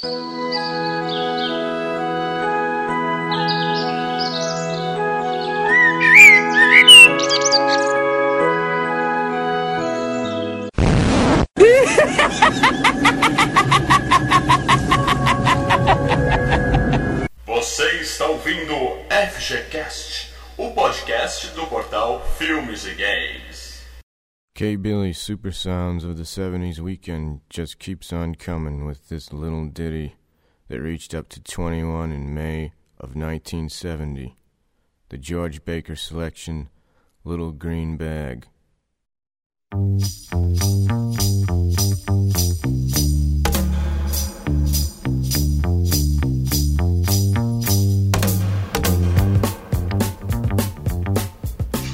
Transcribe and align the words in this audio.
Você 0.00 0.47
K. 24.58 24.74
Billy's 24.74 25.20
super 25.20 25.52
sounds 25.52 26.02
of 26.02 26.16
the 26.16 26.24
70s 26.24 26.80
weekend 26.80 27.42
just 27.48 27.78
keeps 27.78 28.12
on 28.12 28.34
coming 28.34 28.84
with 28.84 29.08
this 29.08 29.32
little 29.32 29.66
ditty 29.66 30.16
that 30.66 30.80
reached 30.80 31.14
up 31.14 31.28
to 31.28 31.40
21 31.40 32.10
in 32.10 32.34
May 32.34 32.72
of 32.98 33.14
1970. 33.14 34.36
The 35.10 35.16
George 35.16 35.64
Baker 35.64 35.94
selection, 35.94 36.70
Little 37.22 37.52
Green 37.52 37.96
Bag. 37.96 38.48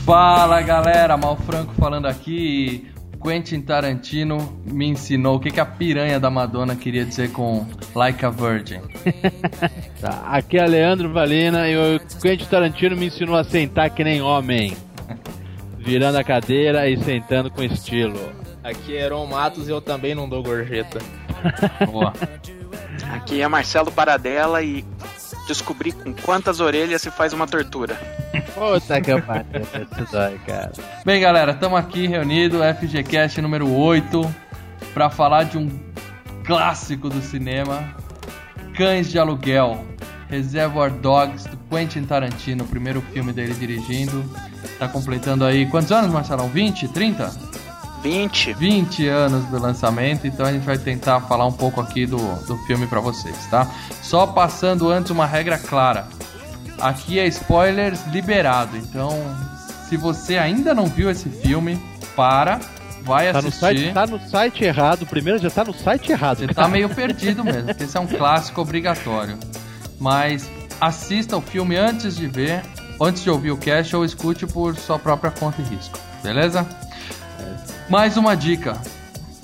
Fala 0.04 0.60
galera, 0.60 1.16
Mal 1.16 1.34
Franco 1.34 1.72
falando 1.74 2.04
aqui. 2.06 2.90
Quentin 3.22 3.62
Tarantino 3.62 4.60
me 4.62 4.86
ensinou 4.86 5.36
o 5.36 5.40
que, 5.40 5.50
que 5.50 5.58
a 5.58 5.64
piranha 5.64 6.20
da 6.20 6.28
Madonna 6.28 6.76
queria 6.76 7.06
dizer 7.06 7.32
com 7.32 7.66
Like 7.94 8.22
a 8.24 8.28
Virgin. 8.28 8.80
Tá, 9.98 10.22
aqui 10.26 10.58
é 10.58 10.66
Leandro 10.66 11.10
Valina 11.10 11.66
e 11.66 11.76
o 11.76 12.00
Quentin 12.20 12.44
Tarantino 12.44 12.94
me 12.94 13.06
ensinou 13.06 13.34
a 13.34 13.44
sentar 13.44 13.88
que 13.88 14.04
nem 14.04 14.20
homem. 14.20 14.76
Virando 15.78 16.18
a 16.18 16.24
cadeira 16.24 16.86
e 16.86 17.02
sentando 17.02 17.50
com 17.50 17.62
estilo. 17.62 18.20
Aqui 18.62 18.94
é 18.94 19.06
Heron 19.06 19.24
Matos 19.26 19.66
e 19.68 19.70
eu 19.70 19.80
também 19.80 20.14
não 20.14 20.28
dou 20.28 20.42
gorjeta. 20.42 20.98
Boa. 21.90 22.12
Aqui 23.10 23.40
é 23.40 23.48
Marcelo 23.48 23.90
Paradela 23.90 24.62
e 24.62 24.84
descobri 25.46 25.92
com 25.92 26.12
quantas 26.12 26.60
orelhas 26.60 27.02
se 27.02 27.10
faz 27.10 27.32
uma 27.32 27.46
tortura. 27.46 27.94
Puta 28.54 29.00
que 29.00 29.20
pariu, 29.20 29.62
isso 29.92 30.12
dói, 30.12 30.38
cara. 30.46 30.72
Bem, 31.04 31.20
galera, 31.20 31.52
estamos 31.52 31.78
aqui 31.78 32.06
reunidos, 32.06 32.60
FGCast 32.80 33.40
número 33.40 33.70
8, 33.72 34.34
para 34.92 35.10
falar 35.10 35.44
de 35.44 35.58
um 35.58 35.68
clássico 36.44 37.08
do 37.08 37.20
cinema, 37.20 37.94
Cães 38.76 39.10
de 39.10 39.18
Aluguel, 39.18 39.84
Reservoir 40.28 40.90
Dogs, 40.90 41.48
do 41.48 41.56
Quentin 41.70 42.04
Tarantino, 42.04 42.64
o 42.64 42.66
primeiro 42.66 43.00
filme 43.12 43.32
dele 43.32 43.54
dirigindo. 43.54 44.24
Tá 44.78 44.88
completando 44.88 45.44
aí, 45.44 45.66
quantos 45.66 45.92
anos, 45.92 46.10
Marcelão? 46.10 46.48
20, 46.48 46.88
30? 46.88 47.32
20. 48.04 48.52
20 48.52 49.08
anos 49.08 49.46
do 49.46 49.58
lançamento, 49.58 50.26
então 50.26 50.44
a 50.44 50.52
gente 50.52 50.64
vai 50.64 50.76
tentar 50.76 51.22
falar 51.22 51.46
um 51.46 51.52
pouco 51.52 51.80
aqui 51.80 52.04
do, 52.04 52.18
do 52.46 52.56
filme 52.66 52.86
pra 52.86 53.00
vocês, 53.00 53.46
tá? 53.50 53.66
Só 54.02 54.26
passando 54.26 54.90
antes 54.90 55.10
uma 55.10 55.24
regra 55.26 55.56
clara. 55.58 56.06
Aqui 56.78 57.18
é 57.18 57.26
spoilers 57.26 58.06
liberado, 58.08 58.76
então 58.76 59.10
se 59.88 59.96
você 59.96 60.36
ainda 60.36 60.74
não 60.74 60.84
viu 60.86 61.10
esse 61.10 61.30
filme, 61.30 61.80
para, 62.14 62.60
vai 63.02 63.32
Tá 63.32 63.40
no, 63.40 63.48
assistir. 63.48 63.60
site, 63.60 63.92
tá 63.94 64.06
no 64.06 64.20
site 64.28 64.64
errado, 64.64 65.06
primeiro 65.06 65.38
já 65.38 65.48
tá 65.50 65.64
no 65.64 65.72
site 65.72 66.12
errado. 66.12 66.38
Você 66.38 66.48
tá 66.48 66.68
meio 66.68 66.88
perdido 66.90 67.42
mesmo, 67.42 67.64
porque 67.68 67.84
esse 67.84 67.96
é 67.96 68.00
um 68.00 68.06
clássico 68.06 68.60
obrigatório. 68.60 69.38
Mas 69.98 70.50
assista 70.78 71.36
o 71.38 71.40
filme 71.40 71.76
antes 71.76 72.16
de 72.16 72.26
ver, 72.26 72.62
antes 73.00 73.22
de 73.22 73.30
ouvir 73.30 73.50
o 73.50 73.56
cast 73.56 73.96
ou 73.96 74.04
escute 74.04 74.46
por 74.46 74.76
sua 74.76 74.98
própria 74.98 75.30
conta 75.30 75.62
e 75.62 75.64
risco, 75.64 75.98
beleza? 76.22 76.66
Mais 77.88 78.16
uma 78.16 78.36
dica. 78.36 78.80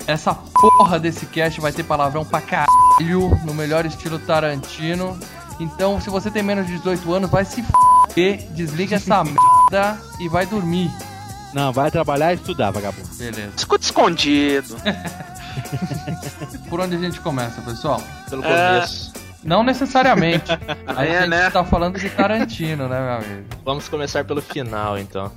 Essa 0.07 0.33
porra 0.33 0.99
desse 0.99 1.25
cast 1.27 1.61
vai 1.61 1.71
ter 1.71 1.83
palavrão 1.83 2.25
pra 2.25 2.41
caralho, 2.41 3.29
no 3.45 3.53
melhor 3.53 3.85
estilo 3.85 4.17
Tarantino. 4.19 5.17
Então, 5.59 6.01
se 6.01 6.09
você 6.09 6.31
tem 6.31 6.41
menos 6.41 6.65
de 6.65 6.73
18 6.77 7.13
anos, 7.13 7.29
vai 7.29 7.45
se 7.45 7.61
f***, 7.61 8.37
desliga 8.51 8.95
essa 8.95 9.21
merda 9.23 9.97
e 10.19 10.27
vai 10.27 10.45
dormir. 10.45 10.91
Não, 11.53 11.71
vai 11.71 11.91
trabalhar 11.91 12.31
e 12.31 12.35
estudar, 12.35 12.71
vagabundo. 12.71 13.07
Beleza. 13.17 13.51
Escuta 13.55 13.83
escondido. 13.85 14.75
Por 16.69 16.79
onde 16.79 16.95
a 16.95 16.99
gente 16.99 17.19
começa, 17.19 17.61
pessoal? 17.61 18.01
Pelo 18.29 18.43
É. 18.43 18.47
começo. 18.75 19.13
Não 19.43 19.63
necessariamente. 19.63 20.51
A 20.87 21.05
É, 21.05 21.19
gente 21.21 21.29
né? 21.29 21.49
tá 21.49 21.63
falando 21.63 21.99
de 21.99 22.09
Tarantino, 22.09 22.87
né, 22.87 22.99
meu 22.99 23.13
amigo? 23.15 23.47
Vamos 23.65 23.87
começar 23.89 24.23
pelo 24.23 24.41
final, 24.41 24.97
então. 24.97 25.31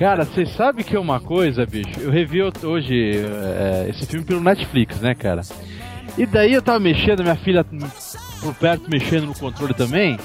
Cara, 0.00 0.24
vocês 0.24 0.48
sabem 0.54 0.82
que 0.82 0.96
é 0.96 0.98
uma 0.98 1.20
coisa, 1.20 1.66
bicho? 1.66 2.00
Eu 2.00 2.10
revi 2.10 2.42
hoje 2.42 3.18
é, 3.18 3.90
esse 3.90 4.06
filme 4.06 4.24
pelo 4.24 4.40
Netflix, 4.40 4.98
né, 4.98 5.14
cara? 5.14 5.42
E 6.16 6.24
daí 6.24 6.54
eu 6.54 6.62
tava 6.62 6.80
mexendo, 6.80 7.22
minha 7.22 7.36
filha 7.36 7.62
por 8.40 8.54
perto 8.54 8.90
mexendo 8.90 9.26
no 9.26 9.34
controle 9.34 9.74
também. 9.74 10.18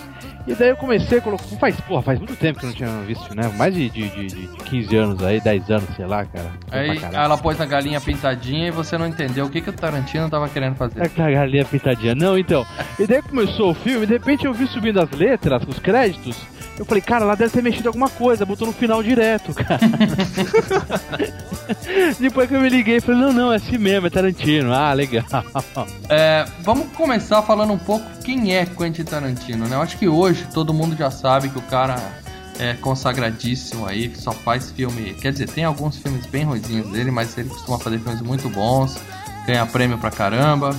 E 0.47 0.55
daí 0.55 0.69
eu 0.69 0.77
comecei 0.77 1.17
a 1.17 1.21
colocar. 1.21 1.43
Faz, 1.59 1.77
porra, 1.81 2.01
faz 2.03 2.19
muito 2.19 2.37
tempo 2.37 2.57
que 2.57 2.65
eu 2.65 2.69
não 2.69 2.75
tinha 2.75 3.01
visto, 3.01 3.35
né? 3.35 3.51
Mais 3.57 3.73
de, 3.73 3.89
de, 3.89 4.07
de, 4.07 4.27
de 4.27 4.47
15 4.63 4.95
anos 4.95 5.21
aí, 5.21 5.41
10 5.41 5.69
anos, 5.69 5.89
sei 5.97 6.05
lá, 6.05 6.23
cara. 6.23 6.51
Aí 6.71 6.97
ela 7.11 7.37
pôs 7.37 7.57
na 7.57 7.65
galinha 7.65 7.99
pintadinha 7.99 8.69
e 8.69 8.71
você 8.71 8.97
não 8.97 9.05
entendeu 9.05 9.45
o 9.45 9.49
que, 9.49 9.59
que 9.59 9.71
o 9.71 9.73
Tarantino 9.73 10.29
tava 10.29 10.47
querendo 10.47 10.75
fazer. 10.75 11.03
É 11.03 11.09
que 11.09 11.21
a 11.21 11.29
galinha 11.29 11.65
pintadinha. 11.65 12.15
Não, 12.15 12.37
então. 12.37 12.65
E 12.97 13.05
daí 13.05 13.21
começou 13.21 13.71
o 13.71 13.75
filme, 13.75 14.05
de 14.05 14.13
repente 14.13 14.45
eu 14.45 14.53
vi 14.53 14.67
subindo 14.67 15.01
as 15.01 15.11
letras, 15.11 15.63
os 15.67 15.79
créditos. 15.79 16.54
Eu 16.77 16.85
falei, 16.85 17.01
cara, 17.01 17.23
lá 17.23 17.35
deve 17.35 17.51
ter 17.51 17.63
mexido 17.63 17.87
alguma 17.87 18.09
coisa, 18.09 18.45
botou 18.45 18.67
no 18.67 18.73
final 18.73 19.01
direto, 19.01 19.53
cara. 19.53 19.79
Depois 22.19 22.49
que 22.49 22.55
eu 22.55 22.61
me 22.61 22.69
liguei, 22.69 22.99
falei, 22.99 23.21
não, 23.21 23.31
não, 23.31 23.53
é 23.53 23.55
assim 23.55 23.77
mesmo, 23.77 24.07
é 24.07 24.09
Tarantino. 24.09 24.73
Ah, 24.73 24.93
legal. 24.93 25.23
É, 26.09 26.45
vamos 26.61 26.87
começar 26.91 27.41
falando 27.41 27.71
um 27.71 27.77
pouco 27.77 28.05
quem 28.23 28.55
é 28.55 28.65
Quentin 28.65 29.03
Tarantino, 29.03 29.67
né? 29.67 29.75
Eu 29.75 29.81
acho 29.81 29.97
que 29.97 30.07
hoje 30.07 30.45
todo 30.53 30.73
mundo 30.73 30.95
já 30.97 31.09
sabe 31.09 31.49
que 31.49 31.57
o 31.57 31.61
cara 31.61 31.95
é 32.59 32.73
consagradíssimo 32.73 33.85
aí, 33.85 34.09
que 34.09 34.19
só 34.19 34.31
faz 34.31 34.71
filme. 34.71 35.13
Quer 35.15 35.31
dizer, 35.31 35.49
tem 35.49 35.63
alguns 35.63 35.97
filmes 35.97 36.25
bem 36.25 36.43
ruizinhos 36.43 36.91
dele, 36.91 37.11
mas 37.11 37.37
ele 37.37 37.49
costuma 37.49 37.79
fazer 37.79 37.99
filmes 37.99 38.21
muito 38.21 38.49
bons, 38.49 38.97
ganha 39.45 39.65
prêmio 39.65 39.97
pra 39.97 40.11
caramba. 40.11 40.75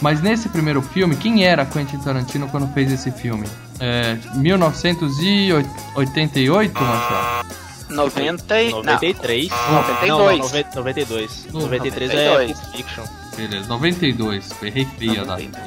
Mas 0.00 0.20
nesse 0.20 0.48
primeiro 0.48 0.82
filme, 0.82 1.16
quem 1.16 1.44
era 1.44 1.64
Quentin 1.64 1.98
Tarantino 1.98 2.48
quando 2.48 2.72
fez 2.72 2.92
esse 2.92 3.10
filme? 3.10 3.46
É, 3.84 4.16
1988, 4.36 6.72
Marcelo? 6.72 7.42
90 7.90 8.62
e... 8.62 8.70
Não. 8.70 8.84
93. 8.84 9.50
92. 9.50 10.08
Não, 10.08 10.18
não, 10.18 10.38
90 10.38 10.76
92. 10.76 11.48
Não, 11.52 11.62
93 11.62 12.10
é 12.12 12.30
92. 12.30 12.60
Pulp 12.60 12.76
Fiction. 12.76 13.02
Beleza, 13.36 13.68
92, 13.68 14.62
errei 14.62 14.84
fria 14.84 15.22
a 15.22 15.24
data. 15.24 15.66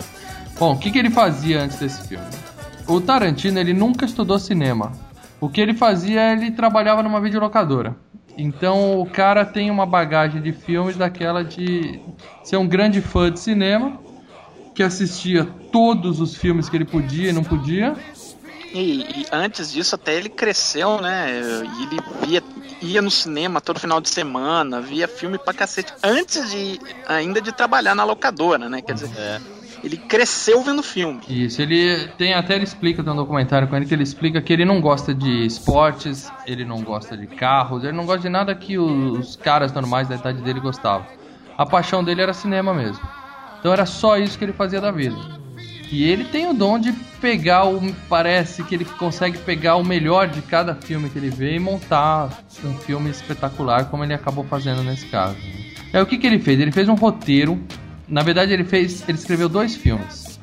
Bom, 0.57 0.71
o 0.73 0.77
que, 0.77 0.91
que 0.91 0.97
ele 0.97 1.09
fazia 1.09 1.61
antes 1.61 1.77
desse 1.77 2.07
filme? 2.07 2.25
O 2.87 3.01
Tarantino, 3.01 3.59
ele 3.59 3.73
nunca 3.73 4.05
estudou 4.05 4.39
cinema. 4.39 4.93
O 5.41 5.49
que 5.49 5.59
ele 5.59 5.73
fazia, 5.73 6.31
ele 6.31 6.51
trabalhava 6.51 7.03
numa 7.03 7.19
videolocadora. 7.19 7.97
Então 8.37 9.01
o 9.01 9.05
cara 9.05 9.43
tem 9.43 9.69
uma 9.69 9.85
bagagem 9.85 10.41
de 10.41 10.53
filmes 10.53 10.95
daquela 10.95 11.43
de 11.43 11.99
ser 12.43 12.55
um 12.55 12.67
grande 12.67 13.01
fã 13.01 13.29
de 13.29 13.41
cinema, 13.41 13.99
que 14.75 14.83
assistia 14.83 15.45
todos 15.71 16.19
os 16.19 16.35
filmes 16.35 16.67
que 16.69 16.75
ele 16.75 16.85
podia 16.85 17.29
e 17.29 17.33
não 17.33 17.43
podia. 17.43 17.95
E, 18.73 19.21
e 19.21 19.25
antes 19.31 19.71
disso 19.71 19.95
até 19.95 20.13
ele 20.15 20.27
cresceu, 20.27 20.99
né? 21.01 21.39
Ele 21.39 21.99
via, 22.27 22.43
ia 22.81 23.01
no 23.01 23.09
cinema 23.09 23.61
todo 23.61 23.79
final 23.79 24.01
de 24.01 24.09
semana, 24.09 24.81
via 24.81 25.07
filme 25.07 25.37
pra 25.37 25.53
cacete. 25.53 25.93
Antes 26.03 26.51
de 26.51 26.77
ainda 27.07 27.39
de 27.41 27.53
trabalhar 27.53 27.95
na 27.95 28.03
locadora, 28.03 28.67
né? 28.67 28.81
Quer 28.81 28.93
dizer, 28.95 29.09
É. 29.17 29.39
ele 29.81 29.95
cresceu 29.95 30.61
vendo 30.61 30.83
filme. 30.83 31.21
Isso, 31.29 31.61
ele 31.61 32.09
tem 32.17 32.33
até 32.33 32.55
ele 32.55 32.65
explica, 32.65 33.01
tem 33.01 33.13
um 33.13 33.15
documentário 33.15 33.69
com 33.69 33.77
ele 33.77 33.85
que 33.85 33.93
ele 33.93 34.03
explica 34.03 34.41
que 34.41 34.51
ele 34.51 34.65
não 34.65 34.81
gosta 34.81 35.15
de 35.15 35.45
esportes, 35.45 36.29
ele 36.45 36.65
não 36.65 36.81
gosta 36.81 37.15
de 37.15 37.27
carros, 37.27 37.85
ele 37.85 37.93
não 37.93 38.05
gosta 38.05 38.23
de 38.23 38.29
nada 38.29 38.53
que 38.53 38.77
os 38.77 39.37
caras 39.37 39.71
normais 39.71 40.09
da 40.09 40.15
idade 40.15 40.41
dele 40.41 40.59
gostavam. 40.59 41.07
A 41.57 41.65
paixão 41.65 42.03
dele 42.03 42.21
era 42.21 42.33
cinema 42.33 42.73
mesmo. 42.73 42.99
Então 43.65 43.73
era 43.73 43.87
só 43.87 44.15
isso 44.19 44.37
que 44.37 44.45
ele 44.45 44.53
fazia 44.53 44.79
da 44.79 44.91
vida. 44.91 45.17
E 45.91 46.03
ele 46.03 46.23
tem 46.25 46.47
o 46.47 46.53
dom 46.53 46.77
de 46.77 46.93
pegar 47.19 47.65
o. 47.65 47.81
Parece 48.07 48.63
que 48.63 48.75
ele 48.75 48.85
consegue 48.85 49.39
pegar 49.39 49.75
o 49.77 49.83
melhor 49.83 50.27
de 50.27 50.39
cada 50.43 50.75
filme 50.75 51.09
que 51.09 51.17
ele 51.17 51.31
vê 51.31 51.55
e 51.55 51.59
montar 51.59 52.29
um 52.63 52.77
filme 52.77 53.09
espetacular, 53.09 53.85
como 53.85 54.03
ele 54.03 54.13
acabou 54.13 54.43
fazendo 54.43 54.83
nesse 54.83 55.07
caso. 55.07 55.35
Aí 55.91 55.99
o 55.99 56.05
que, 56.05 56.19
que 56.19 56.27
ele 56.27 56.37
fez? 56.37 56.59
Ele 56.59 56.71
fez 56.71 56.87
um 56.87 56.93
roteiro. 56.93 57.59
Na 58.07 58.21
verdade, 58.21 58.53
ele 58.53 58.63
fez. 58.63 59.03
Ele 59.09 59.17
escreveu 59.17 59.49
dois 59.49 59.75
filmes. 59.75 60.39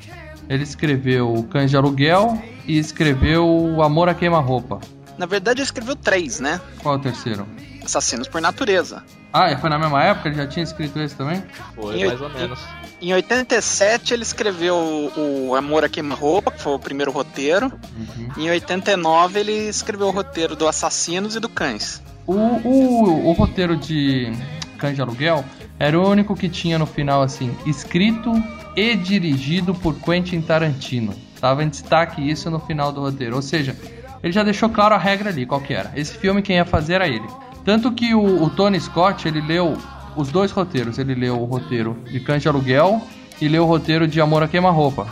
Ele 0.49 0.63
escreveu 0.63 1.47
Cães 1.49 1.69
de 1.69 1.77
Aluguel 1.77 2.37
e 2.67 2.77
escreveu 2.77 3.47
O 3.47 3.81
Amor 3.81 4.09
a 4.09 4.13
Queima-Roupa. 4.13 4.81
Na 5.17 5.25
verdade, 5.25 5.61
ele 5.61 5.65
escreveu 5.65 5.95
três, 5.95 6.41
né? 6.41 6.59
Qual 6.81 6.95
é 6.95 6.97
o 6.97 7.01
terceiro? 7.01 7.47
Assassinos 7.85 8.27
por 8.27 8.41
Natureza. 8.41 9.01
Ah, 9.31 9.49
e 9.49 9.55
foi 9.55 9.69
na 9.69 9.79
mesma 9.79 10.03
época? 10.03 10.27
Ele 10.27 10.35
já 10.35 10.45
tinha 10.45 10.63
escrito 10.63 10.99
esse 10.99 11.15
também? 11.15 11.41
Foi, 11.73 12.05
mais 12.05 12.19
ou 12.19 12.29
menos. 12.29 12.59
Em 13.03 13.13
87 13.13 14.13
ele 14.13 14.23
escreveu 14.23 14.75
o, 14.75 15.49
o 15.49 15.55
Amor 15.55 15.83
a 15.83 15.89
Queima-Roupa, 15.89 16.51
que 16.51 16.61
foi 16.61 16.71
o 16.71 16.79
primeiro 16.79 17.11
roteiro. 17.11 17.65
Uhum. 17.97 18.29
Em 18.37 18.49
89 18.49 19.41
ele 19.41 19.51
escreveu 19.67 20.07
o 20.07 20.11
roteiro 20.11 20.55
do 20.55 20.65
Assassinos 20.65 21.35
e 21.35 21.39
do 21.41 21.49
Cães. 21.49 22.01
O, 22.25 22.33
o, 22.33 23.27
o 23.27 23.33
roteiro 23.33 23.75
de 23.75 24.31
Cães 24.77 24.95
de 24.95 25.01
Aluguel 25.01 25.43
era 25.77 25.99
o 25.99 26.09
único 26.09 26.33
que 26.33 26.47
tinha 26.47 26.79
no 26.79 26.85
final 26.85 27.21
assim, 27.21 27.53
escrito 27.65 28.31
e 28.73 28.95
dirigido 28.95 29.75
por 29.75 29.95
Quentin 29.95 30.39
Tarantino. 30.39 31.13
Tava 31.41 31.61
em 31.61 31.67
destaque 31.67 32.21
isso 32.21 32.49
no 32.49 32.59
final 32.61 32.93
do 32.93 33.01
roteiro. 33.01 33.35
Ou 33.35 33.41
seja, 33.41 33.75
ele 34.23 34.31
já 34.31 34.43
deixou 34.43 34.69
claro 34.69 34.95
a 34.95 34.97
regra 34.97 35.29
ali, 35.29 35.45
qual 35.45 35.59
que 35.59 35.73
era. 35.73 35.91
Esse 35.93 36.17
filme 36.17 36.41
quem 36.41 36.55
ia 36.55 36.63
fazer 36.63 36.93
era 36.93 37.07
ele. 37.09 37.27
Tanto 37.65 37.91
que 37.91 38.15
o, 38.15 38.43
o 38.43 38.49
Tony 38.49 38.79
Scott, 38.79 39.27
ele 39.27 39.41
leu 39.41 39.77
os 40.15 40.29
dois 40.29 40.51
roteiros. 40.51 40.97
Ele 40.97 41.15
leu 41.15 41.39
o 41.39 41.45
roteiro 41.45 41.97
de 42.05 42.19
Cães 42.19 42.41
de 42.41 42.47
Aluguel 42.47 43.01
e 43.41 43.47
leu 43.47 43.63
o 43.63 43.67
roteiro 43.67 44.07
de 44.07 44.19
Amor 44.21 44.43
a 44.43 44.47
Queima-Roupa. 44.47 45.07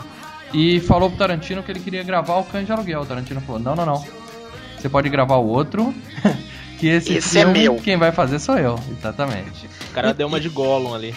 E 0.54 0.80
falou 0.82 1.10
pro 1.10 1.18
Tarantino 1.18 1.64
que 1.64 1.72
ele 1.72 1.80
queria 1.80 2.04
gravar 2.04 2.38
o 2.38 2.44
Cães 2.44 2.66
de 2.66 2.72
Aluguel. 2.72 3.02
O 3.02 3.06
Tarantino 3.06 3.42
falou, 3.42 3.62
não, 3.62 3.76
não, 3.76 3.86
não. 3.86 4.06
Você 4.78 4.90
pode 4.90 5.10
gravar 5.10 5.36
o 5.36 5.48
outro, 5.48 5.94
que 6.80 6.88
esse, 6.88 7.14
Esse 7.14 7.38
é 7.38 7.42
filme 7.44 7.60
meu. 7.60 7.76
quem 7.76 7.98
vai 7.98 8.12
fazer 8.12 8.40
sou 8.40 8.58
eu. 8.58 8.80
Exatamente. 8.98 9.68
O 9.90 9.94
cara 9.94 10.14
deu 10.14 10.28
uma 10.28 10.40
de 10.40 10.50
Gollum 10.50 10.94
ali. 10.94 11.16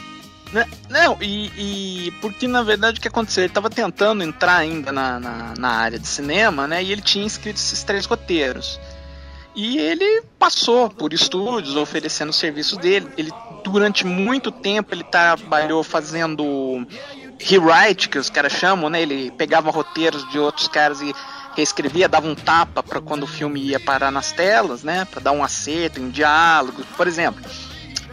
Né? 0.52 0.66
Não, 0.88 1.16
e, 1.20 1.50
e 1.56 2.10
porque 2.20 2.46
na 2.46 2.62
verdade 2.62 2.98
o 2.98 3.02
que 3.02 3.08
aconteceu? 3.08 3.42
Ele 3.42 3.52
tava 3.52 3.68
tentando 3.68 4.22
entrar 4.22 4.58
ainda 4.58 4.92
na, 4.92 5.18
na, 5.18 5.54
na 5.58 5.68
área 5.68 5.98
de 5.98 6.06
cinema, 6.06 6.68
né? 6.68 6.82
E 6.82 6.92
ele 6.92 7.02
tinha 7.02 7.26
escrito 7.26 7.56
esses 7.56 7.82
três 7.82 8.04
roteiros. 8.06 8.78
E 9.56 9.78
ele 9.78 10.22
passou 10.38 10.90
por 10.90 11.12
estúdios 11.12 11.76
oferecendo 11.76 12.30
o 12.30 12.32
serviço 12.32 12.76
dele. 12.76 13.08
Ele 13.16 13.32
durante 13.70 14.06
muito 14.06 14.50
tempo 14.50 14.94
ele 14.94 15.04
trabalhou 15.04 15.82
fazendo 15.82 16.86
rewrite, 17.40 18.08
que 18.08 18.18
os 18.18 18.30
caras 18.30 18.52
chamam, 18.52 18.88
né? 18.88 19.02
Ele 19.02 19.30
pegava 19.32 19.70
roteiros 19.70 20.28
de 20.30 20.38
outros 20.38 20.68
caras 20.68 21.00
e 21.00 21.14
reescrevia, 21.56 22.08
dava 22.08 22.26
um 22.26 22.34
tapa 22.34 22.82
para 22.82 23.00
quando 23.00 23.24
o 23.24 23.28
filme 23.28 23.60
ia 23.60 23.80
parar 23.80 24.10
nas 24.10 24.32
telas, 24.32 24.82
né? 24.82 25.04
Para 25.04 25.20
dar 25.20 25.32
um 25.32 25.42
acerto 25.44 26.00
em 26.00 26.10
diálogos. 26.10 26.86
Por 26.96 27.06
exemplo, 27.06 27.42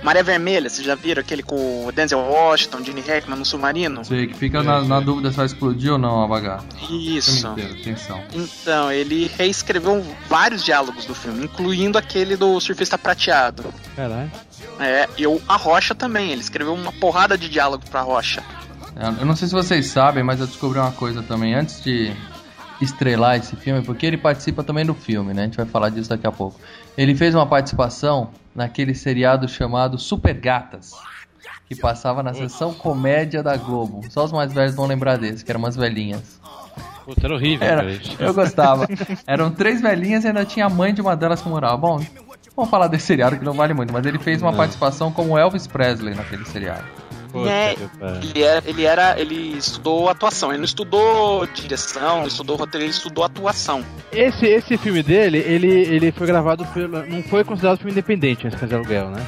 Maré 0.03 0.23
Vermelha, 0.23 0.69
vocês 0.69 0.85
já 0.85 0.95
viram 0.95 1.21
aquele 1.21 1.43
com 1.43 1.85
o 1.85 1.91
Denzel 1.91 2.19
Washington, 2.19 2.83
Gene 2.83 3.01
Hackman 3.01 3.37
no 3.37 3.45
submarino? 3.45 4.03
Sei 4.03 4.27
que 4.27 4.33
fica 4.33 4.63
na, 4.63 4.81
na 4.81 4.99
dúvida 4.99 5.29
se 5.29 5.37
vai 5.37 5.45
explodir 5.45 5.91
ou 5.91 5.97
não 5.99 6.23
a 6.23 6.27
bagaça. 6.27 6.65
Isso. 6.89 7.47
inteiro, 7.47 7.75
atenção. 7.79 8.21
Então, 8.33 8.91
ele 8.91 9.29
reescreveu 9.37 10.03
vários 10.27 10.63
diálogos 10.63 11.05
do 11.05 11.13
filme, 11.13 11.45
incluindo 11.45 11.97
aquele 11.97 12.35
do 12.35 12.59
surfista 12.59 12.97
prateado. 12.97 13.65
Caralho. 13.95 14.31
É, 14.79 15.07
e 15.17 15.27
o 15.27 15.39
A 15.47 15.55
Rocha 15.55 15.93
também, 15.93 16.31
ele 16.31 16.41
escreveu 16.41 16.73
uma 16.73 16.91
porrada 16.93 17.37
de 17.37 17.47
diálogo 17.47 17.83
pra 17.89 18.01
Rocha. 18.01 18.43
É, 18.95 19.07
Eu 19.21 19.25
não 19.25 19.35
sei 19.35 19.47
se 19.47 19.53
vocês 19.53 19.85
sabem, 19.87 20.23
mas 20.23 20.39
eu 20.39 20.47
descobri 20.47 20.79
uma 20.79 20.91
coisa 20.91 21.21
também 21.21 21.53
antes 21.53 21.83
de 21.83 22.11
estrelar 22.81 23.35
esse 23.37 23.55
filme, 23.55 23.83
porque 23.83 24.05
ele 24.07 24.17
participa 24.17 24.63
também 24.63 24.83
do 24.83 24.95
filme, 24.95 25.33
né? 25.33 25.43
A 25.43 25.45
gente 25.45 25.57
vai 25.57 25.65
falar 25.67 25.89
disso 25.89 26.09
daqui 26.09 26.25
a 26.25 26.31
pouco. 26.31 26.59
Ele 26.97 27.13
fez 27.15 27.35
uma 27.35 27.45
participação 27.45 28.31
naquele 28.55 28.93
seriado 28.93 29.47
chamado 29.47 29.97
Super 29.97 30.33
Gatas, 30.33 30.93
que 31.67 31.75
passava 31.75 32.21
na 32.21 32.33
sessão 32.33 32.73
comédia 32.73 33.41
da 33.41 33.55
Globo. 33.55 34.01
Só 34.09 34.25
os 34.25 34.31
mais 34.31 34.51
velhos 34.53 34.75
vão 34.75 34.85
lembrar 34.85 35.17
desse, 35.17 35.43
que 35.43 35.51
eram 35.51 35.59
umas 35.59 35.75
velhinhas. 35.75 36.39
Puta, 37.05 37.25
era 37.25 37.33
horrível, 37.33 37.67
Era, 37.67 37.99
eu 38.19 38.33
gostava. 38.33 38.87
Eram 39.25 39.51
três 39.51 39.81
velhinhas 39.81 40.23
e 40.23 40.27
ainda 40.27 40.45
tinha 40.45 40.65
a 40.65 40.69
mãe 40.69 40.93
de 40.93 41.01
uma 41.01 41.15
delas 41.15 41.41
que 41.41 41.49
morava. 41.49 41.77
Bom, 41.77 41.99
vamos 42.55 42.69
falar 42.69 42.87
desse 42.87 43.07
seriado 43.07 43.37
que 43.37 43.43
não 43.45 43.53
vale 43.53 43.73
muito, 43.73 43.91
mas 43.91 44.05
ele 44.05 44.19
fez 44.19 44.41
uma 44.41 44.53
participação 44.53 45.11
como 45.11 45.37
Elvis 45.37 45.65
Presley 45.65 46.13
naquele 46.13 46.45
seriado. 46.45 47.00
É, 47.47 47.75
pariu. 47.99 48.19
Ele 48.21 48.43
era, 48.43 48.69
ele 48.69 48.83
era. 48.83 49.19
Ele 49.19 49.57
estudou 49.57 50.09
atuação, 50.09 50.49
ele 50.49 50.59
não 50.59 50.65
estudou 50.65 51.45
direção, 51.47 52.21
não 52.21 52.27
estudou 52.27 52.55
roteiro, 52.55 52.85
ele 52.85 52.91
estudou 52.91 53.23
atuação. 53.23 53.83
Esse, 54.11 54.45
esse 54.45 54.77
filme 54.77 55.01
dele, 55.01 55.37
ele, 55.39 55.67
ele 55.67 56.11
foi 56.11 56.27
gravado 56.27 56.65
pelo. 56.67 57.05
Não 57.05 57.23
foi 57.23 57.43
considerado 57.43 57.77
filme 57.77 57.91
independente, 57.91 58.47
esse 58.47 58.65
de 58.65 58.75
Aluguel, 58.75 59.09
né? 59.09 59.25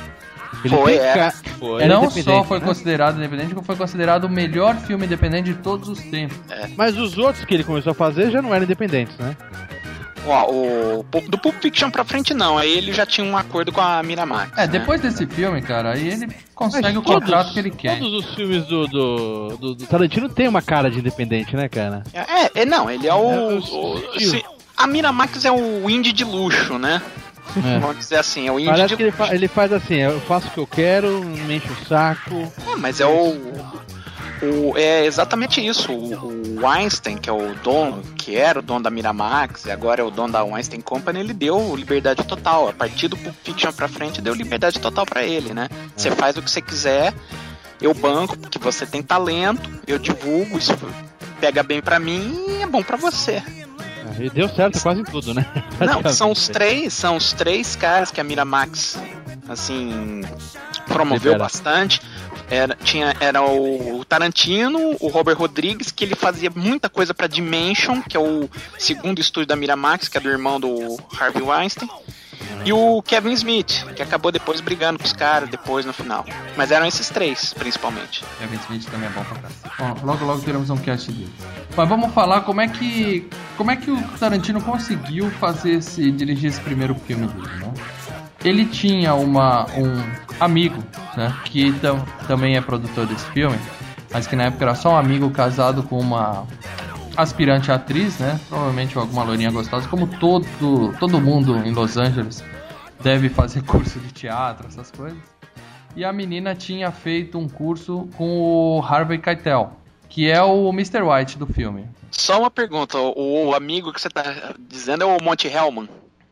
Ele 0.64 0.76
Foi, 0.76 0.96
é. 0.96 1.32
Foi. 1.60 1.86
Não 1.86 2.10
só 2.10 2.44
foi 2.44 2.60
né? 2.60 2.66
considerado 2.66 3.18
independente, 3.18 3.54
como 3.54 3.66
foi 3.66 3.76
considerado 3.76 4.26
o 4.26 4.30
melhor 4.30 4.76
filme 4.78 5.06
independente 5.06 5.54
de 5.54 5.56
todos 5.56 5.90
os 5.90 6.00
tempos. 6.00 6.38
Mas 6.78 6.98
os 6.98 7.18
outros 7.18 7.44
que 7.44 7.54
ele 7.54 7.64
começou 7.64 7.92
a 7.92 7.94
fazer 7.94 8.32
já 8.32 8.42
não 8.42 8.54
eram 8.54 8.64
independentes, 8.64 9.18
né? 9.18 9.36
Ó, 10.26 10.52
o, 10.52 11.06
do 11.28 11.38
Pulp 11.38 11.56
Fiction 11.62 11.92
pra 11.92 12.04
frente 12.06 12.34
não, 12.34 12.58
aí 12.58 12.72
ele 12.78 12.94
já 12.94 13.06
tinha 13.06 13.26
um 13.28 13.36
acordo 13.38 13.72
com 13.72 13.82
a 13.82 14.02
Miramax. 14.02 14.52
É, 14.58 14.62
né? 14.62 14.68
depois 14.68 15.02
desse 15.02 15.26
filme, 15.28 15.62
cara, 15.62 15.94
aí 15.94 16.08
ele 16.10 16.30
consegue 16.56 16.84
Mas 16.84 16.96
o 16.98 17.02
todos- 17.02 17.20
contrato 17.26 17.54
que 17.54 17.60
ele 17.60 17.72
quer. 17.72 18.00
Todos 18.00 18.26
os 18.26 18.34
filmes 18.36 18.66
do, 18.66 18.88
do, 18.88 19.58
do, 19.58 19.76
do 19.76 19.86
Tarantino 19.86 20.30
tem 20.30 20.48
uma 20.48 20.62
cara 20.62 20.90
de 20.90 21.00
independente, 21.00 21.56
né, 21.56 21.68
cara? 21.68 22.04
É, 22.14 22.62
é, 22.62 22.66
não, 22.66 22.90
ele 22.90 23.08
é 23.08 23.14
o. 23.14 23.32
É, 23.32 23.54
o- 23.56 23.58
o- 24.16 24.20
se- 24.20 24.44
a 24.78 24.88
Miramax 24.88 25.44
é 25.46 25.52
o 25.52 25.90
indie 25.90 26.14
de 26.14 26.24
luxo, 26.24 26.78
né? 26.80 27.02
É. 27.58 27.80
Vamos 27.80 27.98
dizer 27.98 28.16
assim, 28.16 28.48
é 28.48 28.52
o 28.52 28.58
indie 28.60 28.70
Parece 28.72 28.88
de 28.88 28.96
que 28.96 29.04
ele, 29.04 29.12
fa- 29.12 29.36
ele 29.36 29.48
faz 29.50 29.74
assim, 29.74 29.96
eu 29.96 30.20
faço 30.22 30.48
o 30.48 30.52
que 30.52 30.60
eu 30.60 30.66
quero, 30.68 31.24
me 31.26 31.58
enche 31.58 31.68
o 31.70 31.86
saco. 31.86 32.52
É, 32.72 32.76
mas 32.78 33.02
é 33.02 33.06
o, 33.06 33.36
o- 34.44 34.78
É 34.78 35.06
exatamente 35.06 35.66
isso. 35.66 35.92
O, 35.92 36.60
o 36.62 36.68
Einstein, 36.68 37.18
que 37.18 37.30
é 37.30 37.34
o 37.34 37.54
dono, 37.56 38.02
que 38.16 38.36
era 38.36 38.60
o 38.60 38.62
dono 38.62 38.82
da 38.84 38.90
Miramax 38.90 39.66
e 39.66 39.72
agora 39.72 40.02
é 40.02 40.04
o 40.04 40.12
dono 40.12 40.34
da 40.34 40.42
Einstein 40.44 40.82
Company, 40.82 41.20
ele 41.20 41.34
deu 41.34 41.76
liberdade 41.76 42.24
total. 42.26 42.70
A 42.70 42.74
partir 42.74 43.08
do 43.08 43.18
Pulp 43.18 43.36
Fiction 43.44 43.72
pra 43.72 43.88
frente, 43.88 44.22
deu 44.22 44.34
liberdade 44.34 44.80
total 44.80 45.06
pra 45.06 45.24
ele, 45.24 45.54
né? 45.54 45.70
Você 45.96 46.12
faz 46.12 46.38
o 46.38 46.42
que 46.42 46.50
você 46.52 46.62
quiser, 46.62 47.14
eu 47.82 47.94
banco, 47.94 48.38
porque 48.38 48.58
você 48.60 48.86
tem 48.86 49.02
talento, 49.04 49.70
eu 49.88 49.98
divulgo, 50.00 50.58
isso 50.58 50.74
pega 51.40 51.62
bem 51.64 51.82
pra 51.82 52.00
mim 52.00 52.46
e 52.60 52.62
é 52.64 52.66
bom 52.66 52.82
pra 52.84 52.96
você. 52.98 53.42
Ah, 53.46 54.22
E 54.22 54.30
deu 54.30 54.48
certo 54.50 54.82
quase 54.82 55.04
tudo, 55.04 55.34
né? 55.34 55.46
Não, 55.80 56.12
são 56.14 56.32
os 56.32 56.48
três, 56.48 56.94
são 56.94 57.16
os 57.18 57.34
três 57.34 57.76
caras 57.76 58.12
que 58.12 58.20
a 58.22 58.24
Miramax 58.24 58.98
assim 59.50 60.22
promoveu 60.88 61.34
Libera. 61.34 61.40
bastante. 61.40 62.02
Era, 62.50 62.76
tinha, 62.84 63.16
era 63.20 63.42
o 63.42 64.04
Tarantino, 64.06 64.96
o 65.00 65.08
Robert 65.08 65.38
Rodrigues, 65.38 65.92
que 65.92 66.04
ele 66.04 66.16
fazia 66.16 66.52
muita 66.54 66.90
coisa 66.90 67.14
pra 67.14 67.28
Dimension, 67.28 68.02
que 68.02 68.16
é 68.16 68.20
o 68.20 68.50
segundo 68.78 69.20
estúdio 69.20 69.48
da 69.48 69.56
Miramax, 69.56 70.08
que 70.08 70.18
é 70.18 70.22
do 70.22 70.30
irmão 70.30 70.60
do 70.60 70.98
Harvey 71.20 71.42
Weinstein. 71.42 71.90
E 72.66 72.72
o 72.72 73.02
Kevin 73.02 73.34
Smith, 73.34 73.86
que 73.96 74.02
acabou 74.02 74.32
depois 74.32 74.62
brigando 74.62 74.98
com 74.98 75.06
os 75.06 75.14
caras 75.14 75.50
depois 75.50 75.86
no 75.86 75.92
final. 75.92 76.26
Mas 76.56 76.72
eram 76.72 76.86
esses 76.86 77.10
três, 77.10 77.54
principalmente. 77.54 78.24
Kevin 78.40 78.56
Smith 78.56 78.86
também 78.90 79.10
é 79.10 79.12
bom 79.12 79.24
pra 79.24 79.38
cá. 79.38 79.96
Logo 80.02 80.26
logo 80.26 80.42
teremos 80.42 80.70
um 80.70 80.78
cast 80.78 81.12
dele. 81.12 81.34
Mas 81.76 81.90
vamos 81.90 82.14
falar 82.14 82.42
como 82.42 82.62
é 82.62 82.68
que 82.68 83.28
como 83.58 83.72
é 83.72 83.76
que 83.76 83.92
o 83.92 84.02
Tarantino 84.18 84.62
conseguiu 84.62 85.30
fazer 85.32 85.74
esse 85.74 86.10
dirigir 86.12 86.50
esse 86.50 86.62
primeiro 86.62 86.96
filme 86.96 87.28
dele, 87.28 87.56
né? 87.60 87.74
Ele 88.44 88.66
tinha 88.66 89.14
uma 89.14 89.66
um 89.76 90.02
amigo, 90.44 90.84
né, 91.16 91.36
que 91.46 91.72
tam, 91.80 92.06
também 92.28 92.56
é 92.56 92.62
produtor 92.62 93.06
desse 93.08 93.26
filme, 93.32 93.58
mas 94.12 94.28
que 94.28 94.36
na 94.36 94.46
época 94.46 94.66
era 94.66 94.76
só 94.76 94.94
um 94.94 94.98
amigo 94.98 95.30
casado 95.32 95.84
com 95.84 96.00
uma 96.00 96.46
aspirante 97.16 97.72
atriz, 97.72 98.20
né? 98.20 98.40
Provavelmente 98.50 98.98
alguma 98.98 99.24
loirinha 99.24 99.52
gostosa, 99.52 99.88
como 99.88 100.08
todo 100.08 100.46
todo 101.00 101.22
mundo 101.22 101.58
em 101.58 101.72
Los 101.72 101.98
Angeles 101.98 102.44
deve 103.02 103.30
fazer 103.30 103.62
curso 103.66 104.00
de 104.00 104.12
teatro, 104.12 104.68
essas 104.68 104.92
coisas. 104.92 105.18
E 105.96 106.04
a 106.04 106.12
menina 106.12 106.56
tinha 106.56 106.92
feito 106.92 107.38
um 107.38 107.48
curso 107.48 108.10
com 108.18 108.40
o 108.40 108.82
Harvey 108.82 109.20
Keitel, 109.20 109.74
que 110.10 110.30
é 110.30 110.42
o 110.42 110.70
Mr. 110.70 111.04
White 111.04 111.38
do 111.38 111.46
filme. 111.46 111.88
Só 112.10 112.40
uma 112.40 112.50
pergunta, 112.50 112.98
o, 112.98 113.50
o 113.50 113.56
amigo 113.56 113.94
que 113.94 114.02
você 114.02 114.10
tá 114.10 114.54
dizendo 114.60 115.04
é 115.04 115.06
o 115.06 115.24
Monte 115.24 115.48
Hellman? 115.48 115.88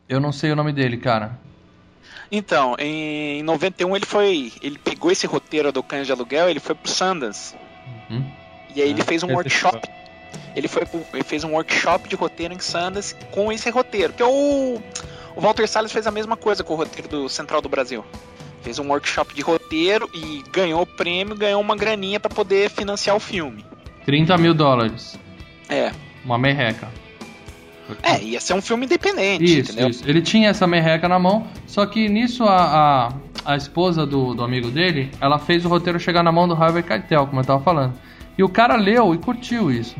Eu 0.09 0.19
não 0.19 0.31
sei 0.31 0.51
o 0.51 0.55
nome 0.55 0.73
dele, 0.73 0.97
cara. 0.97 1.39
Então, 2.31 2.75
em 2.79 3.43
91 3.43 3.95
ele 3.95 4.05
foi. 4.05 4.53
Ele 4.61 4.77
pegou 4.77 5.11
esse 5.11 5.27
roteiro 5.27 5.71
do 5.71 5.83
Cães 5.83 6.05
de 6.05 6.13
Aluguel, 6.13 6.49
ele 6.49 6.61
foi 6.61 6.73
pro 6.73 6.89
Sundance. 6.89 7.53
Uhum. 8.09 8.25
E 8.73 8.81
aí 8.81 8.89
ele 8.89 9.03
fez 9.03 9.21
um 9.21 9.33
workshop. 9.33 9.89
Ele, 10.55 10.67
foi 10.67 10.83
ele 11.13 11.23
fez 11.23 11.43
um 11.43 11.51
workshop 11.51 12.07
de 12.07 12.15
roteiro 12.15 12.53
em 12.53 12.59
Sundance 12.59 13.13
com 13.31 13.51
esse 13.51 13.69
roteiro. 13.69 14.13
Que 14.13 14.23
o. 14.23 14.81
O 15.33 15.39
Walter 15.39 15.67
Salles 15.67 15.91
fez 15.91 16.05
a 16.07 16.11
mesma 16.11 16.35
coisa 16.35 16.63
com 16.63 16.73
o 16.73 16.77
roteiro 16.77 17.07
do 17.07 17.29
Central 17.29 17.61
do 17.61 17.69
Brasil. 17.69 18.03
Fez 18.61 18.79
um 18.79 18.89
workshop 18.89 19.33
de 19.33 19.41
roteiro 19.41 20.09
e 20.13 20.43
ganhou 20.51 20.81
o 20.81 20.85
prêmio, 20.85 21.35
ganhou 21.35 21.61
uma 21.61 21.75
graninha 21.75 22.19
pra 22.19 22.29
poder 22.29 22.69
financiar 22.69 23.15
o 23.15 23.19
filme. 23.19 23.65
30 24.05 24.37
mil 24.37 24.53
dólares. 24.53 25.17
É. 25.69 25.91
Uma 26.23 26.37
merreca. 26.37 26.89
É, 28.03 28.21
ia 28.21 28.39
ser 28.39 28.53
um 28.53 28.61
filme 28.61 28.85
independente, 28.85 29.43
Isso, 29.43 29.71
entendeu? 29.71 29.89
isso. 29.89 30.03
Ele 30.07 30.21
tinha 30.21 30.49
essa 30.49 30.65
merreca 30.67 31.07
na 31.07 31.19
mão, 31.19 31.47
só 31.65 31.85
que 31.85 32.07
nisso 32.07 32.43
a, 32.43 33.09
a, 33.45 33.53
a 33.53 33.55
esposa 33.55 34.05
do, 34.05 34.33
do 34.33 34.43
amigo 34.43 34.69
dele, 34.69 35.11
ela 35.19 35.39
fez 35.39 35.65
o 35.65 35.69
roteiro 35.69 35.99
chegar 35.99 36.23
na 36.23 36.31
mão 36.31 36.47
do 36.47 36.53
Harvey 36.53 36.83
Keitel, 36.83 37.27
como 37.27 37.41
eu 37.41 37.45
tava 37.45 37.61
falando. 37.63 37.93
E 38.37 38.43
o 38.43 38.49
cara 38.49 38.75
leu 38.75 39.13
e 39.13 39.17
curtiu 39.17 39.71
isso. 39.71 39.95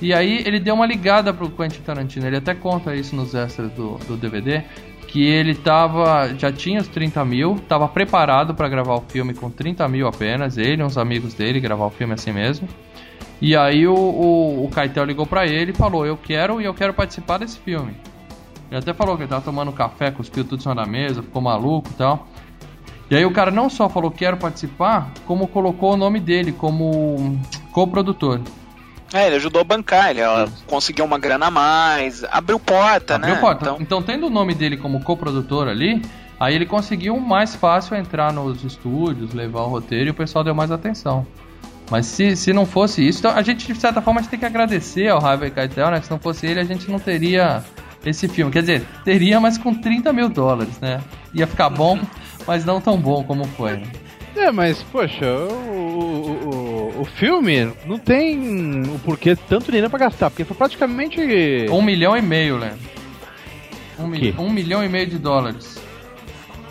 E 0.00 0.12
aí 0.12 0.42
ele 0.44 0.58
deu 0.58 0.74
uma 0.74 0.86
ligada 0.86 1.32
pro 1.32 1.48
Quentin 1.50 1.80
Tarantino, 1.82 2.26
ele 2.26 2.36
até 2.36 2.54
conta 2.54 2.94
isso 2.94 3.14
nos 3.14 3.34
extras 3.34 3.70
do, 3.72 3.96
do 4.06 4.16
DVD, 4.16 4.62
que 5.06 5.22
ele 5.24 5.54
tava. 5.54 6.34
já 6.36 6.50
tinha 6.50 6.80
os 6.80 6.88
30 6.88 7.24
mil, 7.24 7.60
tava 7.68 7.86
preparado 7.86 8.54
para 8.54 8.68
gravar 8.68 8.94
o 8.94 9.00
filme 9.00 9.32
com 9.32 9.48
30 9.50 9.88
mil 9.88 10.08
apenas, 10.08 10.58
ele 10.58 10.82
e 10.82 10.84
uns 10.84 10.98
amigos 10.98 11.34
dele, 11.34 11.60
gravar 11.60 11.86
o 11.86 11.90
filme 11.90 12.14
assim 12.14 12.32
mesmo. 12.32 12.68
E 13.40 13.56
aí 13.56 13.86
o, 13.86 13.94
o, 13.94 14.64
o 14.64 14.70
Keitel 14.70 15.04
ligou 15.04 15.26
pra 15.26 15.46
ele 15.46 15.72
e 15.72 15.74
falou: 15.74 16.06
Eu 16.06 16.16
quero 16.16 16.60
e 16.60 16.64
eu 16.64 16.74
quero 16.74 16.94
participar 16.94 17.38
desse 17.38 17.58
filme. 17.58 17.94
Ele 18.70 18.78
até 18.78 18.92
falou 18.92 19.16
que 19.16 19.22
ele 19.22 19.30
tava 19.30 19.42
tomando 19.42 19.72
café, 19.72 20.10
cuspiu 20.10 20.44
tudo 20.44 20.58
em 20.58 20.62
cima 20.62 20.74
da 20.74 20.86
mesa, 20.86 21.22
ficou 21.22 21.42
maluco 21.42 21.88
e 21.90 21.94
tal. 21.94 22.26
E 23.10 23.16
aí 23.16 23.24
o 23.24 23.30
cara 23.30 23.50
não 23.50 23.68
só 23.68 23.88
falou 23.88 24.10
quero 24.10 24.36
participar, 24.36 25.12
como 25.26 25.46
colocou 25.46 25.92
o 25.92 25.96
nome 25.96 26.18
dele 26.18 26.52
como 26.52 27.38
coprodutor. 27.70 28.40
É, 29.12 29.26
ele 29.26 29.36
ajudou 29.36 29.60
a 29.60 29.64
bancar, 29.64 30.10
ele 30.10 30.20
conseguiu 30.66 31.04
uma 31.04 31.18
grana 31.18 31.46
a 31.46 31.50
mais, 31.50 32.24
abriu 32.24 32.58
porta, 32.58 33.14
Abriu 33.14 33.34
né? 33.34 33.40
porta. 33.40 33.64
Então, 33.64 33.76
Então, 33.80 34.02
tendo 34.02 34.26
o 34.26 34.30
nome 34.30 34.54
dele 34.54 34.76
como 34.76 35.04
coprodutor 35.04 35.68
ali, 35.68 36.02
aí 36.40 36.54
ele 36.54 36.66
conseguiu 36.66 37.20
mais 37.20 37.54
fácil 37.54 37.94
entrar 37.96 38.32
nos 38.32 38.64
estúdios, 38.64 39.32
levar 39.32 39.60
o 39.60 39.68
roteiro 39.68 40.06
e 40.06 40.10
o 40.10 40.14
pessoal 40.14 40.42
deu 40.42 40.54
mais 40.54 40.72
atenção. 40.72 41.24
Mas 41.90 42.06
se, 42.06 42.34
se 42.34 42.52
não 42.52 42.64
fosse 42.64 43.06
isso, 43.06 43.18
então 43.18 43.30
a 43.36 43.42
gente 43.42 43.70
de 43.72 43.78
certa 43.78 44.00
forma 44.00 44.20
a 44.20 44.22
gente 44.22 44.30
tem 44.30 44.38
que 44.38 44.46
agradecer 44.46 45.08
ao 45.08 45.24
Harvey 45.24 45.50
Keitel, 45.50 45.90
né? 45.90 46.00
Que 46.00 46.06
se 46.06 46.10
não 46.10 46.18
fosse 46.18 46.46
ele 46.46 46.60
a 46.60 46.64
gente 46.64 46.90
não 46.90 46.98
teria 46.98 47.62
esse 48.04 48.26
filme. 48.28 48.50
Quer 48.50 48.60
dizer, 48.60 48.86
teria, 49.04 49.38
mas 49.40 49.58
com 49.58 49.74
30 49.74 50.12
mil 50.12 50.28
dólares, 50.28 50.78
né? 50.80 51.00
Ia 51.34 51.46
ficar 51.46 51.68
bom, 51.70 51.98
mas 52.46 52.64
não 52.64 52.80
tão 52.80 52.96
bom 52.98 53.22
como 53.24 53.44
foi. 53.44 53.72
né? 53.76 53.82
É, 54.36 54.50
mas, 54.50 54.82
poxa, 54.82 55.26
o, 55.30 56.92
o, 56.96 57.00
o, 57.02 57.04
filme 57.04 57.70
não 57.86 57.96
tem 57.98 58.82
o 58.82 58.98
porquê 58.98 59.36
tanto 59.36 59.66
dinheiro 59.66 59.88
pra 59.88 59.98
gastar, 60.00 60.28
porque 60.28 60.44
foi 60.44 60.56
praticamente. 60.56 61.20
Um 61.70 61.80
milhão 61.80 62.16
e 62.16 62.22
meio, 62.22 62.56
Léo. 62.58 62.72
Um, 63.96 64.08
mi- 64.08 64.34
um 64.36 64.50
milhão 64.50 64.82
e 64.82 64.88
meio 64.88 65.06
de 65.06 65.18
dólares. 65.20 65.78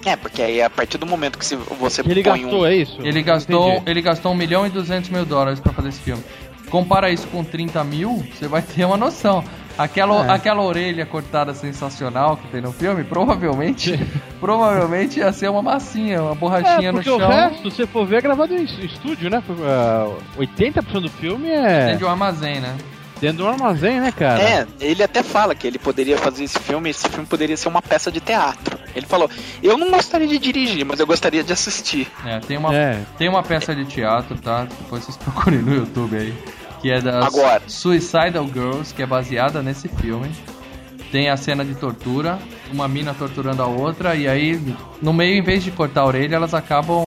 É, 0.06 0.16
porque 0.16 0.42
aí 0.42 0.62
a 0.62 0.70
partir 0.70 0.98
do 0.98 1.06
momento 1.06 1.38
que 1.38 1.46
você 1.46 2.02
ele 2.06 2.24
põe 2.24 2.42
gastou, 2.42 2.62
um. 2.62 2.66
é 2.66 2.76
isso? 2.76 2.98
Ele 3.02 3.22
gastou, 3.22 3.70
Entendi. 3.74 3.84
ele 3.92 4.02
gastou 4.02 4.32
1 4.32 4.36
milhão 4.36 4.66
e 4.66 4.70
200 4.70 5.10
mil 5.10 5.26
dólares 5.26 5.60
pra 5.60 5.72
fazer 5.74 5.90
esse 5.90 6.02
filme. 6.02 6.24
Compara 6.70 7.10
isso 7.12 7.28
com 7.28 7.44
30 7.44 7.84
mil, 7.84 8.24
você 8.34 8.48
vai 8.48 8.62
ter 8.62 8.84
uma 8.86 8.98
noção. 8.98 9.44
Aquela, 9.78 10.28
É. 10.28 10.32
aquela 10.36 10.62
orelha 10.62 11.04
cortada 11.06 11.54
sensacional 11.54 12.38
que 12.38 12.48
tem 12.48 12.62
no 12.62 12.72
filme, 12.72 13.04
provavelmente, 13.04 14.00
provavelmente 14.40 15.20
ia 15.20 15.32
ser 15.34 15.50
uma 15.50 15.62
massinha, 15.64 16.22
uma 16.22 16.36
borrachinha 16.36 16.90
É, 16.90 16.92
no 16.92 16.98
porque 17.00 17.10
o 17.10 17.18
chão. 17.20 17.28
resto, 17.30 17.72
se 17.72 17.78
você 17.78 17.88
for 17.88 18.06
ver, 18.06 18.18
é 18.18 18.22
gravado 18.22 18.54
em 18.54 18.64
estúdio, 18.64 19.30
né? 19.32 19.42
Uh, 19.50 20.16
80% 20.40 21.00
do 21.02 21.10
filme 21.10 21.50
é 21.50 21.86
Dentro 21.86 21.98
de 22.00 22.06
um 22.06 22.10
armazém, 22.10 22.60
né? 22.60 22.76
Dentro 23.24 23.38
de 23.38 23.44
um 23.44 23.48
armazém, 23.48 24.02
né, 24.02 24.12
cara? 24.12 24.42
É, 24.42 24.68
ele 24.82 25.02
até 25.02 25.24
fala 25.24 25.56
que 25.56 25.66
ele 25.66 25.80
poderia 25.80 26.18
fazer 26.18 26.44
esse 26.44 26.60
filme, 26.60 26.90
esse 26.90 27.08
filme 27.08 27.26
poderia 27.26 27.56
ser 27.56 27.70
uma 27.70 27.82
peça 27.82 28.12
de 28.12 28.20
teatro. 28.20 28.78
Ele 28.94 29.06
falou: 29.06 29.30
Eu 29.62 29.78
não 29.78 29.90
gostaria 29.90 30.28
de 30.28 30.38
dirigir, 30.38 30.86
mas 30.86 31.00
eu 31.00 31.08
gostaria 31.08 31.42
de 31.42 31.54
assistir. 31.54 32.12
É, 32.26 32.40
tem 32.42 32.58
uma, 32.58 32.76
É. 32.76 33.00
tem 33.18 33.30
uma 33.30 33.42
peça 33.42 33.74
de 33.74 33.86
teatro, 33.86 34.38
tá? 34.38 34.66
Depois 34.66 35.06
vocês 35.06 35.16
procurem 35.24 35.60
no 35.62 35.74
YouTube 35.74 36.18
aí. 36.18 36.34
Que 36.82 36.92
é 36.92 37.00
da 37.00 37.26
Agora. 37.26 37.64
Suicidal 37.66 38.46
Girls, 38.46 38.94
que 38.94 39.02
é 39.02 39.06
baseada 39.06 39.62
nesse 39.62 39.88
filme. 39.88 40.30
Tem 41.10 41.30
a 41.30 41.38
cena 41.38 41.64
de 41.64 41.76
tortura, 41.76 42.40
uma 42.74 42.90
mina 42.90 43.14
torturando 43.14 43.62
a 43.62 43.68
outra, 43.68 44.16
e 44.16 44.28
aí, 44.28 44.60
no 45.02 45.14
meio, 45.14 45.38
em 45.38 45.42
vez 45.44 45.64
de 45.64 45.72
cortar 45.72 46.02
a 46.02 46.06
orelha, 46.08 46.36
elas 46.36 46.54
acabam. 46.54 47.04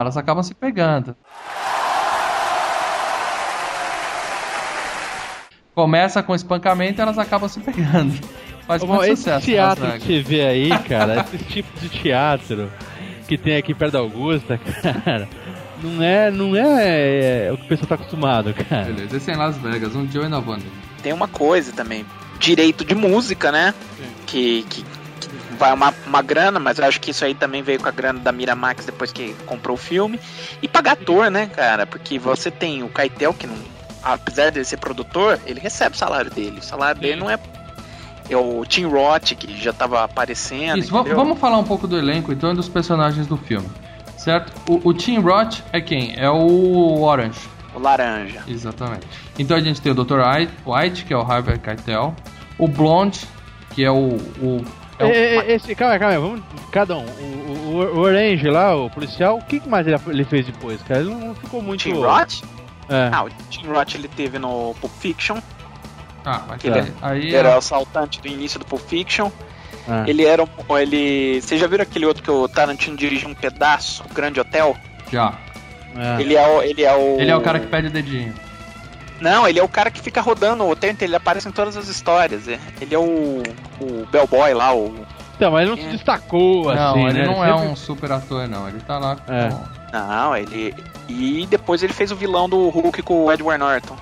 Elas 0.00 0.16
acabam 0.16 0.42
se 0.42 0.54
pegando. 0.54 1.14
Começa 5.78 6.24
com 6.24 6.34
espancamento 6.34 7.00
e 7.00 7.02
elas 7.02 7.18
acabam 7.18 7.48
se 7.48 7.60
pegando. 7.60 8.12
Faz 8.66 8.82
muito 8.82 9.04
esse 9.04 9.22
sucesso. 9.22 9.46
teatro 9.46 9.86
nas 9.86 10.02
que 10.02 10.16
você 10.16 10.22
vê 10.22 10.40
aí, 10.40 10.70
cara, 10.88 11.24
esse 11.32 11.44
tipo 11.44 11.78
de 11.78 11.88
teatro 11.88 12.68
que 13.28 13.38
tem 13.38 13.56
aqui 13.56 13.72
perto 13.72 13.92
da 13.92 14.00
Augusta, 14.00 14.58
cara, 15.04 15.28
não 15.80 16.02
é, 16.02 16.32
não 16.32 16.56
é, 16.56 17.46
é 17.46 17.52
o 17.52 17.56
que 17.56 17.66
o 17.66 17.68
pessoal 17.68 17.90
tá 17.90 17.94
acostumado, 17.94 18.52
cara. 18.54 18.86
Beleza, 18.86 19.18
esse 19.18 19.30
é 19.30 19.34
em 19.34 19.36
Las 19.36 19.56
Vegas, 19.56 19.94
um 19.94 20.04
dia 20.04 20.20
eu 20.20 20.24
ainda 20.24 20.40
vou. 20.40 20.56
né? 20.56 20.64
Tem 21.00 21.12
uma 21.12 21.28
coisa 21.28 21.70
também: 21.70 22.04
direito 22.40 22.84
de 22.84 22.96
música, 22.96 23.52
né? 23.52 23.72
Que, 24.26 24.64
que, 24.68 24.82
que 24.82 25.28
vai 25.56 25.72
uma, 25.72 25.94
uma 26.04 26.22
grana, 26.22 26.58
mas 26.58 26.80
eu 26.80 26.86
acho 26.86 27.00
que 27.00 27.12
isso 27.12 27.24
aí 27.24 27.36
também 27.36 27.62
veio 27.62 27.78
com 27.78 27.88
a 27.88 27.92
grana 27.92 28.18
da 28.18 28.32
Miramax 28.32 28.84
depois 28.84 29.12
que 29.12 29.32
comprou 29.46 29.76
o 29.76 29.78
filme. 29.78 30.18
E 30.60 30.66
pagar 30.66 30.94
ator, 30.94 31.30
né, 31.30 31.46
cara? 31.46 31.86
Porque 31.86 32.18
você 32.18 32.50
tem 32.50 32.82
o 32.82 32.88
Keitel, 32.88 33.32
que 33.32 33.46
não. 33.46 33.77
Apesar 34.02 34.50
de 34.50 34.64
ser 34.64 34.76
produtor, 34.78 35.38
ele 35.46 35.60
recebe 35.60 35.94
o 35.94 35.98
salário 35.98 36.30
dele. 36.30 36.58
O 36.60 36.62
salário 36.64 37.00
dele 37.00 37.16
não 37.20 37.30
é. 37.30 37.38
É 38.30 38.36
o 38.36 38.62
Tim 38.66 38.84
Roth, 38.84 39.32
que 39.38 39.56
já 39.56 39.72
tava 39.72 40.04
aparecendo. 40.04 40.78
Isso, 40.78 40.90
vamos 40.92 41.38
falar 41.38 41.56
um 41.58 41.64
pouco 41.64 41.86
do 41.88 41.96
elenco 41.98 42.30
então 42.30 42.52
e 42.52 42.54
dos 42.54 42.68
personagens 42.68 43.26
do 43.26 43.36
filme. 43.38 43.68
Certo? 44.18 44.52
O, 44.68 44.88
o 44.90 44.92
Tim 44.94 45.18
Roth 45.18 45.60
é 45.72 45.80
quem? 45.80 46.14
É 46.18 46.28
o 46.28 47.00
Orange. 47.02 47.40
O 47.74 47.78
Laranja. 47.78 48.42
Exatamente. 48.46 49.06
Então 49.38 49.56
a 49.56 49.60
gente 49.60 49.80
tem 49.80 49.92
o 49.92 49.94
Dr. 49.94 50.18
White, 50.66 51.04
que 51.04 51.14
é 51.14 51.16
o 51.16 51.20
Harvey 51.22 51.58
Keitel. 51.58 52.14
O 52.58 52.66
Blonde, 52.68 53.20
que 53.74 53.84
é 53.84 53.90
o. 53.90 54.16
o, 54.42 54.64
é 54.98 55.04
o- 55.06 55.10
Esse, 55.50 55.74
calma, 55.74 55.94
aí, 55.94 55.98
calma, 55.98 56.14
aí, 56.14 56.20
vamos 56.20 56.42
cada 56.72 56.96
um. 56.98 57.04
O, 57.06 57.70
o, 57.70 57.96
o 57.96 57.98
Orange 58.00 58.48
lá, 58.50 58.74
o 58.76 58.90
policial, 58.90 59.38
o 59.38 59.42
que 59.42 59.66
mais 59.68 59.86
ele, 59.86 59.96
ele 60.08 60.24
fez 60.24 60.44
depois, 60.46 60.82
cara? 60.82 61.00
Ele 61.00 61.14
não 61.14 61.34
ficou 61.34 61.62
muito. 61.62 61.80
Tim 61.82 61.92
Roth? 61.92 62.42
É. 62.88 63.10
Ah, 63.12 63.24
o 63.24 63.30
Tim 63.50 63.66
Roth 63.66 63.94
ele 63.94 64.08
teve 64.08 64.38
no 64.38 64.74
Pulp 64.80 64.92
Fiction. 64.98 65.38
Ah, 66.24 66.42
mas 66.48 66.62
Ele 66.64 66.78
aí- 66.80 66.92
aí. 67.02 67.18
Ele 67.26 67.36
era 67.36 67.54
o 67.54 67.58
assaltante 67.58 68.20
do 68.20 68.28
início 68.28 68.58
do 68.58 68.64
Pulp 68.66 68.82
Fiction. 68.82 69.30
é. 69.88 70.10
Ele 70.10 70.24
era 70.24 70.42
um. 70.42 70.76
Ele. 70.78 71.40
Vocês 71.40 71.60
já 71.60 71.66
viram 71.66 71.82
aquele 71.82 72.04
outro 72.06 72.22
que 72.22 72.30
o 72.30 72.46
Tarantino 72.48 72.96
dirige 72.96 73.26
um 73.26 73.34
pedaço, 73.34 74.04
o 74.10 74.12
Grande 74.14 74.38
Hotel? 74.40 74.76
Já. 75.10 75.32
é. 75.96 76.20
Ele 76.20 76.34
é 76.36 76.46
o. 76.48 76.62
Ele 76.62 76.82
é 76.84 76.94
o. 76.94 77.20
Ele 77.20 77.30
é 77.30 77.36
o 77.36 77.40
cara 77.40 77.58
que 77.58 77.66
pede 77.66 77.86
o 77.88 77.90
dedinho. 77.90 78.34
Não, 79.20 79.48
ele 79.48 79.58
é 79.58 79.62
o 79.62 79.68
cara 79.68 79.90
que 79.90 80.00
fica 80.00 80.20
rodando 80.20 80.62
o 80.62 80.70
hotel 80.70 80.90
inteiro, 80.92 81.10
ele 81.10 81.16
aparece 81.16 81.48
em 81.48 81.52
todas 81.52 81.76
as 81.76 81.88
histórias. 81.88 82.46
é. 82.48 82.58
Ele 82.80 82.94
é 82.94 82.98
o. 82.98 83.42
O 83.80 84.06
Bellboy 84.10 84.52
lá, 84.54 84.74
o. 84.74 84.94
Então, 85.36 85.52
mas 85.52 85.62
ele 85.68 85.70
não 85.70 85.76
se 85.90 85.96
destacou 85.96 86.74
não, 86.74 86.90
assim, 86.90 87.06
ele 87.06 87.18
né? 87.20 87.26
não 87.26 87.44
é 87.44 87.52
sempre- 87.52 87.68
um 87.68 87.76
super 87.76 88.12
ator, 88.12 88.48
não. 88.48 88.68
Ele 88.68 88.80
tá 88.80 88.98
lá 88.98 89.16
com. 89.16 89.32
Não, 89.92 90.36
ele. 90.36 90.74
E 91.08 91.46
depois 91.46 91.82
ele 91.82 91.92
fez 91.92 92.10
o 92.10 92.16
vilão 92.16 92.48
do 92.48 92.68
Hulk 92.68 93.02
com 93.02 93.24
o 93.24 93.32
Edward 93.32 93.58
Norton. 93.58 93.96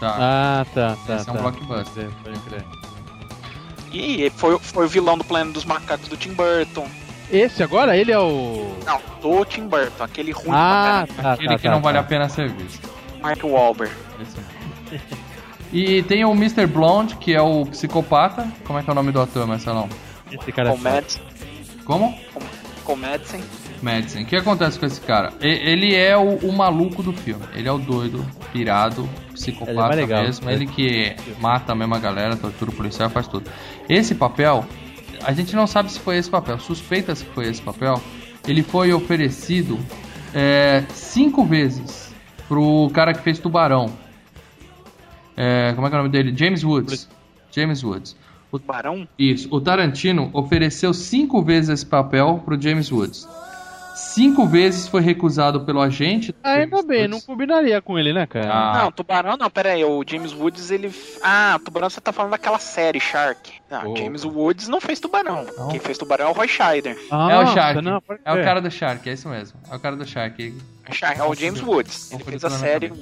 Tá. 0.00 0.16
Ah, 0.18 0.66
tá, 0.74 0.96
tá. 1.06 1.16
Esse 1.16 1.28
é 1.28 1.32
um 1.32 1.36
tá. 1.36 1.42
blockbuster. 1.42 2.10
Pode 2.22 2.38
crer. 2.40 2.64
E 3.92 4.30
foi, 4.30 4.58
foi 4.58 4.86
o 4.86 4.88
vilão 4.88 5.16
do 5.16 5.24
Plano 5.24 5.52
dos 5.52 5.64
Macacos 5.64 6.08
do 6.08 6.16
Tim 6.16 6.34
Burton. 6.34 6.88
Esse 7.30 7.62
agora, 7.62 7.96
ele 7.96 8.12
é 8.12 8.18
o. 8.18 8.76
Não, 8.84 9.00
do 9.20 9.44
Tim 9.44 9.66
Burton, 9.68 10.02
aquele 10.02 10.32
ruim 10.32 10.50
Ah, 10.50 11.06
pra 11.06 11.22
tá, 11.22 11.32
Aquele 11.34 11.48
tá, 11.48 11.56
que 11.56 11.62
tá, 11.62 11.70
não 11.70 11.80
vale 11.80 11.98
tá. 11.98 12.04
a 12.04 12.06
pena 12.06 12.28
ser 12.28 12.50
visto. 12.50 12.88
Mark 13.22 13.42
Wahlberg. 13.42 13.94
Esse 14.20 14.38
é. 14.38 15.00
E 15.72 16.02
tem 16.04 16.24
o 16.24 16.32
Mr. 16.32 16.66
Blonde, 16.66 17.16
que 17.16 17.34
é 17.34 17.40
o 17.40 17.66
psicopata. 17.66 18.46
Como 18.64 18.78
é 18.78 18.82
que 18.82 18.88
é 18.88 18.92
o 18.92 18.94
nome 18.94 19.10
do 19.10 19.20
ator, 19.20 19.46
Marcelão? 19.46 19.88
Esse 20.30 20.52
cara 20.52 20.70
é. 20.70 21.04
Como? 21.84 22.16
Com 22.84 22.96
Madison. 23.84 24.22
O 24.22 24.24
que 24.24 24.36
acontece 24.36 24.78
com 24.78 24.86
esse 24.86 25.00
cara? 25.00 25.32
Ele 25.40 25.94
é 25.94 26.16
o, 26.16 26.36
o 26.38 26.52
maluco 26.52 27.02
do 27.02 27.12
filme. 27.12 27.44
Ele 27.54 27.68
é 27.68 27.72
o 27.72 27.78
doido, 27.78 28.24
pirado, 28.52 29.02
Ele 29.02 29.10
é 29.28 29.32
psicopata 29.34 29.94
legal. 29.94 30.22
mesmo. 30.22 30.50
Ele 30.50 30.66
que 30.66 31.14
mata 31.38 31.72
a 31.72 31.74
mesma 31.74 31.98
galera, 31.98 32.36
tortura 32.36 32.70
o 32.70 32.74
policial, 32.74 33.10
faz 33.10 33.28
tudo. 33.28 33.50
Esse 33.88 34.14
papel, 34.14 34.64
a 35.22 35.32
gente 35.32 35.54
não 35.54 35.66
sabe 35.66 35.92
se 35.92 36.00
foi 36.00 36.16
esse 36.16 36.30
papel. 36.30 36.58
Suspeita-se 36.58 37.24
que 37.24 37.30
foi 37.32 37.46
esse 37.46 37.60
papel. 37.60 38.00
Ele 38.48 38.62
foi 38.62 38.92
oferecido 38.92 39.78
é, 40.34 40.84
cinco 40.90 41.44
vezes 41.44 42.12
pro 42.48 42.90
cara 42.92 43.12
que 43.12 43.20
fez 43.22 43.38
Tubarão. 43.38 43.92
É, 45.36 45.72
como 45.74 45.86
é 45.86 45.90
que 45.90 45.96
é 45.96 45.98
o 45.98 46.02
nome 46.02 46.12
dele? 46.12 46.34
James 46.36 46.64
Woods. 46.64 47.08
James 47.50 47.82
Woods. 47.82 48.16
O 48.52 48.58
Barão? 48.58 49.08
Isso, 49.18 49.48
o 49.50 49.60
Tarantino 49.60 50.30
ofereceu 50.32 50.94
cinco 50.94 51.42
vezes 51.42 51.70
esse 51.70 51.86
papel 51.86 52.40
pro 52.44 52.60
James 52.60 52.90
Woods. 52.92 53.28
Cinco 53.94 54.46
vezes 54.46 54.88
foi 54.88 55.00
recusado 55.00 55.60
pelo 55.64 55.80
agente. 55.80 56.34
Ainda 56.42 56.82
bem, 56.82 57.06
não 57.06 57.20
combinaria 57.20 57.80
com 57.80 57.96
ele, 57.98 58.12
né, 58.12 58.26
cara? 58.26 58.50
Ah. 58.52 58.82
Não, 58.82 58.92
Tubarão 58.92 59.36
não, 59.36 59.48
pera 59.48 59.70
aí, 59.70 59.84
o 59.84 60.04
James 60.06 60.32
Woods, 60.32 60.70
ele... 60.70 60.92
Ah, 61.22 61.60
Tubarão 61.64 61.88
você 61.88 62.00
tá 62.00 62.12
falando 62.12 62.32
daquela 62.32 62.58
série, 62.58 62.98
Shark. 62.98 63.52
Não, 63.70 63.92
Oh. 63.92 63.96
James 63.96 64.24
Woods 64.24 64.66
não 64.68 64.80
fez 64.80 64.98
Tubarão. 64.98 65.46
Não? 65.56 65.68
Quem 65.68 65.78
fez 65.78 65.96
Tubarão 65.96 66.26
é 66.26 66.30
o 66.30 66.32
Roy 66.32 66.48
Scheider. 66.48 66.96
Ah, 67.10 67.32
é 67.32 67.38
o 67.38 67.46
Shark. 67.46 67.82
não, 67.82 68.02
é 68.24 68.32
o 68.32 68.44
cara 68.44 68.60
do 68.60 68.70
Shark, 68.70 69.08
é 69.08 69.12
isso 69.12 69.28
mesmo. 69.28 69.58
É 69.70 69.76
o 69.76 69.80
cara 69.80 69.94
do 69.96 70.04
Shark. 70.04 70.54
Shark, 70.90 71.20
é 71.20 71.24
o 71.24 71.34
James 71.34 71.62
Woods. 71.62 72.12
Ele 72.12 72.24
fez 72.24 72.44
a 72.44 72.50
série... 72.50 72.92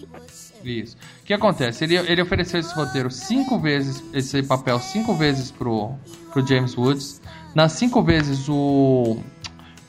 Isso. 0.64 0.96
O 1.22 1.24
que 1.24 1.34
acontece? 1.34 1.82
Ele, 1.84 1.96
ele 1.96 2.22
ofereceu 2.22 2.60
esse 2.60 2.72
roteiro 2.74 3.10
cinco 3.10 3.58
vezes, 3.58 4.02
esse 4.14 4.42
papel 4.44 4.78
cinco 4.78 5.14
vezes 5.14 5.50
pro, 5.50 5.92
pro 6.32 6.46
James 6.46 6.76
Woods. 6.76 7.20
Nas 7.54 7.72
cinco 7.72 8.00
vezes 8.02 8.48
o, 8.48 9.18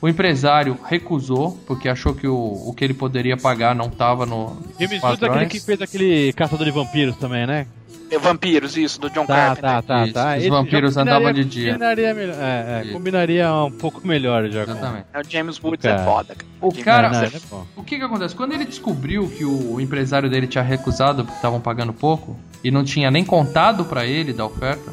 o 0.04 0.08
empresário 0.08 0.76
recusou, 0.84 1.52
porque 1.66 1.88
achou 1.88 2.14
que 2.14 2.26
o, 2.28 2.34
o 2.34 2.74
que 2.76 2.84
ele 2.84 2.92
poderia 2.92 3.38
pagar 3.38 3.74
não 3.74 3.86
estava 3.86 4.26
no. 4.26 4.54
James 4.78 5.02
Woods 5.02 5.22
é 5.22 5.26
aquele 5.26 5.46
que 5.46 5.58
fez 5.60 5.80
aquele 5.80 6.30
Caçador 6.34 6.66
de 6.66 6.72
Vampiros 6.72 7.16
também, 7.16 7.46
né? 7.46 7.66
É, 8.10 8.18
Vampiros, 8.18 8.76
isso, 8.76 9.00
do 9.00 9.08
John 9.08 9.24
Tá, 9.24 9.34
Carpenter. 9.56 9.62
tá, 9.70 9.82
tá, 9.82 10.04
Isso, 10.04 10.12
tá. 10.12 10.36
os 10.36 10.46
vampiros 10.46 10.96
andavam 10.98 11.32
de 11.32 11.42
dia. 11.42 11.72
Combinaria, 11.72 12.12
melhor, 12.12 12.36
é, 12.38 12.82
é, 12.86 12.92
combinaria 12.92 13.52
um 13.54 13.70
pouco 13.70 14.06
melhor 14.06 14.46
já. 14.50 14.66
com- 14.66 14.72
Exatamente. 14.72 15.06
É, 15.14 15.20
O 15.20 15.24
James 15.26 15.58
Woods 15.64 15.82
Cara. 15.82 16.02
é 16.02 16.04
foda. 16.04 16.36
O 16.60 16.74
cara- 16.84 17.08
Não, 17.08 17.22
é 17.22 17.30
bom. 17.50 17.66
O 17.74 17.82
que 17.82 17.96
que 17.96 18.02
acontece? 18.04 18.34
Quando 18.36 18.52
ele 18.52 18.66
descobriu 18.66 19.26
que 19.30 19.42
o 19.46 19.80
empresário 19.80 20.28
dele 20.28 20.46
tinha 20.46 20.62
recusado 20.62 21.24
porque 21.24 21.36
estavam 21.36 21.60
pagando 21.62 21.94
pouco 21.94 22.36
e 22.62 22.70
não 22.70 22.84
tinha 22.84 23.10
nem 23.10 23.24
contado 23.24 23.86
pra 23.86 24.04
ele 24.04 24.34
da 24.34 24.44
oferta, 24.44 24.92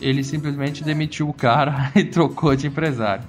ele 0.00 0.22
simplesmente 0.22 0.84
demitiu 0.84 1.28
o 1.28 1.32
cara 1.34 1.90
e 1.96 2.04
trocou 2.04 2.54
de 2.54 2.68
empresário. 2.68 3.24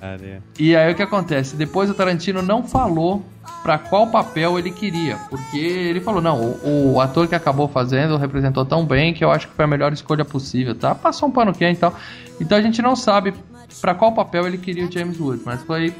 Cara, 0.00 0.20
é. 0.24 0.40
E 0.58 0.76
aí 0.76 0.92
o 0.92 0.94
que 0.94 1.02
acontece? 1.02 1.56
Depois 1.56 1.90
o 1.90 1.94
Tarantino 1.94 2.40
não 2.40 2.62
falou 2.62 3.22
pra 3.62 3.78
qual 3.78 4.06
papel 4.06 4.58
ele 4.58 4.70
queria, 4.70 5.16
porque 5.28 5.58
ele 5.58 6.00
falou: 6.00 6.22
não, 6.22 6.40
o, 6.40 6.94
o 6.94 7.00
ator 7.00 7.26
que 7.26 7.34
acabou 7.34 7.68
fazendo 7.68 8.16
representou 8.16 8.64
tão 8.64 8.84
bem 8.84 9.12
que 9.12 9.24
eu 9.24 9.30
acho 9.30 9.48
que 9.48 9.54
foi 9.54 9.64
a 9.64 9.68
melhor 9.68 9.92
escolha 9.92 10.24
possível, 10.24 10.74
tá? 10.74 10.94
Passou 10.94 11.28
um 11.28 11.32
pano 11.32 11.52
quente 11.52 11.76
e 11.78 11.80
tal. 11.80 11.94
Então 12.40 12.56
a 12.56 12.62
gente 12.62 12.80
não 12.80 12.94
sabe 12.94 13.34
pra 13.80 13.94
qual 13.94 14.12
papel 14.12 14.46
ele 14.46 14.58
queria 14.58 14.86
o 14.86 14.92
James 14.92 15.18
Woods, 15.18 15.44
mas 15.44 15.62
foi. 15.62 15.94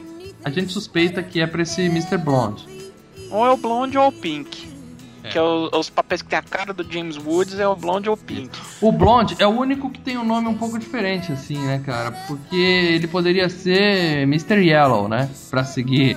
A 0.45 0.51
gente 0.51 0.73
suspeita 0.73 1.23
que 1.23 1.41
é 1.41 1.47
pra 1.47 1.63
esse 1.63 1.83
Mr. 1.87 2.17
Blonde. 2.17 2.65
Ou 3.31 3.45
é 3.45 3.51
o 3.51 3.57
Blonde 3.57 3.99
ou 3.99 4.09
o 4.09 4.13
Pink. 4.13 4.78
Que 5.31 5.39
é 5.39 5.43
o- 5.43 5.71
os 5.75 5.89
papéis 5.91 6.23
que 6.23 6.29
tem 6.29 6.39
a 6.39 6.43
cara 6.43 6.73
do 6.73 6.85
James 6.91 7.17
Woods 7.17 7.59
é 7.59 7.67
o 7.69 7.77
Blonde 7.77 8.09
ou 8.09 8.15
o 8.15 8.19
Pink. 8.19 8.51
O 8.81 8.91
Blonde 8.93 9.37
é 9.39 9.47
o 9.47 9.51
único 9.51 9.91
que 9.91 10.01
tem 10.01 10.17
um 10.19 10.25
nome 10.25 10.49
um 10.49 10.55
pouco 10.55 10.79
diferente, 10.79 11.33
assim, 11.33 11.59
né, 11.59 11.81
cara? 11.85 12.13
Porque 12.27 12.57
ele 12.57 13.07
poderia 13.07 13.49
ser 13.49 14.23
Mr. 14.23 14.57
Yellow, 14.65 15.09
né? 15.09 15.29
Pra 15.51 15.65
seguir 15.65 16.17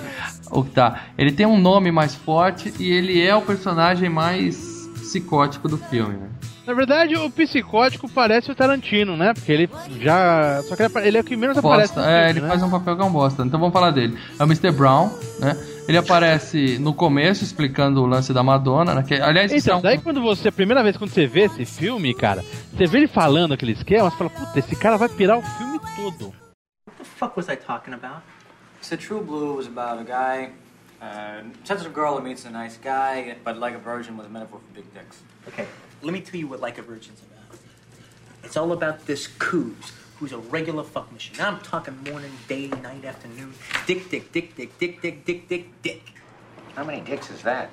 o 0.50 0.62
que 0.64 0.70
tá. 0.70 1.04
Ele 1.16 1.32
tem 1.32 1.46
um 1.46 1.58
nome 1.58 1.90
mais 1.92 2.14
forte 2.14 2.72
e 2.78 2.90
ele 2.90 3.20
é 3.20 3.34
o 3.34 3.42
personagem 3.42 4.08
mais 4.08 4.88
psicótico 5.00 5.68
do 5.68 5.76
filme, 5.78 6.14
né? 6.16 6.28
Na 6.64 6.74
verdade, 6.74 7.16
o 7.16 7.28
psicótico 7.28 8.08
parece 8.08 8.50
o 8.52 8.54
Tarantino, 8.54 9.16
né? 9.16 9.34
Porque 9.34 9.50
ele 9.50 9.68
já. 10.00 10.62
Só 10.68 10.76
que 10.76 10.82
ele- 11.00 11.18
é 11.18 11.20
o 11.20 11.24
que 11.24 11.36
menos 11.36 11.58
aparece. 11.58 11.92
Bosta. 11.92 12.00
no 12.02 12.06
É, 12.08 12.18
filme, 12.26 12.30
ele 12.30 12.40
né? 12.42 12.48
faz 12.48 12.62
um 12.62 12.70
papel 12.70 12.94
que 12.96 13.02
é 13.02 13.04
um 13.04 13.10
bosta. 13.10 13.42
Então 13.42 13.58
vamos 13.58 13.72
falar 13.72 13.90
dele. 13.90 14.16
É 14.38 14.42
o 14.44 14.46
Mr. 14.46 14.70
Brown, 14.70 15.10
né? 15.40 15.56
Ele 15.88 15.98
aparece 15.98 16.78
no 16.78 16.94
começo 16.94 17.42
explicando 17.42 18.02
o 18.02 18.06
lance 18.06 18.32
da 18.32 18.42
Madonna, 18.42 18.94
né? 18.94 19.02
Que, 19.02 19.14
aliás, 19.14 19.50
isso 19.52 19.68
é 19.68 19.72
Então, 19.72 19.78
um... 19.78 19.82
daí 19.82 19.98
quando 20.00 20.22
você, 20.22 20.48
a 20.48 20.52
primeira 20.52 20.82
vez 20.82 20.96
quando 20.96 21.10
você 21.10 21.26
vê 21.26 21.42
esse 21.42 21.64
filme, 21.64 22.14
cara, 22.14 22.42
você 22.72 22.86
vê 22.86 22.98
ele 22.98 23.08
falando 23.08 23.52
aquele 23.52 23.72
esquema, 23.72 24.08
você 24.10 24.16
fala, 24.16 24.30
puta, 24.30 24.58
esse 24.58 24.76
cara 24.76 24.96
vai 24.96 25.08
pirar 25.08 25.38
o 25.38 25.42
filme 25.42 25.80
todo. 25.96 26.26
What 26.86 26.98
the 26.98 27.04
fuck 27.04 27.36
was 27.36 27.48
I 27.48 27.56
talking 27.56 27.94
about? 27.94 28.22
So 28.80 28.96
True 28.96 29.22
Blue 29.22 29.56
was 29.56 29.66
about 29.66 30.00
a 30.00 30.04
guy, 30.04 30.50
uh, 31.00 31.44
sensitive 31.64 31.92
girl 31.94 32.14
who 32.16 32.22
meets 32.22 32.44
a 32.46 32.50
nice 32.50 32.76
guy, 32.82 33.36
but 33.44 33.58
like 33.58 33.76
a 33.76 33.80
virgin 33.80 34.16
was 34.16 34.26
a 34.26 34.30
metaphor 34.30 34.60
for 34.60 34.74
big 34.74 34.84
dicks. 34.94 35.22
Okay, 35.48 35.66
let 36.02 36.12
me 36.12 36.20
tell 36.20 36.38
you 36.40 36.46
what 36.48 36.60
Like 36.60 36.78
a 36.78 36.82
Virgin's 36.82 37.20
about. 37.20 37.58
It's 38.44 38.56
all 38.56 38.72
about 38.72 39.04
this 39.06 39.28
Coos, 39.38 39.92
who's 40.22 40.30
a 40.30 40.38
regular 40.38 40.84
fuck 40.84 41.10
machine. 41.12 41.34
I'm 41.40 41.58
talking 41.62 41.98
morning, 42.04 42.30
day, 42.46 42.68
night, 42.68 43.04
afternoon. 43.04 43.52
Dick, 43.88 44.08
dick, 44.08 44.30
dick, 44.30 44.54
dick, 44.54 44.78
dick, 44.78 45.02
dick, 45.02 45.24
dick, 45.24 45.48
dick, 45.48 45.82
dick. 45.82 46.14
How 46.76 46.84
many 46.84 47.00
dicks 47.00 47.28
is 47.28 47.42
that? 47.42 47.70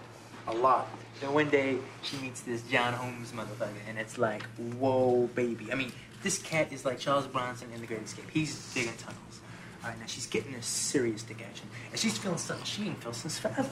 A 0.47 0.53
lot. 0.55 0.87
Then 1.21 1.31
one 1.31 1.51
day 1.51 1.77
she 2.01 2.17
meets 2.17 2.41
this 2.41 2.63
John 2.63 2.93
Holmes 2.93 3.33
motherfucker, 3.33 3.69
and 3.87 3.99
it's 3.99 4.17
like, 4.17 4.41
whoa, 4.79 5.27
baby. 5.35 5.71
I 5.71 5.75
mean, 5.75 5.91
this 6.23 6.39
cat 6.39 6.73
is 6.73 6.85
like 6.85 6.97
Charles 6.97 7.27
Bronson 7.27 7.71
in 7.71 7.81
The 7.81 7.87
Great 7.87 8.01
Escape. 8.01 8.25
He's 8.31 8.73
digging 8.73 8.93
tunnels. 8.97 9.41
All 9.83 9.91
right, 9.91 9.99
now 9.99 10.07
she's 10.07 10.25
getting 10.25 10.55
a 10.55 10.63
serious 10.63 11.21
dick 11.21 11.45
action, 11.47 11.67
and 11.91 11.99
she's 11.99 12.17
feeling 12.17 12.39
something 12.39 12.65
she 12.65 12.85
ain't 12.85 13.03
felt 13.03 13.13
since 13.13 13.37
forever. 13.37 13.69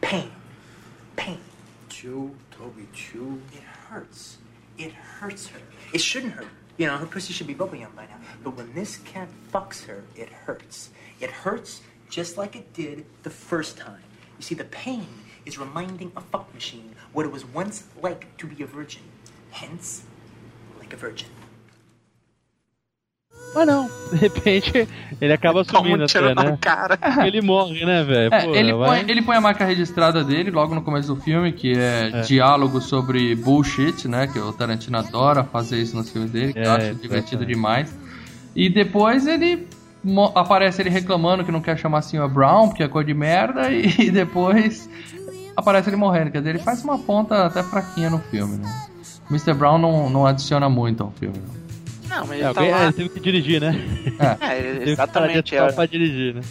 Pain. 0.00 0.30
Pain. 1.16 1.40
Chew, 1.90 2.34
Toby, 2.52 2.88
chew. 2.94 3.42
It 3.52 3.62
hurts. 3.62 4.38
It 4.78 4.92
hurts 4.92 5.48
her. 5.48 5.60
It 5.92 6.00
shouldn't 6.00 6.32
hurt. 6.32 6.48
You 6.82 6.88
know, 6.88 6.96
her 6.96 7.06
pussy 7.06 7.32
should 7.32 7.46
be 7.46 7.54
bubblegum 7.54 7.94
by 7.94 8.06
now. 8.06 8.18
But 8.42 8.56
when 8.56 8.74
this 8.74 8.96
cat 8.96 9.28
fucks 9.52 9.84
her, 9.84 10.02
it 10.16 10.28
hurts. 10.30 10.90
It 11.20 11.30
hurts 11.30 11.80
just 12.10 12.36
like 12.36 12.56
it 12.56 12.72
did 12.72 13.04
the 13.22 13.30
first 13.30 13.78
time. 13.78 14.02
You 14.36 14.42
see, 14.42 14.56
the 14.56 14.64
pain 14.64 15.06
is 15.46 15.58
reminding 15.58 16.10
a 16.16 16.20
fuck 16.20 16.52
machine 16.52 16.96
what 17.12 17.24
it 17.24 17.30
was 17.30 17.44
once 17.44 17.84
like 18.02 18.36
to 18.38 18.48
be 18.48 18.64
a 18.64 18.66
virgin. 18.66 19.02
Hence, 19.52 20.02
like 20.80 20.92
a 20.92 20.96
virgin. 20.96 21.28
Mas 23.54 23.66
não, 23.66 23.90
de 24.10 24.16
repente 24.16 24.88
ele 25.20 25.32
acaba 25.32 25.62
sumindo 25.62 26.02
um 26.02 26.04
até, 26.04 26.34
né? 26.34 26.58
cara. 26.60 26.98
Ele 27.26 27.42
morre, 27.42 27.84
né, 27.84 28.02
velho? 28.02 28.32
É, 28.32 28.46
ele, 28.58 28.72
vai- 28.72 29.00
põe, 29.02 29.10
ele 29.10 29.22
põe 29.22 29.36
a 29.36 29.40
marca 29.42 29.64
registrada 29.64 30.24
dele 30.24 30.50
logo 30.50 30.74
no 30.74 30.80
começo 30.82 31.14
do 31.14 31.20
filme, 31.20 31.52
que 31.52 31.72
é, 31.76 32.10
É. 32.14 32.20
diálogo 32.22 32.80
sobre 32.80 33.34
bullshit, 33.36 34.08
né? 34.08 34.26
Que 34.26 34.38
o 34.38 34.52
Tarantino 34.52 34.96
adora 34.98 35.44
fazer 35.44 35.78
isso 35.82 35.94
nos 35.96 36.08
filmes 36.10 36.30
dele, 36.30 36.52
que 36.54 36.58
eu 36.60 36.62
É, 36.64 36.68
acho 36.76 36.94
divertido 36.94 37.44
demais. 37.44 37.94
E 38.56 38.70
depois 38.70 39.26
ele 39.26 39.66
aparece 40.34 40.80
ele 40.82 40.90
reclamando 40.90 41.44
que 41.44 41.52
não 41.52 41.60
quer 41.60 41.76
chamar 41.78 42.02
Sr. 42.02 42.28
Brown, 42.28 42.68
porque 42.68 42.82
é 42.82 42.88
cor 42.88 43.04
de 43.04 43.12
merda, 43.14 43.68
e, 43.70 44.10
depois 44.10 44.88
aparece 45.56 45.90
ele 45.90 45.96
morrendo. 45.96 46.30
Quer 46.30 46.38
dizer, 46.38 46.50
ele 46.50 46.58
faz 46.58 46.82
uma 46.82 46.98
ponta 46.98 47.44
até 47.46 47.62
fraquinha 47.62 48.08
no 48.08 48.18
filme, 48.18 48.56
né? 48.56 48.68
Mr. 49.30 49.52
Brown 49.54 49.78
não, 49.78 50.08
não 50.10 50.26
adiciona 50.26 50.68
muito 50.68 51.02
ao 51.02 51.10
filme. 51.12 51.36
não. 51.38 51.61
Não, 52.14 52.26
mas 52.26 52.30
É, 52.30 52.34
ele 52.34 52.42
tá 52.42 52.48
alguém- 52.60 52.68
é, 52.68 52.74
lá. 52.76 52.82
ele 52.84 52.92
teve 52.92 53.08
que 53.08 53.20
dirigir, 53.20 53.60
né? 53.60 53.74
É, 54.40 54.84
que 54.84 54.90
exatamente. 54.90 55.42
de 55.50 55.56
É. 55.56 55.72
pra 55.72 55.86
dirigir, 55.86 56.34
né? 56.34 56.42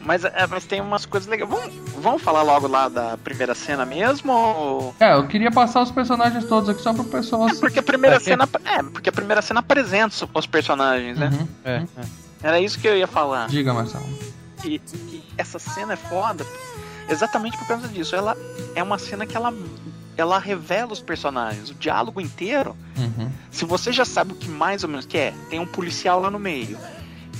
Mas, 0.00 0.22
é, 0.22 0.46
mas 0.48 0.64
tem 0.66 0.80
umas 0.82 1.06
coisas 1.06 1.26
legais. 1.28 1.48
Vamos, 1.50 1.72
vamos 1.98 2.20
falar 2.22 2.42
logo 2.42 2.66
lá 2.68 2.88
da 2.90 3.16
primeira 3.16 3.54
cena 3.54 3.86
mesmo? 3.86 4.32
Ou... 4.32 4.94
É, 5.00 5.14
eu 5.14 5.26
queria 5.26 5.50
passar 5.50 5.80
os 5.82 5.90
personagens 5.90 6.44
todos 6.44 6.68
aqui 6.68 6.82
só 6.82 6.92
pro 6.92 7.04
pessoal 7.04 7.48
É 7.48 7.54
porque 7.54 7.78
a 7.78 7.82
primeira 7.82 8.16
É, 8.16 8.18
que- 8.18 8.24
cena. 8.26 8.46
É, 8.66 8.82
porque 8.82 9.08
a 9.08 9.12
primeira 9.12 9.40
cena 9.40 9.60
apresenta 9.60 10.14
os- 10.34 10.46
personagens, 10.46 11.18
né? 11.18 11.30
Uhum. 11.32 11.48
É, 11.64 11.76
é. 11.76 12.04
Era 12.42 12.60
isso 12.60 12.78
que 12.78 12.86
eu 12.86 12.94
ia 12.98 13.06
falar. 13.06 13.48
Diga, 13.48 13.72
Marcelo. 13.72 14.06
E, 14.62 14.78
e 15.10 15.22
essa 15.38 15.58
cena 15.58 15.94
é 15.94 15.96
foda 15.96 16.44
exatamente 17.08 17.56
por 17.56 17.66
causa 17.66 17.88
disso. 17.88 18.14
Ela 18.14 18.36
é 18.74 18.82
uma 18.82 18.98
cena 18.98 19.24
que 19.24 19.34
ela, 19.34 19.54
ela 20.16 20.38
revela 20.38 20.92
os 20.92 21.00
personagens, 21.00 21.70
o 21.70 21.74
diálogo 21.74 22.20
inteiro. 22.20 22.76
Uhum. 22.96 23.30
Se 23.50 23.64
você 23.64 23.92
já 23.92 24.04
sabe 24.04 24.32
o 24.32 24.36
que 24.36 24.48
mais 24.48 24.82
ou 24.82 24.88
menos 24.88 25.06
que 25.06 25.18
é, 25.18 25.32
tem 25.50 25.58
um 25.58 25.66
policial 25.66 26.20
lá 26.20 26.30
no 26.30 26.38
meio, 26.38 26.78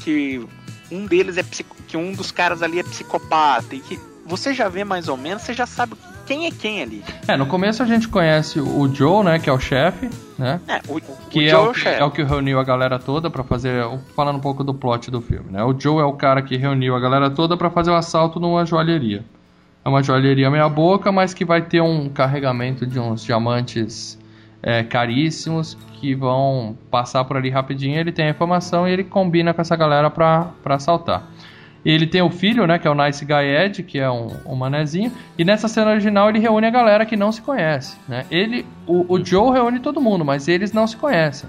que 0.02 0.44
um 0.90 1.06
deles 1.06 1.36
é 1.38 1.42
psico, 1.42 1.76
que 1.88 1.96
um 1.96 2.12
dos 2.12 2.30
caras 2.30 2.62
ali 2.62 2.78
é 2.78 2.82
psicopata 2.82 3.74
e 3.74 3.80
que 3.80 3.98
você 4.26 4.54
já 4.54 4.68
vê 4.68 4.84
mais 4.84 5.08
ou 5.08 5.16
menos, 5.16 5.42
você 5.42 5.52
já 5.52 5.66
sabe 5.66 5.94
quem 6.26 6.46
é 6.46 6.50
quem 6.50 6.82
ali. 6.82 7.04
É, 7.28 7.36
no 7.36 7.46
começo 7.46 7.82
a 7.82 7.86
gente 7.86 8.08
conhece 8.08 8.58
o 8.58 8.92
Joe, 8.92 9.22
né, 9.22 9.38
que 9.38 9.50
é 9.50 9.52
o 9.52 9.58
chefe, 9.58 10.08
né? 10.38 10.60
É, 10.66 10.80
o, 10.88 11.00
Que 11.28 11.40
o 11.40 11.48
é, 11.48 11.58
o 11.58 11.74
chefe. 11.74 12.00
é 12.00 12.04
o 12.04 12.10
que 12.10 12.22
reuniu 12.22 12.58
a 12.58 12.64
galera 12.64 12.98
toda 12.98 13.30
pra 13.30 13.44
fazer. 13.44 13.84
Falando 14.16 14.36
um 14.36 14.40
pouco 14.40 14.64
do 14.64 14.72
plot 14.72 15.10
do 15.10 15.20
filme, 15.20 15.50
né? 15.50 15.62
O 15.62 15.78
Joe 15.78 16.00
é 16.00 16.04
o 16.04 16.14
cara 16.14 16.40
que 16.40 16.56
reuniu 16.56 16.96
a 16.96 17.00
galera 17.00 17.30
toda 17.30 17.56
pra 17.56 17.70
fazer 17.70 17.90
o 17.90 17.94
assalto 17.94 18.40
numa 18.40 18.64
joalheria. 18.64 19.22
É 19.84 19.88
uma 19.88 20.02
joalheria 20.02 20.50
meia-boca, 20.50 21.12
mas 21.12 21.34
que 21.34 21.44
vai 21.44 21.60
ter 21.62 21.80
um 21.82 22.08
carregamento 22.08 22.86
de 22.86 22.98
uns 22.98 23.22
diamantes 23.24 24.18
é, 24.62 24.82
caríssimos 24.82 25.76
que 26.00 26.14
vão 26.14 26.76
passar 26.90 27.24
por 27.24 27.36
ali 27.36 27.50
rapidinho. 27.50 27.98
Ele 27.98 28.10
tem 28.12 28.26
a 28.26 28.30
informação 28.30 28.88
e 28.88 28.92
ele 28.92 29.04
combina 29.04 29.52
com 29.52 29.60
essa 29.60 29.76
galera 29.76 30.08
pra, 30.10 30.48
pra 30.62 30.76
assaltar. 30.76 31.24
Ele 31.84 32.06
tem 32.06 32.22
o 32.22 32.30
filho, 32.30 32.66
né, 32.66 32.78
que 32.78 32.88
é 32.88 32.90
o 32.90 32.94
Nice 32.94 33.22
Guy 33.26 33.44
Ed, 33.44 33.82
que 33.82 33.98
é 33.98 34.10
um, 34.10 34.28
um 34.46 34.54
manezinho. 34.54 35.12
E 35.36 35.44
nessa 35.44 35.68
cena 35.68 35.90
original 35.90 36.30
ele 36.30 36.38
reúne 36.38 36.66
a 36.66 36.70
galera 36.70 37.04
que 37.04 37.14
não 37.14 37.30
se 37.30 37.42
conhece, 37.42 37.94
né? 38.08 38.24
Ele, 38.30 38.64
o, 38.86 39.04
o 39.16 39.22
Joe 39.22 39.52
reúne 39.52 39.80
todo 39.80 40.00
mundo, 40.00 40.24
mas 40.24 40.48
eles 40.48 40.72
não 40.72 40.86
se 40.86 40.96
conhecem. 40.96 41.48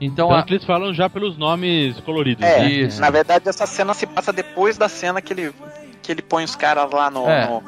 Então, 0.00 0.28
Tanto 0.30 0.50
a- 0.50 0.54
eles 0.54 0.64
falam 0.64 0.92
já 0.92 1.08
pelos 1.08 1.38
nomes 1.38 2.00
coloridos. 2.00 2.44
É, 2.44 2.58
né? 2.58 2.68
Isso. 2.70 3.00
na 3.00 3.08
verdade 3.10 3.48
essa 3.48 3.66
cena 3.66 3.94
se 3.94 4.04
passa 4.04 4.32
depois 4.32 4.76
da 4.76 4.88
cena 4.88 5.22
que 5.22 5.32
ele, 5.32 5.52
que 6.08 6.12
ele 6.12 6.22
põe 6.22 6.42
os 6.42 6.56
caras 6.56 6.90
lá 6.90 7.10
no, 7.10 7.28
É. 7.28 7.46
no, 7.46 7.62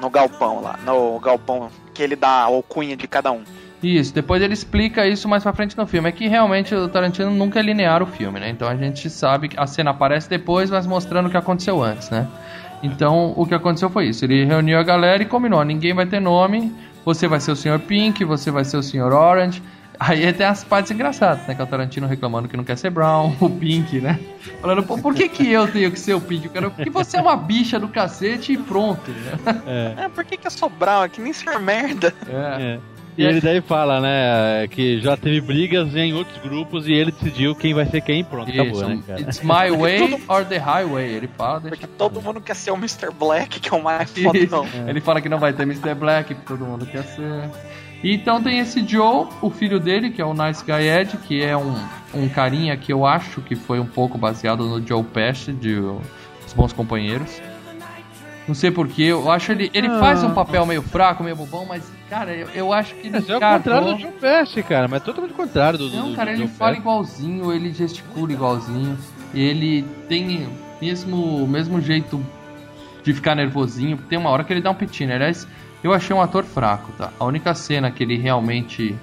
no 0.00 0.08
galpão 0.08 0.62
lá, 0.62 0.78
no 0.82 1.20
galpão 1.20 1.68
que 1.92 2.02
ele 2.02 2.16
dá 2.16 2.28
a 2.28 2.42
alcunha 2.44 2.96
de 2.96 3.06
cada 3.06 3.30
um. 3.30 3.42
Isso, 3.82 4.14
depois 4.14 4.40
ele 4.40 4.54
explica 4.54 5.06
isso 5.06 5.28
mais 5.28 5.42
pra 5.42 5.52
frente 5.52 5.76
no 5.76 5.86
filme. 5.86 6.08
É 6.08 6.12
que 6.12 6.26
realmente 6.26 6.74
o 6.74 6.88
Tarantino 6.88 7.30
nunca 7.30 7.58
é 7.58 7.62
linear 7.62 8.02
o 8.02 8.06
filme, 8.06 8.40
né? 8.40 8.48
Então 8.48 8.66
a 8.66 8.74
gente 8.74 9.10
sabe 9.10 9.50
que 9.50 9.60
a 9.60 9.66
cena 9.66 9.90
aparece 9.90 10.26
depois, 10.30 10.70
mas 10.70 10.86
mostrando 10.86 11.26
o 11.26 11.30
que 11.30 11.36
aconteceu 11.36 11.82
antes, 11.82 12.08
né? 12.08 12.26
Então 12.82 13.34
o 13.36 13.44
que 13.46 13.54
aconteceu 13.54 13.90
foi 13.90 14.06
isso. 14.06 14.24
Ele 14.24 14.46
reuniu 14.46 14.78
a 14.78 14.82
galera 14.82 15.22
e 15.22 15.26
combinou: 15.26 15.62
ninguém 15.62 15.92
vai 15.92 16.06
ter 16.06 16.18
nome, 16.18 16.74
você 17.04 17.28
vai 17.28 17.40
ser 17.40 17.52
o 17.52 17.56
Sr. 17.56 17.78
Pink, 17.86 18.24
você 18.24 18.50
vai 18.50 18.64
ser 18.64 18.78
o 18.78 18.82
Sr. 18.82 19.12
Orange. 19.12 19.62
Aí 19.98 20.32
tem 20.32 20.46
as 20.46 20.62
partes 20.62 20.90
engraçadas, 20.90 21.46
né? 21.46 21.54
Que 21.54 21.60
é 21.60 21.64
o 21.64 21.66
Tarantino 21.66 22.06
reclamando 22.06 22.48
que 22.48 22.56
não 22.56 22.64
quer 22.64 22.76
ser 22.76 22.90
Brown, 22.90 23.34
o 23.40 23.50
Pink, 23.50 24.00
né? 24.00 24.18
Falando, 24.60 24.82
pô, 24.82 24.98
por 24.98 25.14
que, 25.14 25.28
que 25.28 25.50
eu 25.50 25.70
tenho 25.70 25.90
que 25.90 25.98
ser 25.98 26.14
o 26.14 26.20
Pink? 26.20 26.46
Eu 26.46 26.52
quero... 26.52 26.70
Porque 26.70 26.90
você 26.90 27.16
é 27.16 27.20
uma 27.20 27.36
bicha 27.36 27.78
do 27.78 27.88
cacete 27.88 28.52
e 28.52 28.58
pronto, 28.58 29.10
né? 29.10 29.62
É. 29.66 30.04
É, 30.04 30.08
por 30.08 30.24
que 30.24 30.36
que 30.36 30.46
eu 30.46 30.50
sou 30.50 30.68
Brown? 30.68 31.08
Que 31.08 31.20
nem 31.20 31.32
ser 31.32 31.58
merda. 31.58 32.12
É. 32.28 32.62
É. 32.62 32.96
E 33.18 33.24
ele 33.24 33.40
daí 33.40 33.62
fala, 33.62 33.98
né, 33.98 34.68
que 34.68 35.00
já 35.00 35.16
teve 35.16 35.40
brigas 35.40 35.96
em 35.96 36.12
outros 36.12 36.38
grupos 36.42 36.86
e 36.86 36.92
ele 36.92 37.10
decidiu 37.10 37.54
quem 37.54 37.72
vai 37.72 37.86
ser 37.86 38.02
quem 38.02 38.20
e 38.20 38.24
pronto, 38.24 38.50
acabou, 38.50 38.72
Isso, 38.72 38.88
né, 38.88 39.02
cara? 39.06 39.20
it's 39.22 39.40
my 39.42 39.70
way 39.74 40.22
or 40.28 40.44
the 40.44 40.58
highway. 40.58 41.14
Ele 41.14 41.28
fala, 41.28 41.60
deixa 41.60 41.76
Porque 41.76 41.86
todo 41.96 42.20
mundo 42.20 42.42
quer 42.42 42.54
ser 42.54 42.72
o 42.72 42.76
Mr. 42.76 43.10
Black, 43.18 43.58
que 43.58 43.72
é 43.72 43.76
o 43.76 43.82
mais 43.82 44.10
fodão. 44.10 44.66
Isso. 44.66 44.76
Ele 44.86 45.00
fala 45.00 45.22
que 45.22 45.30
não 45.30 45.38
vai 45.38 45.54
ter 45.54 45.62
Mr. 45.62 45.94
Black, 45.94 46.34
que 46.34 46.42
todo 46.42 46.64
mundo 46.66 46.84
quer 46.84 47.04
ser. 47.04 47.50
E 48.02 48.14
então 48.14 48.42
tem 48.42 48.58
esse 48.58 48.86
Joe, 48.86 49.26
o 49.40 49.50
filho 49.50 49.80
dele, 49.80 50.10
que 50.10 50.20
é 50.20 50.24
o 50.24 50.34
Nice 50.34 50.64
Guy 50.64 50.86
Ed, 50.88 51.16
que 51.18 51.42
é 51.42 51.56
um, 51.56 51.74
um 52.14 52.28
carinha 52.28 52.76
que 52.76 52.92
eu 52.92 53.04
acho 53.06 53.40
que 53.40 53.56
foi 53.56 53.80
um 53.80 53.86
pouco 53.86 54.16
baseado 54.18 54.64
no 54.66 54.86
Joe 54.86 55.02
Pesci 55.02 55.52
de 55.52 55.74
Os 55.76 56.52
Bons 56.54 56.72
Companheiros. 56.72 57.40
Não 58.46 58.54
sei 58.54 58.70
porquê, 58.70 59.02
eu 59.04 59.28
acho 59.28 59.50
ele. 59.50 59.68
Ele 59.74 59.88
Ah. 59.88 59.98
faz 59.98 60.22
um 60.22 60.32
papel 60.32 60.64
meio 60.64 60.80
fraco, 60.80 61.24
meio 61.24 61.34
bobão, 61.34 61.66
mas, 61.66 61.82
cara, 62.08 62.32
eu, 62.32 62.48
eu 62.54 62.72
acho 62.72 62.94
que 62.94 63.08
ele. 63.08 63.10
Mas 63.10 63.28
é 63.28 63.36
o 63.36 63.40
contrário 63.40 63.86
do 63.88 63.98
John 63.98 64.12
Pesci, 64.20 64.62
cara. 64.62 64.86
Mas 64.86 65.02
é 65.02 65.04
totalmente 65.04 65.32
o 65.32 65.36
contrário 65.36 65.76
do, 65.78 65.88
do 65.88 65.96
Não, 65.96 66.10
do 66.10 66.14
cara, 66.16 66.30
ele 66.32 66.42
John 66.46 66.52
fala 66.52 66.76
igualzinho, 66.76 67.52
ele 67.52 67.72
gesticula 67.72 68.30
igualzinho. 68.32 68.96
Ele 69.34 69.84
tem 70.08 70.46
mesmo 70.80 71.44
mesmo 71.48 71.80
jeito 71.80 72.24
de 73.02 73.12
ficar 73.12 73.34
nervosinho. 73.34 73.96
Tem 74.08 74.16
uma 74.16 74.30
hora 74.30 74.44
que 74.44 74.52
ele 74.52 74.60
dá 74.60 74.70
um 74.70 74.74
pitinho. 74.74 75.12
Aliás, 75.12 75.46
eu 75.82 75.92
achei 75.92 76.14
um 76.14 76.20
ator 76.20 76.44
fraco, 76.44 76.92
tá? 76.92 77.10
A 77.18 77.24
única 77.24 77.54
cena 77.54 77.90
que 77.90 78.02
ele 78.02 78.16
realmente 78.16 78.96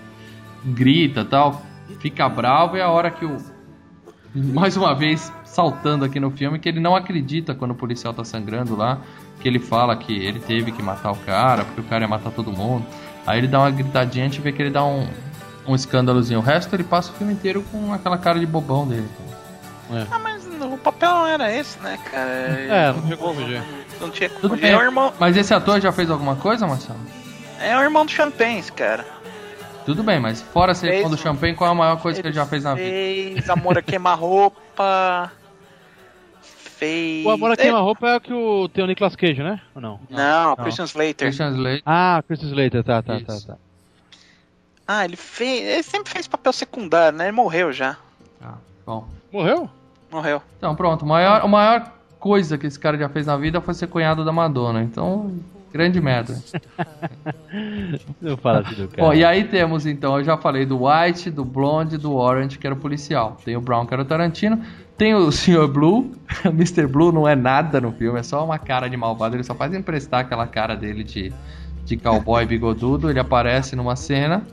grita 0.64 1.26
tal, 1.26 1.62
fica 2.00 2.28
bravo 2.28 2.78
é 2.78 2.82
a 2.82 2.90
hora 2.90 3.12
que 3.12 3.26
o. 3.26 3.38
Mais 4.34 4.76
uma 4.76 4.96
vez, 4.96 5.32
saltando 5.44 6.06
aqui 6.06 6.20
no 6.20 6.32
filme, 6.32 6.58
que 6.58 6.68
ele 6.68 6.80
não 6.80 6.96
acredita 6.96 7.54
quando 7.54 7.72
o 7.72 7.76
policial 7.76 8.14
tá 8.14 8.24
sangrando 8.24 8.76
lá. 8.76 9.00
Que 9.40 9.48
ele 9.48 9.60
fala 9.60 9.96
que 9.96 10.14
ele 10.14 10.40
teve 10.40 10.72
que 10.72 10.82
matar 10.82 11.12
o 11.12 11.18
cara, 11.18 11.66
porque 11.66 11.82
o 11.82 11.84
cara 11.84 12.04
ia 12.04 12.08
matar 12.08 12.32
todo 12.32 12.52
mundo. 12.52 12.86
Aí 13.28 13.38
ele 13.38 13.48
dá 13.48 13.60
uma 13.60 13.72
gritadinha, 13.72 14.26
a 14.26 14.28
gente 14.30 14.42
vê 14.42 14.52
que 14.52 14.62
ele 14.62 14.70
dá 14.70 14.84
um, 14.86 15.08
um 15.68 15.76
escândalozinho. 15.76 16.40
O 16.40 16.44
resto 16.44 16.74
ele 16.74 16.84
passa 16.84 17.12
o 17.12 17.16
filme 17.16 17.34
inteiro 17.34 17.64
com 17.72 17.94
aquela 17.94 18.18
cara 18.18 18.40
de 18.40 18.46
bobão 18.46 18.88
dele. 18.88 19.08
Ah, 20.10 20.18
mas 20.20 20.46
o 20.46 20.78
papel 20.78 21.10
não 21.12 21.28
era 21.28 21.54
esse, 21.54 21.78
né, 21.80 22.00
cara? 22.10 22.30
É, 22.30 22.94
não 22.94 23.18
como 23.18 23.42
fugir. 23.42 23.62
Não 24.02 24.10
tinha 24.10 24.30
Tudo 24.30 24.56
bem. 24.58 24.72
É 24.72 24.78
o 24.78 24.82
irmão, 24.82 25.14
Mas 25.20 25.36
esse 25.38 25.54
ator 25.54 25.80
já 25.82 25.92
fez 25.92 26.10
alguma 26.10 26.36
coisa, 26.36 26.66
Marcelo? 26.68 27.00
é 27.60 27.78
o 27.78 27.82
irmão 27.82 28.06
do 28.06 28.12
Champagne, 28.12 28.64
cara. 28.76 29.06
Tudo 29.86 30.02
bem, 30.04 30.20
mas 30.20 30.42
fora 30.42 30.74
ser 30.74 30.88
Fez- 30.88 30.96
irmão 31.00 31.12
do 31.12 31.18
Champagne, 31.18 31.56
qual 31.56 31.70
é 31.70 31.72
a 31.72 31.76
maior 31.76 32.02
coisa 32.02 32.22
que 32.22 32.28
ele 32.28 32.34
já 32.36 32.46
fez 32.46 32.64
na 32.64 32.74
vida? 32.76 32.90
Fez 32.90 33.50
Amor 33.50 33.78
a 33.78 33.82
Queima-Roupa. 33.82 35.32
Fez. 36.42 37.26
O 37.26 37.30
Amor 37.32 37.52
a 37.52 37.56
Queima-Roupa 37.58 38.08
é 38.10 38.16
o 38.18 38.22
que 38.22 38.34
o, 38.34 38.68
tem 38.70 38.84
o 38.84 38.88
Nicolas 38.88 39.16
Cage, 39.16 39.42
né? 39.44 39.62
Ou 39.76 39.82
não? 39.82 40.00
Não, 40.10 40.50
Não. 40.50 40.56
Christian 40.58 40.86
Slater. 40.86 41.16
Christian 41.28 41.50
Slater. 41.52 41.82
Ah, 41.86 42.24
Chris 42.28 42.42
Slater, 42.42 42.84
tá, 42.84 43.02
tá, 43.02 43.20
tá, 43.20 43.34
Isso. 43.36 43.48
tá. 43.48 43.58
Ah, 44.88 45.06
ele 45.06 45.16
fez. 45.16 45.62
Ele 45.66 45.84
sempre 45.84 46.12
fez 46.12 46.28
papel 46.28 46.52
secundário, 46.52 47.18
né? 47.18 47.26
Ele 47.26 47.32
morreu 47.32 47.72
já. 47.72 47.96
Ah, 48.42 48.56
bom. 48.86 49.08
Morreu? 49.32 49.70
Morreu. 50.12 50.42
Então, 50.58 50.76
pronto. 50.76 51.06
A 51.06 51.08
maior, 51.08 51.42
a 51.42 51.48
maior 51.48 51.92
coisa 52.24 52.58
que 52.58 52.66
esse 52.66 52.80
cara 52.80 52.98
já 52.98 53.10
fez 53.10 53.26
na 53.26 53.36
vida 53.36 53.60
foi 53.60 53.74
ser 53.74 53.88
cunhado 53.88 54.24
da 54.24 54.32
Madonna. 54.32 54.82
Então, 54.82 55.30
grande 55.74 56.00
merda. 56.00 56.42
Não 58.22 58.38
fala 58.38 58.62
assim 58.62 58.76
do 58.76 58.88
cara. 58.88 59.04
Bom, 59.04 59.14
e 59.14 59.26
aí 59.26 59.44
temos 59.44 59.86
então, 59.86 60.18
eu 60.18 60.24
já 60.24 60.38
falei 60.38 60.66
do 60.66 60.86
White, 60.86 61.30
do 61.30 61.44
Blonde, 61.44 61.98
do 61.98 62.14
Orange, 62.16 62.58
que 62.58 62.66
era 62.66 62.74
o 62.74 62.80
policial. 62.80 63.36
Tem 63.44 63.58
o 63.58 63.62
Brown, 63.62 63.86
que 63.86 63.94
era 63.94 64.04
o 64.04 64.06
Tarantino. 64.06 64.62
Tem 64.98 65.14
o 65.14 65.30
Sr. 65.34 65.68
Blue. 65.68 66.14
Mr. 66.46 66.88
Blue 66.88 67.12
não 67.12 67.28
é 67.28 67.36
nada 67.36 67.82
no 67.82 67.92
filme, 67.92 68.18
é 68.18 68.24
só 68.24 68.46
uma 68.46 68.58
cara 68.58 68.88
de 68.88 68.96
malvado. 68.96 69.36
Ele 69.36 69.44
só 69.44 69.54
faz 69.54 69.74
emprestar 69.74 70.22
aquela 70.22 70.48
cara 70.48 70.78
dele 70.78 71.04
de, 71.04 71.34
de 71.84 71.98
cowboy 71.98 72.46
bigodudo. 72.46 73.10
Ele 73.10 73.20
aparece 73.20 73.76
numa 73.76 73.98
cena. 73.98 74.44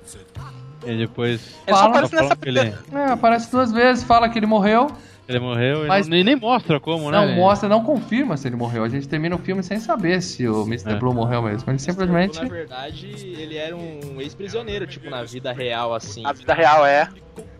E 0.85 0.96
depois. 0.96 1.54
Ele 1.68 1.76
só 1.76 1.83
Fala, 1.85 1.90
aparece 1.90 2.11
falam 2.16 2.28
nessa. 2.30 2.37
que 2.37 2.48
ele, 2.48 2.74
É, 2.92 3.04
aparece 3.12 3.52
duas 3.52 3.70
vezes, 3.70 4.02
fala 4.02 4.28
que 4.28 4.37
ele 4.38 4.46
morreu. 4.46 4.90
Ele 5.31 5.40
morreu 5.40 5.87
Mas- 5.87 6.07
e 6.07 6.11
nem, 6.11 6.23
nem 6.25 6.37
mostra 6.37 6.79
como, 6.81 7.11
né? 7.11 7.27
Não 7.27 7.35
mostra, 7.35 7.69
não 7.69 7.83
confirma 7.83 8.37
se 8.37 8.49
ele 8.49 8.57
morreu. 8.57 8.85
A 8.85 8.88
gente 8.88 9.09
termina 9.09 9.35
o 9.35 9.38
filme 9.38 9.62
sem 9.62 9.79
saber 9.79 10.21
se 10.23 10.47
o 10.49 10.62
Mr. 10.66 10.93
É. 10.93 10.95
Blue 10.97 11.14
morreu 11.14 11.43
mesmo. 11.43 11.71
Ele 11.71 11.79
simplesmente. 11.79 12.40
Na 12.43 12.49
verdade, 12.49 13.07
ele 13.38 13.57
era 13.57 13.75
um 13.77 14.21
ex-prisioneiro, 14.21 14.87
tipo, 14.87 15.09
na 15.09 15.23
vida 15.25 15.53
real, 15.53 15.95
assim. 15.95 16.23
Na 16.23 16.33
vida 16.33 16.53
real 16.55 16.85
é. 16.85 17.09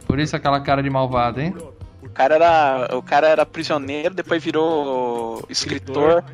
Por 0.07 0.19
isso 0.19 0.35
aquela 0.37 0.61
cara 0.61 0.83
de 0.83 0.91
malvado, 0.91 1.41
hein? 1.41 1.55
O 2.03 2.09
cara 2.09 2.35
era. 2.35 2.89
O 2.97 3.03
cara 3.03 3.29
era 3.29 3.47
prisioneiro, 3.47 4.15
depois 4.15 4.43
virou 4.43 5.45
escritor. 5.49 6.25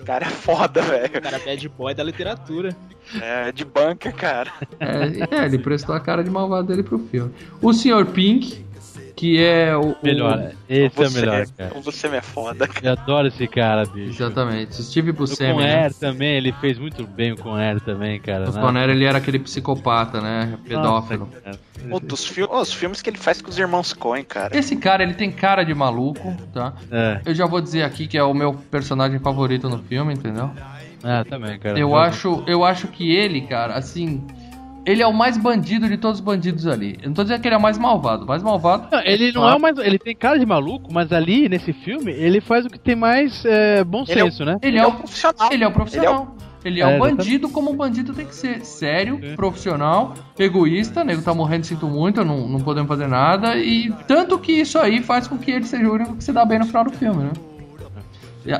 O 0.00 0.04
cara 0.04 0.26
é 0.26 0.30
foda, 0.30 0.80
O 0.80 0.84
velho. 0.84 1.20
cara 1.20 1.38
bad 1.38 1.68
boy 1.70 1.94
da 1.94 2.02
literatura. 2.02 2.74
É 3.20 3.50
de 3.50 3.64
banca, 3.64 4.12
cara. 4.12 4.52
É, 4.78 5.36
é, 5.42 5.44
ele 5.44 5.58
prestou 5.58 5.94
a 5.94 6.00
cara 6.00 6.22
de 6.22 6.30
malvado 6.30 6.68
dele 6.68 6.82
pro 6.82 6.98
filme. 6.98 7.32
O 7.60 7.72
Sr. 7.72 8.06
Pink, 8.06 8.64
que 9.14 9.42
é 9.42 9.76
o. 9.76 9.90
o- 9.90 9.96
Melhor, 10.02 10.52
esse 10.68 10.84
é 10.84 11.04
o 11.04 11.08
Você- 11.08 11.20
melhor, 11.20 11.46
cara. 11.56 11.72
Você 11.82 12.08
me 12.08 12.16
é 12.16 12.20
foda, 12.20 12.66
cara. 12.68 12.86
Eu 12.86 12.92
adoro 12.92 13.28
esse 13.28 13.46
cara, 13.48 13.84
bicho. 13.86 14.22
Exatamente. 14.22 14.82
Steve 14.82 15.10
O 15.10 15.14
Buscemi. 15.14 15.58
né? 15.62 15.74
Conner 15.76 15.94
também, 15.94 16.36
ele 16.36 16.52
fez 16.52 16.78
muito 16.78 17.06
bem 17.06 17.32
o 17.32 17.36
Conner 17.36 17.80
também, 17.80 18.18
cara. 18.20 18.48
O 18.50 18.52
né? 18.52 18.60
Conner, 18.60 18.88
ele 18.90 19.04
era 19.04 19.18
aquele 19.18 19.38
psicopata, 19.38 20.20
né? 20.20 20.56
Pedófilo. 20.66 21.28
Nossa. 21.44 21.58
Outros 21.90 22.26
fi 22.26 22.42
os 22.42 22.72
filmes 22.72 23.00
que 23.00 23.08
ele 23.10 23.18
faz 23.18 23.40
com 23.40 23.48
os 23.50 23.58
irmãos 23.58 23.92
Coen, 23.92 24.22
cara. 24.24 24.56
Esse 24.56 24.76
cara, 24.76 25.02
ele 25.02 25.14
tem 25.14 25.30
cara 25.32 25.62
de 25.64 25.74
maluco, 25.74 26.36
tá? 26.52 26.74
É, 26.90 27.20
Eu 27.24 27.34
já 27.34 27.46
vou 27.46 27.60
dizer 27.60 27.82
aqui 27.82 28.06
que 28.06 28.18
é 28.18 28.22
o 28.22 28.34
meu 28.34 28.52
personagem 28.54 29.18
favorito 29.18 29.68
no 29.68 29.78
filme, 29.78 30.12
entendeu? 30.14 30.50
ah, 31.02 31.24
também, 31.24 31.58
cara. 31.58 31.78
Eu 31.78 31.96
acho, 31.96 32.44
eu 32.46 32.62
acho 32.64 32.86
que 32.88 33.10
ele, 33.10 33.40
cara, 33.42 33.74
assim, 33.74 34.22
ele 34.86 35.02
é 35.02 35.06
o 35.06 35.12
mais 35.12 35.36
bandido 35.36 35.88
de 35.88 35.96
todos 35.96 36.18
os 36.20 36.24
bandidos 36.24 36.66
ali. 36.66 36.98
Eu 37.02 37.08
não 37.08 37.14
tô 37.14 37.22
dizendo 37.22 37.40
que 37.40 37.48
ele 37.48 37.54
é 37.54 37.58
o 37.58 37.62
mais 37.62 37.78
malvado, 37.78 38.24
o 38.24 38.26
mais 38.26 38.42
malvado. 38.42 38.88
Não, 38.90 39.00
ele 39.04 39.32
não 39.32 39.48
é 39.48 39.54
o 39.54 39.60
mais. 39.60 39.76
Ele 39.78 39.98
tem 39.98 40.14
cara 40.16 40.38
de 40.38 40.46
maluco, 40.46 40.92
mas 40.92 41.12
ali, 41.12 41.48
nesse 41.48 41.72
filme, 41.72 42.10
ele 42.12 42.40
faz 42.40 42.64
o 42.66 42.70
que 42.70 42.78
tem 42.78 42.96
mais 42.96 43.44
é, 43.44 43.84
bom 43.84 44.04
Ele 44.08 44.20
é 44.20 44.24
o- 44.24 44.30
senso, 44.30 44.44
né? 44.44 44.56
Ele 44.62 44.72
Ele 44.72 44.78
é 44.78 44.82
é 44.82 44.86
o 44.86 44.90
um 44.90 44.94
profissional. 44.96 45.52
Ele 45.52 45.64
é 45.64 45.68
o 45.68 45.72
profissional. 45.72 46.36
Ele 46.62 46.80
é, 46.80 46.82
É, 46.82 46.86
um 46.86 46.90
exatamente. 46.90 47.16
bandido 47.16 47.48
como 47.48 47.70
um 47.70 47.74
bandido 47.76 48.12
tem 48.12 48.26
que 48.26 48.34
ser. 48.34 48.64
Sério, 48.66 49.18
É. 49.22 49.34
profissional, 49.34 50.12
egoísta, 50.38 51.02
nego 51.02 51.22
tá 51.22 51.32
morrendo, 51.32 51.64
sinto 51.64 51.86
muito, 51.86 52.22
não, 52.24 52.46
não 52.46 52.60
podemos 52.60 52.86
fazer 52.88 53.06
nada. 53.06 53.56
E 53.56 53.90
tanto 54.06 54.38
que 54.38 54.52
isso 54.52 54.78
aí 54.78 55.02
faz 55.02 55.26
com 55.26 55.38
que 55.38 55.50
ele 55.50 55.64
seja 55.64 55.88
o 55.88 55.94
único 55.94 56.16
que 56.16 56.22
se 56.24 56.32
dá 56.32 56.44
bem 56.44 56.58
no 56.58 56.66
final 56.66 56.84
do 56.84 56.90
filme, 56.92 57.24
né? 57.24 57.30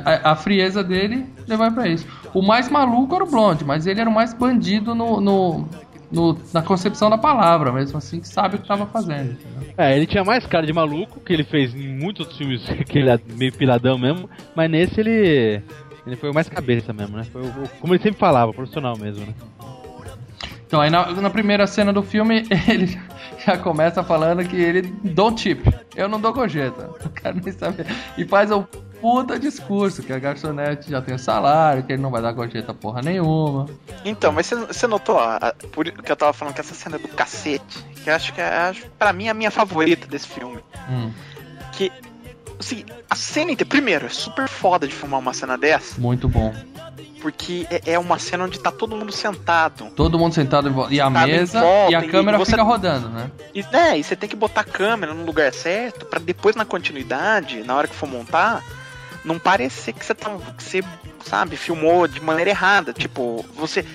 A, 0.05 0.31
a- 0.31 0.35
frieza 0.35 0.83
dele 0.83 1.25
leva 1.47 1.69
pra 1.71 1.87
isso. 1.87 2.05
O 2.33 2.41
mais 2.41 2.69
maluco 2.69 3.15
era 3.15 3.23
o 3.23 3.27
Blonde, 3.27 3.65
mas 3.65 3.87
ele 3.87 3.99
era 3.99 4.09
o 4.09 4.13
mais 4.13 4.31
bandido 4.33 4.93
no, 4.93 5.19
no- 5.19 5.67
no- 6.11 6.37
na 6.53 6.61
concepção 6.61 7.09
da 7.09 7.17
palavra, 7.17 7.71
mesmo 7.71 7.97
assim, 7.97 8.19
que 8.19 8.27
sabe 8.27 8.55
o 8.55 8.59
que 8.59 8.67
tava 8.67 8.85
fazendo. 8.85 9.31
entendeu? 9.31 9.73
É, 9.77 9.95
ele 9.95 10.05
tinha 10.05 10.23
mais 10.23 10.45
cara 10.45 10.65
de 10.65 10.73
maluco, 10.73 11.19
que 11.19 11.31
ele 11.33 11.43
fez 11.43 11.73
em 11.73 11.87
muitos 11.87 12.21
outros 12.21 12.37
filmes, 12.37 12.61
que 12.87 12.99
ele 12.99 13.09
é 13.09 13.19
meio 13.37 13.53
piladão 13.53 13.97
mesmo, 13.97 14.29
mas 14.55 14.69
nesse 14.69 14.99
ele. 14.99 15.61
Ele 16.05 16.15
foi 16.15 16.31
o 16.31 16.33
mais 16.33 16.49
cabeça 16.49 16.91
mesmo, 16.91 17.15
né? 17.15 17.23
Foi 17.31 17.41
o, 17.43 17.45
o- 17.45 17.69
como 17.79 17.93
ele 17.93 18.01
sempre 18.01 18.19
falava, 18.19 18.51
profissional 18.51 18.97
mesmo, 18.97 19.25
né? 19.25 19.33
Então, 20.65 20.79
aí 20.81 20.89
na, 20.89 21.11
na 21.11 21.29
primeira 21.29 21.67
cena 21.67 21.91
do 21.91 22.01
filme, 22.01 22.43
ele 22.67 22.97
já 23.45 23.57
começa 23.57 24.01
falando 24.03 24.43
que 24.43 24.55
ele 24.55 24.81
don't 25.03 25.35
tip. 25.41 25.61
Eu 25.95 26.07
não 26.07 26.19
dou 26.19 26.33
gorjeta. 26.33 26.89
O 27.05 27.09
cara 27.09 27.35
nem 27.43 27.51
sabe. 27.53 27.83
E 28.17 28.25
faz 28.25 28.51
um 28.51 28.63
puta 29.01 29.39
discurso 29.39 30.03
que 30.03 30.13
a 30.13 30.19
garçonete 30.19 30.89
já 30.91 31.01
tem 31.01 31.17
salário, 31.17 31.83
que 31.83 31.91
ele 31.93 32.01
não 32.01 32.11
vai 32.11 32.21
dar 32.21 32.31
gorjeta 32.31 32.73
porra 32.73 33.01
nenhuma. 33.01 33.67
Então, 34.05 34.31
mas 34.31 34.47
você- 34.49 34.87
notou, 34.87 35.15
ó, 35.15 35.21
a- 35.41 35.53
por 35.71 35.85
que 35.91 36.11
eu 36.11 36.15
tava 36.15 36.31
falando 36.33 36.53
que 36.53 36.61
essa 36.61 36.73
cena 36.75 36.95
é 36.97 36.99
do 36.99 37.07
cacete, 37.07 37.83
que 38.03 38.09
eu 38.09 38.15
acho 38.15 38.31
que 38.33 38.39
é, 38.41 38.45
acho, 38.69 38.85
pra 38.99 39.11
mim, 39.11 39.25
é 39.25 39.29
a 39.29 39.33
minha 39.33 39.51
favorita 39.51 40.07
desse 40.07 40.27
filme. 40.27 40.59
Hum, 40.89 41.11
Que, 41.73 41.91
assim, 42.59 42.83
a 43.09 43.15
cena 43.15 43.51
inteira, 43.51 43.69
primeiro, 43.69 44.05
é 44.05 44.09
super 44.09 44.47
foda 44.47 44.87
de 44.87 44.93
filmar 44.93 45.19
uma 45.19 45.33
cena 45.33 45.57
dessa, 45.57 45.99
muito 45.99 46.27
bom. 46.27 46.53
porque 47.21 47.67
é, 47.69 47.93
é 47.93 47.99
uma 47.99 48.17
cena 48.17 48.45
onde 48.45 48.59
tá 48.59 48.71
todo 48.71 48.95
mundo 48.95 49.11
sentado. 49.11 49.85
Todo 49.95 50.17
mundo 50.17 50.33
sentado 50.33 50.67
em 50.67 50.71
volta. 50.71 50.91
E 50.93 50.99
a 50.99 51.07
mesa 51.09 51.61
volta, 51.61 51.91
e 51.91 51.95
a 51.95 52.03
e 52.03 52.07
câmera 52.09 52.37
você- 52.37 52.51
fica 52.51 52.63
rodando, 52.63 53.09
né? 53.09 53.29
E, 53.53 53.63
né, 53.71 53.99
e 53.99 54.03
você 54.03 54.15
tem 54.15 54.27
que 54.27 54.35
botar 54.35 54.61
a 54.61 54.63
câmera 54.63 55.13
no 55.13 55.23
lugar 55.23 55.53
certo, 55.53 56.03
pra 56.05 56.19
depois 56.19 56.55
na 56.55 56.65
continuidade, 56.65 57.61
na 57.63 57.75
hora 57.75 57.87
que 57.87 57.95
for 57.95 58.09
montar, 58.09 58.63
não 59.23 59.37
parecer 59.39 59.93
que 59.93 60.05
você 60.05 60.13
tá, 60.15 60.29
que 60.57 60.63
você, 60.63 60.83
sabe, 61.25 61.55
filmou 61.55 62.07
de 62.07 62.21
maneira 62.21 62.49
errada. 62.49 62.93
Tipo, 62.93 63.45
você 63.55 63.85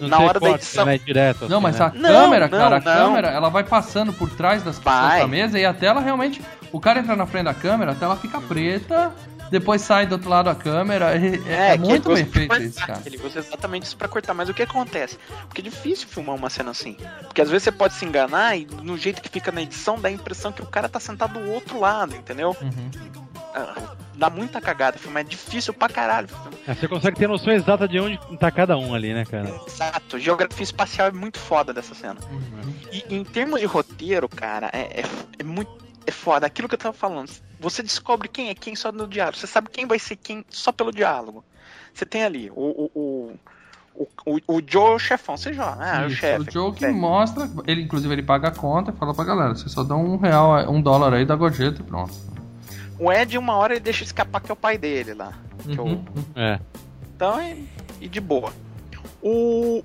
Não 0.00 0.08
Na 0.08 0.18
hora 0.18 0.40
da 0.40 0.48
corte, 0.48 0.62
edição. 0.64 0.84
Né, 0.86 0.98
direto, 0.98 1.48
Não, 1.48 1.58
assim, 1.58 1.62
mas 1.62 1.78
né? 1.78 1.86
a 1.86 1.90
Não, 1.90 2.08
câmera, 2.24 2.48
não, 2.48 2.58
cara, 2.58 2.76
a 2.76 2.80
não. 2.80 2.84
câmera, 3.06 3.28
ela 3.28 3.48
vai 3.48 3.62
passando 3.64 4.12
por 4.12 4.28
trás 4.30 4.62
das 4.62 4.78
pessoas 4.78 5.18
da 5.20 5.26
mesa 5.28 5.58
e 5.58 5.64
a 5.64 5.72
tela 5.72 6.00
realmente. 6.00 6.42
O 6.72 6.80
cara 6.80 6.98
entra 6.98 7.14
na 7.14 7.26
frente 7.26 7.44
da 7.44 7.54
câmera, 7.54 7.92
a 7.92 7.94
tela 7.94 8.16
fica 8.16 8.40
preta, 8.40 9.12
depois 9.50 9.80
sai 9.82 10.04
do 10.06 10.12
outro 10.16 10.28
lado 10.28 10.46
da 10.46 10.54
câmera. 10.56 11.12
É, 11.46 11.74
é 11.74 11.78
que 11.78 11.84
muito 11.84 12.12
bem 12.12 12.24
feito 12.24 12.56
isso, 12.56 12.84
cara. 12.84 13.00
Ele 13.06 13.20
usa 13.24 13.38
exatamente 13.38 13.84
isso 13.84 13.96
pra 13.96 14.08
cortar, 14.08 14.34
mas 14.34 14.48
o 14.48 14.54
que 14.54 14.62
acontece? 14.64 15.16
Porque 15.46 15.60
é 15.60 15.64
difícil 15.64 16.08
filmar 16.08 16.34
uma 16.34 16.50
cena 16.50 16.72
assim. 16.72 16.96
Porque 17.22 17.40
às 17.40 17.48
vezes 17.48 17.62
você 17.62 17.70
pode 17.72 17.94
se 17.94 18.04
enganar 18.04 18.56
e 18.56 18.66
no 18.82 18.98
jeito 18.98 19.22
que 19.22 19.28
fica 19.28 19.52
na 19.52 19.62
edição 19.62 20.00
dá 20.00 20.08
a 20.08 20.12
impressão 20.12 20.50
que 20.50 20.62
o 20.62 20.66
cara 20.66 20.88
tá 20.88 20.98
sentado 20.98 21.38
do 21.38 21.50
outro 21.52 21.78
lado, 21.78 22.16
entendeu? 22.16 22.56
Uhum. 22.60 23.23
Ah, 23.54 23.94
Dá 24.16 24.30
muita 24.30 24.60
cagada, 24.60 24.96
filmar 24.96 25.22
é 25.22 25.24
difícil 25.24 25.74
pra 25.74 25.88
caralho. 25.88 26.28
É, 26.68 26.74
Você 26.74 26.86
consegue 26.86 27.16
ter 27.18 27.28
noção 27.28 27.52
exata 27.52 27.88
de 27.88 27.98
onde 27.98 28.18
tá 28.38 28.48
cada 28.50 28.76
um 28.78 28.94
ali, 28.94 29.12
né, 29.12 29.24
cara? 29.24 29.48
Exato, 29.66 30.18
geografia 30.20 30.62
espacial 30.62 31.08
é 31.08 31.12
muito 31.12 31.36
foda 31.38 31.72
dessa 31.74 31.94
cena. 31.96 32.16
Uhum. 32.30 32.74
E 32.92 33.04
em 33.16 33.24
termos 33.24 33.58
de 33.60 33.66
roteiro, 33.66 34.28
cara, 34.28 34.70
é, 34.72 35.00
é, 35.00 35.04
é 35.40 35.42
muito. 35.42 35.82
É 36.06 36.10
foda. 36.12 36.46
Aquilo 36.46 36.68
que 36.68 36.74
eu 36.74 36.78
tava 36.78 36.92
falando. 36.94 37.30
Você 37.58 37.82
descobre 37.82 38.28
quem 38.28 38.50
é 38.50 38.54
quem 38.54 38.76
só 38.76 38.92
no 38.92 39.08
diálogo. 39.08 39.36
Você 39.38 39.46
sabe 39.46 39.68
quem 39.70 39.86
vai 39.86 39.98
ser 39.98 40.16
quem 40.16 40.44
só 40.48 40.70
pelo 40.70 40.92
diálogo. 40.92 41.42
Você 41.92 42.04
tem 42.06 42.22
ali 42.22 42.50
o, 42.54 42.54
o, 42.54 42.90
o, 42.94 43.38
O, 43.96 44.08
o, 44.26 44.56
o 44.58 44.62
Joe 44.66 44.94
o 44.94 44.98
chefão, 44.98 45.36
você 45.36 45.52
joga. 45.52 45.76
Ah, 45.80 46.02
é 46.02 46.04
o 46.04 46.08
Isso, 46.08 46.16
chefe. 46.16 46.48
o 46.48 46.52
Joe 46.52 46.72
que 46.72 46.84
É. 46.84 46.90
mostra, 46.92 47.48
ele 47.66 47.82
inclusive 47.82 48.12
ele 48.12 48.22
paga 48.22 48.48
a 48.48 48.50
conta 48.50 48.90
e 48.92 48.96
fala 48.96 49.14
pra 49.14 49.24
galera, 49.24 49.54
você 49.54 49.68
só 49.68 49.82
dá 49.82 49.96
um 49.96 50.16
real, 50.18 50.70
um 50.70 50.80
dólar 50.82 51.14
aí 51.14 51.24
da 51.24 51.34
gorjeta 51.36 51.80
e 51.80 51.84
pronto. 51.84 52.12
O 52.98 53.12
Ed, 53.12 53.36
uma 53.38 53.56
hora, 53.56 53.74
ele 53.74 53.80
deixa 53.80 54.04
escapar 54.04 54.40
que 54.40 54.50
é 54.50 54.54
o 54.54 54.56
pai 54.56 54.78
dele 54.78 55.14
lá. 55.14 55.32
Que 55.62 55.78
é 55.78 55.80
Uhum. 55.82 56.04
É. 56.36 56.58
Então, 57.14 57.40
e, 57.42 57.64
e 58.00 58.08
de 58.08 58.20
boa. 58.20 58.52
O. 59.22 59.82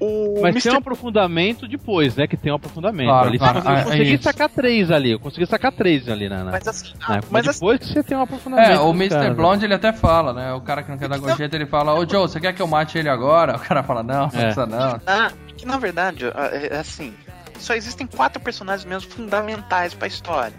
O 0.00 0.34
Mas 0.40 0.50
Mr. 0.54 0.62
tem 0.62 0.72
um 0.72 0.76
aprofundamento 0.78 1.66
depois, 1.66 2.14
né? 2.16 2.26
Que 2.26 2.36
tem 2.36 2.52
um 2.52 2.56
aprofundamento. 2.56 3.08
Claro, 3.08 3.28
ali, 3.28 3.38
claro, 3.38 3.58
eu 3.60 3.70
é- 3.70 3.80
é 3.80 3.84
consegui 3.84 4.14
isso. 4.14 4.22
sacar 4.22 4.48
três 4.48 4.90
ali. 4.90 5.10
Eu 5.12 5.20
consegui 5.20 5.46
sacar 5.46 5.72
três 5.72 6.08
ali 6.08 6.28
na. 6.28 6.44
na- 6.44 6.50
Mas 6.52 6.66
assim, 6.68 6.92
na- 6.98 7.06
ah, 7.06 7.08
mas 7.16 7.30
mas 7.30 7.48
assim, 7.48 7.58
depois 7.60 7.78
que 7.80 7.86
você 7.86 8.02
tem 8.02 8.16
um 8.16 8.22
aprofundamento. 8.22 8.70
É, 8.70 8.78
o 8.80 8.90
Mr. 8.90 9.08
caras, 9.10 9.36
Blonde 9.36 9.64
ele 9.64 9.74
até 9.74 9.92
fala, 9.92 10.32
né? 10.32 10.52
O 10.52 10.60
cara 10.60 10.82
que 10.82 10.90
não 10.90 10.98
quer 10.98 11.08
dar 11.08 11.18
gorjeta, 11.18 11.56
ele 11.56 11.66
fala, 11.66 11.92
ô 11.94 12.08
Joe, 12.08 12.22
você 12.28 12.38
quer 12.40 12.52
que 12.52 12.62
eu 12.62 12.66
mate 12.68 12.98
ele 12.98 13.08
agora? 13.08 13.56
O 13.56 13.58
cara 13.60 13.82
fala, 13.82 14.02
não, 14.02 14.26
não 14.32 14.40
É. 14.40 14.44
precisa 14.44 14.66
não. 14.66 15.00
ah, 15.06 15.32
que 15.56 15.66
na 15.66 15.76
verdade, 15.78 16.26
ah, 16.34 16.46
é 16.52 16.78
assim, 16.78 17.12
só 17.58 17.74
existem 17.74 18.06
quatro 18.06 18.40
personagens 18.40 18.84
mesmo 18.84 19.10
fundamentais 19.10 19.92
pra 19.94 20.06
história. 20.06 20.56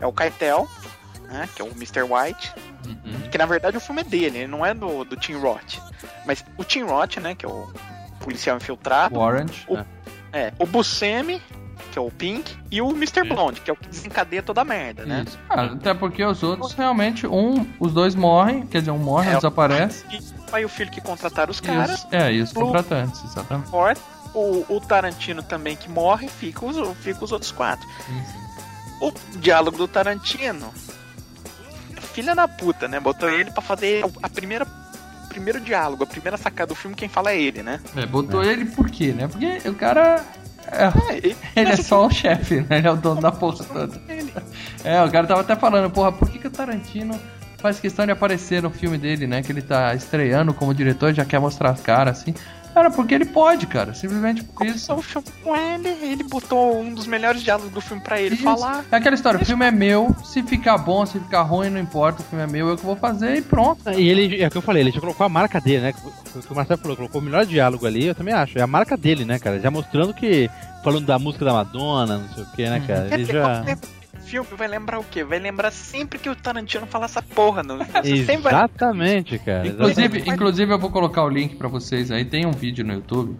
É 0.00 0.06
o 0.06 0.12
Keitel, 0.12 0.68
né, 1.24 1.48
que 1.54 1.60
é 1.62 1.64
o 1.64 1.68
Mr. 1.68 2.02
White, 2.02 2.52
Uhum. 2.86 3.30
que 3.30 3.38
na 3.38 3.46
verdade 3.46 3.76
o 3.76 3.80
filme 3.80 4.02
é 4.02 4.04
dele, 4.04 4.38
ele 4.38 4.46
não 4.46 4.64
é 4.64 4.74
do, 4.74 5.04
do 5.04 5.16
Tim 5.16 5.34
Roth. 5.34 5.78
Mas 6.26 6.44
o 6.58 6.64
Tim 6.64 6.82
Roth, 6.82 7.16
né, 7.16 7.34
que 7.34 7.46
é 7.46 7.48
o 7.48 7.72
policial 8.20 8.56
infiltrado, 8.58 9.18
Warrant. 9.18 9.50
O- 9.66 9.76
é. 9.78 9.84
é, 10.32 10.52
o 10.58 10.66
Buscemi, 10.66 11.40
que 11.90 11.98
é 11.98 12.02
o 12.02 12.10
Pink, 12.10 12.56
e 12.70 12.82
o 12.82 12.90
Mr. 12.90 13.24
Blonde, 13.26 13.60
que 13.62 13.70
é 13.70 13.72
o 13.72 13.76
que 13.76 13.88
desencadeia 13.88 14.42
toda 14.42 14.60
a 14.60 14.64
merda, 14.64 15.04
né? 15.06 15.24
Ah, 15.48 15.64
até 15.64 15.94
porque 15.94 16.24
os 16.24 16.42
outros 16.42 16.72
realmente, 16.72 17.26
um, 17.26 17.66
os 17.80 17.92
dois 17.92 18.14
morrem, 18.14 18.66
quer 18.66 18.80
dizer, 18.80 18.90
um 18.90 18.98
morre, 18.98 19.30
É, 19.30 19.34
desaparece. 19.36 20.04
E 20.10 20.18
o 20.18 20.42
pai 20.50 20.62
e 20.62 20.64
o 20.64 20.68
filho 20.68 20.90
que 20.90 21.00
contrataram 21.00 21.50
os 21.50 21.60
caras, 21.60 22.06
é, 22.12 22.32
e 22.32 22.42
os 22.42 22.52
contratantes, 22.52 23.22
exatamente. 23.24 23.70
morre. 23.70 23.94
O, 24.34 24.64
o 24.76 24.80
Tarantino 24.80 25.42
também 25.42 25.76
que 25.76 25.88
morre, 25.88 26.28
fica 26.28 26.64
os, 26.66 26.76
fica 26.98 27.24
os 27.24 27.30
outros 27.32 27.52
quatro. 27.52 27.88
O 29.00 29.12
diálogo 29.38 29.76
do 29.78 29.86
Tarantino, 29.86 30.72
filha 32.14 32.34
da 32.34 32.46
puta, 32.46 32.86
né? 32.86 33.00
Botou 33.00 33.28
ele 33.28 33.50
pra 33.50 33.60
fazer 33.60 34.04
a 34.22 34.28
primeira 34.28 34.64
o 34.64 35.28
primeiro 35.28 35.60
diálogo, 35.60 36.04
a 36.04 36.06
primeira 36.06 36.36
sacada 36.36 36.68
do 36.68 36.74
filme, 36.76 36.94
quem 36.94 37.08
fala 37.08 37.32
é 37.32 37.40
ele, 37.40 37.62
né? 37.62 37.80
É, 37.96 38.06
botou 38.06 38.42
ele 38.44 38.66
por 38.66 38.88
quê, 38.88 39.12
né? 39.12 39.26
Porque 39.26 39.68
o 39.68 39.74
cara. 39.74 40.24
É, 40.70 40.84
É, 41.12 41.16
ele, 41.16 41.36
ele 41.56 41.70
é 41.70 41.76
só 41.76 42.06
o 42.06 42.10
chefe, 42.10 42.60
né? 42.60 42.78
Ele 42.78 42.86
é 42.86 42.90
o 42.90 42.96
dono 42.96 43.20
da 43.20 43.32
porra 43.32 43.64
toda. 43.64 44.00
É, 44.84 45.02
o 45.02 45.10
cara 45.10 45.26
tava 45.26 45.40
até 45.40 45.56
falando, 45.56 45.90
porra, 45.90 46.12
por 46.12 46.30
que, 46.30 46.38
que 46.38 46.46
o 46.46 46.50
Tarantino 46.50 47.18
faz 47.58 47.80
questão 47.80 48.06
de 48.06 48.12
aparecer 48.12 48.62
no 48.62 48.70
filme 48.70 48.96
dele, 48.96 49.26
né? 49.26 49.42
Que 49.42 49.50
ele 49.50 49.62
tá 49.62 49.94
estreando 49.94 50.54
como 50.54 50.72
diretor 50.72 51.12
já 51.12 51.24
quer 51.24 51.40
mostrar 51.40 51.70
as 51.70 51.80
caras, 51.80 52.20
assim. 52.20 52.34
Cara, 52.74 52.90
porque 52.90 53.14
ele 53.14 53.24
pode, 53.24 53.66
cara. 53.68 53.94
Simplesmente 53.94 54.42
por 54.42 54.66
isso. 54.66 54.88
Começou 54.88 54.98
o 54.98 55.02
filme 55.02 55.28
com 55.42 55.56
ele, 55.56 55.88
ele 56.02 56.24
botou 56.24 56.80
um 56.80 56.92
dos 56.92 57.06
melhores 57.06 57.42
diálogos 57.42 57.72
do 57.72 57.80
filme 57.80 58.02
pra 58.02 58.20
ele 58.20 58.34
Isso. 58.34 58.42
falar. 58.42 58.84
É 58.90 58.96
aquela 58.96 59.14
história, 59.14 59.40
o 59.40 59.44
filme 59.44 59.64
é 59.64 59.70
meu, 59.70 60.14
se 60.24 60.42
ficar 60.42 60.76
bom, 60.78 61.06
se 61.06 61.20
ficar 61.20 61.42
ruim, 61.42 61.70
não 61.70 61.80
importa, 61.80 62.22
o 62.22 62.24
filme 62.24 62.42
é 62.44 62.46
meu, 62.46 62.68
eu 62.68 62.76
que 62.76 62.84
vou 62.84 62.96
fazer 62.96 63.36
e 63.36 63.42
pronto. 63.42 63.88
E 63.90 64.08
ele, 64.08 64.42
é 64.42 64.48
o 64.48 64.50
que 64.50 64.56
eu 64.56 64.62
falei, 64.62 64.82
ele 64.82 64.90
já 64.90 65.00
colocou 65.00 65.24
a 65.24 65.28
marca 65.28 65.60
dele, 65.60 65.82
né? 65.82 65.94
O 66.34 66.40
que 66.42 66.52
o 66.52 66.56
Marcelo 66.56 66.80
falou, 66.80 66.96
colocou 66.96 67.20
o 67.20 67.24
melhor 67.24 67.46
diálogo 67.46 67.86
ali, 67.86 68.06
eu 68.06 68.14
também 68.14 68.34
acho. 68.34 68.58
É 68.58 68.62
a 68.62 68.66
marca 68.66 68.96
dele, 68.96 69.24
né, 69.24 69.38
cara? 69.38 69.60
Já 69.60 69.70
mostrando 69.70 70.12
que. 70.12 70.50
Falando 70.82 71.06
da 71.06 71.18
música 71.18 71.46
da 71.46 71.52
Madonna, 71.54 72.18
não 72.18 72.28
sei 72.34 72.42
o 72.42 72.46
que, 72.48 72.68
né, 72.68 72.84
cara? 72.86 73.08
Quer 73.08 73.14
Ele 73.14 73.24
já. 73.24 73.64
Filme 74.42 74.58
vai 74.58 74.66
lembrar 74.68 74.98
o 74.98 75.04
quê? 75.04 75.22
Vai 75.22 75.38
lembrar 75.38 75.70
sempre 75.70 76.18
que 76.18 76.28
o 76.28 76.34
Tarantino 76.34 76.86
fala 76.86 77.04
essa 77.04 77.22
porra, 77.22 77.62
não? 77.62 77.78
Sempre 78.02 78.38
vai 78.38 78.52
Exatamente, 78.54 79.38
cara. 79.38 79.66
Inclusive, 79.68 80.00
exatamente. 80.02 80.30
inclusive 80.30 80.72
eu 80.72 80.78
vou 80.78 80.90
colocar 80.90 81.22
o 81.22 81.28
link 81.28 81.54
pra 81.56 81.68
vocês 81.68 82.10
aí, 82.10 82.24
tem 82.24 82.44
um 82.46 82.50
vídeo 82.52 82.84
no 82.84 82.94
YouTube 82.94 83.36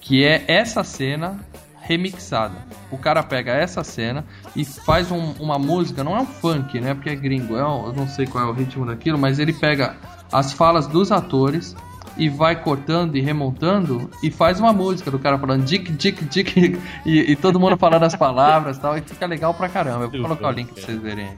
que 0.00 0.24
é 0.24 0.44
essa 0.46 0.84
cena 0.84 1.40
remixada. 1.80 2.54
O 2.90 2.98
cara 2.98 3.22
pega 3.22 3.52
essa 3.52 3.82
cena 3.82 4.24
e 4.54 4.64
faz 4.64 5.10
um- 5.10 5.32
uma 5.40 5.58
música, 5.58 6.04
não 6.04 6.14
é 6.16 6.20
um 6.20 6.26
funk, 6.26 6.78
né? 6.80 6.92
Porque 6.94 7.08
é 7.10 7.16
gringo, 7.16 7.56
é 7.56 7.66
um- 7.66 7.86
eu 7.86 7.92
não 7.94 8.06
sei 8.06 8.26
qual 8.26 8.44
é 8.44 8.46
o 8.46 8.52
ritmo 8.52 8.84
daquilo, 8.86 9.18
mas 9.18 9.38
ele 9.38 9.52
pega 9.54 9.96
as 10.30 10.52
falas 10.52 10.86
dos 10.86 11.10
atores 11.10 11.74
e 12.18 12.28
vai 12.28 12.60
cortando 12.60 13.16
e 13.16 13.20
remontando 13.20 14.10
e 14.22 14.30
faz 14.30 14.58
uma 14.60 14.72
música 14.72 15.10
do 15.10 15.18
cara 15.18 15.38
falando 15.38 15.64
dick, 15.64 15.90
dick, 15.92 16.24
dick 16.24 16.78
e, 17.06 17.32
e 17.32 17.36
todo 17.36 17.58
mundo 17.60 17.76
falando 17.78 18.02
as 18.02 18.14
palavras 18.16 18.76
e 18.76 18.80
tal, 18.80 18.98
e 18.98 19.00
fica 19.00 19.24
legal 19.26 19.54
pra 19.54 19.68
caramba. 19.68 20.04
Eu 20.04 20.10
vou 20.10 20.22
colocar 20.22 20.48
o 20.48 20.50
link 20.52 20.72
pra 20.72 20.82
vocês 20.82 21.00
verem 21.00 21.28
aí. 21.28 21.36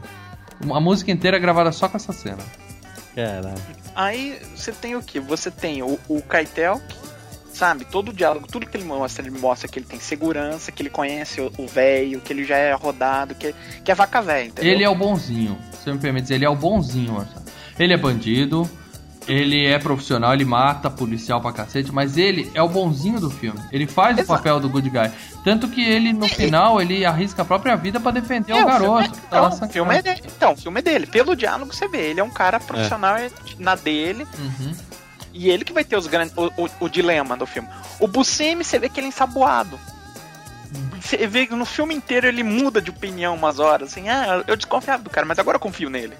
A 0.72 0.80
música 0.80 1.10
inteira 1.10 1.36
é 1.36 1.40
gravada 1.40 1.70
só 1.72 1.88
com 1.88 1.96
essa 1.96 2.12
cena. 2.12 2.38
Caralho. 3.14 3.54
Aí 3.94 4.38
você 4.54 4.72
tem 4.72 4.94
o 4.96 5.02
que? 5.02 5.18
Você 5.20 5.50
tem 5.50 5.82
o, 5.82 5.98
o 6.08 6.22
Keitel, 6.22 6.80
que, 6.88 6.96
sabe, 7.52 7.84
todo 7.84 8.10
o 8.10 8.12
diálogo, 8.12 8.46
tudo 8.46 8.66
que 8.66 8.76
ele 8.76 8.84
mostra, 8.84 9.26
ele 9.26 9.36
mostra 9.38 9.68
que 9.68 9.78
ele 9.78 9.86
tem 9.86 9.98
segurança, 9.98 10.70
que 10.70 10.82
ele 10.82 10.90
conhece 10.90 11.40
o- 11.40 11.66
velho, 11.66 12.20
que 12.20 12.32
ele 12.32 12.44
já 12.44 12.56
é 12.56 12.72
rodado, 12.72 13.34
que, 13.34 13.54
que 13.84 13.90
é 13.90 13.94
vaca 13.94 14.22
velha, 14.22 14.46
entendeu? 14.48 14.72
Ele 14.72 14.84
é 14.84 14.88
o 14.88 14.94
bonzinho. 14.94 15.58
Se 15.72 15.84
você 15.84 15.92
me 15.92 15.98
permite 15.98 16.22
dizer, 16.22 16.34
ele 16.36 16.44
é 16.44 16.50
o 16.50 16.56
bonzinho, 16.56 17.14
Marcelo. 17.14 17.44
Ele 17.78 17.92
é 17.92 17.96
bandido, 17.96 18.68
ele 19.32 19.66
é 19.66 19.78
profissional, 19.78 20.34
ele 20.34 20.44
mata 20.44 20.90
policial 20.90 21.40
pra 21.40 21.52
cacete, 21.52 21.92
mas 21.92 22.16
ele 22.18 22.50
é 22.54 22.62
o 22.62 22.68
bonzinho 22.68 23.20
do 23.20 23.30
filme. 23.30 23.60
Ele 23.70 23.86
faz 23.86 24.16
o 24.16 24.20
Exato. 24.20 24.38
papel 24.38 24.58
do 24.60 24.68
good 24.68 24.90
guy. 24.90 25.10
Tanto 25.44 25.68
que 25.68 25.82
ele, 25.82 26.12
no 26.12 26.28
final, 26.28 26.80
ele 26.80 27.04
arrisca 27.04 27.42
a 27.42 27.44
própria 27.44 27.76
vida 27.76 28.00
pra 28.00 28.10
defender 28.10 28.52
É, 28.52 28.62
o 28.62 28.66
garoto. 28.66 29.02
filme, 29.02 29.08
que 29.08 29.20
tá 29.28 29.38
então, 29.38 29.48
o 29.48 29.68
filme 29.72 29.94
é 29.96 30.02
dele. 30.02 30.22
Então, 30.36 30.52
o 30.52 30.56
filme 30.56 30.78
é 30.78 30.82
dele. 30.82 31.06
Pelo 31.06 31.36
diálogo 31.36 31.72
você 31.72 31.86
vê, 31.88 32.10
ele 32.10 32.20
é 32.20 32.24
um 32.24 32.30
cara 32.30 32.58
profissional 32.58 33.16
é 33.16 33.30
na 33.58 33.74
dele, 33.76 34.26
Uhum. 34.38 34.72
e 35.32 35.48
ele 35.48 35.64
que 35.64 35.72
vai 35.72 35.84
ter 35.84 35.96
os 35.96 36.06
grandes, 36.08 36.34
o, 36.36 36.46
o- 36.64 36.70
o 36.80 36.88
dilema 36.88 37.36
do 37.36 37.46
filme. 37.46 37.68
O 38.00 38.08
Buscemi, 38.08 38.64
você 38.64 38.78
vê 38.78 38.88
que 38.88 38.98
ele 39.00 39.06
é 39.06 39.10
ensaboado. 39.10 39.78
Você 41.00 41.26
vê 41.26 41.46
que 41.46 41.54
no 41.54 41.64
filme 41.64 41.94
inteiro 41.94 42.26
ele 42.28 42.42
muda 42.44 42.80
de 42.80 42.90
opinião 42.90 43.34
umas 43.34 43.58
horas, 43.58 43.90
assim, 43.90 44.08
ah, 44.08 44.44
eu 44.46 44.56
desconfiava 44.56 45.02
do 45.02 45.10
cara, 45.10 45.26
mas 45.26 45.38
agora 45.38 45.56
eu 45.56 45.60
confio 45.60 45.90
nele. 45.90 46.14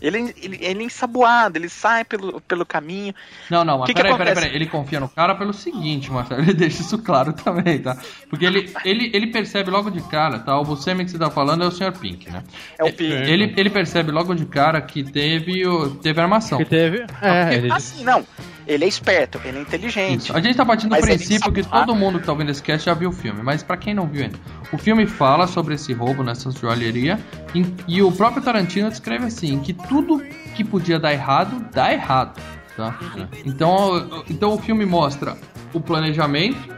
Ele, 0.00 0.34
ele, 0.42 0.58
ele 0.60 0.82
é 0.82 0.86
ensaboado, 0.86 1.58
ele 1.58 1.68
sai 1.68 2.04
pelo, 2.04 2.40
pelo 2.42 2.64
caminho. 2.64 3.14
Não, 3.50 3.64
não, 3.64 3.78
mas 3.78 3.86
Que 3.86 3.94
que 3.94 4.02
peraí, 4.02 4.16
peraí, 4.16 4.34
peraí. 4.34 4.54
Ele 4.54 4.66
confia 4.66 5.00
no 5.00 5.08
cara 5.08 5.34
pelo 5.34 5.52
seguinte, 5.52 6.10
Marcelo. 6.10 6.40
Ele 6.50 6.54
deixa 6.54 6.82
isso 6.82 6.98
claro 6.98 7.32
também, 7.32 7.80
tá? 7.80 7.96
Porque 8.28 8.44
ele, 8.44 8.72
ele, 8.84 9.10
ele 9.12 9.26
percebe 9.26 9.70
logo 9.70 9.90
de 9.90 10.00
cara, 10.02 10.38
tá? 10.38 10.58
O 10.58 10.64
Buscemi 10.64 11.04
que 11.04 11.10
você 11.10 11.18
tá 11.18 11.30
falando 11.30 11.64
é 11.64 11.66
o 11.66 11.70
Sr. 11.70 11.92
Pink, 11.92 12.30
né? 12.30 12.42
É 12.78 12.84
o 12.84 12.92
Pink. 12.92 13.12
Ele, 13.12 13.54
ele 13.56 13.70
percebe 13.70 14.10
logo 14.10 14.34
de 14.34 14.46
cara 14.46 14.80
que 14.80 15.04
teve, 15.04 15.62
teve 16.02 16.20
armação. 16.20 16.58
Que 16.58 16.64
teve. 16.64 17.04
É, 17.20 17.54
ele. 17.54 17.72
Assim, 17.72 18.04
não. 18.04 18.24
Ele 18.70 18.84
é 18.84 18.88
esperto, 18.88 19.40
ele 19.44 19.58
é 19.58 19.62
inteligente. 19.62 20.26
Isso. 20.26 20.36
A 20.36 20.40
gente 20.40 20.56
tá 20.56 20.64
partindo 20.64 20.94
do 20.94 21.00
princípio 21.00 21.52
que 21.52 21.64
todo 21.64 21.92
mundo 21.92 22.20
que 22.20 22.26
tá 22.26 22.30
ouvindo 22.30 22.52
esse 22.52 22.62
cast 22.62 22.86
já 22.86 22.94
viu 22.94 23.10
o 23.10 23.12
filme, 23.12 23.42
mas 23.42 23.64
pra 23.64 23.76
quem 23.76 23.92
não 23.92 24.06
viu 24.06 24.22
ainda, 24.22 24.38
o 24.72 24.78
filme 24.78 25.06
fala 25.06 25.48
sobre 25.48 25.74
esse 25.74 25.92
roubo 25.92 26.22
nessa 26.22 26.52
joalheria 26.52 27.18
e, 27.52 27.66
e 27.88 28.00
o 28.00 28.12
próprio 28.12 28.40
Tarantino 28.40 28.88
descreve 28.88 29.26
assim, 29.26 29.58
que 29.58 29.72
tudo 29.72 30.22
que 30.54 30.62
podia 30.62 31.00
dar 31.00 31.12
errado, 31.12 31.66
dá 31.72 31.92
errado, 31.92 32.40
tá? 32.76 32.96
Então, 33.44 34.24
então 34.30 34.54
o 34.54 34.58
filme 34.58 34.86
mostra 34.86 35.36
o 35.74 35.80
planejamento 35.80 36.72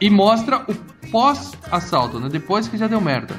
e 0.00 0.08
mostra 0.08 0.64
o 0.68 0.74
pós-assalto, 1.10 2.20
né? 2.20 2.28
Depois 2.28 2.68
que 2.68 2.78
já 2.78 2.86
deu 2.86 3.00
merda. 3.00 3.34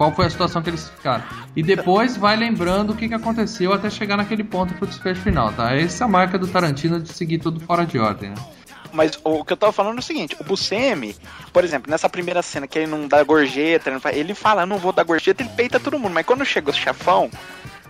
Qual 0.00 0.10
foi 0.14 0.24
a 0.24 0.30
situação 0.30 0.62
que 0.62 0.70
eles 0.70 0.88
ficaram. 0.88 1.22
E 1.54 1.62
depois 1.62 2.16
vai 2.16 2.34
lembrando 2.34 2.94
o 2.94 2.96
que, 2.96 3.06
que 3.06 3.12
aconteceu 3.12 3.70
até 3.70 3.90
chegar 3.90 4.16
naquele 4.16 4.42
ponto 4.42 4.72
pro 4.72 4.86
desfecho 4.86 5.20
final, 5.20 5.52
tá? 5.52 5.76
Essa 5.76 6.04
é 6.04 6.06
a 6.06 6.08
marca 6.08 6.38
do 6.38 6.48
Tarantino 6.48 6.98
de 6.98 7.12
seguir 7.12 7.38
tudo 7.38 7.60
fora 7.60 7.84
de 7.84 7.98
ordem, 7.98 8.30
né? 8.30 8.36
Mas 8.94 9.20
o 9.22 9.44
que 9.44 9.52
eu 9.52 9.58
tava 9.58 9.72
falando 9.72 9.96
é 9.96 10.00
o 10.00 10.02
seguinte, 10.02 10.34
o 10.40 10.44
Buscemi, 10.44 11.14
por 11.52 11.64
exemplo, 11.64 11.90
nessa 11.90 12.08
primeira 12.08 12.40
cena 12.40 12.66
que 12.66 12.78
ele 12.78 12.90
não 12.90 13.06
dá 13.06 13.22
gorjeta, 13.22 13.92
ele 14.14 14.32
fala, 14.32 14.62
eu 14.62 14.66
não 14.66 14.78
vou 14.78 14.90
dar 14.90 15.04
gorjeta, 15.04 15.42
ele 15.42 15.50
peita 15.50 15.78
todo 15.78 15.98
mundo, 15.98 16.14
mas 16.14 16.24
quando 16.24 16.46
chega 16.46 16.70
o 16.70 16.72
chefão, 16.72 17.30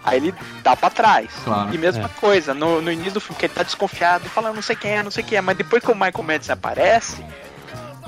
aí 0.03 0.17
ele 0.17 0.35
dá 0.65 0.75
pra 0.75 0.91
trás. 0.91 1.31
Claro, 1.45 1.73
e 1.73 1.79
mesma 1.79 2.09
coisa, 2.09 2.53
no, 2.53 2.83
no 2.83 2.91
início 2.91 3.13
do 3.13 3.21
filme, 3.21 3.39
que 3.39 3.47
ele 3.47 3.55
tá 3.55 3.63
desconfiado, 3.63 4.29
fala, 4.29 4.53
não 4.53 4.63
sei 4.63 4.75
quem 4.75 4.97
é, 4.97 5.03
não 5.05 5.13
sei 5.13 5.23
quem 5.23 5.39
é, 5.39 5.41
mas 5.41 5.57
depois 5.57 5.81
que 5.81 5.93
o 5.93 5.95
Michael 5.95 6.25
Madison 6.25 6.55
aparece, 6.55 7.25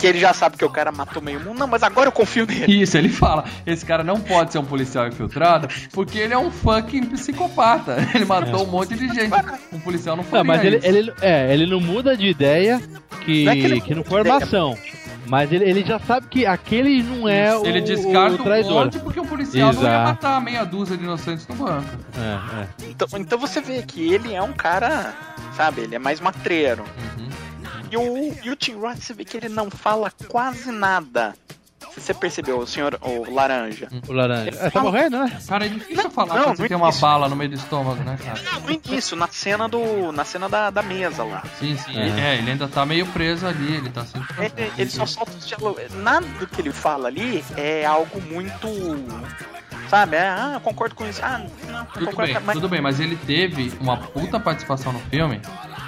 que 0.03 0.07
ele 0.09 0.19
já 0.19 0.35
sabe 0.35 0.57
que 0.57 0.65
o 0.65 0.69
cara 0.69 0.91
matou 0.91 1.23
meio 1.23 1.39
mundo, 1.39 1.61
não, 1.61 1.69
mas 1.69 1.81
agora 1.85 2.09
eu 2.09 2.13
confio 2.13 2.45
nele. 2.45 2.83
Isso, 2.83 2.99
ele 2.99 3.09
fala, 3.09 3.45
esse 3.65 3.87
cara 3.87 4.03
não 4.03 4.19
pode 4.19 4.51
ser 4.51 4.59
um 4.59 4.65
policial 4.65 5.07
infiltrado 5.07 5.69
porque 5.93 6.19
ele 6.19 6.35
é 6.35 6.39
um 6.39 6.51
fucking 6.51 7.05
psicopata. 7.07 7.97
Ele 8.13 8.25
matou 8.25 8.65
um 8.65 8.67
monte 8.67 8.97
de 8.97 9.07
gente. 9.07 9.31
Um 9.73 9.79
policial 9.79 10.17
não 10.17 10.25
Não, 10.25 10.31
faria 10.31 10.45
mas 10.45 10.65
ele, 10.65 10.77
isso. 10.79 10.87
ele, 10.87 11.13
é, 11.23 11.55
ele 11.55 11.67
não 11.67 11.79
muda 11.81 12.17
de 12.17 12.27
ideia 12.27 12.83
que, 13.21 13.45
Não 13.45 13.53
é 13.53 13.55
que 13.55 13.63
ele 13.63 13.81
que 13.81 13.95
não 13.95 14.03
foi 14.03 14.21
armação. 14.21 14.77
Mas 15.25 15.53
ele, 15.53 15.65
ele 15.71 15.85
já 15.85 16.01
sabe 16.01 16.27
que 16.27 16.45
aquele 16.45 17.01
não 17.01 17.29
é 17.29 17.57
o, 17.57 17.65
Ele 17.65 17.81
descarta 17.81 18.33
o 18.33 18.41
o 18.41 18.43
traidor. 18.45 18.85
monte 18.85 18.99
porque 18.99 19.21
o 19.21 19.25
policial 19.25 19.73
não 19.73 19.83
ia 19.83 19.89
Exato. 19.89 20.05
matar 20.09 20.41
meia 20.41 20.65
dúzia 20.65 20.97
de 20.97 21.05
inocentes 21.05 21.47
no 21.47 21.55
banco. 21.55 21.87
É, 22.19 22.63
é. 22.63 22.89
Então, 22.91 23.07
então 23.15 23.39
você 23.39 23.61
vê 23.61 23.83
que 23.83 24.13
ele 24.13 24.35
é 24.35 24.43
um 24.43 24.53
cara, 24.53 25.15
sabe, 25.57 25.83
ele 25.83 25.95
é 25.95 25.99
mais 25.99 26.21
matreiro. 26.21 26.85
E 27.93 27.97
o, 27.99 28.35
e 28.43 28.51
o 28.51 28.57
Tim 28.57 28.77
Roth, 28.77 29.03
você 29.03 29.13
vê 29.13 29.23
que 29.23 29.37
ele 29.37 29.51
não 29.51 29.71
fala 29.71 30.11
quase 30.27 30.73
nada. 30.73 31.35
se 31.93 32.01
você 32.01 32.15
percebeu, 32.15 32.59
o 32.59 32.67
senhor, 32.67 32.99
o 33.03 33.31
laranja. 33.31 33.87
O 34.09 34.13
laranja. 34.15 34.51
É, 34.59 34.71
tá 34.71 34.81
morrendo, 34.81 35.19
né? 35.19 35.39
Cara, 35.47 35.67
é 35.67 35.69
difícil 35.69 36.11
falar 36.11 36.37
não, 36.37 36.45
quando 36.45 36.57
você 36.57 36.63
no 36.63 36.69
tem 36.69 36.77
uma 36.79 36.91
bala 36.91 37.29
no 37.29 37.37
meio 37.37 37.51
do 37.51 37.57
estômago, 37.57 38.03
né, 38.03 38.19
cara? 38.25 38.41
No 38.61 38.71
início, 38.71 39.15
na 39.15 39.29
cena 39.29 39.69
do. 39.69 40.11
Na 40.11 40.25
cena 40.25 40.49
da, 40.49 40.71
da 40.71 40.83
mesa 40.83 41.23
lá. 41.23 41.43
Sim, 41.59 41.77
sim. 41.77 41.95
É. 41.99 42.39
ele 42.39 42.53
ainda 42.53 42.67
tá 42.67 42.87
meio 42.87 43.07
preso 43.09 43.47
ali, 43.47 43.75
ele 43.75 43.91
tá 43.91 44.07
sempre. 44.07 44.47
Ele, 44.57 44.73
ele 44.79 44.91
só 44.91 45.05
solta 45.05 45.33
os 45.37 45.47
diálogos. 45.47 45.93
Nada 45.93 46.27
do 46.27 46.47
que 46.47 46.63
ele 46.63 46.73
fala 46.73 47.09
ali 47.09 47.45
é 47.59 47.85
algo 47.85 48.23
muito. 48.23 48.69
Sabe? 49.91 50.17
É, 50.17 50.29
ah, 50.31 50.61
concordo 50.65 50.95
com 50.95 51.07
isso. 51.07 51.21
Ah, 51.23 51.45
não, 51.67 51.85
Tudo 51.85 52.07
concordo 52.07 52.33
bem, 52.33 52.41
com 52.41 52.47
mas... 52.47 52.55
tudo 52.55 52.69
bem, 52.71 52.81
mas 52.81 52.99
ele 52.99 53.17
teve 53.17 53.71
uma 53.79 53.99
puta 53.99 54.41
participação 54.41 54.95
no 54.95 55.01
filme. 55.01 55.43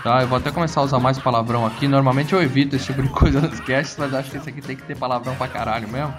Tá, 0.04 0.20
eu 0.20 0.28
vou 0.28 0.36
até 0.36 0.50
começar 0.50 0.80
a 0.80 0.84
usar 0.84 0.98
mais 1.00 1.18
palavrão 1.18 1.64
aqui. 1.64 1.88
Normalmente 1.88 2.34
eu 2.34 2.42
evito 2.42 2.76
esse 2.76 2.84
tipo 2.86 3.02
de 3.02 3.08
coisa 3.08 3.40
nos 3.40 3.58
casts, 3.60 3.96
mas 3.98 4.12
acho 4.12 4.30
que 4.30 4.36
esse 4.36 4.50
aqui 4.50 4.60
tem 4.60 4.76
que 4.76 4.82
ter 4.82 4.94
palavrão 4.96 5.34
pra 5.34 5.48
caralho 5.48 5.88
mesmo. 5.88 6.14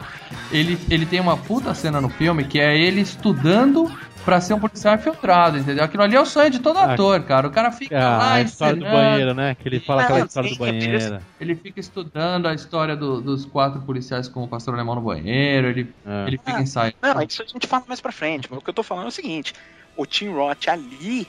Ele, 0.51 0.75
ele 0.89 1.05
tem 1.05 1.19
uma 1.19 1.37
puta 1.37 1.71
cena 1.75 2.01
no 2.01 2.09
filme 2.09 2.43
que 2.45 2.59
é 2.59 2.75
ele 2.75 3.01
estudando 3.01 3.87
pra 4.25 4.41
ser 4.41 4.55
um 4.55 4.59
policial 4.59 4.95
infiltrado, 4.95 5.59
entendeu? 5.59 5.83
Aquilo 5.83 6.01
ali 6.01 6.15
é 6.15 6.19
o 6.19 6.25
sonho 6.25 6.49
de 6.49 6.57
todo 6.57 6.79
Ah, 6.79 6.93
ator, 6.93 7.21
cara. 7.25 7.47
O 7.47 7.51
cara 7.51 7.71
fica 7.71 7.95
Ah, 7.95 8.17
lá 8.17 8.33
a 8.33 8.41
história 8.41 8.75
do 8.75 8.85
banheiro, 8.85 9.35
né? 9.35 9.53
Que 9.53 9.69
ele 9.69 9.79
fala 9.79 10.01
aquela 10.01 10.25
história 10.25 10.49
do 10.49 10.55
é 10.55 10.57
banheiro. 10.57 11.19
Ele 11.39 11.55
fica 11.55 11.79
estudando 11.79 12.47
a 12.47 12.55
história 12.55 12.95
do- 12.95 13.21
dos 13.21 13.45
quatro 13.45 13.79
policiais 13.81 14.27
com 14.27 14.43
o 14.43 14.47
pastor 14.47 14.73
alemão 14.73 14.95
no 14.95 15.01
banheiro, 15.01 15.67
ele, 15.67 15.93
É. 16.03 16.23
ele 16.27 16.39
fica 16.39 16.57
Ah, 16.57 16.61
ensaiando. 16.63 16.95
Não, 17.03 17.21
isso 17.21 17.43
a 17.43 17.45
gente 17.45 17.67
fala 17.67 17.83
mais 17.87 18.01
pra 18.01 18.11
frente. 18.11 18.47
Mas 18.49 18.57
o 18.59 18.63
que 18.63 18.69
eu 18.71 18.73
tô 18.73 18.81
falando 18.81 19.05
é 19.05 19.09
o 19.09 19.11
seguinte: 19.11 19.53
o 19.95 20.07
Tim 20.07 20.29
Roth 20.29 20.67
ali. 20.69 21.27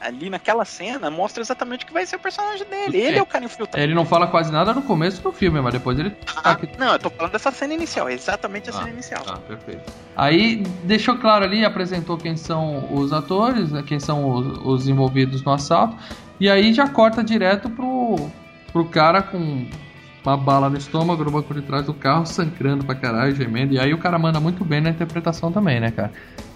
Ali 0.00 0.28
naquela 0.30 0.64
cena 0.64 1.10
mostra 1.10 1.42
exatamente 1.42 1.84
o 1.84 1.86
que 1.86 1.92
vai 1.92 2.04
ser 2.06 2.16
o 2.16 2.18
personagem 2.18 2.66
dele. 2.66 2.98
Ele 2.98 3.18
é 3.18 3.22
o 3.22 3.26
cara 3.26 3.44
infiltrado. 3.44 3.82
Ele 3.82 3.94
não 3.94 4.04
fala 4.04 4.26
quase 4.26 4.52
nada 4.52 4.72
no 4.74 4.82
começo 4.82 5.22
do 5.22 5.32
filme, 5.32 5.60
mas 5.60 5.72
depois 5.72 5.98
ele 5.98 6.14
Ah, 6.44 6.56
não, 6.78 6.92
eu 6.92 6.98
tô 6.98 7.10
falando 7.10 7.32
dessa 7.32 7.50
cena 7.50 7.74
inicial, 7.74 8.08
é 8.08 8.14
exatamente 8.14 8.70
a 8.70 8.72
Ah, 8.72 8.76
cena 8.76 8.90
inicial. 8.90 9.22
Tá, 9.24 9.36
perfeito. 9.36 9.92
Aí 10.16 10.56
deixou 10.84 11.16
claro 11.16 11.44
ali, 11.44 11.64
apresentou 11.64 12.16
quem 12.18 12.36
são 12.36 12.92
os 12.94 13.12
atores, 13.12 13.70
né, 13.72 13.82
quem 13.86 14.00
são 14.00 14.28
os, 14.30 14.58
os 14.64 14.88
envolvidos 14.88 15.42
no 15.42 15.52
assalto, 15.52 15.96
e 16.38 16.48
aí 16.48 16.72
já 16.72 16.88
corta 16.88 17.22
direto 17.22 17.68
pro, 17.70 18.30
pro 18.72 18.84
cara 18.86 19.22
com 19.22 19.66
uma 20.24 20.36
bala 20.36 20.68
no 20.68 20.76
estômago 20.76 21.24
no 21.24 21.30
banco 21.30 21.54
de 21.54 21.62
trás 21.62 21.86
do 21.86 21.94
carro, 21.94 22.26
sangrando 22.26 22.84
pra 22.84 22.94
caralho, 22.94 23.34
gemendo. 23.34 23.74
E 23.74 23.78
aí 23.78 23.92
o 23.94 23.98
cara 23.98 24.18
manda 24.18 24.38
muito 24.40 24.64
bem 24.64 24.80
na 24.80 24.90
interpretação 24.90 25.50
também, 25.50 25.80
né, 25.80 25.90
cara? 25.90 26.12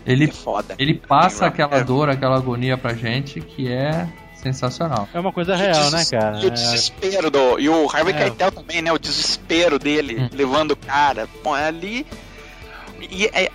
Ele, 0.07 0.24
É 0.24 0.29
foda. 0.29 0.74
ele 0.79 0.94
passa 0.94 1.46
É. 1.46 1.48
aquela 1.48 1.83
dor, 1.83 2.11
aquela 2.11 2.37
agonia 2.37 2.77
pra 2.77 2.92
gente 2.92 3.40
que 3.40 3.70
é 3.72 4.07
sensacional. 4.35 5.09
É 5.14 5.18
uma 5.18 5.33
coisa 5.33 5.57
real, 5.57 5.90
né, 5.90 6.05
cara? 6.11 6.38
E 6.42 6.46
o 6.46 6.50
desespero 6.50 7.31
do. 7.31 7.59
E 7.59 7.68
o 7.70 7.88
Harvey 7.90 8.12
É. 8.14 8.18
Keitel 8.18 8.53
também, 8.53 8.83
né? 8.83 8.92
O 8.92 8.98
desespero 8.98 9.79
dele 9.79 10.20
Hum. 10.24 10.29
levando 10.33 10.72
o 10.72 10.77
cara. 10.77 11.27
Bom, 11.42 11.57
é 11.57 11.66
ali. 11.68 12.07
E 13.11 13.24
é, 13.33 13.50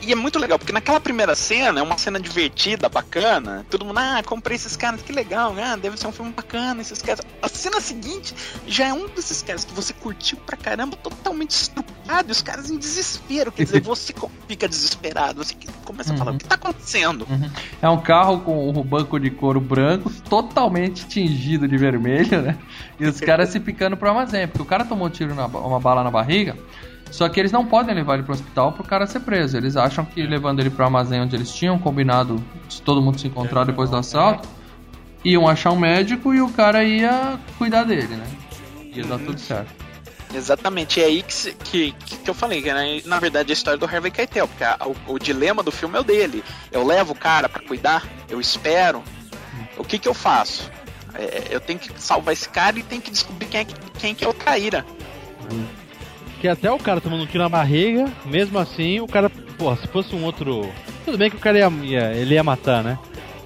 e 0.00 0.12
é 0.12 0.14
muito 0.14 0.38
legal, 0.38 0.58
porque 0.58 0.72
naquela 0.72 1.00
primeira 1.00 1.34
cena 1.34 1.80
é 1.80 1.82
uma 1.82 1.98
cena 1.98 2.18
divertida, 2.20 2.88
bacana. 2.88 3.64
Todo 3.70 3.84
mundo, 3.84 3.98
ah, 3.98 4.22
comprei 4.24 4.56
esses 4.56 4.76
caras, 4.76 5.02
que 5.02 5.12
legal, 5.12 5.54
ah, 5.58 5.76
deve 5.76 5.96
ser 5.96 6.06
um 6.06 6.12
filme 6.12 6.32
bacana, 6.32 6.80
esses 6.80 7.00
caras. 7.02 7.20
A 7.42 7.48
cena 7.48 7.80
seguinte 7.80 8.34
já 8.66 8.86
é 8.88 8.92
um 8.92 9.06
desses 9.08 9.42
caras 9.42 9.64
que 9.64 9.72
você 9.74 9.92
curtiu 9.92 10.38
pra 10.38 10.56
caramba, 10.56 10.96
totalmente 10.96 11.50
estrupiado, 11.50 12.28
e 12.28 12.32
os 12.32 12.42
caras 12.42 12.70
em 12.70 12.78
desespero. 12.78 13.50
Quer 13.52 13.64
dizer, 13.64 13.80
você 13.82 14.12
fica 14.48 14.68
desesperado, 14.68 15.44
você 15.44 15.54
começa 15.84 16.12
a 16.12 16.16
falar, 16.16 16.30
Uhum. 16.30 16.36
o 16.36 16.40
que 16.40 16.46
tá 16.46 16.54
acontecendo? 16.56 17.26
É 17.80 17.88
um 17.88 18.00
carro 18.00 18.40
com 18.40 18.68
o 18.70 18.84
banco 18.84 19.18
de 19.20 19.30
couro 19.30 19.60
branco, 19.60 20.10
totalmente 20.28 21.06
tingido 21.06 21.66
de 21.68 21.76
vermelho, 21.76 22.42
né? 22.42 22.58
E 22.98 23.06
os 23.06 23.18
caras 23.20 23.50
se 23.50 23.60
picando 23.60 23.96
pro 23.96 24.08
armazém, 24.08 24.46
porque 24.48 24.62
o 24.62 24.66
cara 24.66 24.84
tomou 24.84 25.06
um 25.06 25.10
tiro, 25.10 25.34
na, 25.34 25.46
uma 25.46 25.78
bala 25.80 26.02
na 26.02 26.10
barriga, 26.10 26.56
só 27.16 27.28
que 27.28 27.40
eles 27.40 27.50
não 27.52 27.64
podem 27.64 27.94
levar 27.94 28.14
ele 28.14 28.22
pro 28.24 28.34
hospital 28.34 28.72
pro 28.72 28.84
cara 28.84 29.06
ser 29.06 29.20
preso. 29.20 29.56
Eles 29.56 29.76
acham 29.76 30.04
que 30.04 30.22
levando 30.22 30.60
ele 30.60 30.68
pro 30.70 30.84
armazém 30.84 31.20
onde 31.20 31.34
eles 31.34 31.52
tinham 31.54 31.78
combinado 31.78 32.42
de 32.68 32.82
todo 32.82 33.00
mundo 33.00 33.18
se 33.18 33.26
encontrar 33.26 33.64
depois 33.64 33.88
do 33.90 33.96
assalto, 33.96 34.46
iam 35.24 35.48
achar 35.48 35.70
um 35.72 35.78
médico 35.78 36.34
e 36.34 36.40
o 36.42 36.48
cara 36.50 36.84
ia 36.84 37.38
cuidar 37.58 37.84
dele, 37.84 38.14
né? 38.16 38.26
Ia 38.94 39.04
dar 39.04 39.18
tudo 39.18 39.38
certo. 39.40 39.74
Exatamente, 40.34 41.00
é 41.00 41.04
aí 41.06 41.22
que, 41.22 41.32
se- 41.32 41.52
que, 41.54 41.92
que, 41.92 42.28
eu 42.28 42.34
falei, 42.34 42.60
que 42.60 42.72
né, 42.72 43.00
na 43.06 43.18
verdade 43.18 43.50
é 43.50 43.52
a 43.52 43.54
história 43.54 43.78
do 43.78 43.86
Harvey 43.86 44.10
Keitel, 44.10 44.46
porque 44.48 44.64
a- 44.64 44.76
o, 44.84 45.14
o 45.14 45.18
dilema 45.18 45.62
do 45.62 45.70
filme 45.72 45.96
é 45.96 46.00
o 46.00 46.04
dele. 46.04 46.44
Eu 46.70 46.84
levo 46.84 47.12
o 47.12 47.16
cara 47.16 47.48
pra 47.48 47.62
cuidar, 47.62 48.04
eu 48.28 48.40
espero. 48.40 49.02
O 49.78 49.84
que 49.84 49.98
que 49.98 50.08
eu 50.08 50.12
faço? 50.14 50.70
É, 51.14 51.44
eu 51.50 51.60
tenho 51.60 51.78
que 51.78 51.90
salvar 51.96 52.34
esse 52.34 52.48
cara 52.48 52.78
e 52.78 52.82
tenho 52.82 53.00
que 53.00 53.10
descobrir 53.10 53.46
quem 53.46 53.60
é, 53.60 53.64
que- 53.64 53.74
quem 53.98 54.14
que 54.14 54.24
é 54.24 54.28
o 54.28 54.34
traíra. 54.34 54.84
Que 56.46 56.50
até 56.50 56.70
o 56.70 56.78
cara 56.78 57.00
tomando 57.00 57.24
um 57.24 57.26
tiro 57.26 57.42
na 57.42 57.48
barriga, 57.48 58.08
mesmo 58.24 58.56
assim, 58.56 59.00
o 59.00 59.08
cara, 59.08 59.28
porra, 59.28 59.74
se 59.78 59.88
fosse 59.88 60.14
um 60.14 60.22
outro. 60.22 60.70
Tudo 61.04 61.18
bem 61.18 61.28
que 61.28 61.34
o 61.34 61.40
cara 61.40 61.58
ia, 61.58 61.72
ia- 61.82 62.12
ele 62.14 62.34
ia 62.34 62.44
matar, 62.44 62.84
né? 62.84 62.96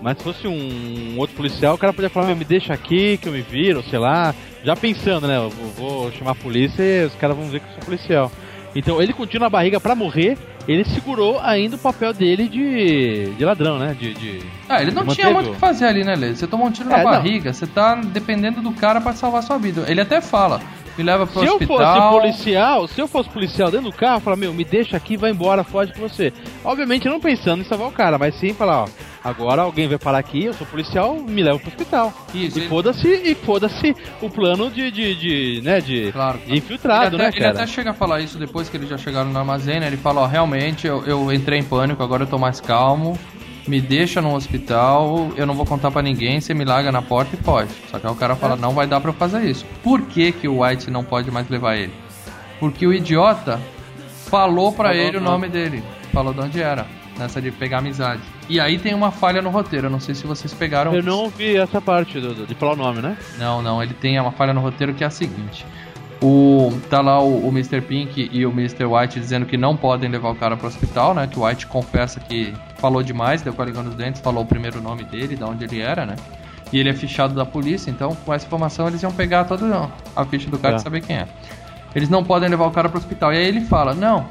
Mas 0.03 0.19
se 0.19 0.25
fosse 0.25 0.47
um, 0.47 1.15
outro 1.17 1.35
policial, 1.35 1.75
o 1.77 1.79
cara 1.79 1.95
podia 1.95 2.11
falar, 2.11 2.35
me 2.35 2.45
deixa 2.45 2.75
aqui, 2.75 3.17
que 3.17 3.27
eu 3.27 3.33
me 3.33 3.41
viro, 3.41 3.83
sei 3.89 3.99
lá. 3.99 4.35
Já 4.63 4.77
pensando, 4.77 5.27
né? 5.27 5.39
Eu 5.39 5.49
vou, 5.79 6.13
chamar 6.13 6.33
a 6.33 6.35
polícia 6.35 6.83
e 6.83 7.07
os 7.07 7.15
caras 7.15 7.35
vão 7.35 7.47
ver 7.47 7.61
que 7.61 7.69
eu 7.71 7.73
sou 7.77 7.85
policial. 7.85 8.31
Então 8.77 9.01
ele 9.01 9.15
continua 9.15 9.47
na 9.47 9.51
barriga 9.51 9.81
pra 9.81 9.95
morrer, 9.95 10.37
ele 10.69 10.85
segurou 10.85 11.41
ainda 11.41 11.77
o 11.77 11.79
papel 11.79 12.13
dele 12.13 12.49
de, 12.51 13.33
de 13.35 13.45
ladrão, 13.47 13.79
né? 13.79 13.97
De, 13.99 14.13
de... 14.13 14.41
Ah, 14.69 14.83
ele 14.83 14.91
não 14.91 15.05
Ele 15.05 15.15
tinha 15.15 15.31
muito 15.31 15.49
o 15.51 15.55
que 15.55 15.59
fazer 15.59 15.87
ali, 15.87 16.05
né, 16.05 16.15
Lê? 16.15 16.35
Você 16.35 16.47
tomou 16.47 16.67
um 16.67 16.71
tiro 16.71 16.91
na 16.91 16.99
É, 16.99 17.03
não. 17.03 17.11
barriga, 17.11 17.51
você 17.53 17.67
tá 17.67 17.95
dependendo 17.95 18.61
do 18.61 18.73
cara 18.73 19.01
pra 19.01 19.15
salvar 19.15 19.43
sua 19.43 19.57
vida. 19.57 19.87
Ele 19.89 20.03
até 20.03 20.21
fala, 20.21 20.61
me 21.01 21.07
leva 21.07 21.27
pro 21.27 21.41
Se 21.41 21.47
eu 21.47 21.55
hospital. 21.55 21.79
fosse 21.79 22.21
policial, 22.21 22.87
se 22.89 23.01
eu 23.01 23.09
fosse 23.09 23.29
policial 23.31 23.71
dentro 23.71 23.91
do 23.91 23.97
carro, 23.97 24.17
eu 24.17 24.21
falar, 24.21 24.37
meu, 24.37 24.53
me 24.53 24.65
deixa 24.65 24.97
aqui, 24.99 25.17
vai 25.17 25.31
embora, 25.31 25.65
foge 25.65 25.93
com 25.95 26.01
você. 26.07 26.31
Obviamente 26.63 27.09
não 27.09 27.19
pensando 27.19 27.63
em 27.63 27.65
salvar 27.65 27.89
o 27.89 27.93
cara, 27.93 28.19
mas 28.19 28.35
sim 28.35 28.53
falar, 28.53 28.83
ó, 28.85 28.89
agora 29.25 29.63
alguém 29.63 29.89
vai 29.89 29.97
parar 29.99 30.19
aqui, 30.19 30.45
eu 30.45 30.53
sou 30.53 30.67
policial, 30.67 31.15
me 31.15 31.43
leva 31.43 31.59
pro 31.59 31.69
hospital. 31.69 32.13
Isso, 32.35 32.59
e 32.59 32.63
ele- 32.63 32.69
foda-se, 32.69 33.09
e 33.09 33.35
foda-se 33.35 33.97
o 34.21 34.29
plano 34.29 34.71
de, 34.71 34.91
de, 34.91 35.15
de 35.15 35.63
né, 35.65 35.81
de, 35.81 36.13
Claro, 36.13 36.39
de 36.39 36.45
claro. 36.45 36.57
infiltrado, 36.59 37.17
ele, 37.17 37.23
né, 37.23 37.29
até, 37.29 37.37
ele 37.39 37.45
cara? 37.47 37.57
até 37.63 37.67
chega 37.67 37.91
a 37.93 37.95
falar 37.95 38.21
isso 38.21 38.39
depois 38.39 38.69
que 38.69 38.77
eles 38.77 38.89
já 38.91 38.99
chegaram 38.99 39.31
no 39.31 39.39
armazém, 39.39 39.81
né? 39.81 39.87
Ele 39.87 39.97
fala, 39.97 40.21
ó, 40.21 40.27
realmente, 40.27 40.87
eu, 40.87 41.03
eu 41.07 41.33
entrei 41.33 41.59
em 41.59 41.65
pânico, 41.65 42.03
agora 42.03 42.25
eu 42.25 42.27
tô 42.27 42.37
mais 42.39 42.61
calmo. 42.61 43.19
Me 43.71 43.81
deixa 43.81 44.21
no 44.21 44.35
hospital, 44.35 45.31
eu 45.37 45.47
não 45.47 45.55
vou 45.55 45.65
contar 45.65 45.91
pra 45.93 46.03
ninguém, 46.03 46.41
você 46.41 46.53
me 46.53 46.65
larga 46.65 46.91
na 46.91 47.01
porta 47.01 47.37
e 47.37 47.39
foge. 47.45 47.71
Só 47.89 47.99
que 48.01 48.07
aí 48.07 48.13
o 48.13 48.17
cara 48.17 48.35
fala, 48.35 48.57
não 48.57 48.73
vai 48.73 48.87
dar 48.87 49.01
pra 49.01 49.11
eu 49.11 49.15
fazer 49.15 49.45
isso. 49.49 49.65
Por 49.83 50.03
que, 50.03 50.33
que 50.33 50.49
o 50.49 50.63
White 50.65 50.91
não 50.91 51.05
pode 51.05 51.31
mais 51.31 51.49
levar 51.49 51.77
ele? 51.77 51.93
Porque 52.59 52.85
o 52.87 52.93
idiota 52.93 53.61
falou 54.27 54.73
pra 54.73 54.89
Falou 54.89 55.03
ele 55.03 55.17
o 55.19 55.21
nome 55.21 55.49
dele. 55.49 55.83
Falou 56.13 56.35
de 56.35 56.41
onde 56.41 56.61
era. 56.61 56.85
Nessa 57.17 57.41
de 57.41 57.51
pegar 57.51 57.79
amizade. 57.79 58.23
E 58.49 58.59
aí 58.59 58.79
tem 58.79 58.93
uma 58.95 59.11
falha 59.11 59.41
no 59.43 59.51
roteiro, 59.51 59.87
eu 59.87 59.91
não 59.91 60.01
sei 60.01 60.15
se 60.15 60.27
vocês 60.27 60.53
pegaram. 60.55 60.93
Eu 60.95 61.03
não 61.03 61.29
vi 61.29 61.57
essa 61.57 61.81
parte 61.81 62.19
do, 62.19 62.35
do- 62.35 62.47
de 62.47 62.55
falar 62.55 62.73
o 62.73 62.77
nome, 62.77 63.01
né? 63.03 63.17
Não, 63.39 63.63
não, 63.63 63.83
ele 63.83 63.95
tem 63.95 64.19
uma 64.19 64.33
falha 64.33 64.53
no 64.53 64.61
roteiro 64.61 64.95
que 64.95 65.05
é 65.05 65.07
a 65.07 65.11
seguinte. 65.11 65.65
O, 66.23 66.73
tá 66.91 67.01
lá 67.01 67.21
o, 67.21 67.47
o 67.47 67.49
Mr. 67.51 67.81
Pink 67.81 68.29
e 68.33 68.45
o 68.45 68.51
Mr. 68.51 68.85
White 68.85 69.21
dizendo 69.21 69.47
que 69.47 69.57
não 69.57 69.77
podem 69.77 70.11
levar 70.11 70.31
o 70.31 70.35
cara 70.35 70.57
pro 70.57 70.67
hospital, 70.67 71.15
né? 71.15 71.27
Que 71.27 71.39
o 71.39 71.45
White 71.47 71.67
confessa 71.67 72.19
que 72.21 72.53
falou 72.81 73.03
demais, 73.03 73.43
deu 73.43 73.53
com 73.53 73.63
a 73.63 73.65
língua 73.65 73.83
nos 73.83 73.95
dentes, 73.95 74.21
falou 74.21 74.43
o 74.43 74.47
primeiro 74.47 74.81
nome 74.81 75.05
dele, 75.05 75.37
de 75.37 75.45
onde 75.45 75.65
ele 75.65 75.81
era, 75.81 76.05
né? 76.07 76.17
E 76.73 76.79
ele 76.79 76.89
é 76.89 76.95
fichado 76.95 77.35
da 77.35 77.45
polícia, 77.45 77.91
então 77.91 78.15
com 78.25 78.33
essa 78.33 78.47
informação 78.47 78.87
eles 78.89 79.03
iam 79.03 79.13
pegar 79.13 79.45
toda 79.45 79.91
a 80.15 80.25
ficha 80.25 80.49
do 80.51 80.59
cara 80.59 80.75
Tá. 80.75 80.81
e 80.81 80.83
saber 80.83 81.01
quem 81.03 81.17
é. 81.17 81.27
Eles 81.95 82.09
não 82.09 82.23
podem 82.23 82.49
levar 82.49 82.67
o 82.67 82.71
cara 82.71 82.89
pro 82.89 82.99
hospital. 82.99 83.33
E 83.33 83.37
aí 83.37 83.47
ele 83.47 83.61
fala: 83.63 83.93
Não, 83.95 84.27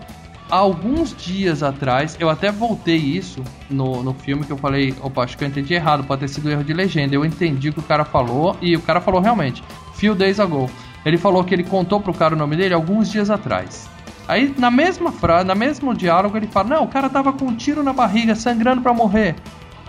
há 0.50 0.56
alguns 0.56 1.14
dias 1.16 1.62
atrás, 1.62 2.16
eu 2.20 2.30
até 2.30 2.50
voltei 2.52 2.96
isso 2.96 3.44
no, 3.70 4.02
no 4.02 4.14
filme 4.14 4.46
que 4.46 4.52
eu 4.52 4.58
falei: 4.58 4.96
Opa, 5.02 5.24
acho 5.24 5.38
que 5.38 5.44
eu 5.44 5.48
entendi 5.50 5.74
errado, 5.74 6.06
pode 6.06 6.22
ter 6.22 6.30
sido 6.30 6.50
erro 6.50 6.64
de 6.64 6.74
legenda. 6.74 7.14
Eu 7.14 7.26
entendi 7.26 7.70
o 7.70 7.74
que 7.74 7.80
o 7.80 7.84
cara 7.84 8.06
falou 8.06 8.56
e 8.62 8.76
o 8.76 8.82
cara 8.82 9.02
falou 9.02 9.20
realmente: 9.20 9.62
Few 9.96 10.16
days 10.16 10.40
ago. 10.40 10.70
Ele 11.06 11.18
falou 11.18 11.44
que 11.44 11.54
ele 11.54 11.64
contou 11.64 12.00
pro 12.00 12.14
cara 12.14 12.36
o 12.36 12.38
nome 12.38 12.56
dele 12.56 12.74
alguns 12.74 13.10
dias 13.10 13.30
atrás. 13.30 13.90
Aí, 14.30 14.54
na 14.60 14.70
mesma 14.70 15.12
frase, 15.12 15.44
na 15.44 15.56
mesmo 15.56 15.92
diálogo, 15.96 16.38
ele 16.38 16.46
fala: 16.46 16.70
Não, 16.70 16.84
o 16.84 16.88
cara 16.88 17.10
tava 17.10 17.34
com 17.34 17.46
um 17.46 17.56
tiro 17.56 17.82
na 17.82 17.92
barriga, 17.92 18.36
sangrando 18.36 18.80
pra 18.80 18.94
morrer. 18.94 19.36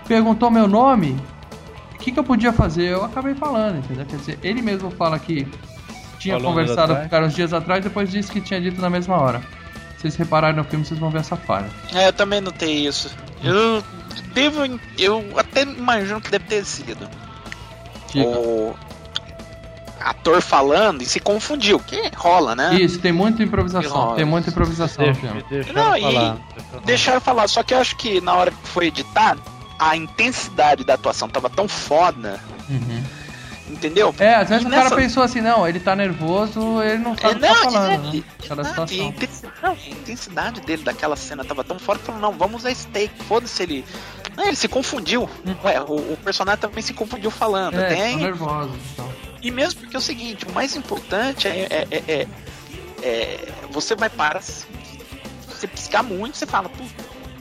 Perguntou 0.08 0.50
meu 0.50 0.66
nome. 0.66 1.14
O 1.94 1.98
que, 1.98 2.10
que 2.10 2.18
eu 2.18 2.24
podia 2.24 2.50
fazer? 2.50 2.88
Eu 2.88 3.04
acabei 3.04 3.34
falando, 3.34 3.80
entendeu? 3.80 4.06
Quer 4.06 4.16
dizer, 4.16 4.38
ele 4.42 4.62
mesmo 4.62 4.90
fala 4.92 5.18
que 5.18 5.46
tinha 6.18 6.36
Falou 6.36 6.52
conversado 6.52 6.96
com 6.96 7.04
o 7.04 7.08
cara 7.10 7.26
uns 7.26 7.34
dias 7.34 7.52
atrás, 7.52 7.84
depois 7.84 8.10
disse 8.10 8.32
que 8.32 8.40
tinha 8.40 8.58
dito 8.58 8.80
na 8.80 8.88
mesma 8.88 9.20
hora. 9.20 9.42
Se 9.96 10.02
vocês 10.02 10.16
repararem 10.16 10.56
no 10.56 10.64
filme, 10.64 10.86
vocês 10.86 10.98
vão 10.98 11.10
ver 11.10 11.18
essa 11.18 11.36
falha. 11.36 11.68
É, 11.94 12.08
eu 12.08 12.12
também 12.14 12.40
notei 12.40 12.86
isso. 12.86 13.14
Eu 13.44 13.84
devo. 14.32 14.60
Eu 14.98 15.22
até 15.36 15.64
imagino 15.64 16.18
que 16.18 16.30
deve 16.30 16.46
ter 16.46 16.64
sido. 16.64 17.06
Diga. 18.10 18.26
O 18.26 18.74
ator 20.00 20.40
falando 20.40 21.02
e 21.02 21.06
se 21.06 21.20
confundiu, 21.20 21.78
que 21.78 22.10
rola, 22.16 22.54
né? 22.56 22.74
Isso, 22.80 22.98
tem 22.98 23.12
muita 23.12 23.42
improvisação. 23.42 24.14
Tem 24.14 24.24
muita 24.24 24.50
improvisação 24.50 25.06
no 25.06 25.12
Deixa, 25.12 25.26
filme. 25.28 25.44
deixa 25.50 25.72
Não, 25.72 25.96
eu 25.96 26.10
e- 26.10 26.14
falar. 26.14 26.36
Deixaram 26.84 27.16
eu 27.18 27.20
falar, 27.20 27.48
só 27.48 27.62
que 27.62 27.74
eu 27.74 27.78
acho 27.78 27.96
que 27.96 28.20
na 28.20 28.34
hora 28.34 28.50
que 28.50 28.68
foi 28.68 28.86
editar, 28.86 29.36
a 29.78 29.96
intensidade 29.96 30.84
da 30.84 30.94
atuação 30.94 31.28
tava 31.28 31.48
tão 31.50 31.68
foda 31.68 32.40
Uhum. 32.68 33.02
Entendeu? 33.68 34.12
É, 34.18 34.34
às 34.34 34.48
vezes 34.48 34.64
E 34.64 34.66
o 34.66 34.70
cara 34.70 34.82
nessa- 34.84 34.96
pensou 34.96 35.22
assim, 35.22 35.40
não, 35.40 35.66
ele 35.66 35.78
tá 35.78 35.94
nervoso, 35.94 36.82
ele 36.82 36.98
não 36.98 37.16
sabe 37.16 37.34
o 37.34 37.40
que 37.40 37.46
tá 37.46 37.54
falando, 37.54 37.92
é, 37.92 38.16
né? 38.16 38.24
Cada 38.48 38.62
não, 38.62 38.68
e 38.68 38.68
a 38.68 38.68
situação. 38.68 39.06
intensidade, 39.06 39.62
a 39.62 39.90
intensidade 39.90 40.60
dele 40.62 40.82
daquela 40.82 41.14
cena 41.14 41.44
tava 41.44 41.62
tão 41.62 41.78
forte, 41.78 42.02
falou, 42.02 42.20
não, 42.20 42.32
vamos 42.32 42.62
usar 42.62 42.74
steak, 42.74 43.12
foda-se 43.28 43.62
ele. 43.62 43.84
Não, 44.36 44.44
ele 44.44 44.56
se 44.56 44.66
confundiu. 44.66 45.30
Ué, 45.64 45.80
o, 45.82 45.94
o 46.14 46.18
personagem 46.24 46.60
também 46.60 46.82
se 46.82 46.92
confundiu 46.92 47.30
falando. 47.30 47.78
É, 47.78 47.94
Tem- 47.94 48.18
tô 48.18 48.24
nervoso. 48.24 48.70
Então. 48.92 49.08
E 49.42 49.50
mesmo 49.50 49.80
porque 49.80 49.96
é 49.96 49.98
o 49.98 50.02
seguinte, 50.02 50.44
o 50.46 50.52
mais 50.52 50.76
importante 50.76 51.48
é, 51.48 51.66
é, 51.70 51.88
é- 51.90 52.04
é- 52.12 52.26
é- 53.02 53.48
você 53.70 53.94
vai 53.94 54.10
para 54.10 54.40
se 54.40 54.66
você 55.48 55.66
piscar 55.66 56.02
muito, 56.02 56.36
você 56.36 56.46
fala, 56.46 56.68
"Pô, 56.68 56.84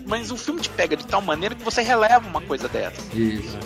mas 0.06 0.32
o 0.32 0.38
filme 0.38 0.60
te 0.60 0.70
pega 0.70 0.98
de 0.98 1.06
tal 1.06 1.22
maneira 1.22 1.54
que 1.56 1.64
você 1.64 1.82
releva 1.82 2.28
uma 2.28 2.42
coisa 2.42 2.68
dessa. 2.68 3.02
Isso. 3.16 3.58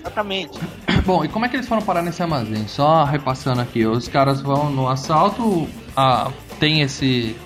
Exatamente. 0.00 0.58
Bom, 1.06 1.24
e 1.24 1.28
como 1.28 1.44
é 1.44 1.48
que 1.48 1.56
eles 1.56 1.68
foram 1.68 1.82
parar 1.82 2.02
nesse 2.02 2.20
armazém? 2.22 2.66
Só 2.66 3.04
repassando 3.04 3.60
aqui, 3.60 3.86
os 3.86 4.08
caras 4.08 4.40
vão 4.40 4.70
no 4.70 4.88
assalto, 4.88 5.68
ah, 5.96 6.30
tem 6.58 6.80
esse 6.80 7.36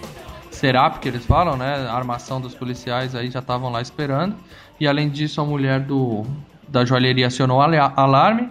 serap 0.50 0.98
que 1.00 1.08
eles 1.08 1.26
falam, 1.26 1.56
né? 1.56 1.86
A 1.88 1.94
armação 1.94 2.40
dos 2.40 2.54
policiais 2.54 3.14
aí 3.14 3.30
já 3.30 3.40
estavam 3.40 3.70
lá 3.70 3.82
esperando. 3.82 4.36
E 4.80 4.86
além 4.88 5.08
disso, 5.10 5.40
a 5.40 5.44
mulher 5.44 5.80
do 5.80 6.24
da 6.68 6.84
joalheria 6.84 7.28
acionou 7.28 7.60
alarme. 7.60 8.50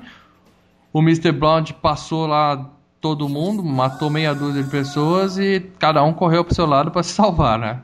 O 0.96 1.00
Mr. 1.02 1.34
Blonde 1.34 1.74
passou 1.74 2.26
lá 2.26 2.70
todo 3.02 3.28
mundo, 3.28 3.62
matou 3.62 4.10
meia 4.10 4.34
dúzia 4.34 4.64
de 4.64 4.70
pessoas 4.70 5.38
e 5.38 5.60
cada 5.78 6.02
um 6.02 6.14
correu 6.14 6.46
pro 6.46 6.56
seu 6.56 6.66
lado 6.66 6.90
para 6.90 7.04
se 7.04 7.12
salvar, 7.12 7.60
né? 7.60 7.82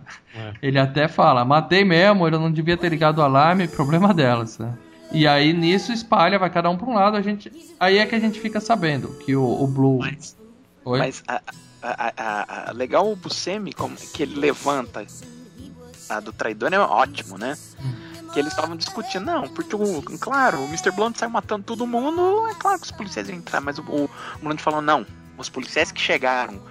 Ele 0.61 0.79
até 0.79 1.09
fala, 1.09 1.43
matei 1.43 1.83
mesmo, 1.83 2.25
eu 2.25 2.39
não 2.39 2.49
devia 2.49 2.77
ter 2.77 2.87
ligado 2.87 3.17
o 3.17 3.21
alarme, 3.21 3.67
problema 3.67 4.13
delas, 4.13 4.57
né? 4.57 4.73
E 5.11 5.27
aí 5.27 5.51
nisso 5.51 5.91
espalha, 5.91 6.39
vai 6.39 6.49
cada 6.49 6.69
um 6.69 6.77
para 6.77 6.87
um 6.89 6.93
lado, 6.93 7.17
a 7.17 7.21
gente, 7.21 7.51
aí 7.77 7.97
é 7.97 8.05
que 8.05 8.15
a 8.15 8.19
gente 8.19 8.39
fica 8.39 8.61
sabendo 8.61 9.09
que 9.09 9.35
o, 9.35 9.43
o 9.43 9.67
Blue, 9.67 9.99
Mas, 9.99 10.37
Oi? 10.85 10.99
mas 10.99 11.21
a, 11.27 11.41
a, 11.83 12.13
a- 12.17 12.69
a- 12.69 12.71
legal 12.71 13.11
o 13.11 13.15
Buscemi, 13.17 13.73
como 13.73 13.97
que 13.97 14.23
ele 14.23 14.39
levanta 14.39 15.05
a 16.09 16.19
do 16.21 16.31
traidor 16.31 16.73
é 16.73 16.79
ótimo, 16.79 17.37
né? 17.37 17.57
Que 18.33 18.39
eles 18.39 18.53
estavam 18.53 18.75
discutindo, 18.77 19.25
não, 19.25 19.47
porque 19.49 19.75
o. 19.75 20.01
Claro, 20.19 20.59
o 20.61 20.65
Mr. 20.67 20.91
Blunt 20.91 21.17
saiu 21.17 21.29
matando 21.29 21.63
todo 21.63 21.85
mundo, 21.85 22.47
é 22.47 22.53
claro 22.55 22.79
que 22.79 22.85
os 22.85 22.91
policiais 22.91 23.27
iam 23.27 23.37
entrar, 23.37 23.59
mas 23.59 23.77
o, 23.77 23.81
o 23.81 24.09
Blunt 24.41 24.59
falou, 24.59 24.81
não, 24.81 25.05
os 25.37 25.49
policiais 25.49 25.91
que 25.91 25.99
chegaram 25.99 26.61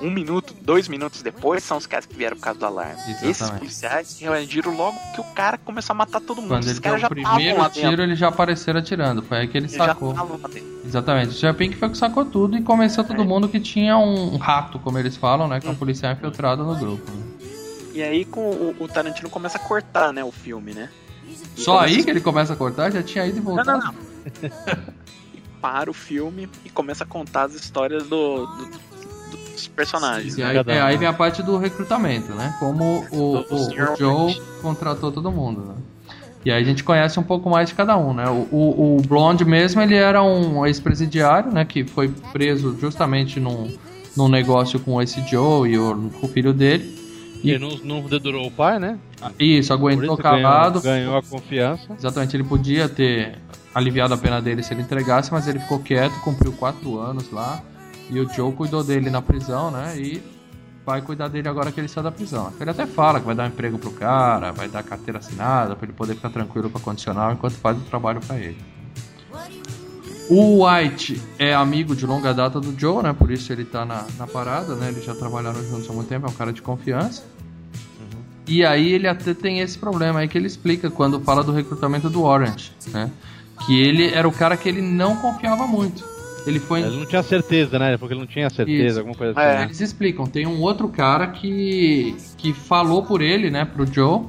um 0.00 0.10
minuto, 0.10 0.54
dois 0.60 0.88
minutos 0.88 1.22
depois 1.22 1.62
são 1.64 1.76
os 1.78 1.86
caras 1.86 2.04
que 2.06 2.14
vieram 2.14 2.36
por 2.36 2.42
causa 2.42 2.60
do 2.60 2.66
alarme. 2.66 2.94
Exatamente. 2.94 3.30
Esses 3.30 3.50
policiais 3.50 4.18
reagiram 4.20 4.76
logo 4.76 4.98
que 5.14 5.20
o 5.20 5.24
cara 5.34 5.56
começou 5.58 5.94
a 5.94 5.96
matar 5.96 6.20
todo 6.20 6.40
mundo. 6.42 6.48
quando 6.48 6.64
Esses 6.64 6.72
ele 6.72 6.80
deu 6.80 6.92
caras 6.92 7.04
o 7.04 7.08
primeiro 7.08 7.70
tiro, 7.70 8.02
eles 8.02 8.18
já 8.18 8.28
apareceram 8.28 8.80
atirando, 8.80 9.22
foi 9.22 9.38
aí 9.38 9.48
que 9.48 9.56
ele 9.56 9.68
sacou. 9.68 10.14
Exatamente, 10.84 11.46
o. 11.46 11.54
Pink 11.54 11.76
foi 11.76 11.88
que 11.88 11.96
sacou 11.98 12.24
tudo 12.24 12.56
e 12.56 12.62
convenceu 12.62 13.04
todo 13.04 13.24
mundo 13.24 13.48
que 13.48 13.58
tinha 13.58 13.96
um 13.96 14.36
rato, 14.36 14.78
como 14.78 14.98
eles 14.98 15.16
falam, 15.16 15.48
né, 15.48 15.60
que 15.60 15.66
é 15.66 15.70
um 15.70 15.76
policial 15.76 16.12
infiltrado 16.12 16.62
no 16.64 16.76
grupo. 16.76 17.10
né? 17.10 17.35
E 17.96 18.02
aí 18.02 18.26
com 18.26 18.50
o, 18.50 18.76
o 18.78 18.86
Tarantino 18.88 19.30
começa 19.30 19.56
a 19.56 19.60
cortar, 19.60 20.12
né, 20.12 20.22
o 20.22 20.30
filme, 20.30 20.74
né? 20.74 20.90
E 21.56 21.60
Só 21.62 21.78
começa 21.78 21.94
aí 21.94 22.00
a- 22.00 22.04
que 22.04 22.10
ele 22.10 22.20
começa 22.20 22.52
a 22.52 22.56
cortar, 22.56 22.90
já 22.92 23.02
tinha 23.02 23.26
ido 23.26 23.38
e 23.38 23.40
Não, 23.40 23.54
voltado. 23.54 23.70
não, 23.70 23.78
não. 23.80 23.94
e 25.34 25.40
para 25.62 25.90
o 25.90 25.94
filme 25.94 26.46
e 26.62 26.68
começa 26.68 27.04
a 27.04 27.06
contar 27.06 27.44
as 27.44 27.54
histórias 27.54 28.02
do, 28.02 28.44
do- 28.46 28.66
do- 28.66 29.36
dos 29.52 29.66
personagens. 29.68 30.36
E 30.36 30.42
né? 30.42 30.46
aí, 30.48 30.56
é, 30.76 30.80
aí 30.82 30.96
vem 30.98 31.08
a 31.08 31.12
parte 31.14 31.42
do 31.42 31.56
recrutamento, 31.56 32.32
né? 32.34 32.54
Como 32.58 33.06
o, 33.10 33.36
o- 33.50 33.92
o 33.92 33.96
Joe 33.96 34.42
contratou 34.60 35.10
todo 35.10 35.32
mundo, 35.32 35.62
né? 35.62 35.74
E 36.44 36.50
aí 36.52 36.62
a 36.62 36.64
gente 36.66 36.84
conhece 36.84 37.18
um 37.18 37.22
pouco 37.24 37.48
mais 37.48 37.70
de 37.70 37.74
cada 37.74 37.96
um, 37.96 38.12
né? 38.12 38.28
O, 38.28 38.46
o, 38.54 38.96
o 38.98 39.02
Blonde 39.02 39.44
mesmo, 39.44 39.80
ele 39.80 39.96
era 39.96 40.22
um 40.22 40.64
ex-presidiário, 40.66 41.50
né? 41.50 41.64
Que 41.64 41.82
foi 41.82 42.08
preso 42.32 42.76
justamente 42.78 43.40
num, 43.40 43.74
num 44.16 44.28
negócio 44.28 44.78
com 44.78 45.00
esse 45.02 45.20
Joe 45.26 45.68
e 45.68 45.76
o, 45.78 46.10
o 46.22 46.28
filho 46.28 46.52
dele. 46.52 46.94
E- 47.46 47.50
Ele 47.52 47.58
não, 47.84 48.00
não 48.00 48.08
dedurou 48.08 48.46
o 48.46 48.50
pai, 48.50 48.78
né? 48.78 48.98
Isso, 49.38 49.68
Por 49.68 49.74
aguentou 49.74 50.14
isso 50.14 50.22
calado. 50.22 50.80
Ganhou, 50.80 51.12
ganhou 51.12 51.16
a 51.18 51.22
confiança. 51.22 51.92
Exatamente, 51.96 52.36
ele 52.36 52.44
podia 52.44 52.88
ter 52.88 53.38
aliviado 53.74 54.14
a 54.14 54.18
pena 54.18 54.40
dele 54.40 54.62
se 54.62 54.72
ele 54.74 54.82
entregasse, 54.82 55.32
mas 55.32 55.46
ele 55.46 55.58
ficou 55.60 55.78
quieto, 55.78 56.14
cumpriu 56.22 56.52
quatro 56.52 56.98
anos 56.98 57.30
lá. 57.30 57.62
E 58.10 58.18
o 58.20 58.28
Joe 58.32 58.52
cuidou 58.52 58.82
dele 58.84 59.10
na 59.10 59.20
prisão, 59.20 59.70
né? 59.70 59.94
E 59.98 60.22
vai 60.84 61.02
cuidar 61.02 61.26
dele 61.28 61.48
agora 61.48 61.72
que 61.72 61.80
ele 61.80 61.88
saiu 61.88 62.04
da 62.04 62.12
prisão. 62.12 62.52
Ele 62.60 62.70
até 62.70 62.86
fala 62.86 63.18
que 63.18 63.26
vai 63.26 63.34
dar 63.34 63.44
um 63.44 63.48
emprego 63.48 63.78
pro 63.78 63.90
cara, 63.90 64.52
vai 64.52 64.68
dar 64.68 64.82
carteira 64.84 65.18
assinada, 65.18 65.74
pra 65.74 65.84
ele 65.86 65.92
poder 65.92 66.14
ficar 66.14 66.30
tranquilo 66.30 66.70
com 66.70 66.78
a 66.78 66.80
condicional 66.80 67.32
enquanto 67.32 67.54
faz 67.54 67.76
o 67.76 67.80
trabalho 67.80 68.20
pra 68.20 68.36
ele. 68.38 68.56
O 70.28 70.64
White 70.66 71.22
é 71.38 71.54
amigo 71.54 71.94
de 71.94 72.04
longa 72.04 72.34
data 72.34 72.60
do 72.60 72.78
Joe, 72.78 73.02
né? 73.02 73.12
Por 73.12 73.30
isso 73.30 73.52
ele 73.52 73.64
tá 73.64 73.84
na, 73.84 74.04
na 74.18 74.26
parada, 74.26 74.74
né? 74.74 74.88
Eles 74.88 75.04
já 75.04 75.14
trabalharam 75.14 75.62
juntos 75.64 75.88
há 75.88 75.92
muito 75.92 76.08
tempo, 76.08 76.26
é 76.26 76.30
um 76.30 76.32
cara 76.32 76.52
de 76.52 76.60
confiança. 76.62 77.22
E 78.46 78.64
aí 78.64 78.92
ele 78.92 79.08
até 79.08 79.34
tem 79.34 79.60
esse 79.60 79.76
problema 79.76 80.20
aí 80.20 80.28
que 80.28 80.38
ele 80.38 80.46
explica 80.46 80.90
quando 80.90 81.20
fala 81.20 81.42
do 81.42 81.52
recrutamento 81.52 82.08
do 82.08 82.22
Orange, 82.22 82.72
né? 82.88 83.10
Que 83.64 83.80
ele 83.80 84.12
era 84.12 84.28
o 84.28 84.32
cara 84.32 84.56
que 84.56 84.68
ele 84.68 84.82
não 84.82 85.16
confiava 85.16 85.66
muito. 85.66 86.04
Ele 86.46 86.60
foi. 86.60 86.80
Ele 86.80 86.98
não 86.98 87.06
tinha 87.06 87.22
certeza, 87.22 87.78
né? 87.78 87.96
Porque 87.96 88.14
ele 88.14 88.20
não 88.20 88.26
tinha 88.26 88.48
certeza, 88.48 88.86
Isso. 88.86 88.98
alguma 89.00 89.16
coisa 89.16 89.32
assim. 89.38 89.58
É. 89.58 89.62
Eles 89.64 89.80
explicam, 89.80 90.26
tem 90.26 90.46
um 90.46 90.60
outro 90.60 90.88
cara 90.88 91.26
que, 91.26 92.16
que 92.36 92.52
falou 92.52 93.02
por 93.02 93.20
ele, 93.20 93.50
né, 93.50 93.64
pro 93.64 93.84
Joe, 93.84 94.26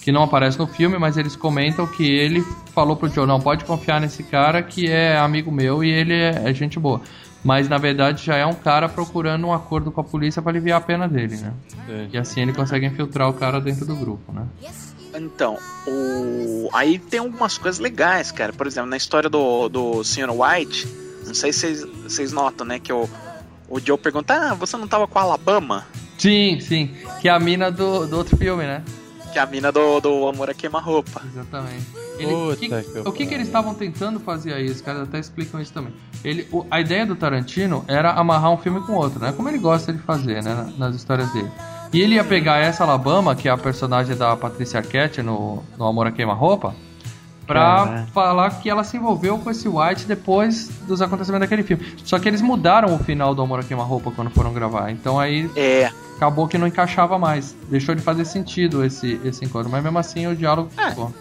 que 0.00 0.10
não 0.10 0.22
aparece 0.22 0.58
no 0.58 0.66
filme, 0.66 0.96
mas 0.98 1.18
eles 1.18 1.36
comentam 1.36 1.86
que 1.86 2.10
ele 2.10 2.42
falou 2.74 2.96
pro 2.96 3.08
Joe, 3.08 3.26
não, 3.26 3.38
pode 3.38 3.66
confiar 3.66 4.00
nesse 4.00 4.22
cara 4.22 4.62
que 4.62 4.86
é 4.86 5.18
amigo 5.18 5.52
meu 5.52 5.84
e 5.84 5.90
ele 5.90 6.14
é, 6.14 6.42
é 6.46 6.54
gente 6.54 6.78
boa. 6.78 7.02
Mas 7.44 7.68
na 7.68 7.78
verdade 7.78 8.24
já 8.24 8.36
é 8.36 8.44
um 8.44 8.54
cara 8.54 8.88
procurando 8.88 9.46
um 9.46 9.52
acordo 9.52 9.90
com 9.92 10.00
a 10.00 10.04
polícia 10.04 10.42
pra 10.42 10.50
aliviar 10.50 10.78
a 10.78 10.80
pena 10.80 11.06
dele, 11.08 11.36
né? 11.36 11.52
Sim. 11.86 12.08
E 12.12 12.18
assim 12.18 12.40
ele 12.42 12.52
consegue 12.52 12.84
infiltrar 12.86 13.28
o 13.28 13.32
cara 13.32 13.60
dentro 13.60 13.86
do 13.86 13.94
grupo, 13.94 14.32
né? 14.32 14.44
Então, 15.14 15.56
o... 15.86 16.68
aí 16.72 16.98
tem 16.98 17.20
algumas 17.20 17.56
coisas 17.56 17.78
legais, 17.78 18.30
cara. 18.30 18.52
Por 18.52 18.66
exemplo, 18.66 18.90
na 18.90 18.96
história 18.96 19.28
do, 19.30 19.68
do 19.68 20.04
Sr. 20.04 20.30
White, 20.30 20.86
não 21.26 21.34
sei 21.34 21.52
se 21.52 21.60
vocês- 21.60 21.84
vocês 22.04 22.32
notam, 22.32 22.66
né, 22.66 22.78
que 22.78 22.92
o, 22.92 23.08
o 23.68 23.80
Joe 23.80 23.96
pergunta, 23.98 24.34
ah, 24.34 24.54
você 24.54 24.76
não 24.76 24.86
tava 24.86 25.06
com 25.06 25.18
a 25.18 25.22
Alabama? 25.22 25.86
Sim, 26.18 26.58
sim. 26.60 26.90
Que 27.20 27.28
é 27.28 27.32
a 27.32 27.38
mina 27.38 27.70
do, 27.70 28.06
do 28.06 28.16
outro 28.16 28.36
filme, 28.36 28.64
né? 28.64 28.82
Que 29.38 29.40
é 29.40 29.44
a 29.44 29.46
mina 29.46 29.70
do, 29.70 30.00
do 30.00 30.26
Amor 30.26 30.50
a 30.50 30.54
Queima-Roupa. 30.54 31.22
Exatamente. 31.24 31.86
Ele- 32.18 32.32
Puta 32.34 32.56
que- 32.56 32.68
que 32.68 32.98
o 33.08 33.12
que, 33.12 33.26
que 33.26 33.34
eles 33.34 33.46
estavam 33.46 33.72
tentando 33.72 34.18
fazer 34.18 34.52
aí? 34.52 34.66
Os 34.66 34.80
caras 34.80 35.02
até 35.02 35.20
explicam 35.20 35.60
isso 35.60 35.72
também. 35.72 35.92
Ele, 36.24 36.48
o- 36.50 36.66
a 36.68 36.80
ideia 36.80 37.06
do 37.06 37.14
Tarantino 37.14 37.84
era 37.86 38.10
amarrar 38.10 38.50
um 38.50 38.56
filme 38.56 38.80
com 38.80 38.94
outro, 38.94 39.20
né? 39.20 39.32
Como 39.36 39.48
ele 39.48 39.58
gosta 39.58 39.92
de 39.92 40.00
fazer, 40.00 40.42
né? 40.42 40.54
na- 40.54 40.86
Nas 40.88 40.96
histórias 40.96 41.32
dele. 41.32 41.48
E 41.92 42.00
ele 42.00 42.16
ia 42.16 42.24
pegar 42.24 42.58
essa 42.58 42.82
Alabama, 42.82 43.36
que 43.36 43.48
é 43.48 43.52
a 43.52 43.56
personagem 43.56 44.16
da 44.16 44.34
Patricia 44.36 44.80
Arquette 44.80 45.22
no, 45.22 45.62
no 45.78 45.86
Amor 45.86 46.08
a 46.08 46.10
Queima-Roupa, 46.10 46.74
pra 47.46 48.06
falar 48.12 48.50
que 48.60 48.68
ela 48.68 48.82
se 48.84 48.96
envolveu 48.96 49.38
com 49.38 49.50
esse 49.50 49.68
White 49.68 50.04
depois 50.06 50.68
dos 50.86 51.00
acontecimentos 51.00 51.48
daquele 51.48 51.62
filme. 51.62 51.86
Só 52.04 52.18
que 52.18 52.28
eles 52.28 52.42
mudaram 52.42 52.94
o 52.94 52.98
final 52.98 53.34
do 53.34 53.40
Amor 53.42 53.60
a 53.60 53.62
Queima-Roupa 53.62 54.10
quando 54.10 54.30
foram 54.30 54.52
gravar. 54.52 54.90
Então 54.90 55.18
aí 55.18 55.48
É, 55.56 55.90
acabou 56.18 56.46
que 56.48 56.58
não 56.58 56.66
encaixava 56.66 57.18
mais. 57.18 57.54
Deixou 57.70 57.94
de 57.94 58.02
fazer 58.02 58.24
sentido 58.24 58.84
esse, 58.84 59.18
esse 59.24 59.44
encontro. 59.44 59.70
Mas 59.70 59.82
mesmo 59.82 59.98
assim 59.98 60.26
o 60.26 60.36
diálogo 60.36 60.70
É. 60.76 60.90
ficou. 60.90 61.14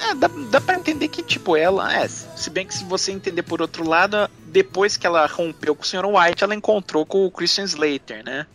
é 0.00 0.14
dá, 0.16 0.28
dá 0.50 0.60
pra 0.60 0.74
entender 0.74 1.06
que, 1.08 1.22
tipo, 1.22 1.56
ela, 1.56 1.94
é, 1.96 2.06
se 2.08 2.50
bem 2.50 2.66
que 2.66 2.74
se 2.74 2.84
você 2.84 3.12
entender 3.12 3.42
por 3.44 3.62
outro 3.62 3.88
lado, 3.88 4.28
depois 4.48 4.96
que 4.96 5.06
ela 5.06 5.24
rompeu 5.26 5.74
com 5.76 5.82
o 5.82 5.86
Sr. 5.86 6.04
White, 6.06 6.42
ela 6.44 6.54
encontrou 6.54 7.06
com 7.06 7.24
o 7.24 7.30
Christian 7.30 7.64
Slater, 7.64 8.24
né? 8.24 8.46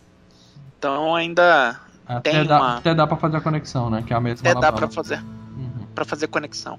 Então 0.78 1.14
ainda 1.16 1.80
Até 2.06 2.30
Tem 2.32 2.46
dá, 2.46 2.56
uma- 2.60 2.76
até 2.78 2.94
dá 2.94 3.06
pra 3.06 3.16
fazer 3.16 3.36
a 3.38 3.40
conexão, 3.40 3.90
né? 3.90 4.02
Que 4.06 4.12
é 4.12 4.16
a 4.16 4.20
mesma 4.20 4.48
até 4.50 4.58
dá 4.60 4.72
pra 4.72 4.88
fazer. 4.88 5.18
Uhum. 5.56 5.86
para 5.94 6.04
fazer 6.04 6.26
conexão. 6.28 6.78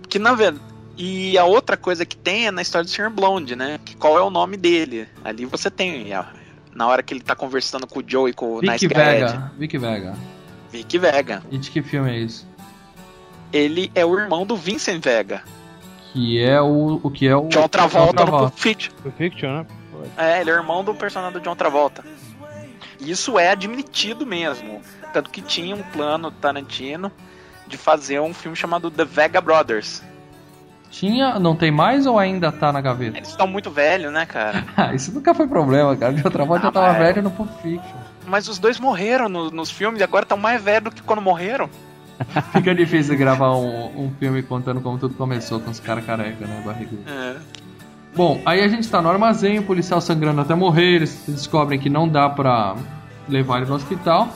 Porque 0.00 0.18
na 0.18 0.32
verdade. 0.34 0.64
E 1.00 1.38
a 1.38 1.44
outra 1.44 1.76
coisa 1.76 2.04
que 2.04 2.16
tem 2.16 2.48
é 2.48 2.50
na 2.50 2.60
história 2.60 2.84
do 2.84 2.90
Sr. 2.90 3.08
Blonde, 3.08 3.54
né? 3.54 3.78
Que 3.84 3.94
qual 3.94 4.18
é 4.18 4.20
o 4.22 4.30
nome 4.30 4.56
dele? 4.56 5.06
Ali 5.24 5.44
você 5.46 5.70
tem. 5.70 6.12
a- 6.12 6.26
Na 6.78 6.86
hora 6.86 7.02
que 7.02 7.12
ele 7.12 7.20
tá 7.20 7.34
conversando 7.34 7.88
com 7.88 7.98
o 7.98 8.04
Joe 8.06 8.30
e 8.30 8.32
com 8.32 8.52
o 8.52 8.60
Vic 8.60 8.70
Nice 8.70 8.86
Guy 8.86 8.96
Vega. 8.96 9.26
Ed, 9.26 9.58
Vic 9.58 9.78
Vega. 9.78 10.14
Vic 10.70 10.98
Vega. 10.98 11.42
E 11.50 11.58
de 11.58 11.70
que 11.72 11.82
filme 11.82 12.08
é 12.08 12.18
isso? 12.20 12.48
Ele 13.52 13.90
é 13.96 14.06
o 14.06 14.16
irmão 14.16 14.46
do 14.46 14.56
Vincent 14.56 15.02
Vega. 15.02 15.42
Que 16.12 16.40
é 16.40 16.60
o, 16.60 17.00
o 17.02 17.10
que 17.10 17.26
é 17.26 17.34
o. 17.34 17.48
John 17.48 17.66
Travolta, 17.66 18.24
John 18.24 18.30
no 18.30 18.38
Pulp 18.38 18.54
Fiction. 18.56 18.92
Pulp 19.02 19.16
Fiction, 19.16 19.50
né? 19.50 19.66
É, 20.16 20.40
ele 20.40 20.50
é 20.50 20.52
o 20.52 20.56
irmão 20.56 20.84
do 20.84 20.94
personagem 20.94 21.32
do 21.32 21.40
John 21.40 21.56
Travolta. 21.56 22.04
Isso 23.00 23.40
é 23.40 23.50
admitido 23.50 24.24
mesmo. 24.24 24.80
Tanto 25.12 25.30
que 25.30 25.42
tinha 25.42 25.74
um 25.74 25.82
plano 25.82 26.30
Tarantino 26.30 27.10
de 27.66 27.76
fazer 27.76 28.20
um 28.20 28.32
filme 28.32 28.56
chamado 28.56 28.88
The 28.88 29.04
Vega 29.04 29.40
Brothers. 29.40 30.00
Tinha. 30.90 31.38
Não 31.38 31.54
tem 31.54 31.70
mais 31.70 32.06
ou 32.06 32.18
ainda 32.18 32.50
tá 32.50 32.72
na 32.72 32.80
gaveta? 32.80 33.16
Eles 33.18 33.28
estão 33.28 33.46
muito 33.46 33.70
velhos, 33.70 34.12
né, 34.12 34.24
cara? 34.26 34.64
Ah, 34.76 34.94
isso 34.94 35.12
nunca 35.12 35.34
foi 35.34 35.46
problema, 35.46 35.94
cara. 35.96 36.12
De 36.12 36.24
outra 36.24 36.44
volta 36.44 36.62
já 36.64 36.68
Ah, 36.68 36.72
tava 36.72 36.86
mas- 36.88 36.98
velho 36.98 37.22
no 37.22 37.30
Pulp 37.30 37.50
Fiction. 37.62 37.96
Mas 38.26 38.46
os 38.48 38.58
dois 38.58 38.78
morreram 38.78 39.28
no- 39.28 39.50
nos 39.50 39.70
filmes 39.70 40.00
e 40.00 40.04
agora 40.04 40.24
estão 40.24 40.36
mais 40.38 40.62
velhos 40.62 40.84
do 40.84 40.90
que 40.92 41.02
quando 41.02 41.22
morreram. 41.22 41.68
Fica 42.52 42.74
difícil 42.74 43.16
gravar 43.16 43.56
um, 43.56 44.04
um 44.06 44.10
filme 44.18 44.42
contando 44.42 44.80
como 44.80 44.98
tudo 44.98 45.14
começou 45.14 45.60
com 45.60 45.70
os 45.70 45.78
caras 45.80 46.04
careca, 46.04 46.46
né? 46.46 46.62
Barrigudo. 46.64 47.02
É. 47.08 47.36
Bom, 48.16 48.40
aí 48.44 48.60
a 48.62 48.68
gente 48.68 48.88
tá 48.88 49.00
no 49.00 49.08
armazém, 49.10 49.58
o 49.58 49.62
policial 49.62 50.00
sangrando 50.00 50.40
até 50.40 50.54
morrer, 50.54 50.96
eles 50.96 51.24
descobrem 51.28 51.78
que 51.78 51.88
não 51.88 52.08
dá 52.08 52.28
pra 52.28 52.74
levar 53.28 53.58
ele 53.58 53.66
no 53.66 53.74
hospital. 53.76 54.28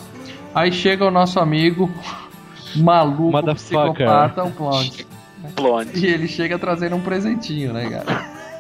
Aí 0.54 0.70
chega 0.70 1.04
o 1.04 1.10
nosso 1.10 1.40
amigo 1.40 1.90
maluco, 2.76 3.42
psicopata, 3.54 4.44
o 4.44 4.50
Blonde. 4.50 5.06
Blonde. 5.54 5.98
E 5.98 6.06
ele 6.06 6.28
chega 6.28 6.58
trazendo 6.58 6.96
um 6.96 7.00
presentinho, 7.00 7.72
né, 7.72 7.88
cara? 7.88 8.42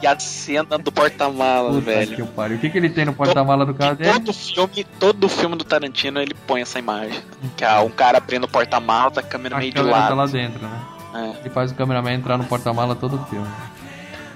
E 0.00 0.06
a 0.06 0.16
cena 0.20 0.78
do 0.78 0.92
porta-mala, 0.92 1.80
velho. 1.80 2.14
que 2.14 2.22
o. 2.22 2.26
O 2.26 2.58
que, 2.58 2.70
que 2.70 2.78
ele 2.78 2.90
tem 2.90 3.04
no 3.04 3.12
porta-mala 3.12 3.66
do 3.66 3.74
carro 3.74 3.96
dele? 3.96 4.12
Todo 4.12 4.32
filme, 4.32 4.86
todo 5.00 5.28
filme 5.28 5.56
do 5.56 5.64
Tarantino 5.64 6.20
ele 6.20 6.32
põe 6.46 6.60
essa 6.60 6.78
imagem. 6.78 7.20
Que 7.56 7.64
é 7.64 7.80
um 7.80 7.90
cara 7.90 8.18
abrindo 8.18 8.44
o 8.44 8.48
porta-mala, 8.48 9.12
a 9.16 9.22
câmera 9.22 9.56
A 9.56 9.58
meio 9.58 9.72
de 9.72 9.76
câmera 9.76 9.96
tá 9.96 10.02
lado. 10.02 10.16
lá 10.16 10.26
dentro, 10.26 10.60
né? 10.64 10.80
É. 11.14 11.40
Ele 11.40 11.50
faz 11.50 11.72
o 11.72 11.74
cameraman 11.74 12.14
entrar 12.14 12.38
no 12.38 12.44
porta-mala 12.44 12.94
todo 12.94 13.16
o 13.16 13.24
filme. 13.24 13.48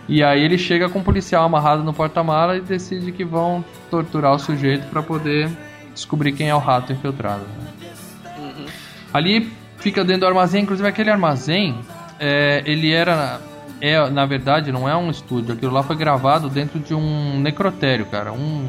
E 0.08 0.24
aí 0.24 0.42
ele 0.42 0.58
chega 0.58 0.88
com 0.88 0.98
um 0.98 1.04
policial 1.04 1.44
amarrado 1.44 1.84
no 1.84 1.92
porta-mala 1.92 2.56
e 2.56 2.60
decide 2.60 3.12
que 3.12 3.24
vão 3.24 3.64
torturar 3.90 4.32
o 4.34 4.38
sujeito 4.40 4.88
pra 4.88 5.02
poder 5.04 5.48
descobrir 5.94 6.32
quem 6.32 6.48
é 6.48 6.54
o 6.54 6.58
rato 6.58 6.92
infiltrado. 6.92 7.42
né? 7.42 7.90
Uhum. 8.38 8.66
Ali 9.12 9.52
fica 9.78 10.04
dentro 10.04 10.20
do 10.20 10.26
armazém, 10.26 10.62
inclusive 10.62 10.88
aquele 10.88 11.10
armazém, 11.10 11.78
é, 12.18 12.62
ele 12.66 12.92
era, 12.92 13.40
é, 13.80 14.08
na 14.10 14.26
verdade, 14.26 14.70
não 14.70 14.88
é 14.88 14.96
um 14.96 15.10
estúdio, 15.10 15.54
aquilo 15.54 15.72
lá 15.72 15.82
foi 15.82 15.96
gravado 15.96 16.48
dentro 16.48 16.78
de 16.78 16.94
um 16.94 17.40
necrotério, 17.40 18.06
cara, 18.06 18.32
um... 18.32 18.68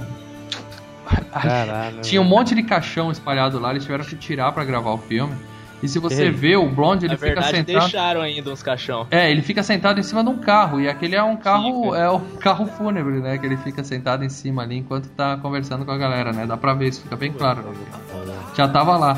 Caralho. 1.32 2.02
Tinha 2.02 2.22
um 2.22 2.26
monte 2.26 2.54
de 2.56 2.64
caixão 2.64 3.12
espalhado 3.12 3.60
lá, 3.60 3.72
eles 3.72 3.84
tiveram 3.84 4.06
que 4.06 4.16
tirar 4.16 4.52
pra 4.52 4.64
gravar 4.64 4.92
o 4.92 4.98
filme. 4.98 5.36
E 5.82 5.88
se 5.88 5.98
você 5.98 6.24
Ei. 6.24 6.32
vê 6.32 6.56
o 6.58 6.68
Blonde, 6.68 7.06
ele 7.06 7.14
Na 7.14 7.18
fica 7.18 7.28
verdade, 7.28 7.58
sentado... 7.58 7.80
deixaram 7.80 8.22
ainda 8.22 8.52
uns 8.52 8.62
caixão. 8.62 9.08
É, 9.10 9.32
ele 9.32 9.42
fica 9.42 9.64
sentado 9.64 10.00
em 10.00 10.04
cima 10.04 10.22
de 10.22 10.30
um 10.30 10.38
carro, 10.38 10.82
e 10.82 10.90
aquele 10.90 11.16
é 11.16 11.24
um 11.24 11.38
carro, 11.38 11.86
Fica. 11.86 11.98
é 11.98 12.10
o 12.10 12.20
carro 12.40 12.66
fúnebre, 12.66 13.20
né? 13.22 13.38
Que 13.38 13.46
ele 13.46 13.58
fica 13.58 13.84
sentado 13.84 14.26
em 14.26 14.30
cima 14.30 14.64
ali 14.64 14.78
enquanto 14.78 15.08
tá 15.10 15.38
conversando 15.38 15.86
com 15.86 15.92
a 15.92 15.98
galera, 15.98 16.34
né? 16.34 16.46
Dá 16.46 16.58
pra 16.58 16.74
ver, 16.74 16.90
isso 16.90 17.02
fica 17.02 17.16
bem 17.16 17.32
claro. 17.32 17.62
né? 17.62 18.36
Já 18.56 18.68
tava 18.68 18.98
lá. 18.98 19.18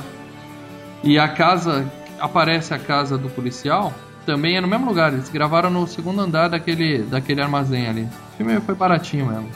E 1.03 1.17
a 1.17 1.27
casa, 1.27 1.85
aparece 2.19 2.73
a 2.73 2.79
casa 2.79 3.17
do 3.17 3.29
policial, 3.29 3.93
também 4.25 4.55
é 4.57 4.61
no 4.61 4.67
mesmo 4.67 4.85
lugar, 4.85 5.11
eles 5.11 5.29
gravaram 5.29 5.69
no 5.69 5.87
segundo 5.87 6.21
andar 6.21 6.47
daquele, 6.49 6.99
daquele 6.99 7.41
armazém 7.41 7.87
ali. 7.87 8.07
O 8.33 8.37
filme 8.37 8.59
foi 8.61 8.75
baratinho 8.75 9.25
mesmo. 9.25 9.49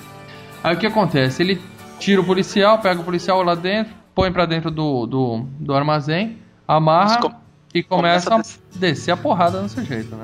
Aí 0.63 0.75
o 0.75 0.79
que 0.79 0.87
acontece? 0.87 1.43
Ele 1.43 1.61
tira 1.99 2.19
o 2.19 2.23
policial, 2.25 2.79
pega 2.79 2.99
o 2.99 3.03
policial 3.03 3.43
lá 3.43 3.53
dentro, 3.53 3.93
põe 4.15 4.31
pra 4.31 4.45
dentro 4.45 4.71
do, 4.71 5.05
do, 5.05 5.45
do 5.59 5.73
armazém, 5.75 6.37
amarra 6.67 7.17
com- 7.21 7.31
e 7.73 7.83
começa, 7.83 8.29
começa 8.31 8.59
a 8.75 8.79
descer 8.79 9.11
a 9.11 9.17
porrada 9.17 9.61
no 9.61 9.69
sujeito, 9.69 10.15
né? 10.15 10.23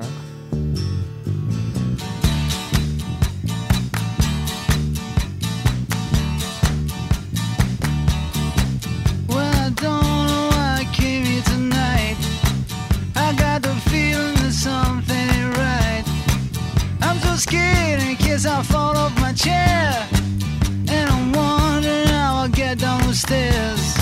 Stairs. 23.22 23.94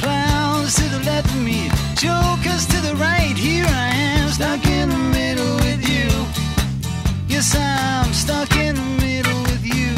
Clowns 0.00 0.74
to 0.76 0.84
the 0.88 1.02
left 1.04 1.28
of 1.28 1.40
me, 1.44 1.68
jokers 1.94 2.64
to 2.72 2.78
the 2.80 2.94
right. 2.96 3.36
Here 3.36 3.66
I 3.66 3.88
am, 4.16 4.28
stuck 4.30 4.64
in 4.66 4.88
the 4.88 5.02
middle 5.18 5.54
with 5.64 5.82
you. 5.86 6.08
Yes, 7.28 7.54
I'm 7.54 8.12
stuck 8.14 8.50
in 8.56 8.74
the 8.76 8.88
middle 9.04 9.40
with 9.42 9.64
you. 9.64 9.94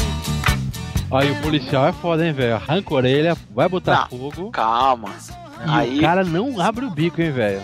Aí 1.13 1.31
o 1.31 1.37
policial 1.43 1.87
é 1.87 1.93
foda, 1.93 2.27
hein, 2.27 2.33
velho? 2.33 2.57
Arranca 2.57 2.93
a 2.93 2.97
orelha, 2.97 3.37
vai 3.55 3.69
botar 3.69 4.09
Não. 4.11 4.19
fogo. 4.19 4.51
Calma. 4.51 5.11
E 5.67 5.71
Aí, 5.71 5.99
o 5.99 6.01
cara 6.01 6.25
não 6.25 6.61
abre 6.61 6.85
o 6.87 6.91
bico, 6.91 7.21
hein, 7.21 7.31
velho? 7.31 7.63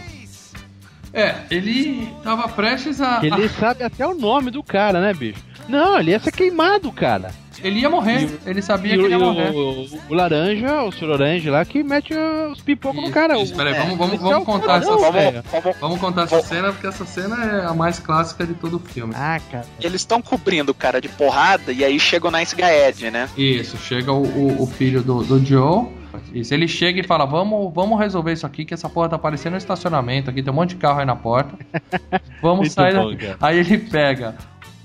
É, 1.13 1.35
ele 1.51 2.13
tava 2.23 2.47
prestes 2.49 3.01
a. 3.01 3.21
Ele 3.25 3.49
sabe 3.49 3.83
até 3.83 4.07
o 4.07 4.15
nome 4.15 4.51
do 4.51 4.63
cara, 4.63 5.01
né, 5.01 5.15
bicho? 5.15 5.43
Não, 5.69 5.99
ele 5.99 6.11
ia 6.11 6.21
ser 6.21 6.31
queimado, 6.31 6.93
cara. 6.93 7.33
Ele 7.63 7.81
ia 7.81 7.89
morrer, 7.91 8.29
ele 8.47 8.61
sabia 8.63 8.95
E 8.95 8.99
que 8.99 9.05
ele 9.05 9.15
ia 9.15 9.19
e 9.19 9.23
o- 9.23 9.25
morrer. 9.25 9.51
o- 9.51 9.87
o 10.11 10.15
laranja, 10.15 10.83
o 10.83 10.93
senhor 10.93 11.11
laranja 11.19 11.51
lá, 11.51 11.65
que 11.65 11.83
mete 11.83 12.15
os 12.53 12.61
pipocos 12.61 13.03
no 13.03 13.11
cara. 13.11 13.39
isso, 13.39 13.55
peraí, 13.55 13.75
vamos- 13.75 13.97
vamos- 13.97 14.43
é 14.43 14.45
contar 14.45 14.79
essa 14.79 14.91
não, 14.91 14.99
cena. 15.13 15.45
vamos, 15.81 16.01
contar 16.01 16.23
essa 16.23 16.43
cena, 16.43 16.73
porque 16.73 16.87
essa 16.87 17.05
cena 17.07 17.45
é 17.45 17.67
a 17.67 17.75
mais 17.75 17.99
clássica 17.99 18.47
de 18.47 18.55
todo 18.55 18.77
o 18.77 18.81
filme. 18.81 19.15
Ah, 19.17 19.41
cara. 19.51 19.65
eles 19.81 20.01
estão 20.03 20.21
cobrindo 20.23 20.73
o 20.73 20.75
cara 20.75 21.01
de 21.01 21.09
porrada 21.09 21.73
e 21.73 21.85
aí 21.85 21.99
chega 21.99 22.29
o 22.29 22.31
Nice 22.31 22.55
Guy 22.55 22.65
Ed, 22.65 23.11
né? 23.11 23.29
Isso, 23.37 23.77
chega 23.79 24.13
o, 24.13 24.23
o, 24.23 24.63
o 24.63 24.67
filho 24.67 25.03
do, 25.03 25.23
do 25.25 25.45
Joe. 25.45 25.87
Isso, 26.33 26.55
ele 26.55 26.67
chega 26.67 26.99
e 27.01 27.03
fala: 27.03 27.27
vamos, 27.27 27.73
vamos 27.75 27.99
resolver 27.99 28.33
isso 28.33 28.47
aqui, 28.47 28.65
que 28.65 28.73
essa 28.73 28.89
porra 28.89 29.09
tá 29.11 29.19
parecendo 29.19 29.55
um 29.55 29.59
estacionamento 29.59 30.31
aqui, 30.31 30.43
tem 30.43 30.51
um 30.53 30.57
monte 30.57 30.71
de 30.71 30.77
carro 30.77 31.01
aí 31.01 31.05
na 31.07 31.15
porta. 31.17 31.55
Vamos 32.43 32.73
sair 32.73 32.95
bom, 32.95 33.11
daqui. 33.11 33.27
cara. 33.27 33.37
Aí 33.41 33.59
ele 33.59 33.79
pega 33.79 34.35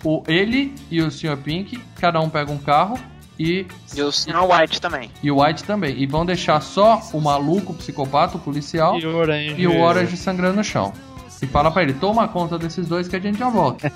o, 0.04 0.24
ele 0.28 0.74
e 0.90 1.02
o 1.02 1.12
Sr. 1.12 1.38
Pink, 1.38 1.80
cada 2.00 2.20
um 2.20 2.30
pega 2.30 2.52
um 2.52 2.58
carro 2.58 3.00
e, 3.40 3.66
E 3.96 4.02
o 4.02 4.12
Sr. 4.12 4.36
White 4.50 4.80
também. 4.82 5.10
e 5.24 5.32
o 5.32 5.42
White 5.44 5.64
também. 5.64 5.96
E 5.98 6.06
vão 6.06 6.26
deixar 6.26 6.62
só 6.62 7.02
o 7.14 7.20
maluco, 7.20 7.72
o 7.74 7.76
psicopata, 7.76 8.38
o 8.38 8.40
policial 8.40 9.00
E 9.00 9.06
o 9.06 9.16
orange. 9.16 9.56
e 9.58 9.68
o 9.68 9.80
Orange 9.80 10.16
sangrando 10.18 10.58
no 10.58 10.64
chão. 10.64 10.94
E 11.42 11.48
fala 11.48 11.72
pra 11.72 11.82
ele, 11.82 11.94
toma 11.94 12.28
conta 12.28 12.56
desses 12.60 12.88
dois 12.88 13.08
que 13.08 13.16
a 13.16 13.20
gente 13.20 13.40
já 13.40 13.50
volta. 13.50 13.92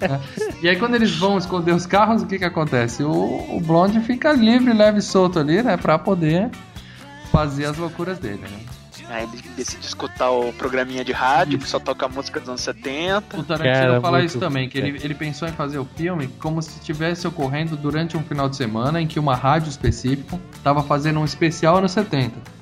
Né? 0.00 0.20
E 0.62 0.68
aí 0.68 0.76
quando 0.76 0.94
eles 0.94 1.14
vão 1.14 1.36
esconder 1.36 1.72
os 1.74 1.84
carros, 1.84 2.22
o 2.22 2.26
que 2.26 2.38
que 2.38 2.44
acontece? 2.46 3.02
O, 3.04 3.56
o 3.56 3.60
Blonde 3.60 4.00
fica 4.00 4.32
livre, 4.32 4.72
leve 4.72 4.98
e 5.00 5.02
solto 5.02 5.38
ali, 5.38 5.62
né? 5.62 5.76
Pra 5.76 5.98
poder 5.98 6.50
fazer 7.30 7.66
as 7.66 7.76
loucuras 7.76 8.18
dele, 8.18 8.40
né? 8.42 8.58
Aí 9.08 9.24
ele 9.24 9.42
decide 9.56 9.84
escutar 9.84 10.30
o 10.30 10.52
programinha 10.52 11.04
de 11.04 11.12
rádio, 11.12 11.58
que 11.58 11.68
só 11.68 11.78
toca 11.80 12.06
música 12.08 12.38
dos 12.38 12.48
anos 12.48 12.60
70. 12.60 13.38
O 13.38 13.42
Tarantino 13.42 13.74
Cara, 13.74 14.00
fala 14.00 14.18
muito 14.18 14.30
isso 14.30 14.38
também, 14.38 14.68
que 14.68 14.78
ele, 14.78 15.00
ele 15.02 15.14
pensou 15.14 15.48
em 15.48 15.52
fazer 15.52 15.78
o 15.78 15.84
filme 15.96 16.28
como 16.38 16.60
se 16.60 16.78
estivesse 16.78 17.26
ocorrendo 17.26 17.76
durante 17.76 18.16
um 18.16 18.22
final 18.22 18.48
de 18.48 18.56
semana 18.56 19.00
em 19.00 19.06
que 19.06 19.18
uma 19.18 19.34
rádio 19.34 19.70
específica 19.70 20.38
estava 20.54 20.82
fazendo 20.82 21.20
um 21.20 21.24
especial 21.24 21.78
anos 21.78 21.92
70. 21.92 22.58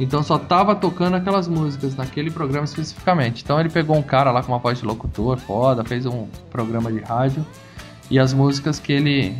Então 0.00 0.22
só 0.22 0.38
tava 0.38 0.74
tocando 0.74 1.16
aquelas 1.16 1.46
músicas 1.46 1.94
naquele 1.94 2.30
programa 2.30 2.64
especificamente. 2.64 3.42
Então 3.44 3.60
ele 3.60 3.68
pegou 3.68 3.94
um 3.94 4.02
cara 4.02 4.30
lá 4.30 4.42
com 4.42 4.52
uma 4.52 4.58
voz 4.58 4.78
de 4.78 4.86
locutor 4.86 5.36
foda, 5.36 5.84
fez 5.84 6.06
um 6.06 6.26
programa 6.50 6.90
de 6.90 7.00
rádio 7.00 7.44
e 8.10 8.18
as 8.18 8.32
músicas 8.32 8.80
que 8.80 8.92
ele 8.94 9.36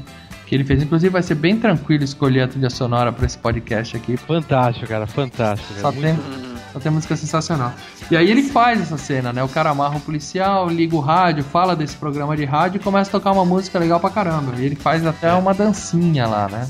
que 0.47 0.55
ele 0.55 0.65
fez. 0.65 0.83
Inclusive 0.83 1.11
vai 1.11 1.23
ser 1.23 1.37
bem 1.37 1.59
tranquilo 1.59 2.05
escolher 2.05 2.43
a 2.43 2.49
trilha 2.49 2.69
sonora 2.69 3.11
para 3.13 3.25
esse 3.25 3.39
podcast 3.39 3.97
aqui, 3.97 4.17
Fantástico, 4.17 4.87
cara, 4.87 5.07
fantástico. 5.07 5.73
só 5.81 5.93
Cara. 5.93 6.03
tem, 6.03 6.50
Hum, 6.71 6.73
só 6.73 6.81
tem 6.81 6.93
música 6.93 7.17
sensacional. 7.17 7.73
E 8.11 8.17
aí 8.17 8.31
ele 8.31 8.43
faz 8.45 8.81
essa 8.81 8.97
cena, 8.97 9.33
né? 9.33 9.43
O 9.43 9.49
cara 9.49 9.71
amarra 9.71 9.97
o 9.97 10.01
policial, 10.01 10.69
liga 10.69 10.95
o 10.97 11.01
rádio, 11.01 11.43
fala 11.45 11.75
desse 11.77 11.97
programa 11.97 12.37
de 12.37 12.45
rádio 12.45 12.79
e 12.79 12.83
começa 12.83 13.11
a 13.11 13.13
tocar 13.13 13.33
uma 13.33 13.45
música 13.45 13.79
legal 13.79 13.99
pra 14.01 14.11
caramba. 14.11 14.55
E 14.59 14.65
ele 14.65 14.77
faz 14.77 15.05
até 15.07 15.33
uma 15.35 15.53
dancinha 15.55 16.27
lá, 16.27 16.49
né? 16.49 16.69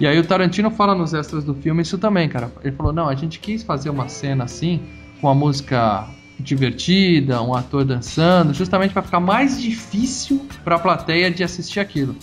E 0.00 0.06
aí 0.06 0.16
o 0.18 0.24
Tarantino 0.24 0.70
fala 0.70 0.94
nos 0.94 1.12
extras 1.12 1.42
do 1.42 1.54
filme 1.54 1.82
isso 1.82 1.98
também, 1.98 2.28
cara. 2.28 2.52
Ele 2.62 2.74
falou: 2.76 2.92
não, 2.92 3.08
a 3.08 3.14
gente 3.14 3.40
quis 3.40 3.62
fazer 3.64 3.90
uma 3.90 4.08
cena 4.08 4.44
assim, 4.44 4.80
com 5.20 5.26
uma 5.26 5.34
música 5.34 6.06
divertida, 6.38 7.42
um 7.42 7.52
ator 7.54 7.84
dançando, 7.84 8.54
justamente 8.54 8.92
pra 8.92 9.02
ficar 9.02 9.18
mais 9.20 9.60
difícil 9.60 10.46
pra 10.62 10.78
plateia 10.78 11.30
de 11.30 11.42
assistir 11.42 11.80
aquilo. 11.80 12.14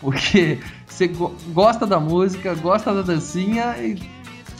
Porque 0.00 0.58
você 0.86 1.06
go- 1.06 1.32
gosta 1.52 1.86
da 1.86 2.00
música, 2.00 2.54
gosta 2.54 2.92
da 2.92 3.02
dancinha 3.02 3.76
e 3.78 3.96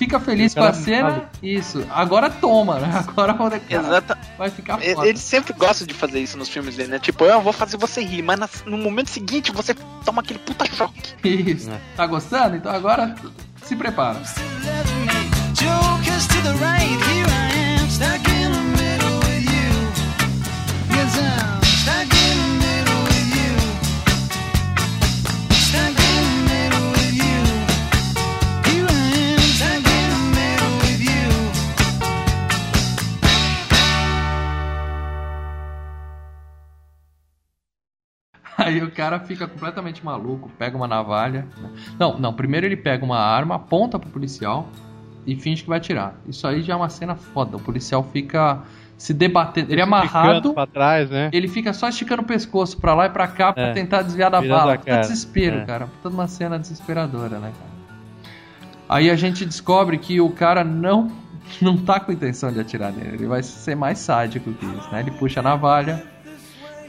fica 0.02 0.20
feliz 0.20 0.54
com 0.54 0.64
a 0.64 0.72
cena. 0.72 1.10
sabe. 1.10 1.26
Isso. 1.42 1.86
Agora 1.90 2.28
toma, 2.28 2.78
né? 2.78 2.90
Agora 3.06 3.32
o 3.32 3.36
cara 3.36 3.62
Exata. 3.68 4.18
vai 4.36 4.50
ficar 4.50 4.78
foda. 4.78 5.08
ele 5.08 5.18
sempre 5.18 5.52
gosta 5.52 5.86
de 5.86 5.94
fazer 5.94 6.20
isso 6.20 6.36
nos 6.36 6.48
filmes 6.48 6.76
dele, 6.76 6.90
né? 6.90 6.98
Tipo, 6.98 7.24
eu 7.24 7.40
vou 7.40 7.52
fazer 7.52 7.76
você 7.76 8.02
rir, 8.02 8.22
mas 8.22 8.38
no 8.66 8.76
momento 8.76 9.10
seguinte 9.10 9.52
você 9.52 9.74
toma 10.04 10.22
aquele 10.22 10.38
puta 10.40 10.66
choque. 10.66 11.14
Isso. 11.28 11.70
É. 11.70 11.78
Tá 11.96 12.06
gostando? 12.06 12.56
Então 12.56 12.72
agora 12.72 13.14
se 13.64 13.76
prepara. 13.76 14.20
jokers 15.54 16.26
to 16.26 16.42
the 16.42 16.54
right. 16.54 16.98
Here 17.06 17.26
I 17.28 17.51
Aí 38.64 38.82
o 38.82 38.90
cara 38.90 39.18
fica 39.20 39.46
completamente 39.46 40.04
maluco, 40.04 40.50
pega 40.58 40.76
uma 40.76 40.88
navalha. 40.88 41.46
né? 41.60 41.68
Não, 41.98 42.18
não, 42.18 42.32
primeiro 42.32 42.66
ele 42.66 42.76
pega 42.76 43.04
uma 43.04 43.18
arma, 43.18 43.56
aponta 43.56 43.98
pro 43.98 44.08
policial 44.10 44.68
e 45.26 45.36
finge 45.36 45.62
que 45.62 45.68
vai 45.68 45.78
atirar. 45.78 46.14
Isso 46.26 46.46
aí 46.46 46.62
já 46.62 46.72
é 46.72 46.76
uma 46.76 46.88
cena 46.88 47.14
foda. 47.14 47.56
O 47.56 47.60
policial 47.60 48.02
fica 48.12 48.60
se 48.96 49.12
debatendo. 49.12 49.72
Ele 49.72 49.80
é 49.80 49.84
amarrado, 49.84 50.52
pra 50.54 50.66
trás, 50.66 51.10
né? 51.10 51.28
ele 51.32 51.48
fica 51.48 51.72
só 51.72 51.88
esticando 51.88 52.22
o 52.22 52.24
pescoço 52.24 52.78
pra 52.80 52.94
lá 52.94 53.06
e 53.06 53.10
pra 53.10 53.26
cá 53.26 53.52
pra 53.52 53.68
É. 53.68 53.72
tentar 53.72 54.02
desviar 54.02 54.30
da 54.30 54.40
bala. 54.40 54.78
Puta 54.78 55.00
desespero, 55.00 55.58
É. 55.58 55.64
cara. 55.64 55.86
Puta 55.86 56.08
uma 56.14 56.26
cena 56.28 56.58
desesperadora, 56.58 57.38
né, 57.38 57.50
cara? 57.58 57.72
Aí 58.88 59.10
a 59.10 59.16
gente 59.16 59.44
descobre 59.44 59.96
que 59.98 60.20
o 60.20 60.30
cara 60.30 60.62
não, 60.62 61.10
não 61.62 61.76
tá 61.78 61.98
com 61.98 62.12
intenção 62.12 62.52
de 62.52 62.60
atirar 62.60 62.92
nele. 62.92 63.14
Ele 63.16 63.26
vai 63.26 63.42
ser 63.42 63.74
mais 63.74 63.98
sádico 63.98 64.52
que 64.52 64.66
isso, 64.66 64.88
né? 64.92 65.00
Ele 65.00 65.10
puxa 65.12 65.40
a 65.40 65.42
navalha, 65.42 66.04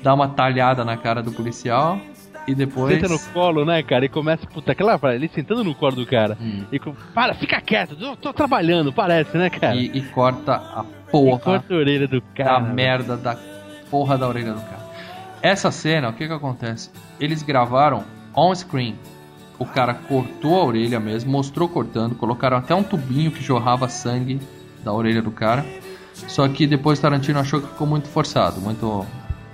dá 0.04 0.14
uma 0.14 0.28
talhada 0.28 0.84
na 0.84 0.98
cara 0.98 1.24
do 1.24 1.32
policial 1.32 1.98
e 2.46 2.54
depois. 2.54 2.94
Senta 2.94 3.08
no 3.08 3.20
colo, 3.34 3.66
né, 3.66 3.82
cara? 3.82 4.06
E 4.06 4.10
começa, 4.10 4.46
puta, 4.46 4.74
aquela 4.74 5.00
ele 5.16 5.30
sentando 5.30 5.64
no 5.64 5.74
colo 5.74 5.96
do 5.96 6.06
cara. 6.06 6.38
Hum. 6.40 6.66
E 6.72 6.78
com, 6.78 6.94
para, 7.14 7.34
fica 7.34 7.60
quieto, 7.62 7.96
tô, 7.96 8.16
tô 8.18 8.34
trabalhando, 8.34 8.92
parece, 8.92 9.38
né, 9.38 9.50
cara? 9.50 9.76
E, 9.76 9.86
e 9.86 10.02
corta 10.02 10.56
a 10.56 10.84
E 11.08 11.12
porra 11.12 11.40
corta 11.40 11.74
a 11.74 11.78
orelha 11.78 12.08
do 12.08 12.22
cara. 12.36 12.60
da 12.60 12.60
merda 12.60 13.16
da 13.16 13.38
porra 13.90 14.18
da 14.18 14.28
orelha 14.28 14.54
do 14.54 14.62
cara. 14.62 14.84
Essa 15.42 15.72
cena, 15.72 16.10
o 16.10 16.14
que 16.14 16.28
que 16.28 16.34
acontece? 16.34 16.92
Eles 17.20 17.42
gravaram 17.42 18.04
on 18.36 18.54
screen. 18.54 18.96
O 19.60 19.66
cara 19.66 19.94
cortou 19.94 20.60
a 20.60 20.66
orelha 20.66 21.00
mesmo, 21.00 21.32
mostrou 21.32 21.70
cortando, 21.70 22.16
colocaram 22.16 22.58
até 22.58 22.74
um 22.76 22.84
tubinho 22.84 23.32
que 23.32 23.42
jorrava 23.42 23.88
sangue 23.88 24.40
da 24.84 24.92
orelha 24.92 25.22
do 25.22 25.32
cara. 25.32 25.66
Só 26.28 26.48
que 26.48 26.66
depois 26.68 27.00
Tarantino 27.00 27.40
achou 27.40 27.62
que 27.62 27.68
ficou 27.68 27.88
muito 27.88 28.08
forçado, 28.08 28.60
muito 28.60 29.06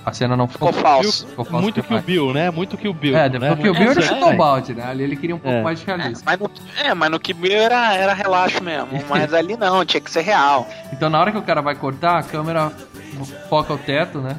a 0.05 0.13
cena 0.13 0.35
não 0.35 0.47
ficou, 0.47 0.69
Ficou 0.71 0.81
falso. 0.83 1.27
ficou 1.27 1.45
falso 1.45 1.61
Muito 1.63 1.83
que 1.83 1.93
o. 1.93 2.01
Bill, 2.01 2.33
né? 2.33 2.49
Muito 2.51 2.77
que 2.77 2.87
o 2.87 2.93
Bill. 2.93 3.15
É, 3.17 3.23
né? 3.23 3.29
depois 3.29 3.59
que 3.59 3.69
o 3.69 3.73
Bill 3.73 3.91
ele 3.91 3.99
É, 3.99 4.03
chutou 4.03 4.31
é. 4.31 4.33
o 4.33 4.37
balde, 4.37 4.73
né? 4.73 4.83
Ali 4.83 5.03
ele 5.03 5.15
queria 5.15 5.35
um 5.35 5.39
pouco 5.39 5.57
É. 5.57 5.61
mais 5.61 5.79
de 5.79 5.85
realismo. 5.85 6.23
Mas 6.25 6.39
no, 6.39 6.49
é, 6.83 6.93
mas 6.93 7.11
no 7.11 7.19
Kill 7.19 7.35
Bill 7.35 7.53
era, 7.57 7.93
era 7.95 8.13
relaxo 8.13 8.63
mesmo. 8.63 8.89
Mas 9.09 9.33
ali 9.33 9.55
não, 9.57 9.83
tinha 9.85 10.01
que 10.01 10.09
ser 10.11 10.21
real. 10.21 10.67
Então 10.93 11.09
na 11.09 11.19
hora 11.19 11.31
que 11.31 11.37
o 11.37 11.41
cara 11.41 11.61
vai 11.61 11.75
cortar, 11.75 12.17
a 12.19 12.23
câmera 12.23 12.71
foca 13.49 13.73
o 13.73 13.77
teto, 13.77 14.19
né? 14.19 14.35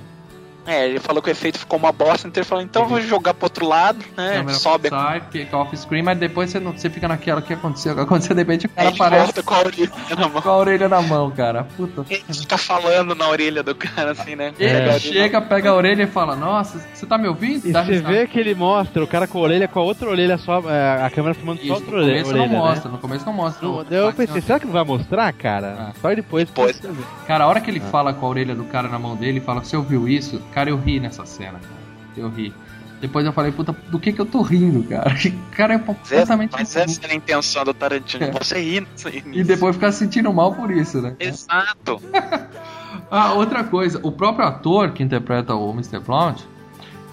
É, 0.66 0.86
ele 0.88 1.00
falou 1.00 1.22
que 1.22 1.28
o 1.28 1.32
efeito 1.32 1.58
ficou 1.58 1.78
uma 1.78 1.90
bosta, 1.92 2.28
então 2.28 2.40
ele 2.40 2.48
falou, 2.48 2.62
então 2.62 2.82
eu 2.82 2.88
vou 2.88 3.00
jogar 3.00 3.34
pro 3.34 3.46
outro 3.46 3.66
lado, 3.66 3.98
A 4.16 4.20
né? 4.20 4.36
câmera 4.36 4.58
Sobe 4.58 4.88
a 4.88 4.90
sai, 4.90 5.22
fica 5.30 5.56
off-screen, 5.56 6.02
mas 6.02 6.18
depois 6.18 6.50
você, 6.50 6.60
não, 6.60 6.72
você 6.72 6.88
fica 6.90 7.08
naquela, 7.08 7.40
que 7.42 7.52
aconteceu? 7.54 7.92
O 7.92 7.96
que 7.96 8.02
aconteceu? 8.02 8.34
De 8.34 8.42
repente 8.42 8.66
o 8.66 8.68
cara 8.68 8.88
ele 8.88 8.96
aparece 8.96 9.24
volta 9.24 9.42
com 9.42 9.54
a 9.54 9.58
orelha 9.60 9.90
na 10.16 10.28
mão. 10.28 10.42
com 10.42 10.48
a 10.48 10.56
orelha 10.56 10.88
na 10.88 11.02
mão, 11.02 11.30
cara. 11.30 11.64
Puta. 11.76 12.04
Ele 12.10 12.22
fica 12.32 12.58
falando 12.58 13.14
na 13.14 13.28
orelha 13.28 13.62
do 13.62 13.74
cara, 13.74 14.12
assim, 14.12 14.36
né? 14.36 14.52
Ele 14.58 14.70
a 14.76 14.80
orelha. 14.82 15.00
chega, 15.00 15.40
pega 15.40 15.70
a 15.70 15.74
orelha 15.74 16.02
e 16.02 16.06
fala, 16.06 16.36
nossa, 16.36 16.78
você 16.92 17.06
tá 17.06 17.16
me 17.18 17.26
ouvindo? 17.28 17.66
E 17.66 17.72
Dá 17.72 17.84
você 17.84 17.98
vê 18.00 18.26
que 18.26 18.38
ele 18.38 18.54
mostra 18.54 19.02
o 19.02 19.06
cara 19.06 19.26
com 19.26 19.38
a 19.38 19.42
orelha, 19.42 19.66
com 19.66 19.80
a 19.80 19.82
outra 19.82 20.08
orelha 20.10 20.36
só, 20.38 20.60
é, 20.70 21.02
a 21.02 21.10
câmera 21.10 21.34
filmando 21.34 21.58
só 21.60 21.64
Isso, 21.64 21.72
outra 21.74 21.90
no 21.90 21.96
orelha. 21.98 22.12
começo 22.22 22.32
não 22.32 22.40
orelha, 22.42 22.52
né? 22.52 22.58
mostra, 22.58 22.90
no 22.90 22.98
começo 22.98 23.26
não 23.26 23.32
mostra. 23.32 23.66
Não, 23.68 23.84
eu 23.90 24.06
mas- 24.06 24.14
pensei, 24.14 24.40
será 24.42 24.60
que 24.60 24.66
não 24.66 24.72
vai 24.72 24.84
mostrar, 24.84 25.32
cara? 25.32 25.76
Ah. 25.78 25.92
Só 26.00 26.14
depois. 26.14 26.48
Ver. 26.50 26.92
Cara, 27.26 27.44
a 27.44 27.46
hora 27.48 27.60
que 27.60 27.70
ele 27.70 27.80
fala 27.80 28.12
com 28.12 28.26
a 28.26 28.28
orelha 28.28 28.54
do 28.54 28.64
cara 28.64 28.88
na 28.88 28.98
mão 28.98 29.16
dele 29.16 29.38
e 29.38 29.40
fala, 29.40 29.60
você 29.64 29.76
ouviu 29.76 30.06
isso? 30.08 30.40
Cara, 30.52 30.70
eu 30.70 30.76
ri 30.78 30.98
nessa 31.00 31.24
cena, 31.26 31.58
cara. 31.58 31.80
Eu 32.16 32.28
ri. 32.28 32.52
Depois 33.00 33.24
eu 33.24 33.32
falei, 33.32 33.50
puta, 33.50 33.72
do 33.88 33.98
que 33.98 34.12
que 34.12 34.20
eu 34.20 34.26
tô 34.26 34.42
rindo, 34.42 34.82
cara? 34.84 35.14
Que 35.14 35.30
cara 35.56 35.72
é 35.72 35.76
essa- 35.76 35.84
completamente... 35.86 36.52
Mas 36.52 36.76
essa 36.76 37.00
era 37.02 37.12
a 37.12 37.16
intenção 37.16 37.64
do 37.64 37.72
Tarantino, 37.72 38.30
você 38.32 38.60
rir. 38.60 38.86
E 39.32 39.42
depois 39.42 39.74
ficar 39.76 39.90
se 39.92 39.98
sentindo 40.00 40.32
mal 40.32 40.54
por 40.54 40.70
isso, 40.70 41.00
né? 41.00 41.14
Exato. 41.18 42.00
Ah, 43.12 43.32
outra 43.32 43.64
coisa, 43.64 43.98
o 44.04 44.12
próprio 44.12 44.46
ator 44.46 44.92
que 44.92 45.02
interpreta 45.02 45.54
o 45.54 45.72
Mr. 45.72 45.98
Blount, 45.98 46.42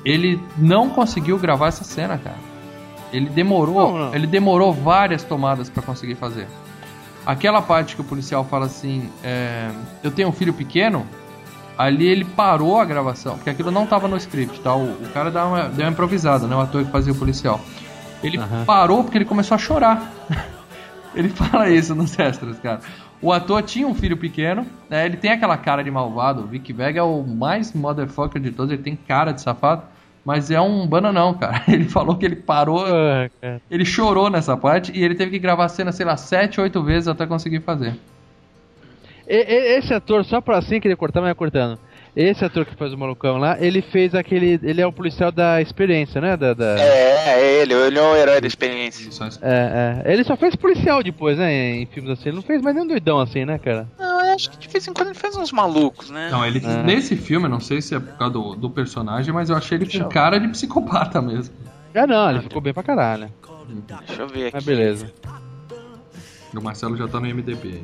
ele 0.05 0.39
não 0.57 0.89
conseguiu 0.89 1.39
gravar 1.39 1.67
essa 1.69 1.83
cena, 1.83 2.17
cara. 2.19 2.35
Ele 3.11 3.27
demorou, 3.29 3.93
Não, 3.93 3.97
não. 4.07 4.15
ele 4.15 4.27
demorou 4.27 4.71
várias 4.71 5.23
tomadas 5.23 5.69
pra 5.71 5.81
conseguir 5.81 6.13
fazer. 6.15 6.47
Aquela 7.25 7.61
parte 7.63 7.95
que 7.95 8.01
o 8.01 8.03
policial 8.03 8.43
fala 8.45 8.67
assim, 8.67 9.09
é, 9.23 9.71
eu 10.03 10.11
tenho 10.11 10.29
um 10.29 10.31
filho 10.31 10.53
pequeno, 10.53 11.05
ali 11.77 12.07
ele 12.07 12.25
parou 12.25 12.79
a 12.79 12.85
gravação, 12.85 13.35
porque 13.35 13.49
aquilo 13.49 13.71
não 13.71 13.85
tava 13.85 14.07
no 14.07 14.17
script, 14.17 14.59
tá? 14.61 14.75
O, 14.75 14.85
o 14.91 15.09
cara 15.13 15.29
deu 15.29 15.41
uma, 15.41 15.63
deu 15.69 15.85
uma 15.85 15.91
improvisada, 15.91 16.47
né? 16.47 16.55
O 16.55 16.59
ator 16.61 16.83
que 16.83 16.91
fazia 16.91 17.13
o 17.13 17.15
policial. 17.15 17.59
Ele 18.23 18.37
Aham. 18.37 18.65
parou 18.65 19.03
porque 19.03 19.17
ele 19.17 19.25
começou 19.25 19.55
a 19.55 19.57
chorar. 19.57 20.11
Ele 21.15 21.29
fala 21.29 21.67
isso 21.67 21.95
nos 21.95 22.19
extras, 22.19 22.59
cara. 22.59 22.79
O 23.19 23.33
ator 23.33 23.63
tinha 23.63 23.87
um 23.87 23.95
filho 23.95 24.15
pequeno, 24.15 24.67
né? 24.87 25.03
Ele 25.03 25.17
tem 25.17 25.31
aquela 25.31 25.57
cara 25.57 25.83
de 25.83 25.89
malvado. 25.89 26.43
O 26.43 26.45
Vic 26.45 26.71
Vega 26.71 26.99
é 26.99 27.03
o 27.03 27.23
mais 27.23 27.73
motherfucker 27.73 28.39
de 28.39 28.51
todos. 28.51 28.71
Ele 28.71 28.83
tem 28.83 28.95
cara 28.95 29.31
de 29.31 29.41
safado, 29.41 29.81
mas 30.23 30.51
é 30.51 30.61
um 30.61 30.85
bananão, 30.85 31.33
cara. 31.33 31.63
Ele 31.67 31.85
falou 31.89 32.15
que 32.15 32.25
ele 32.25 32.35
parou, 32.35 32.85
Ah, 32.85 33.27
ele 33.71 33.83
chorou 33.83 34.29
nessa 34.29 34.55
parte 34.55 34.91
e 34.93 35.03
ele 35.03 35.15
teve 35.15 35.31
que 35.31 35.39
gravar 35.39 35.65
a 35.65 35.69
cena, 35.69 35.91
sei 35.91 36.05
lá, 36.05 36.15
sete, 36.15 36.61
oito 36.61 36.83
vezes 36.83 37.07
até 37.07 37.25
conseguir 37.25 37.61
fazer. 37.61 37.95
E- 39.27 39.35
e- 39.35 39.77
esse 39.77 39.93
ator, 39.93 40.23
só 40.23 40.39
pra 40.39 40.57
assim 40.57 40.79
querer 40.79 40.95
cortar, 40.95 41.19
mas 41.21 41.27
vai 41.29 41.35
cortando. 41.35 41.77
Esse 42.15 42.43
ator 42.43 42.65
que 42.65 42.75
faz 42.75 42.91
o 42.93 42.97
malucão 42.97 43.37
lá, 43.37 43.57
ele 43.59 43.81
fez 43.81 44.15
aquele. 44.15 44.59
Ele 44.63 44.81
é 44.81 44.87
o 44.87 44.91
policial 44.91 45.31
da 45.31 45.61
experiência, 45.61 46.19
né? 46.19 46.35
Da, 46.35 46.53
da- 46.53 46.79
É, 46.79 47.29
é 47.39 47.61
ele, 47.61 47.73
ele 47.75 47.99
é 47.99 48.01
o 48.01 48.15
herói 48.15 48.41
da 48.41 48.47
experiência. 48.47 49.07
É, 49.41 50.03
é. 50.07 50.13
Ele 50.13 50.23
só 50.23 50.35
fez 50.35 50.55
policial 50.55 51.03
depois, 51.03 51.37
né? 51.37 51.75
Em 51.75 51.85
filmes 51.85 52.11
assim. 52.11 52.29
Ele 52.29 52.37
não 52.37 52.41
fez 52.43 52.59
mais 52.61 52.75
nenhum 52.75 52.87
doidão 52.87 53.19
assim, 53.19 53.45
né, 53.45 53.59
cara? 53.59 53.87
Não, 53.99 54.25
eu 54.25 54.33
acho 54.33 54.49
que 54.49 54.57
de 54.57 54.67
vez 54.67 54.87
em 54.87 54.93
quando 54.93 55.09
ele 55.09 55.19
faz 55.19 55.35
uns 55.35 55.51
malucos, 55.51 56.09
né? 56.09 56.29
Não, 56.31 56.43
ele 56.43 56.59
É. 56.65 56.83
nesse 56.83 57.15
filme, 57.15 57.45
eu 57.45 57.49
não 57.51 57.59
sei 57.59 57.81
se 57.83 57.93
é 57.93 57.99
por 57.99 58.17
causa 58.17 58.33
do, 58.33 58.55
do 58.55 58.69
personagem, 58.69 59.31
mas 59.31 59.49
eu 59.51 59.55
achei 59.55 59.77
ele 59.77 59.85
com 59.99 60.09
cara 60.09 60.39
de 60.39 60.47
psicopata 60.47 61.21
mesmo. 61.21 61.53
Ah, 61.93 62.07
não, 62.07 62.29
ele 62.31 62.41
ficou 62.41 62.61
bem 62.61 62.73
pra 62.73 62.81
caralho. 62.83 63.29
Deixa 64.07 64.21
eu 64.21 64.27
ver 64.27 64.49
Mas 64.53 64.55
aqui. 64.55 64.65
beleza. 64.65 65.13
O 66.55 66.61
Marcelo 66.61 66.95
já 66.97 67.07
tá 67.07 67.19
no 67.19 67.27
MDB. 67.27 67.83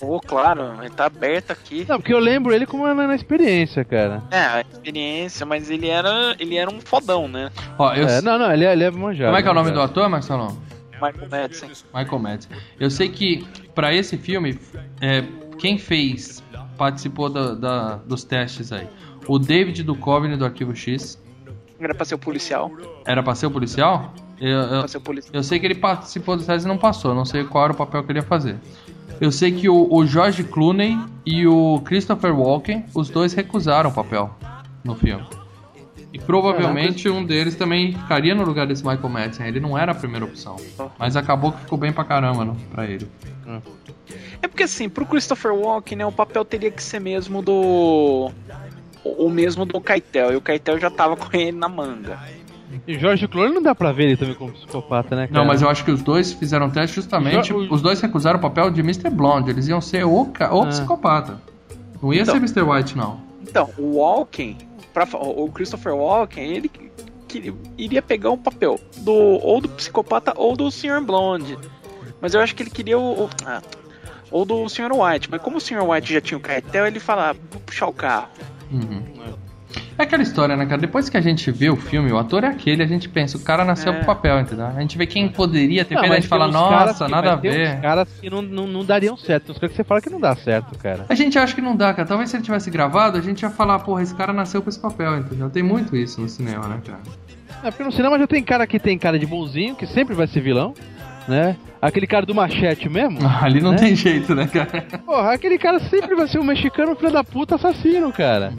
Pô, 0.00 0.20
claro, 0.20 0.76
ele 0.80 0.90
tá 0.90 1.06
aberto 1.06 1.50
aqui. 1.50 1.84
Não, 1.88 1.98
porque 1.98 2.14
eu 2.14 2.18
lembro 2.18 2.54
ele 2.54 2.64
como 2.66 2.86
na, 2.86 2.94
na 3.06 3.14
experiência, 3.14 3.84
cara. 3.84 4.22
É, 4.30 4.38
a 4.38 4.60
experiência, 4.60 5.44
mas 5.44 5.68
ele 5.70 5.88
era, 5.88 6.34
ele 6.38 6.56
era 6.56 6.70
um 6.72 6.80
fodão, 6.80 7.26
né? 7.28 7.50
Ó, 7.78 7.92
eu, 7.94 8.06
É, 8.08 8.22
não, 8.22 8.38
não, 8.38 8.52
ele 8.52 8.64
é, 8.64 8.72
ele 8.72 8.84
é 8.84 8.90
manjado. 8.90 9.26
como 9.28 9.38
é 9.38 9.42
que 9.42 9.48
é 9.48 9.50
o 9.50 9.54
nome 9.54 9.70
do 9.70 9.76
manjado. 9.76 9.90
ator, 9.92 10.08
Marcelo? 10.08 10.56
Michael 10.94 11.28
Madsen. 11.30 11.70
Michael 11.94 12.18
Madsen. 12.18 12.56
Eu 12.80 12.90
sei 12.90 13.08
que 13.10 13.46
pra 13.74 13.92
esse 13.92 14.16
filme, 14.16 14.58
é, 15.00 15.22
quem 15.58 15.76
fez, 15.76 16.42
participou 16.78 17.28
da- 17.28 17.54
da- 17.54 17.96
dos 17.96 18.24
testes 18.24 18.72
aí. 18.72 18.86
O 19.28 19.38
David 19.38 19.82
Duchovny 19.82 20.36
do 20.36 20.44
Arquivo 20.44 20.74
X. 20.74 21.20
Era 21.78 21.94
pra 21.94 22.04
ser 22.04 22.14
o 22.14 22.18
policial. 22.18 22.70
Era 23.04 23.22
pra 23.22 23.34
ser 23.34 23.46
o 23.46 23.50
policial? 23.50 24.12
Eu, 24.40 24.48
eu- 24.48 24.78
Pra 24.80 24.88
ser 24.88 24.98
o 24.98 25.00
policial. 25.00 25.34
eu 25.34 25.42
sei 25.42 25.58
que 25.58 25.66
ele 25.66 25.74
participou 25.74 26.36
dos 26.36 26.46
testes 26.46 26.64
e 26.64 26.68
não 26.68 26.78
passou. 26.78 27.14
Não 27.14 27.24
sei 27.24 27.44
qual 27.44 27.64
era 27.64 27.72
o 27.72 27.76
papel 27.76 28.02
que 28.04 28.12
ele 28.12 28.18
ia 28.18 28.24
fazer. 28.24 28.56
Eu 29.20 29.32
sei 29.32 29.50
que 29.52 29.68
o, 29.68 29.88
o 29.90 30.06
George 30.06 30.44
Clooney 30.44 30.98
e 31.24 31.46
o 31.46 31.80
Christopher 31.84 32.38
Walken, 32.38 32.84
os 32.94 33.08
dois 33.08 33.32
recusaram 33.32 33.88
o 33.90 33.92
papel 33.92 34.30
no 34.84 34.94
filme. 34.94 35.24
E 36.12 36.18
provavelmente 36.18 37.08
um 37.08 37.24
deles 37.24 37.54
também 37.56 37.92
ficaria 37.92 38.34
no 38.34 38.44
lugar 38.44 38.66
desse 38.66 38.82
Michael 38.86 39.08
Madsen. 39.08 39.46
Ele 39.46 39.60
não 39.60 39.76
era 39.76 39.92
a 39.92 39.94
primeira 39.94 40.24
opção. 40.24 40.56
Mas 40.98 41.14
acabou 41.16 41.52
que 41.52 41.60
ficou 41.60 41.78
bem 41.78 41.92
pra 41.92 42.04
caramba 42.04 42.44
não, 42.44 42.54
pra 42.54 42.86
ele. 42.86 43.06
É 44.42 44.48
porque 44.48 44.62
assim, 44.64 44.88
pro 44.88 45.04
Christopher 45.06 45.52
Walken, 45.54 45.98
né, 45.98 46.06
o 46.06 46.12
papel 46.12 46.44
teria 46.44 46.70
que 46.70 46.82
ser 46.82 47.00
mesmo 47.00 47.42
do. 47.42 48.30
O 49.18 49.28
mesmo 49.30 49.64
do 49.64 49.80
Keitel. 49.80 50.32
E 50.32 50.36
o 50.36 50.40
Keitel 50.40 50.78
já 50.78 50.90
tava 50.90 51.16
com 51.16 51.36
ele 51.36 51.52
na 51.52 51.68
manga. 51.68 52.18
E 52.86 52.98
Jorge 52.98 53.26
Clooney 53.28 53.54
não 53.54 53.62
dá 53.62 53.74
pra 53.74 53.92
ver 53.92 54.04
ele 54.04 54.16
também 54.16 54.34
como 54.34 54.52
psicopata, 54.52 55.14
né, 55.16 55.26
cara? 55.28 55.38
Não, 55.40 55.46
mas 55.46 55.62
eu 55.62 55.68
acho 55.68 55.84
que 55.84 55.90
os 55.90 56.02
dois 56.02 56.32
fizeram 56.32 56.68
teste 56.68 56.96
justamente. 56.96 57.48
Jo- 57.48 57.66
Os 57.70 57.80
dois 57.80 58.00
recusaram 58.00 58.38
o 58.38 58.42
papel 58.42 58.70
de 58.70 58.80
Mr. 58.80 59.08
Blonde. 59.10 59.50
Eles 59.50 59.68
iam 59.68 59.80
ser 59.80 60.04
o, 60.04 60.26
ca- 60.26 60.52
o 60.54 60.62
Ah. 60.62 60.66
psicopata. 60.66 61.40
Não 62.02 62.12
ia 62.12 62.22
Então. 62.22 62.34
ser 62.34 62.38
Mr. 62.40 62.62
White, 62.62 62.96
não. 62.96 63.20
Então, 63.42 63.70
o 63.78 63.96
Walken, 63.98 64.56
pra, 64.92 65.06
o 65.14 65.48
Christopher 65.50 65.94
Walken, 65.94 66.44
ele 66.44 66.68
que, 67.28 67.54
iria 67.78 68.02
pegar 68.02 68.30
o 68.30 68.38
papel 68.38 68.78
do 68.98 69.12
ou 69.12 69.60
do 69.60 69.68
psicopata 69.68 70.32
ou 70.36 70.56
do 70.56 70.70
Sr. 70.70 71.00
Blonde. 71.00 71.56
Mas 72.20 72.34
eu 72.34 72.40
acho 72.40 72.54
que 72.54 72.62
ele 72.62 72.70
queria 72.70 72.98
o. 72.98 73.24
o- 73.24 73.30
ah, 73.44 73.62
ou 74.30 74.44
do 74.44 74.68
Sr. 74.68 74.90
White. 74.92 75.30
Mas 75.30 75.40
como 75.40 75.56
o 75.58 75.60
Sr. 75.60 75.82
White 75.88 76.12
já 76.12 76.20
tinha 76.20 76.36
o 76.36 76.40
cartel, 76.40 76.86
ele 76.86 76.98
fala, 77.00 77.30
ah, 77.30 77.36
vou 77.50 77.60
puxar 77.60 77.86
o 77.86 77.92
carro. 77.92 78.28
Uhum. 78.70 79.02
É 79.98 80.02
aquela 80.04 80.22
história, 80.22 80.56
né, 80.56 80.64
cara? 80.64 80.80
Depois 80.80 81.08
que 81.08 81.16
a 81.16 81.20
gente 81.20 81.50
vê 81.50 81.68
o 81.68 81.76
filme, 81.76 82.10
o 82.12 82.16
ator 82.18 82.44
é 82.44 82.46
aquele, 82.48 82.82
a 82.82 82.86
gente 82.86 83.08
pensa, 83.08 83.36
o 83.36 83.40
cara 83.40 83.64
nasceu 83.64 83.92
É. 83.92 83.96
pro 83.96 84.06
papel, 84.06 84.38
entendeu? 84.40 84.66
A 84.66 84.80
gente 84.80 84.96
vê 84.96 85.06
quem 85.06 85.28
poderia 85.28 85.84
ter 85.84 85.94
Não, 85.94 86.02
feito, 86.02 86.12
a 86.12 86.16
gente 86.16 86.28
fala, 86.28 86.46
nossa, 86.48 87.04
que- 87.06 87.10
nada 87.10 87.32
a 87.32 87.36
ver. 87.36 87.74
uns 87.76 87.80
caras 87.80 88.08
que 88.20 88.30
não, 88.30 88.42
não, 88.42 88.66
não 88.66 88.84
dariam 88.84 89.16
certo. 89.16 89.50
Uns 89.52 89.58
caras 89.58 89.70
que 89.72 89.76
você 89.76 89.84
fala 89.84 90.00
que 90.00 90.08
não 90.08 90.20
dá 90.20 90.34
certo, 90.36 90.78
cara. 90.78 91.04
A 91.08 91.14
gente 91.14 91.36
acha 91.38 91.54
que 91.54 91.60
não 91.60 91.74
dá, 91.76 91.92
cara. 91.92 92.06
Talvez 92.06 92.30
se 92.30 92.36
ele 92.36 92.44
tivesse 92.44 92.70
gravado, 92.70 93.18
a 93.18 93.20
gente 93.20 93.42
ia 93.42 93.50
falar, 93.50 93.80
porra, 93.80 94.02
esse 94.02 94.14
cara 94.14 94.32
nasceu 94.32 94.62
pra 94.62 94.70
esse 94.70 94.78
papel, 94.78 95.18
entendeu? 95.18 95.50
Tem 95.50 95.62
muito 95.62 95.96
isso 95.96 96.20
no 96.20 96.28
cinema, 96.28 96.68
né, 96.68 96.80
cara? 96.86 97.00
É 97.64 97.70
porque 97.70 97.82
no 97.84 97.92
cinema 97.92 98.18
já 98.18 98.26
tem 98.26 98.42
cara 98.44 98.66
que 98.66 98.78
tem 98.78 98.96
cara 98.98 99.18
de 99.18 99.26
bonzinho, 99.26 99.74
que 99.74 99.86
sempre 99.86 100.14
vai 100.14 100.26
ser 100.26 100.40
vilão, 100.40 100.74
né? 101.28 101.56
Aquele 101.80 102.06
cara 102.06 102.24
do 102.26 102.34
machete 102.34 102.88
mesmo. 102.88 103.18
Ali 103.40 103.60
não 103.60 103.72
Né? 103.72 103.78
tem 103.78 103.94
jeito, 103.96 104.34
né, 104.34 104.46
cara? 104.46 104.82
Porra, 105.04 105.32
aquele 105.32 105.58
cara 105.58 105.78
sempre 105.80 106.14
vai 106.14 106.26
ser 106.26 106.38
um 106.38 106.44
mexicano 106.44 106.94
filho 106.96 107.12
da 107.12 107.22
puta 107.24 107.54
assassino, 107.56 108.12
cara. 108.12 108.52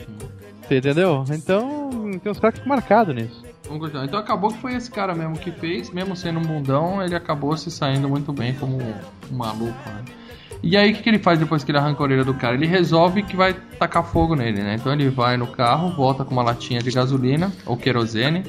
Você 0.67 0.77
entendeu? 0.77 1.23
Então, 1.31 1.89
tem 2.21 2.31
uns 2.31 2.39
caras 2.39 2.55
que 2.55 2.61
ficam 2.61 2.75
marcados 2.75 3.15
nisso. 3.15 3.45
Então 4.03 4.17
acabou 4.19 4.49
que 4.49 4.59
foi 4.59 4.75
esse 4.75 4.89
cara 4.89 5.13
mesmo 5.13 5.37
que 5.37 5.51
fez, 5.51 5.89
mesmo 5.91 6.15
sendo 6.15 6.39
um 6.39 6.43
bundão, 6.43 7.03
ele 7.03 7.13
acabou 7.15 7.55
se 7.57 7.69
saindo 7.69 8.07
muito 8.07 8.31
bem 8.31 8.53
como 8.53 8.77
um 8.77 9.35
maluco, 9.35 9.77
né? 9.89 10.05
E 10.63 10.75
aí 10.77 10.91
o 10.91 10.95
que, 10.95 11.03
que 11.03 11.09
ele 11.09 11.19
faz 11.19 11.37
depois 11.37 11.63
que 11.65 11.71
ele 11.71 11.77
arranca 11.77 12.01
a 12.01 12.03
orelha 12.03 12.23
do 12.23 12.33
cara? 12.33 12.55
Ele 12.55 12.65
resolve 12.65 13.21
que 13.23 13.35
vai 13.35 13.53
tacar 13.77 14.03
fogo 14.05 14.35
nele, 14.35 14.61
né? 14.63 14.75
Então 14.79 14.91
ele 14.93 15.09
vai 15.09 15.35
no 15.35 15.47
carro, 15.47 15.89
volta 15.95 16.23
com 16.23 16.31
uma 16.31 16.43
latinha 16.43 16.79
de 16.81 16.89
gasolina 16.91 17.51
ou 17.65 17.75
querosene. 17.75 18.43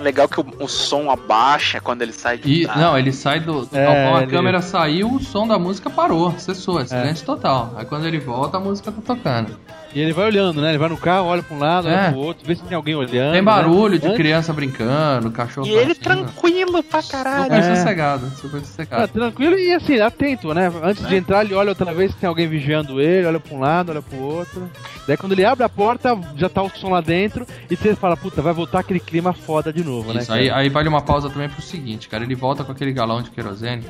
Legal 0.00 0.28
que 0.28 0.40
o, 0.40 0.46
o 0.60 0.68
som 0.68 1.10
abaixa 1.10 1.80
quando 1.80 2.02
ele 2.02 2.12
sai 2.12 2.38
de 2.38 2.62
E, 2.62 2.66
não, 2.66 2.98
ele 2.98 3.12
sai 3.12 3.40
do, 3.40 3.68
É, 3.72 3.86
a 3.86 4.22
ele- 4.22 4.30
câmera 4.30 4.60
saiu, 4.60 5.12
o 5.14 5.20
som 5.22 5.46
da 5.46 5.58
música 5.58 5.88
parou, 5.88 6.32
cessou, 6.38 6.80
é 6.80 6.86
silêncio 6.86 7.24
total. 7.24 7.72
Aí 7.76 7.84
quando 7.84 8.06
ele 8.06 8.18
volta, 8.18 8.56
a 8.56 8.60
música 8.60 8.90
tá 8.92 9.00
tocando. 9.14 9.56
E 9.96 10.00
ele 10.02 10.12
vai 10.12 10.26
olhando, 10.26 10.60
né? 10.60 10.68
Ele 10.68 10.78
vai 10.78 10.90
no 10.90 10.96
carro, 10.98 11.28
olha 11.28 11.42
pra 11.42 11.56
um 11.56 11.58
lado, 11.58 11.88
É. 11.88 11.92
olha 11.94 12.10
pro 12.12 12.20
outro, 12.20 12.46
vê 12.46 12.54
se 12.54 12.62
tem 12.64 12.76
alguém 12.76 12.94
olhando. 12.94 13.32
Tem 13.32 13.42
barulho 13.42 13.98
de 13.98 14.06
né? 14.06 14.14
criança 14.14 14.52
brincando, 14.52 15.30
cachorro 15.30 15.66
E 15.66 15.70
ele 15.70 15.94
tranquilo 15.94 16.82
pra 16.82 17.02
caralho. 17.02 17.44
Super 17.44 17.58
É. 17.58 17.74
sossegado, 17.76 18.30
super 18.36 18.58
Ah, 18.58 18.64
sossegado. 18.64 19.08
tranquilo 19.08 19.58
e 19.58 19.72
assim, 19.72 19.98
atento, 19.98 20.52
né? 20.52 20.70
Antes 20.82 21.06
de 21.08 21.16
entrar, 21.16 21.46
ele 21.46 21.54
olha 21.54 21.70
outra 21.70 21.94
vez 21.94 22.10
se 22.12 22.18
tem 22.18 22.28
alguém 22.28 22.46
vigiando 22.46 23.00
ele, 23.00 23.26
olha 23.26 23.40
pra 23.40 23.56
um 23.56 23.60
lado, 23.60 23.88
olha 23.90 24.02
pro 24.02 24.18
outro. 24.20 24.70
Daí 25.08 25.16
quando 25.16 25.32
ele 25.32 25.46
abre 25.46 25.64
a 25.64 25.68
porta, 25.68 26.14
já 26.36 26.50
tá 26.50 26.62
o 26.62 26.68
som 26.68 26.90
lá 26.90 27.00
dentro, 27.00 27.46
e 27.70 27.74
você 27.74 27.94
fala, 27.96 28.18
puta, 28.18 28.42
vai 28.42 28.52
voltar 28.52 28.80
aquele 28.80 29.00
clima 29.00 29.32
foda 29.32 29.72
de 29.72 29.82
novo, 29.82 30.12
né? 30.12 30.18
Isso, 30.20 30.28
cara? 30.28 30.40
aí, 30.40 30.50
aí 30.50 30.68
vale 30.68 30.90
uma 30.90 31.00
pausa 31.00 31.30
também 31.30 31.48
pro 31.48 31.62
seguinte, 31.62 32.06
cara. 32.06 32.22
Ele 32.22 32.34
volta 32.34 32.62
com 32.64 32.72
aquele 32.72 32.92
galão 32.92 33.22
de 33.22 33.30
querosene. 33.30 33.84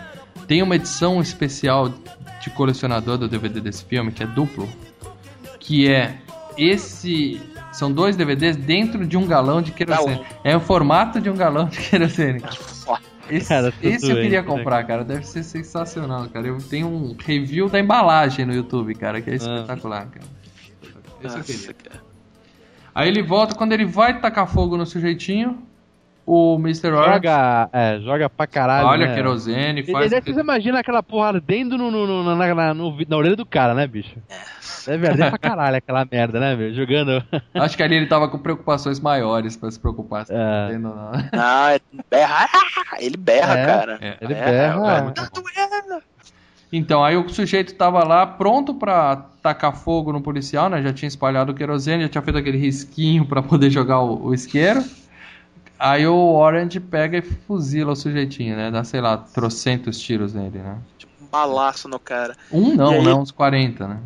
Tem 0.47 0.63
uma 0.63 0.77
edição 0.77 1.21
especial 1.21 1.89
de 2.41 2.51
colecionador 2.51 3.19
do 3.19 3.27
DVD 3.27 3.61
desse 3.61 3.85
filme, 3.85 4.13
que 4.13 4.23
é 4.23 4.27
duplo. 4.27 4.69
Que 5.67 5.91
é 5.91 6.19
esse. 6.57 7.41
São 7.73 7.93
dois 7.93 8.17
DVDs 8.17 8.57
dentro 8.57 9.05
de 9.05 9.17
um 9.17 9.27
galão 9.27 9.61
de 9.61 9.73
querosene. 9.73 10.25
É 10.43 10.57
o 10.57 10.61
formato 10.61 11.21
de 11.21 11.29
um 11.29 11.37
galão 11.37 11.67
de 11.69 11.79
querosene. 11.79 12.43
Esse, 13.29 13.49
Cara, 13.49 13.75
esse 13.83 14.09
eu 14.09 14.15
queria 14.15 14.41
né? 14.41 14.47
comprar, 14.47 14.85
cara. 14.85 15.03
Deve 15.03 15.27
ser 15.27 15.43
sensacional, 15.43 16.29
cara. 16.29 16.47
Eu 16.47 16.59
tenho 16.59 16.87
um 16.87 17.17
review 17.19 17.69
da 17.69 17.81
embalagem 17.81 18.47
no 18.47 18.55
YouTube, 18.55 18.95
cara, 18.95 19.21
que 19.21 19.29
é 19.29 19.35
espetacular, 19.35 20.07
cara. 20.07 20.27
Esse 21.25 21.37
eu 21.37 21.43
queria. 21.43 21.61
Nossa, 21.61 21.75
cara. 21.75 22.03
Aí 22.95 23.09
ele 23.09 23.23
volta, 23.23 23.57
quando 23.57 23.73
ele 23.73 23.85
vai 23.85 24.21
tacar 24.21 24.47
fogo 24.47 24.77
no 24.77 24.87
sujeitinho, 24.87 25.61
o 26.27 26.57
Mr. 26.59 26.89
Orange 26.89 27.13
Joga, 27.15 27.71
é, 27.73 28.01
joga 28.01 28.29
pra 28.29 28.47
caralho. 28.49 28.89
olha 28.89 29.07
né? 29.07 29.15
querosene, 29.15 29.81
E 29.87 29.93
faz. 29.93 30.11
daí 30.11 30.21
você 30.21 30.41
imagina 30.41 30.81
aquela 30.81 31.03
porra 31.03 31.29
ardendo 31.29 31.79
no, 31.79 31.91
no, 31.91 32.07
no- 32.25 32.35
na, 32.37 32.55
na, 32.55 32.75
no 32.75 32.97
na 33.09 33.17
orelha 33.17 33.37
do 33.37 33.47
cara, 33.47 33.73
né, 33.75 33.87
bicho? 33.87 34.17
Deve 34.87 35.07
arder 35.09 35.31
pra 35.31 35.39
caralho 35.51 35.77
aquela 35.77 36.05
merda, 36.11 36.41
né, 36.41 36.57
meu? 36.57 36.75
Jogando. 36.75 37.23
Acho 37.55 37.77
que 37.77 37.83
ali 37.83 37.95
ele 37.95 38.07
tava 38.07 38.29
com 38.29 38.39
preocupações 38.39 38.99
maiores 38.99 39.57
pra 39.57 39.71
se 39.71 39.79
preocupar. 39.79 40.27
Se 40.27 40.33
tá 40.33 40.39
É. 40.39 40.65
entendendo 40.65 40.89
ou 40.91 40.97
não. 40.97 41.13
Não, 41.33 41.69
é 41.69 41.81
berra. 42.11 42.49
Ele 42.99 43.17
berra, 43.17 43.59
É, 43.59 43.67
cara. 43.67 43.99
é, 44.01 44.17
ele 44.21 44.33
É, 44.35 44.45
berra. 44.51 45.07
é, 45.09 45.11
tá 45.11 45.29
doendo. 45.35 46.03
Então, 46.73 47.05
aí 47.05 47.17
o 47.17 47.29
sujeito 47.29 47.75
tava 47.75 48.03
lá 48.05 48.27
pronto 48.27 48.75
pra 48.75 49.25
tacar 49.43 49.73
fogo 49.75 50.13
no 50.13 50.21
policial, 50.21 50.69
né? 50.69 50.83
Já 50.83 50.93
tinha 50.93 51.07
espalhado 51.09 51.53
o 51.53 51.55
querosene, 51.55 52.03
já 52.05 52.09
tinha 52.09 52.23
feito 52.23 52.39
aquele 52.39 52.59
risquinho 52.59 53.25
pra 53.25 53.41
poder 53.43 53.71
jogar 53.71 54.01
o, 54.01 54.27
o 54.27 54.35
isqueiro. 54.35 54.83
Aí 55.79 56.07
o 56.07 56.15
Orange 56.35 56.81
pega 56.81 57.19
e 57.19 57.23
fuzila 57.23 57.93
o 57.93 57.97
sujeitinho, 57.97 58.57
né? 58.57 58.71
Dá, 58.71 58.83
sei 58.85 59.01
lá, 59.01 59.17
trocentos 59.19 59.99
tiros 59.99 60.33
nele, 60.33 60.59
né? 60.59 60.79
Um 61.21 61.27
balaço 61.27 61.89
no 61.89 61.99
cara. 61.99 62.35
Um 62.51 62.75
não, 62.75 62.93
aí- 62.93 63.05
né? 63.05 63.13
Uns 63.15 63.31
40, 63.31 63.87
né? 63.87 64.01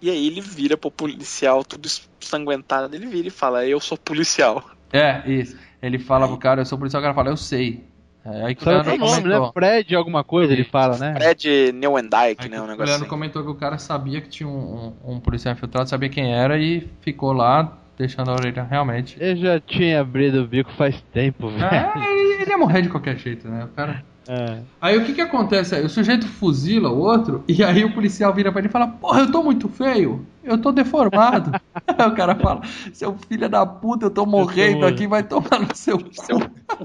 E 0.00 0.10
aí 0.10 0.26
ele 0.26 0.40
vira 0.40 0.76
pro 0.76 0.90
policial, 0.90 1.64
tudo 1.64 1.88
ensanguentado. 2.22 2.94
Ele 2.94 3.06
vira 3.06 3.28
e 3.28 3.30
fala: 3.30 3.66
Eu 3.66 3.80
sou 3.80 3.96
policial. 3.98 4.62
É, 4.92 5.22
isso. 5.30 5.56
Ele 5.82 5.98
fala 5.98 6.26
pro 6.28 6.36
cara, 6.38 6.60
eu 6.62 6.66
sou 6.66 6.78
policial, 6.78 7.00
o 7.00 7.04
cara 7.04 7.14
fala, 7.14 7.30
eu 7.30 7.36
sei. 7.36 7.84
É, 8.24 8.44
aí 8.44 8.54
que 8.54 8.64
o 8.64 8.68
Leandro 8.68 8.94
o 8.94 8.98
nome, 8.98 9.10
comentou. 9.22 9.46
né? 9.46 9.50
Fred 9.52 9.94
alguma 9.94 10.24
coisa, 10.24 10.52
ele 10.52 10.64
fala, 10.64 10.96
né? 10.98 11.14
Fred 11.14 11.72
Neuendijk, 11.72 12.48
né? 12.48 12.60
Um 12.60 12.64
o 12.64 12.66
negócio 12.66 12.86
Leandro 12.86 13.02
assim. 13.06 13.08
comentou 13.10 13.42
que 13.44 13.50
o 13.50 13.54
cara 13.54 13.78
sabia 13.78 14.20
que 14.20 14.28
tinha 14.28 14.48
um, 14.48 14.92
um- 15.06 15.12
um 15.14 15.20
policial 15.20 15.54
infiltrado, 15.54 15.88
sabia 15.88 16.08
quem 16.08 16.34
era 16.34 16.58
e 16.58 16.88
ficou 17.02 17.32
lá 17.32 17.76
deixando 17.96 18.30
a 18.30 18.34
orelha 18.34 18.62
realmente. 18.62 19.16
Eu 19.20 19.36
já 19.36 19.60
tinha 19.60 20.00
abrido 20.00 20.42
o 20.42 20.46
bico 20.46 20.70
faz 20.72 21.00
tempo, 21.12 21.48
velho. 21.48 21.64
É, 21.64 21.92
ele, 22.10 22.42
ele 22.42 22.50
ia 22.50 22.58
morrer 22.58 22.82
de 22.82 22.88
qualquer 22.88 23.16
jeito, 23.16 23.48
né? 23.48 23.64
O 23.64 23.68
cara... 23.68 24.04
É. 24.28 24.58
Aí 24.80 24.98
o 24.98 25.04
que 25.04 25.12
que 25.12 25.20
acontece? 25.20 25.76
O 25.82 25.88
sujeito 25.88 26.26
fuzila 26.26 26.88
o 26.90 26.98
outro 26.98 27.44
e 27.46 27.62
aí 27.62 27.84
o 27.84 27.94
policial 27.94 28.34
vira 28.34 28.50
pra 28.50 28.60
ele 28.60 28.66
e 28.66 28.72
fala: 28.72 28.88
Porra, 28.88 29.20
eu 29.20 29.30
tô 29.30 29.40
muito 29.40 29.68
feio, 29.68 30.26
eu 30.42 30.58
tô 30.58 30.72
deformado. 30.72 31.52
aí 31.86 32.06
o 32.10 32.12
cara 32.12 32.34
fala: 32.34 32.60
Seu 32.92 33.16
filho 33.28 33.48
da 33.48 33.64
puta, 33.64 34.06
eu 34.06 34.10
tô 34.10 34.26
morrendo 34.26 34.80
tô- 34.80 34.86
aqui, 34.86 35.06
vai 35.06 35.22
tomar 35.22 35.60
no 35.60 35.72
seu 35.76 35.96
cu. 35.96 36.10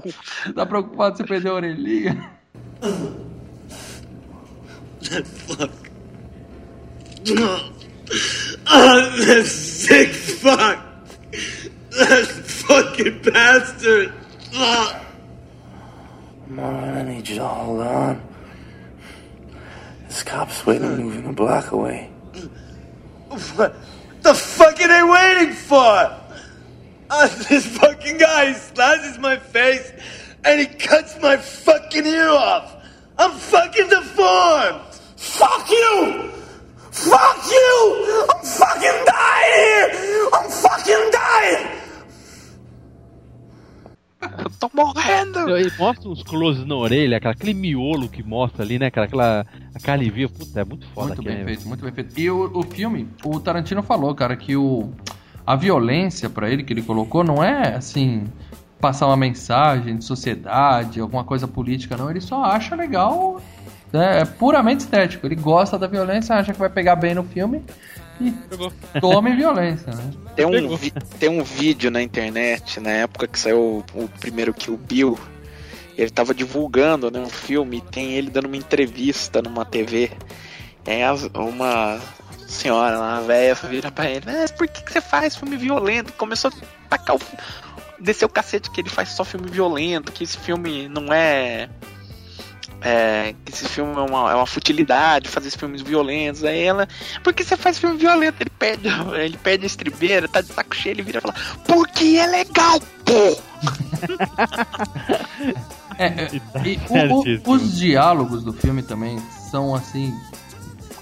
tá 0.54 0.64
preocupado 0.64 1.16
se 1.16 1.24
perder 1.24 1.48
a 1.48 1.54
orelhinha? 1.54 2.30
Oh, 8.70 9.10
that 9.26 9.46
sick 9.46 10.10
fuck! 10.12 10.91
That 11.92 12.26
fucking 12.26 13.20
bastard! 13.20 14.14
Ah. 14.54 15.04
Marlon, 16.48 16.96
I 16.96 17.02
need 17.02 17.28
you 17.28 17.34
to 17.36 17.46
hold 17.46 17.80
on. 17.80 18.22
This 20.08 20.22
cop's 20.22 20.64
waiting 20.64 20.96
moving 20.96 21.26
a 21.26 21.32
block 21.32 21.70
away. 21.72 22.10
What 23.56 23.74
the 24.22 24.32
fuck 24.32 24.80
are 24.80 24.88
they 24.88 25.02
waiting 25.02 25.54
for? 25.54 26.18
Uh, 27.10 27.28
this 27.48 27.66
fucking 27.78 28.16
guy 28.16 28.54
slashes 28.54 29.18
my 29.18 29.36
face 29.36 29.92
and 30.44 30.60
he 30.60 30.66
cuts 30.66 31.18
my 31.20 31.36
fucking 31.36 32.06
ear 32.06 32.28
off. 32.28 32.74
I'm 33.18 33.32
fucking 33.32 33.88
deformed. 33.88 34.94
Fuck 35.16 35.70
you! 35.70 36.41
Fuck 36.92 37.50
you! 37.50 38.26
I'm 38.30 38.44
fucking 38.44 39.04
dying 39.06 39.54
here! 39.56 40.28
I'm 40.34 40.50
fucking 40.50 41.10
dying! 41.10 41.82
Eu 44.44 44.50
tô 44.60 44.70
morrendo! 44.74 45.56
Ele 45.56 45.70
mostra 45.78 46.08
uns 46.08 46.22
closes 46.22 46.64
na 46.66 46.76
orelha, 46.76 47.16
aquela- 47.16 47.32
aquele 47.32 47.54
miolo 47.54 48.08
que 48.08 48.22
mostra 48.22 48.62
ali, 48.62 48.78
né, 48.78 48.90
cara? 48.90 49.06
Aquela 49.06 49.46
a 49.74 49.80
carne 49.80 50.08
viva. 50.10 50.32
Puta, 50.38 50.60
é 50.60 50.64
muito 50.64 50.86
foda 50.88 51.08
Muito 51.08 51.20
aquilo, 51.20 51.34
bem 51.34 51.44
né? 51.44 51.50
feito, 51.50 51.68
muito 51.68 51.82
bem 51.84 51.92
feito. 51.92 52.18
E 52.20 52.30
o, 52.30 52.50
o 52.58 52.62
filme, 52.62 53.08
o 53.24 53.40
Tarantino 53.40 53.82
falou, 53.82 54.14
cara, 54.14 54.36
que 54.36 54.54
o, 54.56 54.90
a 55.46 55.56
violência 55.56 56.30
pra 56.30 56.48
ele 56.50 56.62
que 56.62 56.72
ele 56.72 56.82
colocou 56.82 57.24
não 57.24 57.42
é 57.42 57.74
assim 57.74 58.24
passar 58.80 59.06
uma 59.06 59.16
mensagem 59.16 59.96
de 59.96 60.04
sociedade, 60.04 61.00
alguma 61.00 61.24
coisa 61.24 61.48
política, 61.48 61.96
não. 61.96 62.10
Ele 62.10 62.20
só 62.20 62.44
acha 62.44 62.74
legal, 62.76 63.40
né, 63.92 64.20
é 64.20 64.24
puramente 64.24 64.80
estético. 64.80 65.26
Ele 65.26 65.34
gosta 65.36 65.78
da 65.78 65.86
violência, 65.86 66.34
acha 66.34 66.52
que 66.52 66.58
vai 66.58 66.68
pegar 66.70 66.96
bem 66.96 67.14
no 67.14 67.24
filme 67.24 67.62
e 68.20 68.32
tome 69.00 69.34
violência, 69.34 69.92
né? 69.92 70.10
Tem 70.36 70.46
um, 70.46 70.50
tem 71.18 71.28
um 71.28 71.42
vídeo 71.42 71.90
na 71.90 72.00
internet, 72.02 72.80
na 72.80 72.90
época 72.90 73.26
que 73.26 73.38
saiu 73.38 73.84
o, 73.94 74.02
o 74.04 74.08
primeiro 74.08 74.52
Kill 74.54 74.76
Bill. 74.76 75.18
Ele 75.96 76.10
tava 76.10 76.32
divulgando 76.34 77.10
né, 77.10 77.18
um 77.20 77.28
filme 77.28 77.78
e 77.78 77.80
tem 77.80 78.12
ele 78.12 78.30
dando 78.30 78.46
uma 78.46 78.56
entrevista 78.56 79.42
numa 79.42 79.64
TV. 79.64 80.10
E 80.86 81.02
as- 81.02 81.28
uma 81.34 82.00
senhora, 82.46 82.98
uma 82.98 83.20
velha, 83.20 83.54
vira 83.54 83.90
pra 83.90 84.08
ele: 84.08 84.22
"Mas 84.26 84.50
por 84.50 84.66
que, 84.68 84.82
que 84.82 84.92
você 84.92 85.00
faz 85.00 85.36
filme 85.36 85.56
violento? 85.56 86.12
Começou 86.14 86.50
a 86.50 86.88
tacar 86.88 87.16
o. 87.16 87.20
Descer 88.00 88.24
o 88.24 88.28
cacete 88.28 88.70
que 88.70 88.80
ele 88.80 88.88
faz 88.88 89.10
só 89.10 89.22
filme 89.24 89.48
violento, 89.48 90.10
que 90.10 90.24
esse 90.24 90.36
filme 90.38 90.88
não 90.88 91.12
é. 91.12 91.68
É, 92.84 93.34
que 93.44 93.52
esse 93.52 93.68
filme 93.68 93.94
é 93.94 94.00
uma, 94.00 94.30
é 94.32 94.34
uma 94.34 94.46
futilidade 94.46 95.28
fazer 95.28 95.48
esses 95.48 95.58
filmes 95.60 95.82
violentos. 95.82 96.42
Aí 96.44 96.62
ela, 96.62 96.88
por 97.22 97.32
que 97.32 97.44
você 97.44 97.56
faz 97.56 97.78
filme 97.78 97.96
violento? 97.96 98.42
Ele 98.42 98.50
perde, 98.50 98.88
ele 99.22 99.36
perde 99.36 99.64
a 99.64 99.66
estribeira, 99.66 100.26
tá 100.28 100.40
de 100.40 100.48
saco 100.48 100.74
cheio, 100.74 100.94
ele 100.94 101.02
vira 101.02 101.18
e 101.18 101.20
fala, 101.20 101.34
porque 101.66 102.16
é 102.16 102.26
legal, 102.26 102.80
pô! 103.04 103.40
É, 105.98 106.06
é, 106.24 106.30
e 106.66 106.78
o- 106.88 107.50
o- 107.50 107.52
os 107.54 107.78
diálogos 107.78 108.42
do 108.42 108.52
filme 108.52 108.82
também 108.82 109.20
são 109.50 109.74
assim. 109.74 110.12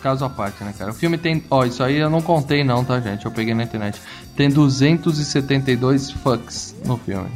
Caso 0.02 0.24
à 0.24 0.30
parte, 0.30 0.64
né, 0.64 0.74
cara? 0.78 0.92
O 0.92 0.94
filme 0.94 1.18
tem. 1.18 1.44
Ó, 1.50 1.62
isso 1.64 1.82
aí 1.82 1.96
eu 1.98 2.08
não 2.08 2.22
contei, 2.22 2.64
não, 2.64 2.82
tá, 2.82 2.98
gente? 3.00 3.26
Eu 3.26 3.30
peguei 3.30 3.52
na 3.54 3.64
internet. 3.64 4.00
Tem 4.34 4.48
272 4.48 6.10
fucks 6.10 6.74
no 6.86 6.96
filme. 6.96 7.28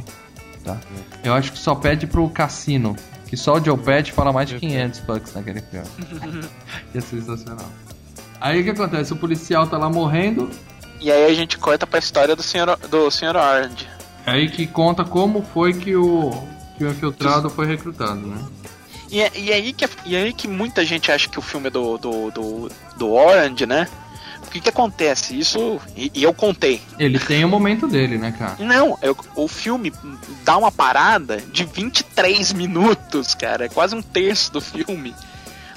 Tá? 0.63 0.77
Eu 1.23 1.35
acho 1.35 1.51
que 1.51 1.59
só 1.59 1.75
pede 1.75 2.07
pro 2.07 2.27
Cassino. 2.29 2.95
Que 3.27 3.35
só 3.35 3.55
o 3.55 3.63
Joe 3.63 3.77
Pet 3.77 4.11
fala 4.11 4.31
mais 4.31 4.47
de 4.49 4.59
500 4.59 4.99
fucks 4.99 5.33
naquele 5.33 5.61
filme. 5.61 5.87
que 6.91 6.97
é 6.97 7.01
sensacional. 7.01 7.65
Aí 8.39 8.61
o 8.61 8.63
que 8.63 8.69
acontece? 8.69 9.13
O 9.13 9.15
policial 9.15 9.65
tá 9.67 9.77
lá 9.77 9.89
morrendo. 9.89 10.49
E 11.01 11.11
aí 11.11 11.25
a 11.25 11.33
gente 11.33 11.57
corta 11.57 11.85
pra 11.87 11.99
história 11.99 12.35
do 12.35 12.43
senhor, 12.43 12.77
do 12.89 13.09
senhor 13.09 13.35
Orange. 13.35 13.87
Aí 14.25 14.49
que 14.49 14.65
conta 14.67 15.03
como 15.03 15.41
foi 15.53 15.73
que 15.73 15.95
o, 15.95 16.31
que 16.77 16.83
o 16.83 16.89
infiltrado 16.89 17.49
foi 17.49 17.65
recrutado, 17.65 18.15
né? 18.21 18.37
E, 19.11 19.21
é- 19.21 19.31
e 19.35 19.51
aí 19.53 19.71
que, 19.73 19.87
e 20.05 20.15
aí 20.15 20.33
que 20.33 20.47
muita 20.47 20.83
gente 20.83 21.11
acha 21.11 21.29
que 21.29 21.37
o 21.37 21.41
filme 21.41 21.67
é 21.67 21.69
do, 21.69 21.97
do, 21.97 22.31
do, 22.31 22.71
do 22.97 23.11
Orange, 23.13 23.65
né? 23.65 23.87
O 24.55 24.57
que 24.57 24.61
que 24.61 24.69
acontece? 24.69 25.37
Isso. 25.37 25.81
E, 25.97 26.09
e 26.13 26.23
eu 26.23 26.33
contei. 26.33 26.79
Ele 26.97 27.19
tem 27.19 27.43
o 27.43 27.49
momento 27.49 27.87
dele, 27.87 28.17
né, 28.17 28.31
cara? 28.37 28.55
Não, 28.59 28.97
eu- 29.01 29.17
o 29.35 29.47
filme 29.49 29.91
dá 30.45 30.55
uma 30.57 30.71
parada 30.71 31.37
de 31.51 31.65
23 31.65 32.53
minutos, 32.53 33.35
cara. 33.35 33.65
É 33.65 33.69
quase 33.69 33.93
um 33.95 34.01
terço 34.01 34.53
do 34.53 34.61
filme. 34.61 35.13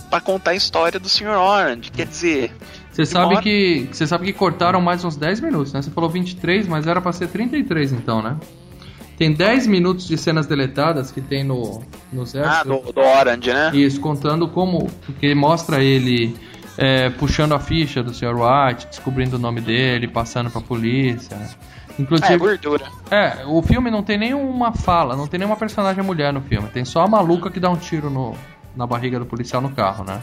pra 0.09 0.21
contar 0.23 0.53
a 0.53 0.55
história 0.55 0.99
do 0.99 1.07
Sr. 1.09 1.27
Orange. 1.37 1.91
Quer 1.91 2.07
dizer, 2.07 2.53
Você 2.91 3.05
sabe 3.05 3.27
Demora. 3.29 3.43
que 3.43 3.89
você 3.93 4.07
sabe 4.07 4.25
que 4.27 4.33
cortaram 4.33 4.81
mais 4.81 5.05
uns 5.05 5.17
10 5.17 5.41
minutos, 5.43 5.71
né? 5.73 5.83
Você 5.83 5.91
falou 5.91 6.09
23, 6.09 6.67
mas 6.67 6.87
era 6.87 6.99
pra 7.01 7.13
ser 7.13 7.29
33 7.29 7.93
então, 7.93 8.23
né? 8.23 8.37
Tem 9.19 9.33
10 9.33 9.67
minutos 9.67 10.07
de 10.09 10.17
cenas 10.17 10.47
deletadas 10.47 11.11
que 11.11 11.21
tem 11.21 11.45
no 11.45 11.83
nos 12.13 12.35
ah, 12.35 12.39
extras. 12.41 12.65
do, 12.85 12.93
do 12.93 13.01
Orange, 13.01 13.53
né? 13.53 13.71
Isso, 13.75 14.01
contando 14.01 14.49
como. 14.49 14.89
Porque 15.05 15.35
mostra 15.35 15.83
ele 15.85 16.35
é, 16.79 17.11
puxando 17.11 17.55
a 17.55 17.59
ficha 17.59 18.03
do 18.05 18.15
Sr. 18.15 18.35
White, 18.37 18.87
descobrindo 18.87 19.37
o 19.37 19.39
nome 19.39 19.61
dele, 19.61 20.07
passando 20.07 20.49
pra 20.49 20.61
polícia. 20.61 21.37
né? 21.37 21.51
Inclusive. 21.99 22.33
É, 22.33 22.39
gordura. 22.39 22.87
É, 23.11 23.45
o 23.45 23.61
filme 23.61 23.91
não 23.91 24.05
tem 24.05 24.17
nenhuma 24.17 24.73
fala, 24.73 25.17
não 25.17 25.27
tem 25.27 25.39
nenhuma 25.39 25.57
personagem 25.57 26.05
mulher 26.05 26.33
no 26.33 26.41
filme. 26.41 26.69
Tem 26.69 26.85
só 26.85 27.03
a 27.03 27.09
maluca 27.09 27.51
que 27.51 27.59
dá 27.59 27.69
um 27.69 27.77
tiro 27.77 28.09
no, 28.09 28.35
na 28.77 28.87
barriga 28.87 29.19
do 29.19 29.27
policial 29.27 29.61
no 29.61 29.71
carro, 29.71 30.05
né? 30.05 30.21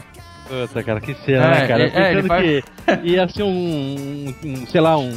Puta, 0.48 0.82
cara, 0.82 1.00
que 1.00 1.14
cena, 1.24 1.44
É, 1.44 1.50
né, 1.60 1.66
cara? 1.68 1.82
é, 1.82 1.86
é, 1.86 2.14
Pensando 2.14 2.28
vai- 2.28 2.42
que 2.42 2.64
ia 3.02 3.28
ser 3.28 3.42
um, 3.42 3.48
um- 3.48 4.34
um, 4.44 4.66
sei 4.66 4.80
lá, 4.80 4.96
um 4.96 5.10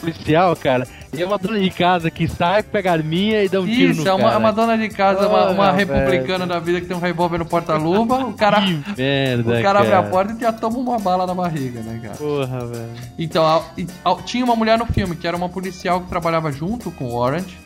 policial, 0.00 0.56
cara. 0.56 0.86
E 1.12 1.22
é 1.22 1.26
uma 1.26 1.36
dona 1.38 1.60
de 1.60 1.68
casa 1.70 2.10
que 2.10 2.26
sai, 2.26 2.62
pega 2.62 2.90
a 2.90 2.94
arminha 2.94 3.44
e 3.44 3.48
dá 3.48 3.60
um 3.60 3.66
tiro 3.66 3.92
Isso, 3.92 4.02
no 4.02 4.08
é 4.08 4.12
uma, 4.14 4.22
cara. 4.22 4.34
é 4.34 4.38
uma 4.38 4.52
dona 4.52 4.78
de 4.78 4.88
casa, 4.88 5.28
uma, 5.28 5.50
uma 5.50 5.68
Ah, 5.68 5.72
republicana 5.72 6.46
da 6.46 6.58
vida 6.58 6.80
que 6.80 6.86
tem 6.86 6.96
um 6.96 7.00
revólver 7.00 7.38
no 7.38 7.44
porta-luva, 7.44 8.24
o 8.24 8.32
cara, 8.32 8.60
Merda, 8.96 9.58
o 9.58 9.62
cara 9.62 9.80
abre 9.80 9.92
a 9.94 10.02
porta 10.02 10.32
e 10.32 10.40
já 10.40 10.52
toma 10.52 10.78
uma 10.78 10.98
bala 10.98 11.26
na 11.26 11.34
barriga, 11.34 11.80
né, 11.82 12.00
cara? 12.02 12.14
Porra, 12.16 12.66
velho. 12.66 12.88
Então, 13.18 13.44
a- 13.44 13.62
a- 14.04 14.22
tinha 14.22 14.44
uma 14.44 14.56
mulher 14.56 14.78
no 14.78 14.86
filme 14.86 15.14
que 15.16 15.26
era 15.28 15.36
uma 15.36 15.48
policial 15.50 16.00
que 16.00 16.08
trabalhava 16.08 16.50
junto 16.50 16.90
com 16.90 17.04
o 17.04 17.14
Orange, 17.14 17.58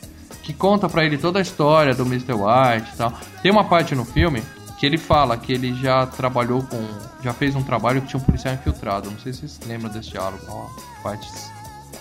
que 0.42 0.52
conta 0.52 0.88
pra 0.88 1.04
ele 1.04 1.16
toda 1.18 1.38
a 1.38 1.42
história 1.42 1.94
do 1.94 2.04
Mr. 2.04 2.32
White 2.34 2.90
e 2.94 2.96
tal. 2.96 3.12
Tem 3.42 3.50
uma 3.52 3.64
parte 3.64 3.94
no 3.94 4.04
filme 4.04 4.42
que 4.78 4.84
ele 4.84 4.98
fala 4.98 5.36
que 5.36 5.52
ele 5.52 5.74
já 5.74 6.06
trabalhou 6.06 6.62
com. 6.62 6.78
já 7.22 7.32
fez 7.32 7.54
um 7.54 7.62
trabalho 7.62 8.02
que 8.02 8.08
tinha 8.08 8.20
um 8.20 8.24
policial 8.24 8.54
infiltrado. 8.54 9.10
Não 9.10 9.18
sei 9.18 9.32
se 9.32 9.40
vocês 9.40 9.60
lembram 9.66 9.90
desse 9.90 10.10
diálogo, 10.10 10.42
é 10.46 10.50
uma 10.50 10.68
parte 11.02 11.28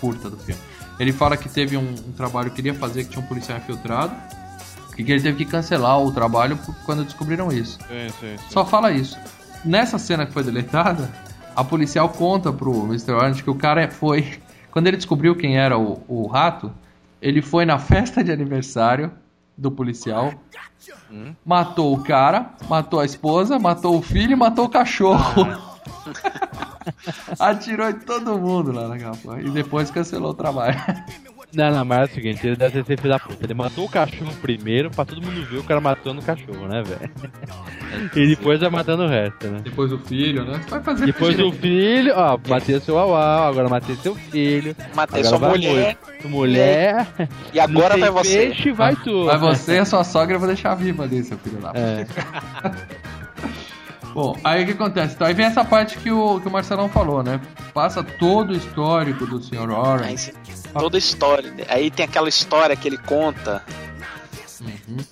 curta 0.00 0.28
do 0.28 0.36
filme. 0.36 0.60
Ele 0.98 1.12
fala 1.12 1.36
que 1.36 1.48
teve 1.48 1.76
um, 1.76 1.88
um 1.88 2.12
trabalho 2.12 2.50
que 2.50 2.56
queria 2.56 2.74
fazer 2.74 3.04
que 3.04 3.10
tinha 3.10 3.22
um 3.22 3.26
policial 3.26 3.58
infiltrado. 3.58 4.14
E 4.98 5.04
que 5.04 5.12
ele 5.12 5.20
teve 5.20 5.44
que 5.44 5.44
cancelar 5.44 6.00
o 6.00 6.10
trabalho 6.10 6.58
quando 6.86 7.04
descobriram 7.04 7.52
isso. 7.52 7.78
Sim, 7.80 8.08
sim, 8.18 8.36
sim. 8.38 8.44
Só 8.48 8.64
fala 8.64 8.90
isso. 8.92 9.18
Nessa 9.62 9.98
cena 9.98 10.24
que 10.24 10.32
foi 10.32 10.42
deletada, 10.42 11.10
a 11.54 11.62
policial 11.62 12.08
conta 12.08 12.50
pro 12.50 12.84
Mr. 12.84 13.12
Orange 13.12 13.42
que 13.42 13.50
o 13.50 13.54
cara 13.54 13.90
foi. 13.90 14.38
Quando 14.72 14.86
ele 14.86 14.96
descobriu 14.96 15.34
quem 15.34 15.58
era 15.58 15.78
o, 15.78 16.02
o 16.08 16.26
rato, 16.26 16.72
ele 17.20 17.42
foi 17.42 17.64
na 17.66 17.78
festa 17.78 18.24
de 18.24 18.32
aniversário 18.32 19.10
do 19.56 19.70
policial, 19.70 20.32
matou 21.44 21.94
o 21.94 22.02
cara, 22.02 22.54
matou 22.68 23.00
a 23.00 23.04
esposa, 23.04 23.58
matou 23.58 23.98
o 23.98 24.02
filho 24.02 24.32
e 24.32 24.36
matou 24.36 24.66
o 24.66 24.68
cachorro. 24.68 25.46
Atirou 27.38 27.88
em 27.88 27.98
todo 27.98 28.38
mundo 28.38 28.72
lá 28.72 28.88
naquela 28.88 29.16
porra. 29.16 29.40
E 29.40 29.50
depois 29.50 29.90
cancelou 29.90 30.30
o 30.30 30.34
trabalho. 30.34 30.76
Não, 31.52 31.70
não, 31.70 31.84
mas 31.84 32.00
é 32.00 32.04
o 32.04 32.14
seguinte, 32.14 32.46
ele 32.46 32.56
deve 32.56 32.82
ter 32.82 32.96
filho 32.98 33.08
da 33.08 33.18
puta. 33.18 33.44
Ele 33.44 33.54
matou 33.54 33.84
o 33.84 33.88
cachorro 33.88 34.32
primeiro 34.42 34.90
pra 34.90 35.04
todo 35.04 35.22
mundo 35.22 35.44
ver 35.46 35.58
o 35.58 35.64
cara 35.64 35.80
matando 35.80 36.20
o 36.20 36.24
cachorro, 36.24 36.68
né, 36.68 36.82
velho? 36.82 37.10
E 38.14 38.26
depois 38.28 38.60
vai 38.60 38.70
matando 38.70 39.04
o 39.04 39.08
resto, 39.08 39.48
né? 39.48 39.60
Depois 39.62 39.92
o 39.92 39.98
filho, 39.98 40.44
né? 40.44 40.60
Vai 40.68 40.82
fazer 40.82 41.06
Depois 41.06 41.38
o 41.38 41.52
filho, 41.52 42.12
ó, 42.14 42.38
matei 42.48 42.80
seu 42.80 42.98
auau, 42.98 43.48
agora 43.48 43.68
matei 43.68 43.96
seu 43.96 44.14
filho. 44.14 44.76
Matei 44.94 45.24
sua 45.24 45.38
mulher. 45.38 45.96
Sua 46.20 46.30
mulher. 46.30 47.06
E 47.52 47.60
agora 47.60 47.96
vai 47.96 48.10
você. 48.10 48.46
Peixe, 48.46 48.72
vai 48.72 48.96
tu. 48.96 49.24
Vai 49.24 49.38
você 49.38 49.76
e 49.76 49.78
a 49.78 49.84
sua 49.84 50.04
sogra 50.04 50.36
eu 50.36 50.38
vou 50.38 50.48
deixar 50.48 50.74
viva 50.74 51.02
ali, 51.02 51.22
seu 51.24 51.38
filho 51.38 51.56
puta. 51.56 51.78
É. 51.78 52.06
Bom, 54.12 54.34
aí 54.42 54.62
o 54.62 54.66
que 54.66 54.72
acontece? 54.72 55.14
Então, 55.14 55.26
aí 55.26 55.34
vem 55.34 55.44
essa 55.44 55.62
parte 55.62 55.98
que 55.98 56.10
o, 56.10 56.40
que 56.40 56.48
o 56.48 56.50
Marcelão 56.50 56.88
falou, 56.88 57.22
né? 57.22 57.38
Passa 57.74 58.02
todo 58.02 58.50
o 58.50 58.56
histórico 58.56 59.26
do 59.26 59.42
Sr. 59.42 59.70
Orange. 59.70 60.32
toda 60.72 60.96
a 60.96 60.98
história. 60.98 61.52
Aí 61.68 61.90
tem 61.90 62.06
aquela 62.06 62.28
história 62.28 62.74
que 62.74 62.88
ele 62.88 62.96
conta. 62.96 63.62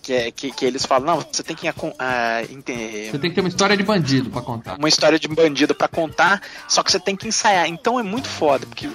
Que, 0.03 0.13
é, 0.13 0.31
que, 0.31 0.51
que 0.53 0.65
eles 0.65 0.85
falam, 0.87 1.07
não, 1.17 1.27
você 1.31 1.43
tem 1.43 1.55
que 1.57 1.67
acon- 1.69 1.95
ah, 1.99 2.43
ente- 2.51 3.09
Você 3.11 3.19
tem 3.19 3.31
que 3.31 3.35
ter 3.35 3.41
uma 3.41 3.49
história 3.49 3.77
de 3.77 3.83
bandido 3.83 4.31
pra 4.31 4.41
contar. 4.43 4.77
uma 4.79 4.89
história 4.89 5.19
de 5.19 5.29
bandido 5.29 5.75
pra 5.75 5.89
contar, 5.89 6.41
só 6.69 6.83
que 6.83 6.91
você 6.91 6.99
tem 7.01 7.15
que 7.17 7.29
ensaiar. 7.29 7.67
Então 7.69 7.99
é 7.99 8.03
muito 8.03 8.29
foda, 8.29 8.67
porque 8.67 8.89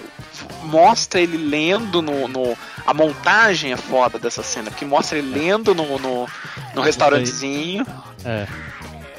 mostra 0.64 1.20
ele 1.22 1.38
lendo 1.38 2.02
no, 2.02 2.28
no- 2.28 2.58
a 2.86 2.94
montagem 2.94 3.72
é 3.72 3.78
foda 3.78 4.18
dessa 4.20 4.44
cena, 4.44 4.70
porque 4.72 4.86
mostra 4.86 5.18
ele 5.18 5.30
lendo 5.32 5.74
no, 5.76 5.98
no, 6.00 6.28
no 6.74 6.82
restaurantezinho. 6.82 7.86
É. 8.26 8.48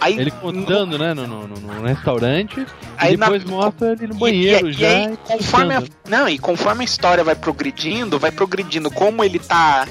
Aí, 0.03 0.18
Ele 0.18 0.31
contando, 0.31 0.99
né, 0.99 1.12
no, 1.12 1.26
no, 1.26 1.47
no- 1.47 1.57
no 1.59 1.83
restaurante, 1.87 2.66
Aí 2.97 3.12
e 3.12 3.16
depois 3.18 3.45
na- 3.45 3.51
mostra 3.51 3.93
ele 3.93 4.07
no 4.07 4.14
E- 4.14 4.18
banheiro 4.18 4.70
e, 4.70 4.72
já. 4.72 4.89
E 4.89 4.95
aí, 5.07 5.16
conforme 5.24 5.74
a, 5.74 5.83
não, 6.09 6.26
e 6.26 6.39
conforme 6.39 6.81
a 6.81 6.85
história 6.87 7.22
vai 7.22 7.35
progredindo, 7.35 8.18
vai 8.18 8.31
progredindo 8.33 8.91
como 8.91 9.22
ele 9.22 9.39
tá. 9.39 9.87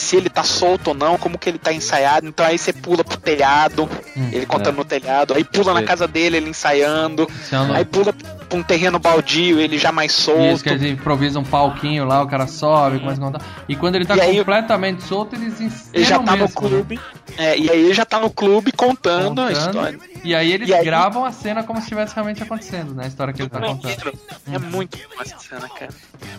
Se 0.00 0.16
ele 0.16 0.28
tá 0.30 0.42
solto 0.42 0.88
ou 0.88 0.94
não, 0.94 1.18
como 1.18 1.38
que 1.38 1.48
ele 1.48 1.58
tá 1.58 1.72
ensaiado. 1.72 2.26
Então 2.26 2.44
aí 2.44 2.56
você 2.58 2.72
pula 2.72 3.04
pro 3.04 3.18
telhado, 3.18 3.88
ele 4.32 4.46
contando 4.46 4.74
é. 4.74 4.78
no 4.78 4.84
telhado, 4.84 5.34
aí 5.34 5.44
pula 5.44 5.74
na 5.74 5.82
casa 5.82 6.08
dele, 6.08 6.38
ele 6.38 6.50
ensaiando, 6.50 7.28
é 7.52 7.76
aí 7.76 7.84
pula 7.84 8.14
pra 8.50 8.58
um 8.58 8.62
terreno 8.62 8.98
baldio, 8.98 9.58
ele 9.60 9.78
já 9.78 9.90
mais 9.92 10.12
solto. 10.12 10.42
Isso, 10.54 10.62
que 10.64 10.68
eles 10.70 10.82
improvisam 10.82 11.40
um 11.42 11.44
palquinho 11.44 12.04
lá, 12.04 12.22
o 12.22 12.26
cara 12.26 12.46
sobe, 12.46 12.98
começa 12.98 13.20
a 13.20 13.24
contar. 13.24 13.40
E 13.68 13.76
quando 13.76 13.94
ele 13.94 14.04
tá 14.04 14.16
E 14.16 14.20
aí- 14.20 14.36
completamente 14.38 15.02
solto, 15.04 15.36
eles 15.36 15.60
ensinam 15.60 15.90
Ele 15.94 16.04
já 16.04 16.18
tá 16.18 16.32
no 16.36 16.38
mesmo, 16.42 16.46
né? 16.46 16.68
clube. 16.68 17.00
É, 17.38 17.56
e 17.58 17.70
aí 17.70 17.84
ele 17.84 17.94
já 17.94 18.04
tá 18.04 18.18
no 18.20 18.28
clube 18.30 18.72
contando, 18.72 19.40
a 19.40 19.46
Contando. 19.46 19.66
história. 19.66 19.98
E 20.24 20.34
aí 20.34 20.52
eles 20.52 20.68
E 20.68 20.74
aí- 20.74 20.84
gravam 20.84 21.24
a 21.24 21.32
cena 21.32 21.62
como 21.62 21.78
se 21.78 21.84
estivesse 21.84 22.14
realmente 22.14 22.42
acontecendo, 22.42 22.94
né? 22.94 23.04
A 23.04 23.08
história 23.08 23.32
que 23.32 23.40
ele 23.40 23.48
tá 23.48 23.60
contando. 23.60 24.18
É 24.52 24.58
muito 24.58 24.98
boa 25.08 25.22
essa 25.22 25.38
cena, 25.38 25.68
cara. 25.68 25.90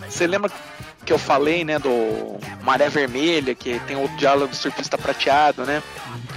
Você 0.08 0.28
lembra 0.28 0.52
que 1.04 1.12
eu 1.12 1.18
falei, 1.18 1.64
né, 1.66 1.80
do 1.80 2.38
Maré 2.64 2.88
Vermelha, 2.90 3.56
que 3.56 3.80
tem 3.88 3.96
o 3.96 4.08
diálogo 4.18 4.50
do 4.50 4.56
surfista 4.56 4.98
prateado, 5.00 5.64
né? 5.66 5.82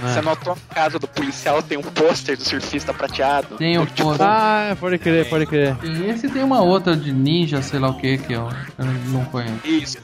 É. 0.03 0.07
Você 0.07 0.21
notou 0.21 0.55
na 0.69 0.75
casa 0.75 0.97
do 0.99 1.07
policial 1.07 1.61
tem 1.61 1.77
um 1.77 1.81
pôster 1.83 2.35
do 2.35 2.43
surfista 2.43 2.93
prateado? 2.93 3.55
Tem 3.57 3.77
o 3.77 3.85
Tipo, 3.85 4.09
pôster. 4.09 4.25
Ah, 4.27 4.75
pode 4.79 4.97
crer, 4.97 5.29
pode 5.29 5.45
crer. 5.45 5.64
E 5.83 6.09
esse 6.09 6.29
tem 6.29 6.43
uma 6.43 6.61
outra 6.61 6.95
de 6.95 7.11
ninja, 7.11 7.61
sei 7.61 7.79
lá 7.79 7.89
o 7.89 7.97
que, 7.97 8.17
que 8.17 8.33
eu, 8.33 8.49
eu 8.77 8.85
não 9.11 9.25
conheço. 9.25 9.65
Isso. 9.65 9.97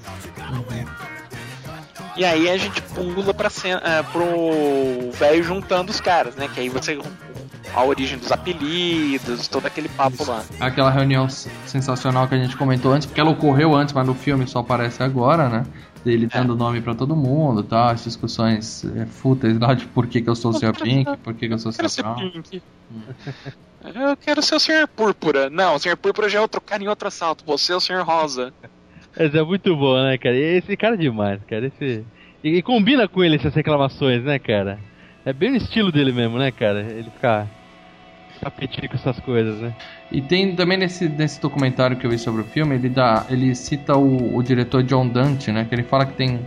E 2.15 2.25
aí 2.25 2.49
a 2.49 2.57
gente 2.57 2.81
pula 2.81 3.33
pra 3.33 3.49
cena, 3.49 3.81
é, 3.83 4.03
pro 4.03 5.11
velho 5.13 5.43
juntando 5.43 5.91
os 5.91 5.99
caras, 5.99 6.35
né? 6.35 6.47
Que 6.53 6.59
aí 6.61 6.69
você. 6.69 6.99
A 7.73 7.85
origem 7.85 8.17
dos 8.17 8.29
apelidos, 8.33 9.47
todo 9.47 9.65
aquele 9.65 9.87
papo 9.87 10.25
lá. 10.25 10.43
Aquela 10.59 10.89
reunião 10.89 11.29
sensacional 11.29 12.27
que 12.27 12.35
a 12.35 12.37
gente 12.37 12.57
comentou 12.57 12.91
antes, 12.91 13.05
porque 13.05 13.21
ela 13.21 13.29
ocorreu 13.29 13.73
antes, 13.73 13.93
mas 13.93 14.05
no 14.05 14.13
filme 14.13 14.45
só 14.45 14.59
aparece 14.59 15.01
agora, 15.01 15.47
né? 15.47 15.63
Dele 16.03 16.27
dando 16.27 16.53
nome 16.53 16.81
pra 16.81 16.93
todo 16.93 17.15
mundo 17.15 17.63
tal, 17.63 17.89
as 17.89 18.03
discussões 18.03 18.83
é, 18.83 19.05
fúteis 19.05 19.57
lá 19.57 19.73
de 19.73 19.85
por 19.85 20.05
que, 20.05 20.21
que 20.21 20.29
eu 20.29 20.35
sou 20.35 20.51
o 20.51 20.53
Sr. 20.53 20.73
Pink, 20.73 21.17
por 21.23 21.33
que, 21.33 21.47
que 21.47 21.53
eu 21.53 21.59
sou 21.59 21.69
o 21.69 21.73
ser 21.73 22.03
Brown. 22.03 22.43
Eu 23.83 24.15
quero 24.15 24.41
ser 24.41 24.55
o 24.55 24.59
Sr. 24.59 24.87
Púrpura. 24.95 25.49
Não, 25.49 25.75
o 25.75 25.79
Sr. 25.79 25.97
Púrpura 25.97 26.29
já 26.29 26.39
é 26.39 26.41
outro 26.41 26.61
cara 26.61 26.83
em 26.83 26.87
outro 26.87 27.07
assalto. 27.07 27.43
Você 27.45 27.73
é 27.73 27.75
o 27.75 27.79
Sr. 27.79 28.03
Rosa. 28.03 28.53
Esse 29.17 29.37
é 29.37 29.43
muito 29.43 29.75
bom, 29.75 30.01
né, 30.01 30.17
cara? 30.17 30.35
Esse 30.35 30.77
cara 30.77 30.95
é 30.95 30.97
demais, 30.97 31.41
cara. 31.47 31.67
Esse... 31.67 32.05
E, 32.43 32.57
e 32.57 32.61
combina 32.61 33.07
com 33.07 33.23
ele 33.23 33.35
essas 33.35 33.53
reclamações, 33.53 34.23
né, 34.23 34.39
cara? 34.39 34.79
É 35.25 35.33
bem 35.33 35.51
o 35.51 35.55
estilo 35.55 35.91
dele 35.91 36.11
mesmo, 36.11 36.37
né, 36.37 36.51
cara? 36.51 36.81
Ele 36.81 37.09
ficar 37.09 37.47
tapetindo 38.39 38.87
com 38.87 38.95
essas 38.95 39.19
coisas, 39.19 39.59
né? 39.59 39.75
E 40.11 40.21
tem 40.21 40.55
também 40.55 40.77
nesse, 40.77 41.07
nesse 41.07 41.39
documentário 41.39 41.97
que 41.97 42.05
eu 42.05 42.09
vi 42.09 42.17
sobre 42.17 42.41
o 42.41 42.45
filme, 42.45 42.75
ele 42.75 42.89
dá, 42.89 43.25
ele 43.29 43.53
cita 43.53 43.95
o, 43.95 44.35
o 44.35 44.41
diretor 44.41 44.81
John 44.83 45.07
Dante, 45.07 45.51
né? 45.51 45.65
Que 45.65 45.75
ele 45.75 45.83
fala 45.83 46.05
que 46.05 46.13
tem, 46.13 46.39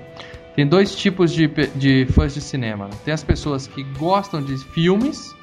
tem 0.57 0.66
dois 0.66 0.97
tipos 0.97 1.32
de, 1.32 1.49
de 1.76 2.07
fãs 2.07 2.35
de 2.35 2.41
cinema. 2.41 2.87
né? 2.87 2.93
Tem 3.05 3.14
as 3.14 3.22
pessoas 3.22 3.66
que 3.66 3.82
gostam 3.82 4.43
de 4.43 4.57
filmes 4.59 5.35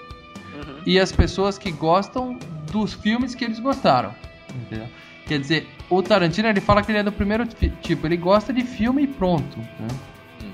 e 0.86 1.00
as 1.00 1.12
pessoas 1.12 1.58
que 1.58 1.72
gostam 1.72 2.38
dos 2.72 2.94
filmes 2.94 3.36
que 3.36 3.44
eles 3.46 3.60
gostaram. 3.60 4.14
Entendeu? 4.54 4.88
Quer 5.28 5.40
dizer, 5.40 5.68
o 5.90 6.02
Tarantino 6.02 6.48
ele 6.50 6.60
fala 6.60 6.82
que 6.82 6.92
ele 6.92 7.00
é 7.00 7.04
do 7.04 7.12
primeiro 7.12 7.46
ti- 7.46 7.72
tipo, 7.82 8.06
ele 8.08 8.18
gosta 8.18 8.52
de 8.52 8.64
filme 8.64 9.04
e 9.04 9.08
pronto. 9.08 9.58
né? 9.60 9.88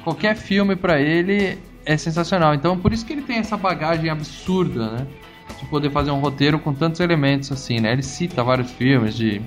Qualquer 0.04 0.36
filme 0.36 0.76
pra 0.76 1.00
ele 1.02 1.58
é 1.86 1.98
sensacional. 1.98 2.54
Então 2.54 2.78
por 2.78 2.94
isso 2.94 3.06
que 3.06 3.14
ele 3.14 3.22
tem 3.24 3.38
essa 3.38 3.58
bagagem 3.58 4.10
absurda, 4.10 4.92
né? 4.92 5.08
De 5.60 5.66
poder 5.68 5.90
fazer 5.92 6.12
um 6.12 6.20
roteiro 6.20 6.60
com 6.60 6.74
tantos 6.74 7.00
elementos 7.00 7.52
assim, 7.52 7.80
né? 7.80 7.94
Ele 7.94 8.04
cita 8.04 8.44
vários 8.44 8.70
filmes 8.72 9.16
de 9.16 9.42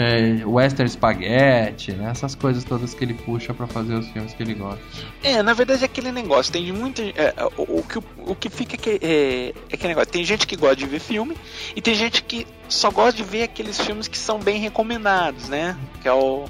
é, 0.00 0.46
western 0.46 0.88
spaghetti, 0.88 1.90
né? 1.92 2.10
Essas 2.10 2.36
coisas 2.36 2.62
todas 2.62 2.94
que 2.94 3.04
ele 3.04 3.14
puxa 3.14 3.52
pra 3.52 3.66
fazer 3.66 3.94
os 3.94 4.06
filmes 4.08 4.32
que 4.32 4.40
ele 4.42 4.54
gosta. 4.54 4.80
É, 5.24 5.42
na 5.42 5.52
verdade 5.54 5.82
é 5.82 5.86
aquele 5.86 6.12
negócio. 6.12 6.52
Tem 6.52 6.70
muita. 6.72 7.02
é, 7.02 7.34
o, 7.56 7.78
o 7.80 7.82
que, 7.82 7.98
o 8.16 8.34
que 8.36 8.48
fica 8.48 8.76
é, 8.76 8.78
que- 8.78 9.00
é, 9.04 9.48
é 9.70 9.74
aquele 9.74 9.88
negócio. 9.88 10.10
Tem 10.12 10.24
gente 10.24 10.46
que 10.46 10.54
gosta 10.54 10.76
de 10.76 10.86
ver 10.86 11.00
filme 11.00 11.36
e 11.74 11.80
tem 11.82 11.94
gente 11.94 12.22
que 12.22 12.46
só 12.68 12.90
gosta 12.92 13.12
de 13.16 13.24
ver 13.24 13.42
aqueles 13.42 13.80
filmes 13.80 14.06
que 14.06 14.16
são 14.16 14.38
bem 14.38 14.60
recomendados, 14.60 15.48
né? 15.48 15.76
Que 16.00 16.06
é 16.06 16.12
o. 16.12 16.44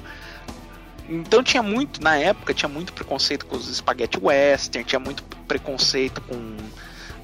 Então 1.09 1.41
tinha 1.41 1.63
muito, 1.63 2.03
na 2.03 2.15
época, 2.17 2.53
tinha 2.53 2.69
muito 2.69 2.93
preconceito 2.93 3.45
com 3.47 3.55
os 3.55 3.67
spaghetti 3.75 4.19
western, 4.21 4.87
tinha 4.87 4.99
muito 4.99 5.23
preconceito 5.47 6.21
com 6.21 6.55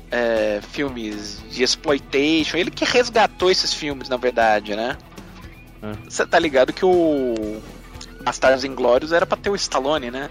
é, 0.09 0.59
filmes 0.71 1.43
de 1.51 1.61
exploitation. 1.61 2.57
Ele 2.57 2.71
que 2.71 2.83
resgatou 2.83 3.51
esses 3.51 3.73
filmes, 3.75 4.09
na 4.09 4.17
verdade, 4.17 4.75
né? 4.75 4.97
Você 6.07 6.25
tá 6.25 6.39
ligado 6.39 6.73
que 6.73 6.85
o 6.85 7.61
Bastardos 8.23 8.63
Inglórios 8.63 9.11
era 9.11 9.25
pra 9.25 9.37
ter 9.37 9.49
o 9.49 9.55
Stallone, 9.55 10.09
né? 10.11 10.29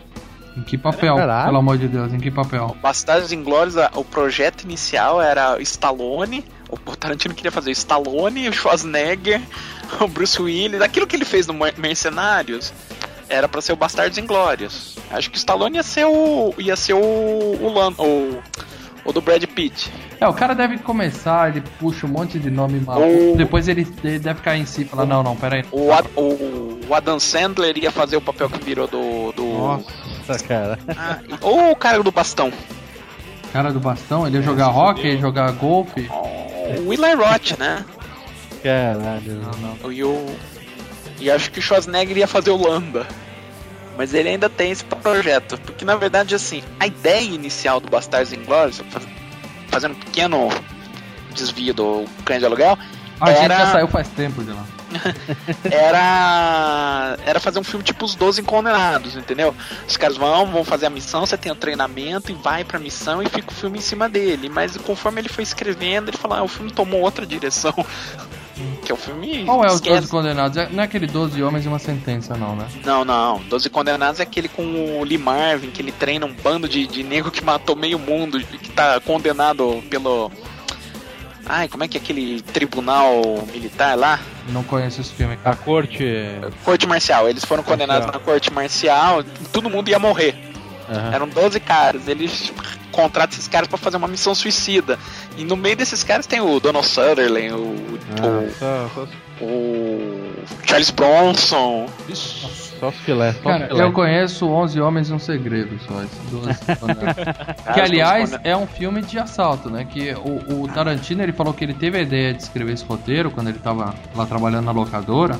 Em 0.56 0.62
que 0.62 0.78
papel? 0.78 1.16
Caralho. 1.16 1.46
Pelo 1.46 1.58
amor 1.58 1.78
de 1.78 1.88
Deus, 1.88 2.12
em 2.12 2.18
que 2.20 2.30
papel? 2.30 2.76
Bastardos 2.80 3.32
Inglórios, 3.32 3.74
o 3.94 4.04
projeto 4.04 4.62
inicial 4.62 5.20
era 5.20 5.56
o 5.56 5.60
Stallone. 5.60 6.44
O 6.70 6.76
Tarantino 6.96 7.34
queria 7.34 7.50
fazer 7.52 7.70
o 7.70 7.72
Stallone, 7.72 8.48
o 8.48 8.52
Schwarzenegger, 8.52 9.40
o 10.00 10.06
Bruce 10.08 10.40
Willis. 10.40 10.80
Aquilo 10.80 11.06
que 11.06 11.16
ele 11.16 11.24
fez 11.24 11.46
no 11.46 11.54
Mer- 11.54 11.74
Mercenários 11.76 12.72
era 13.28 13.48
pra 13.48 13.60
ser 13.60 13.72
o 13.72 13.76
Bastardos 13.76 14.16
Inglórios. 14.18 14.96
Acho 15.10 15.28
que 15.30 15.36
o 15.36 15.38
Stallone 15.38 15.76
ia 15.76 15.82
ser 15.82 16.04
o. 16.06 16.54
ia 16.58 16.76
ser 16.76 16.94
o. 16.94 16.98
o, 17.00 17.72
Lan, 17.74 17.92
o, 17.98 18.40
o 19.04 19.12
do 19.12 19.20
Brad 19.20 19.44
Pitt. 19.44 19.92
É, 20.20 20.26
o 20.28 20.32
cara 20.32 20.54
deve 20.54 20.78
começar, 20.78 21.50
ele 21.50 21.62
puxa 21.78 22.06
um 22.06 22.10
monte 22.10 22.38
de 22.38 22.50
nome 22.50 22.80
maluco, 22.80 23.32
O- 23.32 23.36
depois 23.36 23.68
ele, 23.68 23.86
ele 24.02 24.18
deve 24.18 24.40
cair 24.40 24.60
em 24.62 24.66
si 24.66 24.82
e 24.82 24.84
falar, 24.84 25.04
não, 25.06 25.22
não, 25.22 25.36
pera 25.36 25.56
aí. 25.56 25.64
O, 25.70 25.92
Ad- 25.92 26.08
o, 26.16 26.80
o 26.88 26.94
Adam 26.94 27.18
Sandler 27.20 27.76
ia 27.76 27.90
fazer 27.90 28.16
o 28.16 28.20
papel 28.20 28.48
que 28.48 28.64
virou 28.64 28.86
do. 28.86 29.32
do 29.32 29.44
Nossa, 29.44 30.38
cara. 30.46 30.78
ou 31.40 31.70
o 31.70 31.76
cara 31.76 32.02
do 32.02 32.10
bastão. 32.10 32.52
Cara 33.52 33.72
do 33.72 33.78
bastão, 33.80 34.26
ele 34.26 34.36
ia 34.38 34.42
jogar 34.42 34.68
hockey, 34.70 35.12
ia 35.12 35.18
jogar 35.18 35.52
golfe. 35.52 36.08
O 36.86 36.92
Eli 36.92 37.14
Roth, 37.14 37.58
né? 37.58 37.84
Caralho. 38.62 39.40
E 39.92 40.02
o. 40.02 40.26
E 41.20 41.30
acho 41.30 41.50
que 41.50 41.58
o 41.58 41.62
Schwarzenegger 41.62 42.16
ia 42.18 42.26
fazer 42.26 42.50
o 42.50 42.56
Lamba. 42.56 43.06
Mas 43.96 44.12
ele 44.14 44.28
ainda 44.28 44.48
tem 44.50 44.70
esse 44.72 44.84
projeto. 44.84 45.58
Porque 45.58 45.84
na 45.84 45.96
verdade, 45.96 46.34
assim, 46.34 46.62
a 46.80 46.86
ideia 46.86 47.20
inicial 47.22 47.80
do 47.80 47.88
Bastardos 47.88 48.32
Inglórios, 48.32 48.82
faz- 48.90 49.06
fazendo 49.68 49.92
um 49.92 49.98
pequeno 50.00 50.48
desvio 51.32 51.72
do 51.74 52.04
cães 52.24 52.40
de 52.40 52.46
aluguel, 52.46 52.76
Ah, 53.20 53.26
a 53.26 53.32
gente 53.32 53.44
era, 53.44 53.58
já 53.58 53.72
saiu 53.72 53.88
faz 53.88 54.08
tempo 54.08 54.42
de 54.42 54.50
lá. 54.52 54.64
era. 55.70 57.16
Era 57.26 57.40
fazer 57.40 57.58
um 57.58 57.64
filme 57.64 57.84
tipo 57.84 58.04
Os 58.04 58.14
Doze 58.14 58.42
Condenados, 58.42 59.16
entendeu? 59.16 59.54
Os 59.88 59.96
caras 59.96 60.16
vão, 60.16 60.46
vão 60.46 60.64
fazer 60.64 60.86
a 60.86 60.90
missão, 60.90 61.24
você 61.26 61.36
tem 61.36 61.50
o 61.50 61.54
treinamento 61.54 62.30
e 62.30 62.34
vai 62.34 62.64
pra 62.64 62.78
missão 62.78 63.22
e 63.22 63.28
fica 63.28 63.50
o 63.50 63.54
filme 63.54 63.78
em 63.78 63.82
cima 63.82 64.08
dele. 64.08 64.48
Mas 64.48 64.76
conforme 64.76 65.20
ele 65.20 65.28
foi 65.28 65.42
escrevendo, 65.44 66.10
ele 66.10 66.16
falou, 66.16 66.38
ah, 66.38 66.42
o 66.42 66.48
filme 66.48 66.70
tomou 66.70 67.00
outra 67.00 67.26
direção. 67.26 67.74
que 68.84 68.90
é 68.92 68.94
o 68.94 68.98
filme. 68.98 69.44
Qual 69.44 69.64
é 69.64 69.68
os 69.68 69.74
esquece. 69.74 69.96
12 69.96 70.08
condenados? 70.10 70.56
É- 70.56 70.68
Não 70.70 70.82
é 70.82 70.86
aquele 70.86 71.06
12 71.06 71.42
homens 71.42 71.64
e 71.64 71.68
uma 71.68 71.78
sentença, 71.78 72.36
não, 72.36 72.54
né? 72.56 72.66
Não, 72.84 73.04
não. 73.04 73.40
Doze 73.48 73.68
Condenados 73.70 74.20
é 74.20 74.22
aquele 74.22 74.48
com 74.48 74.62
o 75.00 75.04
Lee 75.04 75.18
Marvin, 75.18 75.70
que 75.70 75.80
ele 75.82 75.92
treina 75.92 76.24
um 76.26 76.32
bando 76.32 76.68
de, 76.68 76.86
de 76.86 77.02
negro 77.02 77.30
que 77.30 77.42
matou 77.44 77.74
meio 77.76 77.98
mundo, 77.98 78.38
que 78.40 78.70
tá 78.70 79.00
condenado 79.00 79.82
pelo. 79.90 80.30
Ai, 81.46 81.68
como 81.68 81.84
é 81.84 81.88
que 81.88 81.98
é 81.98 82.00
aquele 82.00 82.40
tribunal 82.40 83.20
militar 83.52 83.98
lá? 83.98 84.18
Não 84.48 84.62
conheço 84.62 85.00
esse 85.02 85.12
filme. 85.12 85.38
A 85.44 85.54
corte. 85.54 86.04
Corte 86.64 86.86
marcial. 86.86 87.28
Eles 87.28 87.44
foram 87.44 87.62
condenados 87.62 88.06
na 88.10 88.18
corte 88.18 88.50
marcial, 88.52 89.22
todo 89.52 89.68
mundo 89.68 89.88
ia 89.90 89.98
morrer. 89.98 90.34
Aham. 90.88 91.12
Eram 91.14 91.28
12 91.28 91.60
caras. 91.60 92.08
Eles 92.08 92.52
contratam 92.92 93.32
esses 93.34 93.48
caras 93.48 93.68
pra 93.68 93.76
fazer 93.78 93.96
uma 93.96 94.08
missão 94.08 94.34
suicida. 94.34 94.98
E 95.36 95.44
no 95.44 95.56
meio 95.56 95.76
desses 95.76 96.04
caras 96.04 96.26
tem 96.26 96.40
o 96.40 96.60
Donald 96.60 96.86
Sutherland, 96.86 97.52
o, 97.54 97.98
Ah, 98.20 98.88
só, 98.94 99.06
só, 99.06 99.44
o, 99.44 99.44
o 99.44 100.66
Charles 100.66 100.90
Bronson. 100.90 101.86
só 102.78 102.90
filé. 102.92 103.32
Só 103.32 103.40
Cara, 103.42 103.64
os 103.64 103.70
filé. 103.72 103.84
eu 103.84 103.92
conheço 103.92 104.46
11 104.46 104.80
Homens 104.80 105.10
e 105.10 105.12
um 105.12 105.18
Segredo 105.18 105.76
só, 105.88 106.02
esses 106.02 106.18
12 106.30 106.78
condenados. 106.78 107.24
Que 107.74 107.80
aliás 107.80 108.38
é 108.44 108.56
um 108.56 108.66
filme 108.66 109.02
de 109.02 109.18
assalto, 109.18 109.68
né? 109.70 109.84
Que 109.84 110.12
o, 110.14 110.62
o 110.62 110.68
Tarantino 110.68 111.22
ele 111.22 111.32
falou 111.32 111.52
que 111.52 111.64
ele 111.64 111.74
teve 111.74 111.98
a 111.98 112.02
ideia 112.02 112.32
de 112.34 112.42
escrever 112.42 112.74
esse 112.74 112.84
roteiro 112.84 113.30
quando 113.30 113.48
ele 113.48 113.58
tava 113.58 113.94
lá 114.14 114.26
trabalhando 114.26 114.66
na 114.66 114.72
locadora, 114.72 115.36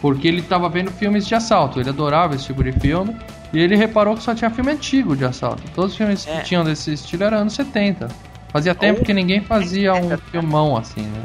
porque 0.00 0.28
ele 0.28 0.42
tava 0.42 0.68
vendo 0.68 0.90
filmes 0.92 1.26
de 1.26 1.34
assalto, 1.34 1.80
ele 1.80 1.88
adorava 1.88 2.34
esse 2.36 2.44
tipo 2.46 2.62
de 2.62 2.72
filme, 2.72 3.16
e 3.52 3.58
ele 3.60 3.76
reparou 3.76 4.16
que 4.16 4.22
só 4.22 4.34
tinha 4.34 4.50
filme 4.50 4.72
antigo 4.72 5.16
de 5.16 5.24
assalto. 5.24 5.62
Todos 5.74 5.92
os 5.92 5.96
filmes 5.96 6.26
É. 6.26 6.38
que 6.38 6.44
tinham 6.46 6.64
desse 6.64 6.92
estilo 6.92 7.24
eram 7.24 7.38
anos 7.38 7.52
70. 7.54 8.08
Fazia 8.50 8.74
tempo 8.74 9.02
que 9.04 9.12
ninguém 9.14 9.40
fazia 9.42 9.94
um 9.94 10.16
filmão 10.30 10.76
assim, 10.76 11.02
né? 11.02 11.24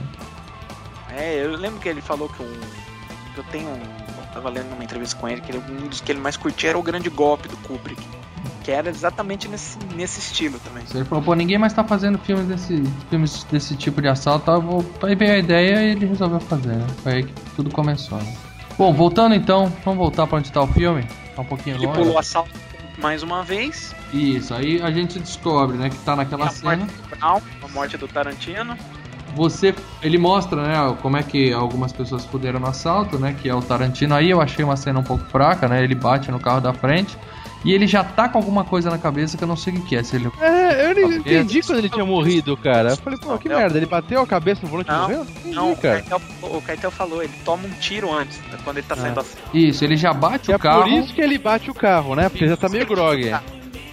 É, 1.15 1.43
eu 1.45 1.55
lembro 1.57 1.79
que 1.79 1.89
ele 1.89 2.01
falou 2.01 2.29
que 2.29 2.41
um. 2.41 2.51
Eu 3.35 3.43
tenho. 3.51 3.67
um- 3.69 4.07
Eu 4.17 4.41
tava 4.43 4.49
lendo 4.49 4.69
numa 4.69 4.83
entrevista 4.83 5.15
com 5.19 5.27
ele 5.27 5.41
que 5.41 5.51
ele- 5.51 5.63
um 5.69 5.87
dos 5.87 5.99
que 5.99 6.11
ele 6.11 6.19
mais 6.19 6.37
curtia 6.37 6.69
era 6.69 6.77
o 6.77 6.83
grande 6.83 7.09
golpe 7.09 7.47
do 7.47 7.57
Kubrick. 7.57 8.01
Que 8.63 8.69
era 8.71 8.87
exatamente 8.89 9.47
nesse, 9.47 9.79
nesse 9.95 10.19
estilo 10.19 10.59
também. 10.59 10.83
Ele 10.93 11.05
falou, 11.05 11.23
pô, 11.23 11.33
ninguém 11.33 11.57
mais 11.57 11.73
tá 11.73 11.83
fazendo 11.83 12.17
filmes 12.19 12.45
desse, 12.45 12.83
filmes 13.09 13.43
desse 13.45 13.75
tipo 13.75 13.99
de 14.01 14.07
assalto, 14.09 14.45
tá? 14.45 14.57
Vou- 14.59 14.85
aí 15.01 15.15
veio 15.15 15.33
a 15.33 15.37
ideia 15.37 15.81
e 15.81 15.91
ele 15.91 16.05
resolveu 16.05 16.39
fazer, 16.39 16.75
né? 16.75 16.85
Foi 17.01 17.13
aí 17.13 17.23
que 17.23 17.33
tudo 17.55 17.71
começou, 17.71 18.17
né? 18.19 18.31
Bom, 18.77 18.93
voltando 18.93 19.33
então, 19.33 19.71
vamos 19.83 19.97
voltar 19.97 20.27
pra 20.27 20.37
onde 20.37 20.51
tá 20.51 20.61
o 20.61 20.67
filme? 20.67 21.07
Tá 21.37 21.43
um 21.43 21.45
pouquinho 21.45 21.75
Ele 21.75 21.85
longe. 21.85 21.99
pulou 21.99 22.15
o 22.15 22.17
assalto 22.17 22.49
mais 22.97 23.21
uma 23.21 23.43
vez. 23.43 23.95
Isso, 24.11 24.55
aí 24.55 24.81
a 24.81 24.89
gente 24.89 25.19
descobre, 25.19 25.77
né, 25.77 25.87
que 25.87 25.97
tá 25.97 26.15
naquela 26.15 26.45
a 26.45 26.45
morte 26.47 26.59
cena. 26.59 26.85
do 26.87 27.15
Brown, 27.15 27.41
a 27.63 27.67
morte 27.67 27.95
do 27.95 28.07
Tarantino. 28.07 28.75
Você, 29.35 29.75
ele 30.01 30.17
mostra, 30.17 30.63
né, 30.63 30.97
como 30.99 31.15
é 31.15 31.21
que 31.21 31.53
algumas 31.53 31.93
pessoas 31.93 32.25
fuderam 32.25 32.59
no 32.59 32.65
assalto, 32.65 33.19
né, 33.19 33.35
que 33.39 33.47
é 33.47 33.53
o 33.53 33.61
Tarantino. 33.61 34.15
Aí 34.15 34.31
eu 34.31 34.41
achei 34.41 34.65
uma 34.65 34.75
cena 34.75 34.99
um 34.99 35.03
pouco 35.03 35.23
fraca, 35.25 35.67
né? 35.67 35.83
Ele 35.83 35.93
bate 35.93 36.31
no 36.31 36.39
carro 36.39 36.59
da 36.59 36.73
frente 36.73 37.15
e 37.65 37.73
ele 37.73 37.87
já 37.87 38.03
tá 38.03 38.29
com 38.29 38.37
alguma 38.37 38.63
coisa 38.63 38.89
na 38.89 38.97
cabeça 38.97 39.37
que 39.37 39.43
eu 39.43 39.47
não 39.47 39.55
sei 39.55 39.73
o 39.75 39.81
que 39.81 39.95
é. 39.95 40.03
Se 40.03 40.15
ele 40.15 40.29
É, 40.39 40.91
eu 40.91 40.95
não 41.07 41.13
entendi 41.13 41.61
quando 41.61 41.79
ele 41.79 41.89
tinha 41.89 42.05
morrido, 42.05 42.55
cara. 42.57 42.91
Eu 42.91 42.97
falei, 42.97 43.19
pô, 43.19 43.37
que 43.37 43.49
merda, 43.49 43.77
ele 43.77 43.85
bateu 43.85 44.21
a 44.21 44.27
cabeça 44.27 44.61
no 44.63 44.67
volante 44.69 44.89
e 44.89 44.93
Não, 44.93 45.01
morreu? 45.01 45.21
Entendi, 45.23 45.55
não, 45.55 45.75
cara. 45.75 46.03
O 46.41 46.61
Keitel 46.61 46.91
falou, 46.91 47.21
ele 47.23 47.33
toma 47.43 47.65
um 47.67 47.71
tiro 47.79 48.13
antes, 48.13 48.37
né, 48.51 48.57
quando 48.63 48.77
ele 48.77 48.87
tá 48.87 48.95
saindo 48.95 49.19
assim. 49.19 49.35
Isso, 49.53 49.83
ele 49.83 49.97
já 49.97 50.13
bate 50.13 50.49
E 50.49 50.53
é 50.53 50.55
o 50.55 50.59
carro. 50.59 50.83
por 50.83 50.91
isso 50.91 51.13
que 51.13 51.21
ele 51.21 51.37
bate 51.37 51.69
o 51.69 51.73
carro, 51.73 52.15
né? 52.15 52.29
Porque 52.29 52.47
já 52.47 52.55
tá 52.57 52.69
meio 52.69 52.85
grog. 52.85 53.33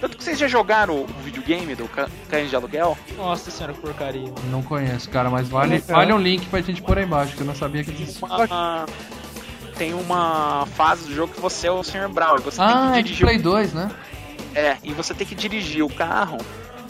Tanto 0.01 0.17
que 0.17 0.23
vocês 0.23 0.37
já 0.37 0.47
jogaram 0.47 0.93
o 1.01 1.07
videogame 1.23 1.73
do 1.73 1.89
Cães 2.29 2.49
de 2.49 2.55
Aluguel? 2.55 2.97
Nossa 3.17 3.49
senhora, 3.49 3.73
que 3.73 3.79
porcaria. 3.79 4.31
Não 4.51 4.61
conheço, 4.61 5.09
cara, 5.09 5.29
mas 5.29 5.47
vale, 5.47 5.79
vale 5.79 6.13
um 6.13 6.19
link 6.19 6.45
pra 6.47 6.61
gente 6.61 6.81
pôr 6.81 6.97
aí 6.97 7.05
embaixo, 7.05 7.33
que 7.35 7.41
eu 7.41 7.47
não 7.47 7.55
sabia 7.55 7.83
que 7.83 7.91
existia. 7.91 8.27
Uma- 8.27 8.85
tem 9.77 9.93
uma 9.93 10.65
fase 10.75 11.05
do 11.07 11.13
jogo 11.13 11.33
que 11.33 11.39
você 11.41 11.67
é 11.67 11.71
o 11.71 11.83
Sr. 11.83 12.07
Brown. 12.09 12.37
E 12.37 12.41
você 12.41 12.61
Ah, 12.61 12.91
tem 12.91 12.99
é 12.99 13.03
que 13.03 13.09
de 13.09 13.15
dirigir 13.15 13.25
Play 13.25 13.37
o... 13.37 13.43
2, 13.43 13.73
né? 13.73 13.91
É, 14.53 14.77
e 14.83 14.93
você 14.93 15.13
tem 15.13 15.27
que 15.27 15.35
dirigir 15.35 15.83
o 15.83 15.89
carro 15.89 16.37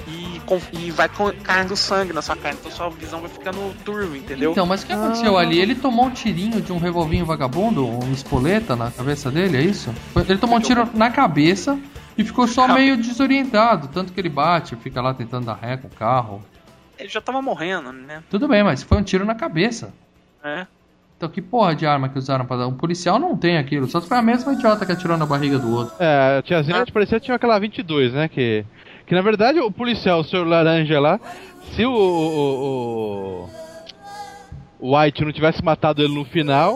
e, 0.07 0.39
com- 0.45 0.61
e 0.71 0.91
vai 0.91 1.09
com- 1.09 1.31
caindo 1.43 1.75
sangue 1.75 2.13
na 2.13 2.21
sua 2.21 2.36
cara. 2.36 2.53
Então 2.53 2.71
sua 2.71 2.89
visão 2.91 3.19
vai 3.21 3.29
ficando 3.29 3.73
turva, 3.83 4.15
entendeu? 4.15 4.51
Então, 4.51 4.65
mas 4.67 4.83
o 4.83 4.86
que 4.86 4.93
aconteceu 4.93 5.36
ali? 5.38 5.59
Ele 5.59 5.73
tomou 5.73 6.05
um 6.05 6.11
tirinho 6.11 6.61
de 6.61 6.71
um 6.71 6.77
revolvinho 6.77 7.25
vagabundo, 7.25 7.88
um 7.88 8.11
espoleta 8.13 8.75
na 8.75 8.91
cabeça 8.91 9.31
dele, 9.31 9.57
é 9.57 9.61
isso? 9.61 9.93
Ele 10.27 10.38
tomou 10.38 10.57
um 10.57 10.61
tiro 10.61 10.88
na 10.93 11.09
cabeça 11.09 11.77
e 12.17 12.23
ficou 12.23 12.47
só 12.47 12.67
meio 12.67 12.95
desorientado. 12.97 13.88
Tanto 13.88 14.13
que 14.13 14.19
ele 14.21 14.29
bate, 14.29 14.75
fica 14.75 15.01
lá 15.01 15.13
tentando 15.13 15.47
dar 15.47 15.55
ré 15.55 15.75
com 15.77 15.88
o 15.88 15.91
carro. 15.91 16.45
Ele 16.99 17.09
já 17.09 17.19
tava 17.19 17.41
morrendo, 17.41 17.91
né? 17.91 18.21
Tudo 18.29 18.47
bem, 18.47 18.63
mas 18.63 18.83
foi 18.83 18.99
um 18.99 19.03
tiro 19.03 19.25
na 19.25 19.33
cabeça. 19.36 19.91
É. 20.43 20.67
Então, 21.18 21.30
que 21.30 21.41
porra 21.41 21.74
de 21.74 21.86
arma 21.86 22.09
que 22.09 22.18
usaram 22.18 22.45
pra 22.45 22.57
dar? 22.57 22.68
Um 22.68 22.74
policial 22.74 23.18
não 23.18 23.38
tem 23.38 23.57
aquilo, 23.57 23.88
só 23.88 24.01
se 24.01 24.07
foi 24.07 24.18
a 24.18 24.22
mesma 24.22 24.51
idiota 24.53 24.86
que 24.86 24.91
atirou 24.91 25.18
na 25.18 25.26
barriga 25.26 25.57
do 25.57 25.74
outro. 25.74 25.95
É, 25.97 26.38
a 26.39 26.41
tiazinha 26.41 26.86
parecia 26.93 27.20
que 27.20 27.26
tinha 27.26 27.36
aquela 27.36 27.57
22, 27.57 28.11
né? 28.13 28.28
Que, 28.28 28.66
que 29.07 29.16
na 29.16 29.22
verdade 29.22 29.59
o 29.59 29.72
policial, 29.72 30.20
o 30.20 30.24
senhor 30.26 30.45
Laranja 30.45 30.99
lá, 30.99 31.18
se 31.74 31.86
o, 31.86 31.91
o, 31.91 33.45
o- 33.47 33.49
o 34.78 34.97
White 34.97 35.24
não 35.24 35.32
tivesse 35.32 35.63
matado 35.63 36.03
ele 36.03 36.13
no 36.13 36.26
final, 36.26 36.76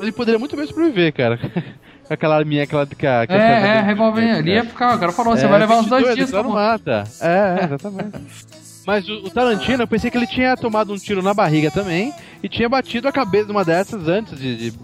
ele 0.00 0.12
poderia 0.12 0.38
muito 0.38 0.56
bem 0.56 0.66
sobreviver, 0.66 1.12
cara. 1.12 1.38
Com 2.06 2.14
aquela 2.14 2.36
arminha, 2.36 2.64
aquela 2.64 2.84
que 2.86 3.06
a. 3.06 3.26
que 3.26 3.32
É, 3.32 3.76
é, 3.78 3.80
revolver. 3.80 4.38
Ele 4.38 4.52
ia 4.54 4.64
ficar, 4.64 4.96
o 4.96 4.98
cara 4.98 5.12
falou, 5.12 5.36
você 5.36 5.46
É, 5.46 5.48
vai 5.48 5.58
levar 5.58 5.76
uns 5.78 5.86
dois 5.86 6.04
22, 6.04 6.16
dias 6.16 6.30
pra 6.30 6.42
não 6.42 6.50
mata. 6.50 7.04
É, 7.20 7.60
é, 7.60 7.64
exatamente. 7.64 8.62
Mas 8.86 9.08
o, 9.08 9.12
o 9.26 9.30
Tarantino, 9.30 9.82
eu 9.82 9.86
pensei 9.86 10.10
que 10.10 10.16
ele 10.16 10.26
tinha 10.26 10.56
tomado 10.56 10.92
um 10.92 10.96
tiro 10.98 11.22
na 11.22 11.32
barriga 11.32 11.70
também 11.70 12.12
e 12.42 12.48
tinha 12.48 12.68
batido 12.68 13.06
a 13.06 13.12
cabeça 13.12 13.46
de 13.46 13.52
uma 13.52 13.64
dessas 13.64 14.08
antes 14.08 14.36
de, 14.38 14.70
de, 14.70 14.78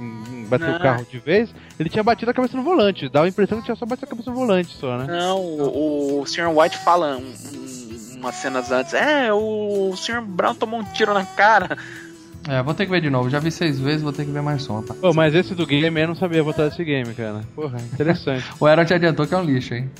bater 0.48 0.68
Não. 0.68 0.76
o 0.76 0.80
carro 0.80 1.06
de 1.10 1.18
vez. 1.18 1.50
Ele 1.78 1.88
tinha 1.88 2.02
batido 2.04 2.30
a 2.30 2.34
cabeça 2.34 2.56
no 2.56 2.62
volante. 2.62 3.08
Dava 3.08 3.26
a 3.26 3.28
impressão 3.28 3.58
que 3.58 3.64
tinha 3.64 3.76
só 3.76 3.84
batido 3.84 4.06
a 4.06 4.10
cabeça 4.10 4.30
no 4.30 4.36
volante 4.36 4.70
só, 4.76 4.96
né? 4.98 5.06
Não, 5.06 5.38
o, 5.40 6.20
o 6.20 6.26
Sr. 6.26 6.48
White 6.48 6.78
fala 6.78 7.16
um- 7.16 7.22
um- 7.22 8.16
umas 8.20 8.34
cenas 8.36 8.70
antes. 8.70 8.94
É, 8.94 9.32
o 9.32 9.92
Sr. 9.96 10.20
Brown 10.22 10.54
tomou 10.54 10.80
um 10.80 10.84
tiro 10.84 11.12
na 11.12 11.24
cara. 11.24 11.76
É, 12.48 12.62
vou 12.62 12.72
ter 12.72 12.86
que 12.86 12.90
ver 12.92 13.00
de 13.02 13.10
novo. 13.10 13.28
Já 13.28 13.40
vi 13.40 13.50
seis 13.50 13.78
vezes, 13.78 14.00
vou 14.00 14.12
ter 14.12 14.24
que 14.24 14.30
ver 14.30 14.40
mais 14.42 14.66
uma, 14.68 14.82
tá? 14.82 14.94
Pô, 14.94 15.12
mas 15.12 15.34
esse 15.34 15.54
do 15.54 15.66
game 15.66 16.00
eu 16.00 16.08
não 16.08 16.14
sabia 16.14 16.42
botar 16.42 16.68
esse 16.68 16.82
game, 16.84 17.12
cara. 17.14 17.42
Porra, 17.54 17.78
interessante. 17.92 18.44
O 18.58 18.66
Era 18.66 18.84
te 18.84 18.94
adiantou 18.94 19.26
que 19.26 19.34
é 19.34 19.36
um 19.38 19.44
lixo, 19.44 19.74
hein? 19.74 19.90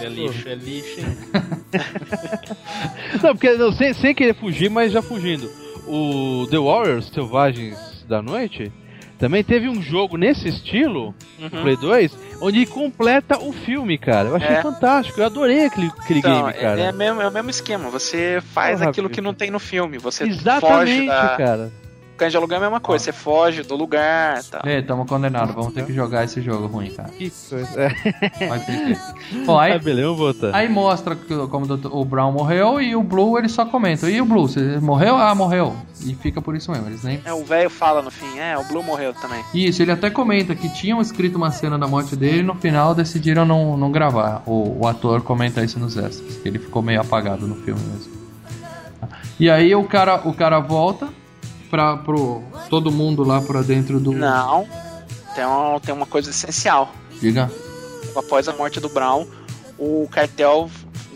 É 0.00 0.08
lixo, 0.08 0.48
é 0.48 0.54
lixo. 0.54 1.00
não, 3.22 3.34
porque 3.34 3.52
não, 3.54 3.72
sem, 3.72 3.92
sem 3.92 4.14
querer 4.14 4.34
fugir, 4.34 4.70
mas 4.70 4.92
já 4.92 5.02
fugindo. 5.02 5.48
O 5.86 6.46
The 6.50 6.58
Warriors, 6.58 7.06
Selvagens 7.12 7.78
da 8.08 8.20
Noite, 8.22 8.72
Também 9.18 9.42
teve 9.42 9.66
um 9.66 9.80
jogo 9.80 10.18
nesse 10.18 10.46
estilo, 10.46 11.14
Uhum. 11.40 11.48
Play 11.48 11.76
2, 11.78 12.18
onde 12.42 12.66
completa 12.66 13.38
o 13.38 13.50
filme, 13.50 13.96
cara. 13.96 14.28
Eu 14.28 14.36
achei 14.36 14.56
É. 14.56 14.60
fantástico, 14.60 15.18
eu 15.18 15.24
adorei 15.24 15.64
aquele, 15.64 15.86
aquele 15.86 16.18
Então, 16.18 16.42
game, 16.42 16.52
cara. 16.52 16.78
é, 16.80 16.84
é, 16.88 16.92
mesmo, 16.92 17.22
é 17.22 17.26
o 17.28 17.32
mesmo 17.32 17.48
esquema. 17.48 17.88
Você 17.88 18.42
faz 18.52 18.78
Porra, 18.80 18.90
aquilo 18.90 19.08
que 19.08 19.22
não 19.22 19.32
tem 19.32 19.50
no 19.50 19.58
filme. 19.58 19.96
Você 19.96 20.24
Exatamente, 20.24 20.90
foge 20.98 21.06
da. 21.06 21.34
cara. 21.38 21.72
Canja 22.16 22.38
alugar 22.38 22.56
é 22.58 22.62
a 22.62 22.66
mesma 22.66 22.80
coisa. 22.80 23.04
Você 23.04 23.12
foge 23.12 23.62
do 23.62 23.76
lugar 23.76 24.42
tá. 24.44 24.62
Ei, 24.64 24.82
tamo 24.82 25.06
condenados, 25.06 25.54
vamos 25.54 25.72
ter 25.72 25.84
que 25.84 25.92
jogar 25.92 26.24
esse 26.24 26.40
jogo 26.40 26.66
ruim, 26.66 26.90
cara. 26.90 27.08
Que 27.10 27.30
coisa. 27.30 27.80
É. 27.80 28.46
Vai 28.48 28.58
ter 28.60 28.96
que. 28.96 29.44
Bom, 29.44 29.58
aí, 29.58 29.72
Ah, 29.72 30.12
voltar. 30.12 30.54
aí 30.54 30.68
mostra 30.68 31.14
que, 31.14 31.34
como 31.48 31.66
o 31.90 32.04
Brown 32.04 32.32
morreu 32.32 32.80
e 32.80 32.96
o 32.96 33.02
Blue 33.02 33.38
ele 33.38 33.48
só 33.48 33.64
comenta. 33.66 34.08
E 34.10 34.20
o 34.20 34.24
Blue, 34.24 34.48
você 34.48 34.78
morreu? 34.80 35.16
Ah, 35.16 35.34
morreu. 35.34 35.74
E 36.04 36.14
fica 36.14 36.40
por 36.40 36.54
isso 36.56 36.70
mesmo, 36.70 36.86
eles 36.86 37.02
nem. 37.02 37.20
É, 37.24 37.32
o 37.32 37.44
velho 37.44 37.70
fala 37.70 38.02
no 38.02 38.10
fim, 38.10 38.38
é, 38.38 38.56
o 38.56 38.64
Blue 38.64 38.82
morreu 38.82 39.12
também. 39.14 39.42
Isso, 39.54 39.82
ele 39.82 39.92
até 39.92 40.10
comenta 40.10 40.54
que 40.54 40.68
tinham 40.68 41.00
escrito 41.00 41.36
uma 41.36 41.50
cena 41.50 41.78
da 41.78 41.86
morte 41.86 42.16
dele 42.16 42.38
e 42.38 42.42
no 42.42 42.54
final 42.54 42.94
decidiram 42.94 43.44
não, 43.44 43.76
não 43.76 43.90
gravar. 43.90 44.42
O, 44.46 44.78
o 44.82 44.86
ator 44.86 45.22
comenta 45.22 45.62
isso 45.62 45.78
nos 45.78 45.96
extras, 45.96 46.36
que 46.38 46.48
ele 46.48 46.58
ficou 46.58 46.82
meio 46.82 47.00
apagado 47.00 47.46
no 47.46 47.56
filme 47.56 47.80
mesmo. 47.80 48.16
E 49.38 49.50
aí 49.50 49.74
o 49.74 49.84
cara, 49.84 50.20
o 50.24 50.32
cara 50.32 50.58
volta 50.60 51.08
pra, 51.70 51.96
pro 51.98 52.42
todo 52.70 52.90
mundo 52.90 53.22
lá 53.24 53.40
pra 53.40 53.62
dentro 53.62 53.98
do. 54.00 54.12
Não. 54.12 54.66
Tem 55.34 55.44
uma, 55.44 55.80
tem 55.80 55.94
uma 55.94 56.06
coisa 56.06 56.30
essencial. 56.30 56.92
Diga. 57.20 57.50
Após 58.16 58.48
a 58.48 58.52
morte 58.54 58.80
do 58.80 58.88
Brown, 58.88 59.26
o 59.78 60.08
cartel 60.10 60.70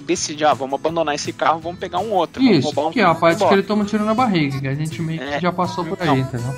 decide, 0.07 0.45
ah, 0.45 0.53
vamos 0.53 0.79
abandonar 0.79 1.15
esse 1.15 1.33
carro, 1.33 1.61
vamos 1.61 1.79
pegar 1.79 1.99
um 2.01 2.11
outro. 2.11 2.43
vamos 2.43 2.59
Isso, 2.59 2.67
roubar 2.67 2.89
um 2.89 2.93
que 2.93 3.01
é 3.01 3.05
a 3.05 3.15
parte 3.15 3.47
que 3.47 3.53
ele 3.55 3.63
toma 3.63 3.83
um 3.83 3.87
tiro 3.87 4.05
na 4.05 4.13
barriga, 4.13 4.61
que 4.61 4.69
a 4.69 4.75
gente 4.75 5.01
meio 5.01 5.19
que 5.21 5.25
É, 5.35 5.41
já 5.41 5.53
passou 5.53 5.85
por 5.85 5.97
aí, 6.03 6.09
então. 6.09 6.17
entendeu? 6.41 6.55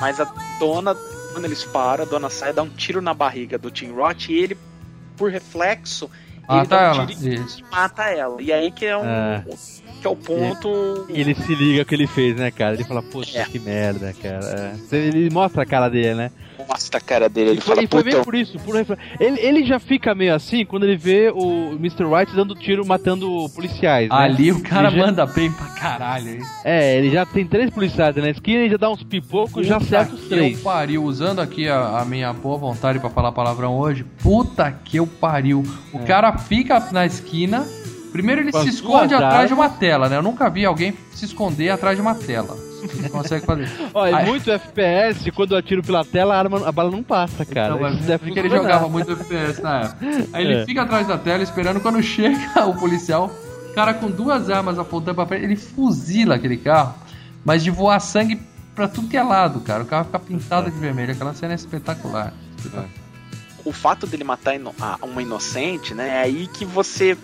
Mas 0.00 0.20
a 0.20 0.24
dona, 0.58 0.94
quando 1.32 1.44
eles 1.44 1.64
param, 1.64 2.04
a 2.04 2.06
dona 2.06 2.28
sai 2.28 2.52
dá 2.52 2.62
um 2.62 2.68
tiro 2.68 3.00
na 3.00 3.14
barriga 3.14 3.56
do 3.56 3.70
Tim 3.70 3.92
Roth 3.92 4.28
e 4.28 4.32
ele, 4.38 4.58
por 5.16 5.30
reflexo, 5.30 6.10
ele 6.48 6.58
Mata 6.58 6.68
dá 6.68 6.76
um 6.76 6.94
ela. 6.94 7.06
tiro 7.06 7.46
e 7.58 7.70
mata 7.70 8.02
ela. 8.10 8.42
E 8.42 8.52
aí 8.52 8.70
que 8.70 8.84
é 8.84 8.96
um. 8.96 9.04
É. 9.04 9.44
Que 10.00 10.06
é 10.06 10.10
o 10.10 10.16
ponto. 10.16 11.06
E 11.08 11.20
ele 11.20 11.34
se 11.34 11.54
liga 11.54 11.82
o 11.82 11.84
que 11.84 11.94
ele 11.94 12.06
fez, 12.06 12.36
né, 12.36 12.50
cara? 12.50 12.74
Ele 12.74 12.84
fala, 12.84 13.02
puta, 13.02 13.36
É. 13.38 13.44
que 13.44 13.58
merda, 13.58 14.14
cara. 14.22 14.74
É. 14.92 14.96
Ele 14.96 15.28
mostra 15.30 15.62
a 15.62 15.66
cara 15.66 15.88
dele, 15.88 16.14
né? 16.14 16.30
Mostra 16.68 16.98
a 16.98 17.00
cara 17.00 17.28
dele, 17.30 17.50
ele 17.50 17.58
e 17.58 17.62
foi, 17.62 17.74
fala, 17.76 17.84
e 17.84 17.88
foi 17.88 18.24
por 18.24 18.34
isso, 18.34 18.58
por 18.58 18.76
ele, 19.20 19.40
ele 19.40 19.64
já 19.64 19.78
fica 19.78 20.14
meio 20.14 20.34
assim 20.34 20.66
quando 20.66 20.82
ele 20.84 20.96
vê 20.96 21.30
o 21.30 21.70
Mr. 21.76 22.04
White 22.04 22.34
dando 22.34 22.54
tiro, 22.54 22.84
matando 22.84 23.48
policiais. 23.54 24.08
né? 24.10 24.14
Ali 24.14 24.52
o 24.52 24.60
cara 24.60 24.88
Ele 24.88 24.98
já- 24.98 25.06
manda 25.06 25.24
bem 25.24 25.50
pra 25.50 25.66
caralho. 25.68 26.28
hein? 26.28 26.40
É, 26.64 26.96
ele 26.98 27.10
já 27.10 27.24
tem 27.24 27.46
três 27.46 27.70
policiais 27.70 28.14
na 28.16 28.28
esquina, 28.28 28.60
ele 28.62 28.70
já 28.70 28.76
dá 28.76 28.90
uns 28.90 29.02
pipocos, 29.02 29.66
já 29.66 29.78
Puta 29.78 29.86
acerta 30.00 30.14
os 30.14 30.28
três. 30.28 30.58
eu 30.58 30.62
pariu, 30.64 31.04
usando 31.04 31.40
aqui 31.40 31.68
a, 31.68 32.00
a 32.00 32.04
minha 32.04 32.32
boa 32.34 32.58
vontade 32.58 32.98
pra 32.98 33.08
falar 33.08 33.32
palavrão 33.32 33.78
hoje. 33.78 34.04
Puta 34.22 34.70
que 34.84 34.98
eu 34.98 35.06
pariu. 35.06 35.62
O 35.92 36.00
cara 36.00 36.36
fica 36.36 36.78
na 36.92 37.06
esquina. 37.06 37.64
Primeiro 38.12 38.40
ele 38.42 38.50
É. 38.54 38.62
Se 38.62 38.68
esconde 38.68 39.08
duas 39.08 39.22
atrás 39.22 39.48
de 39.48 39.54
uma 39.54 39.68
tela, 39.68 40.08
né? 40.08 40.16
Eu 40.16 40.22
nunca 40.22 40.48
vi 40.48 40.64
alguém 40.64 40.94
se 41.12 41.24
esconder 41.24 41.70
atrás 41.70 41.96
de 41.96 42.02
uma 42.02 42.14
tela. 42.14 42.56
Você 42.78 43.08
consegue 43.08 43.44
fazer. 43.44 43.68
Olha, 43.92 44.16
Aí- 44.18 44.26
muito 44.26 44.50
FPS, 44.50 45.30
quando 45.32 45.52
eu 45.52 45.58
atiro 45.58 45.82
pela 45.82 46.04
tela, 46.04 46.34
a, 46.34 46.38
arma, 46.38 46.68
a 46.68 46.70
bala 46.72 46.90
não 46.90 47.02
passa, 47.02 47.44
cara. 47.44 47.70
Não, 47.70 47.80
mas 47.80 47.96
deve 48.04 48.24
porque 48.26 48.38
ele 48.38 48.48
jogava 48.48 48.88
muito 48.88 49.10
FPS 49.12 49.60
na 49.60 49.80
época. 49.80 50.06
Aí 50.32 50.44
ele 50.44 50.54
É. 50.62 50.64
fica 50.64 50.82
atrás 50.82 51.06
da 51.06 51.18
tela 51.18 51.42
esperando 51.42 51.80
quando 51.80 52.00
chega 52.02 52.64
o 52.66 52.74
policial, 52.78 53.30
o 53.70 53.74
cara 53.74 53.92
com 53.94 54.08
duas 54.08 54.48
armas 54.48 54.78
apontando 54.78 55.16
pra 55.16 55.26
frente, 55.26 55.44
ele 55.44 55.56
fuzila 55.56 56.36
aquele 56.36 56.56
carro, 56.56 56.94
mas 57.44 57.64
de 57.64 57.70
voar 57.70 57.98
sangue 58.00 58.40
pra 58.76 58.86
tudo 58.86 59.08
que 59.08 59.16
é 59.16 59.22
lado, 59.24 59.58
cara. 59.60 59.82
O 59.82 59.86
carro 59.86 60.04
fica 60.04 60.18
pintado 60.20 60.70
de 60.70 60.78
vermelho. 60.78 61.12
Aquela 61.12 61.34
cena 61.34 61.52
é 61.54 61.56
espetacular. 61.56 62.32
Espetacular. 62.56 62.88
o 63.64 63.72
fato 63.72 64.06
dele 64.06 64.24
matar 64.24 64.54
ino- 64.54 64.72
a- 64.80 64.98
uma 65.02 65.20
inocente, 65.20 65.92
né? 65.94 66.08
É 66.08 66.22
aí 66.22 66.46
que 66.46 66.64
você. 66.64 67.18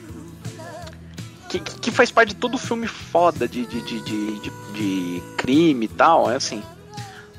Que, 1.61 1.81
que 1.81 1.91
faz 1.91 2.11
parte 2.11 2.31
de 2.31 2.37
todo 2.37 2.59
filme 2.59 2.87
foda 2.87 3.47
de, 3.49 3.65
de, 3.67 3.81
de, 3.83 4.01
de, 4.01 4.41
de- 4.41 4.51
de 4.75 5.23
crime 5.37 5.87
e 5.87 5.89
tal. 5.89 6.31
É 6.31 6.37
assim. 6.37 6.63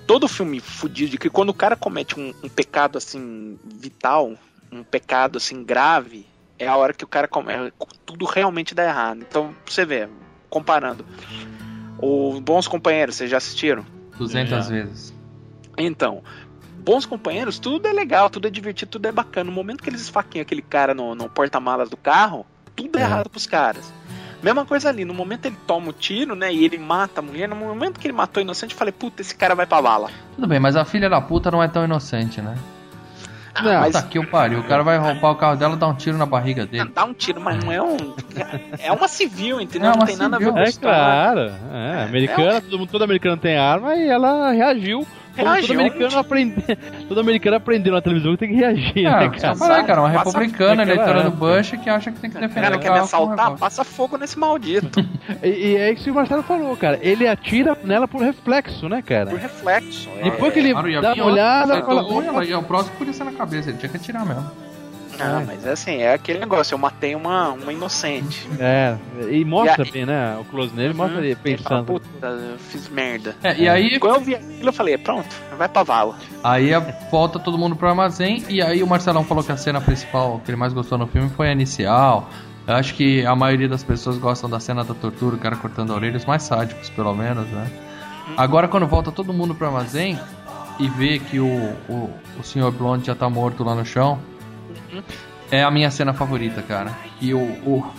Todo 0.08 0.28
filme 0.28 0.60
fudido 0.60 1.12
de 1.12 1.18
que 1.18 1.30
quando 1.30 1.50
o 1.50 1.54
cara 1.54 1.76
comete 1.76 2.20
um, 2.20 2.34
um 2.44 2.50
pecado 2.50 2.98
assim 2.98 3.58
vital, 3.66 4.34
um 4.72 4.84
pecado 4.84 5.38
assim 5.38 5.64
grave, 5.64 6.26
é 6.60 6.68
a 6.68 6.76
hora 6.78 6.94
que 6.94 7.04
o 7.04 7.08
cara 7.08 7.28
come, 7.28 7.52
tudo 8.06 8.26
realmente 8.26 8.76
dá 8.76 8.84
errado. 8.86 9.26
Então, 9.28 9.54
pra 9.66 9.74
você 9.74 9.84
vê, 9.86 10.08
comparando. 10.50 11.04
Os 11.98 12.40
Bons 12.40 12.68
Companheiros, 12.68 13.16
vocês 13.16 13.30
já 13.30 13.38
assistiram? 13.38 13.86
200 14.18 14.68
vezes. 14.70 15.14
Então, 15.78 16.24
bons 16.80 17.06
companheiros, 17.06 17.58
tudo 17.60 17.88
é 17.88 17.92
legal, 17.94 18.30
tudo 18.30 18.48
é 18.48 18.52
divertido, 18.52 18.92
tudo 18.92 19.08
é 19.08 19.12
bacana. 19.12 19.50
No 19.50 19.56
momento 19.56 19.82
que 19.84 19.90
eles 19.90 20.02
esfaqueiam 20.02 20.44
aquele 20.44 20.62
cara 20.62 20.94
no, 20.94 21.16
no 21.16 21.30
porta-malas 21.30 21.90
do 21.90 21.98
carro, 21.98 22.46
tudo 22.76 22.98
é, 23.00 23.02
errado 23.02 23.30
pros 23.30 23.48
caras. 23.48 23.92
Mesma 24.46 24.64
coisa 24.64 24.90
ali, 24.90 25.04
no 25.04 25.14
momento 25.16 25.48
ele 25.48 25.58
toma 25.66 25.90
o 25.90 25.92
tiro, 25.92 26.36
né, 26.36 26.54
e 26.54 26.64
ele 26.64 26.78
mata 26.78 27.20
a 27.20 27.24
mulher, 27.24 27.50
no 27.50 27.56
momento 27.56 28.00
que 28.00 28.06
ele 28.06 28.14
matou 28.14 28.42
o 28.42 28.46
inocente, 28.46 28.74
eu 28.74 28.78
falei, 28.78 28.92
puta, 28.92 29.24
esse 29.24 29.34
cara 29.36 29.56
vai 29.56 29.66
pra 29.66 29.82
vala. 29.82 30.12
Tudo 30.36 30.46
bem, 30.48 30.60
mas 30.60 30.76
a 30.76 30.86
filha 30.86 31.10
da 31.10 31.20
puta 31.20 31.50
não 31.50 31.64
é 31.64 31.68
tão 31.68 31.84
inocente, 31.84 32.40
né? 32.44 32.56
Ah, 33.56 33.64
Não, 33.64 33.80
mas 33.80 33.96
Puta 33.96 34.08
que 34.08 34.20
o 34.20 34.28
pariu. 34.28 34.60
O 34.60 34.64
cara 34.66 34.84
vai 34.84 35.00
roubar 35.00 35.32
o 35.32 35.36
carro 35.36 35.56
dela 35.56 35.74
e 35.74 35.78
dar 35.80 35.88
um 35.88 35.96
tiro 35.96 36.16
na 36.16 36.28
barriga 36.28 36.64
dele. 36.64 36.92
dá 36.94 37.06
um 37.06 37.14
tiro, 37.14 37.42
mas 37.42 37.64
não 37.64 37.72
é 37.72 37.82
um... 37.82 37.98
É 38.78 38.92
uma 38.92 39.08
civil, 39.08 39.60
entendeu? 39.60 39.92
É 39.92 39.98
não 39.98 40.06
tem 40.06 40.16
nada 40.16 40.36
a 40.36 40.40
ver 40.40 40.46
civil. 40.46 40.54
com 40.54 40.60
É 40.60 40.70
isso. 40.70 40.80
claro, 40.80 41.52
é, 41.74 42.04
americana, 42.04 42.62
todo, 42.62 42.78
mundo, 42.78 42.90
todo 42.92 43.04
americano 43.04 43.38
tem 43.38 43.58
arma 43.58 43.96
e 43.96 44.08
ela 44.08 44.52
reagiu. 44.52 45.08
Reagiu. 45.36 45.68
todo 45.68 45.80
americano 45.80 46.18
aprende, 46.20 46.56
todo 47.08 47.20
americano 47.20 47.56
aprendeu 47.58 47.94
na 47.94 48.02
televisão 48.02 48.32
que 48.34 48.38
tem 48.38 48.50
que 48.50 48.56
reagir, 48.56 49.06
Ah, 49.06 49.20
né, 49.28 49.32
só 49.40 49.56
cara? 49.56 49.76
aí, 49.76 49.84
cara, 49.84 50.02
uma 50.02 50.10
Passa- 50.12 50.24
republicana, 50.40 50.82
eleitora 50.84 51.24
do. 51.24 51.32
Bush, 51.32 51.72
que 51.84 51.90
acha 51.90 52.12
que 52.12 52.20
tem 52.20 52.30
que 52.30 52.38
O 52.38 52.40
defender 52.42 52.62
cara 52.64 52.78
o 52.78 52.80
quer 52.80 52.92
me 52.92 53.00
assaltar, 53.00 53.58
passa 53.58 53.84
fogo 53.84 54.18
nesse 54.18 54.38
maldito. 54.40 55.00
E, 55.42 55.48
e 55.50 55.76
é 55.78 55.92
isso 55.92 56.04
que 56.04 56.12
o 56.12 56.14
Marcelo 56.14 56.44
falou, 56.44 56.78
cara. 56.78 57.00
Ele 57.02 57.28
atira 57.28 57.76
nela 57.84 58.08
por 58.08 58.22
reflexo, 58.22 58.88
né, 58.88 58.98
Por 58.98 59.08
cara? 59.08 59.36
reflexo. 59.38 60.08
é- 60.20 60.24
Depois 60.26 60.54
que 60.54 60.60
ele 60.60 60.72
Claro, 60.72 61.02
dá 61.02 61.14
uma 61.14 61.26
olhada, 61.26 61.82
fala, 61.84 62.04
um, 62.04 62.18
"Opa, 62.20 62.24
ela- 62.28 62.46
e 62.46 62.54
o 62.54 62.62
próximo 62.62 62.96
podia 62.98 63.12
ser 63.14 63.24
na 63.24 63.32
cabeça, 63.32 63.70
ele 63.70 63.78
tinha 63.80 63.90
que 63.90 63.98
atirar 63.98 64.24
mesmo. 64.26 64.50
Não, 65.18 65.46
mas 65.46 65.66
é 65.66 65.72
assim, 65.72 65.96
é 65.98 66.14
aquele 66.14 66.40
negócio, 66.40 66.74
eu 66.74 66.78
matei 66.78 67.16
uma, 67.16 67.50
uma 67.50 67.72
inocente. 67.72 68.48
É, 68.60 68.96
e 69.32 69.44
mostra 69.46 69.84
E 69.84 69.86
aí- 69.88 69.92
bem, 69.92 70.06
né? 70.06 70.38
O 70.40 70.46
close 70.46 70.74
nele 70.76 70.94
mostra 70.94 71.20
ele 71.20 71.38
Ele 71.46 71.58
fala, 71.58 71.84
pensando. 71.84 71.86
Puta, 71.86 72.28
eu 72.28 72.58
fiz 72.60 72.90
merda. 72.90 73.36
É, 73.44 73.56
e 73.58 73.70
aí, 73.70 74.00
Quando 74.00 74.16
eu 74.16 74.22
vi 74.22 74.36
aquilo, 74.36 74.70
eu 74.70 74.74
falei, 74.74 74.98
pronto, 74.98 75.28
vai 75.58 75.68
pra 75.70 75.84
vala. 75.84 76.16
aí 76.44 76.72
volta 77.12 77.40
todo 77.40 77.58
mundo 77.58 77.76
pro 77.76 77.88
armazém, 77.88 78.44
e 78.50 78.62
aí 78.62 78.82
o 78.84 78.88
Marcelão 78.88 79.24
falou 79.24 79.44
que 79.44 79.52
a 79.52 79.58
cena 79.58 79.80
principal 79.82 80.42
que 80.44 80.52
ele 80.52 80.58
mais 80.58 80.74
gostou 80.74 80.98
no 80.98 81.08
filme 81.08 81.30
foi 81.30 81.50
a 81.50 81.52
inicial. 81.52 82.30
Eu 82.68 82.74
acho 82.76 82.96
que 82.96 83.24
a 83.26 83.36
maioria 83.36 83.70
das 83.70 83.84
pessoas 83.84 84.18
gostam 84.18 84.50
da 84.50 84.60
cena 84.60 84.84
da 84.84 84.94
tortura, 84.96 85.36
o 85.36 85.40
cara 85.40 85.56
cortando 85.56 85.92
a 85.94 85.96
orelha, 85.96 86.18
os 86.18 86.26
mais 86.26 86.42
sádicos, 86.44 86.90
pelo 86.90 87.14
menos, 87.14 87.48
né? 87.50 87.70
Agora, 88.36 88.68
quando 88.68 88.88
volta 88.88 89.12
todo 89.12 89.32
mundo 89.32 89.54
pro 89.54 89.68
armazém 89.68 90.20
e 90.80 90.90
vê 90.90 91.20
que 91.20 91.40
o, 91.40 91.46
o, 91.88 92.10
o 92.40 92.44
Sr. 92.44 92.72
Blonde 92.72 93.06
já 93.06 93.14
tá 93.16 93.30
morto 93.30 93.64
lá 93.64 93.76
no 93.76 93.86
chão, 93.86 94.18
é 95.52 95.64
a 95.64 95.72
minha 95.72 95.92
cena 95.92 96.14
favorita, 96.14 96.62
cara. 96.62 96.92
Que 97.20 97.34
o, 97.34 97.40
o, 97.40 97.94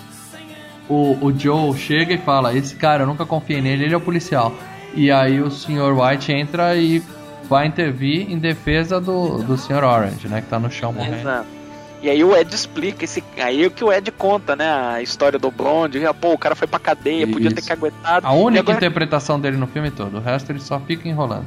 o, 0.88 1.26
o 1.26 1.38
Joe 1.38 1.76
chega 1.76 2.14
e 2.14 2.18
fala: 2.18 2.54
Esse 2.54 2.74
cara, 2.76 3.02
eu 3.02 3.06
nunca 3.06 3.24
confiei 3.26 3.60
nele, 3.60 3.84
ele 3.84 3.94
é 3.94 3.96
o 3.96 4.00
policial. 4.00 4.52
E 4.94 5.10
aí 5.10 5.40
o 5.40 5.50
Sr. 5.50 5.92
White 5.98 6.32
entra 6.32 6.74
e 6.76 7.02
vai 7.48 7.66
intervir 7.66 8.30
em 8.30 8.38
defesa 8.38 9.00
do, 9.00 9.42
do 9.42 9.56
Sr. 9.56 9.84
Orange, 9.84 10.28
né? 10.28 10.40
Que 10.40 10.48
tá 10.48 10.58
no 10.58 10.70
chão 10.70 10.92
morrendo. 10.92 11.16
Exato. 11.16 11.56
E 12.02 12.10
aí 12.10 12.22
o 12.22 12.36
Ed 12.36 12.54
explica 12.54 13.04
esse. 13.04 13.22
Aí 13.36 13.64
é 13.64 13.66
o 13.66 13.70
que 13.70 13.82
o 13.82 13.92
Ed 13.92 14.10
conta, 14.12 14.54
né? 14.54 14.68
A 14.68 15.02
história 15.02 15.38
do 15.38 15.50
Blonde. 15.50 16.00
Pô, 16.20 16.32
o 16.32 16.38
cara 16.38 16.54
foi 16.54 16.68
pra 16.68 16.78
cadeia, 16.78 17.26
podia 17.26 17.50
ter 17.50 17.58
Isso. 17.58 17.66
que 17.66 17.72
aguentado. 17.72 18.26
A 18.26 18.32
única 18.32 18.58
e 18.58 18.60
agora, 18.60 18.76
interpretação 18.76 19.40
dele 19.40 19.56
no 19.56 19.66
filme 19.66 19.90
todo, 19.90 20.18
o 20.18 20.20
resto 20.20 20.52
ele 20.52 20.60
só 20.60 20.78
fica 20.78 21.08
enrolando. 21.08 21.46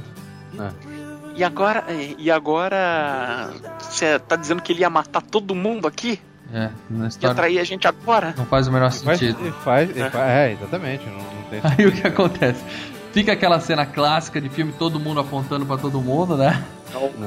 E 1.40 1.44
agora. 1.44 1.86
E 2.18 2.30
agora. 2.30 3.49
Você 3.80 4.20
tá 4.20 4.36
dizendo 4.36 4.61
que 4.61 4.74
ele 4.74 4.82
ia 4.82 4.90
matar 4.90 5.22
todo 5.22 5.56
mundo 5.56 5.88
aqui? 5.88 6.20
É, 6.53 6.70
na 6.90 7.03
Ia 7.06 7.07
história 7.10 7.36
trair 7.36 7.60
a 7.60 7.64
gente 7.64 7.88
agora? 7.88 8.34
não 8.36 8.45
faz 8.45 8.68
o 8.68 8.72
menor 8.72 8.91
Faz, 8.91 9.20
sentido. 9.20 9.40
ele 9.41 9.52
faz, 9.64 9.90
ele 9.90 10.10
faz- 10.10 10.30
é, 10.30 10.52
exatamente. 10.53 11.06
Não, 11.06 11.18
não 11.18 11.44
tem 11.49 11.61
Aí 11.64 11.86
o 11.86 11.91
que 11.91 12.07
acontece? 12.07 12.64
Fica 13.14 13.34
aquela 13.34 13.60
cena 13.60 13.86
clássica 13.86 14.40
de 14.41 14.49
filme, 14.49 14.72
todo 14.74 14.99
mundo 14.99 15.20
apontando 15.20 15.66
pra 15.66 15.78
todo 15.78 15.99
mundo, 16.02 16.36
né? 16.38 16.64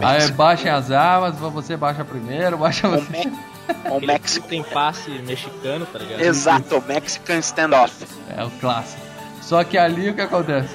Aí 0.02 0.30
baixem 0.32 0.70
as 0.70 0.90
armas, 0.90 1.36
você 1.36 1.76
baixa 1.76 2.04
primeiro, 2.04 2.56
baixa 2.58 2.88
O, 2.88 2.90
você. 2.92 3.30
O 3.90 4.00
México. 4.04 4.46
tem 4.48 4.62
passe 4.62 5.08
mexicano, 5.24 5.86
tá 5.86 5.98
ligado? 6.00 6.20
Exato, 6.20 6.78
o 6.78 6.82
Mexican 6.84 7.38
Standoff. 7.38 8.04
É 8.36 8.42
o 8.44 8.50
clássico. 8.50 9.00
Só 9.40 9.62
que 9.62 9.78
ali 9.78 10.10
o 10.10 10.14
que 10.14 10.20
acontece? 10.20 10.74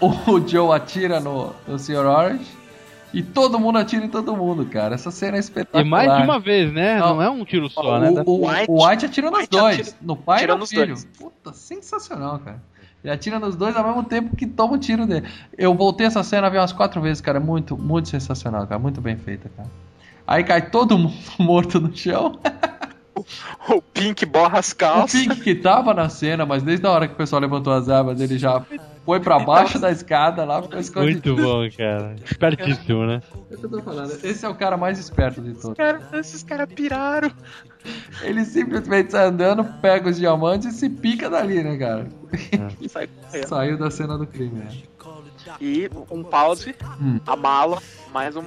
O 0.26 0.48
Joe 0.48 0.74
atira 0.74 1.20
no, 1.20 1.52
no 1.68 1.78
Sr. 1.78 2.06
Orange 2.06 2.46
e 3.12 3.22
todo 3.22 3.58
mundo 3.58 3.78
atira 3.78 4.04
em 4.04 4.08
todo 4.08 4.36
mundo, 4.36 4.64
cara. 4.66 4.94
Essa 4.94 5.10
cena 5.10 5.36
é 5.36 5.40
espetacular. 5.40 5.84
E 5.84 5.88
mais 5.88 6.16
de 6.16 6.22
uma 6.22 6.38
vez, 6.38 6.72
né? 6.72 6.98
Não, 6.98 7.16
Não. 7.16 7.22
é 7.22 7.28
um 7.30 7.44
tiro 7.44 7.68
só, 7.68 7.96
O, 7.96 7.98
né? 7.98 8.22
o, 8.24 8.30
o 8.30 8.46
White- 8.48 8.66
White 8.70 9.06
atira 9.06 9.30
nos 9.30 9.40
White 9.40 9.50
dois. 9.50 9.80
atira- 9.80 9.96
no 10.00 10.16
pai 10.16 10.44
e 10.44 10.46
no 10.46 10.66
filho. 10.66 10.86
dois. 10.86 11.04
Puta, 11.18 11.52
sensacional, 11.52 12.38
cara. 12.38 12.62
Ele 13.02 13.12
atira 13.12 13.38
nos 13.38 13.56
dois 13.56 13.74
ao 13.76 13.84
mesmo 13.84 14.04
tempo 14.04 14.36
que 14.36 14.46
toma 14.46 14.74
o 14.74 14.78
tiro 14.78 15.06
dele. 15.06 15.26
Eu 15.56 15.74
voltei 15.74 16.06
essa 16.06 16.22
cena 16.22 16.50
vi 16.50 16.58
umas 16.58 16.72
quatro 16.72 17.00
vezes, 17.00 17.20
cara. 17.20 17.40
Muito, 17.40 17.76
muito 17.76 18.08
sensacional, 18.08 18.66
cara. 18.66 18.78
Muito 18.78 19.00
bem 19.00 19.16
feita, 19.16 19.50
cara. 19.56 19.68
Aí 20.26 20.44
cai 20.44 20.70
todo 20.70 20.96
mundo 20.98 21.14
morto 21.38 21.80
no 21.80 21.94
chão. 21.96 22.38
O 23.68 23.82
Pink 23.82 24.24
borra 24.26 24.58
as 24.60 24.72
O 24.72 24.76
calças. 24.76 25.20
Pink 25.20 25.40
que 25.40 25.54
tava 25.54 25.92
na 25.94 26.08
cena, 26.08 26.46
mas 26.46 26.62
desde 26.62 26.86
a 26.86 26.90
hora 26.90 27.08
que 27.08 27.14
o 27.14 27.16
pessoal 27.16 27.40
levantou 27.40 27.72
as 27.72 27.88
armas, 27.88 28.20
ele 28.20 28.38
já 28.38 28.62
foi 29.04 29.18
pra 29.20 29.38
baixo 29.38 29.78
da 29.78 29.90
escada 29.90 30.44
lá, 30.44 30.62
ficou 30.62 30.78
escondido. 30.78 31.34
Muito 31.34 31.42
bom, 31.42 31.68
cara. 31.76 32.14
Espertíssimo, 32.24 33.06
né? 33.06 33.22
É 33.50 33.54
o 33.54 33.58
que 33.58 33.64
eu 33.64 33.70
tô 33.70 33.82
falando. 33.82 34.12
Esse 34.24 34.44
é 34.44 34.48
o 34.48 34.54
cara 34.54 34.76
mais 34.76 34.98
esperto 34.98 35.40
de 35.40 35.54
todos. 35.54 35.76
Cara, 35.76 36.00
esses 36.14 36.42
caras 36.42 36.68
piraram. 36.72 37.30
Ele 38.22 38.44
simplesmente 38.44 39.12
sai 39.12 39.26
andando, 39.26 39.64
pega 39.80 40.08
os 40.10 40.16
diamantes 40.18 40.74
e 40.74 40.78
se 40.78 40.88
pica 40.90 41.28
dali, 41.30 41.62
né, 41.62 41.76
cara? 41.76 42.08
Sai 42.88 43.06
correndo. 43.08 43.46
Saiu 43.48 43.78
da 43.78 43.90
cena 43.90 44.16
do 44.18 44.26
crime, 44.26 44.58
né? 44.60 44.68
E 45.60 45.90
um 46.10 46.22
pause, 46.22 46.74
Hum. 47.00 47.18
a 47.26 47.34
mala, 47.34 47.82
mais 48.12 48.36
um. 48.36 48.44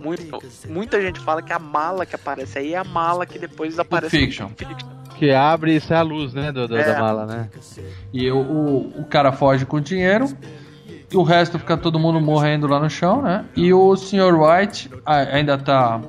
Muito, 0.00 0.38
muita 0.68 1.00
gente 1.00 1.18
fala 1.20 1.40
que 1.42 1.52
a 1.52 1.58
mala 1.58 2.04
que 2.04 2.14
aparece 2.14 2.58
aí 2.58 2.74
é 2.74 2.76
a 2.78 2.84
mala 2.84 3.24
que 3.26 3.38
depois 3.38 3.78
aparece 3.78 4.16
Fiction. 4.16 4.48
no 4.48 4.54
Fiction. 4.56 4.88
Que 5.18 5.30
abre 5.32 5.76
e 5.76 5.80
sai 5.80 5.98
a 5.98 6.02
luz, 6.02 6.34
né? 6.34 6.50
Do, 6.52 6.66
do- 6.68 6.76
É. 6.76 6.92
Da 6.94 7.00
mala, 7.00 7.26
né? 7.26 7.48
E 8.12 8.30
o, 8.30 8.36
o, 8.38 9.00
o 9.00 9.04
cara 9.04 9.32
foge 9.32 9.64
com 9.64 9.76
o 9.76 9.80
dinheiro. 9.80 10.26
E 11.12 11.16
o 11.16 11.22
resto 11.22 11.58
fica 11.58 11.76
todo 11.76 11.98
mundo 11.98 12.20
morrendo 12.20 12.66
lá 12.66 12.80
no 12.80 12.90
chão, 12.90 13.22
né? 13.22 13.44
E 13.56 13.72
o 13.72 13.94
Sr. 13.96 14.34
White 14.34 14.90
ainda 15.06 15.56
tá 15.56 16.00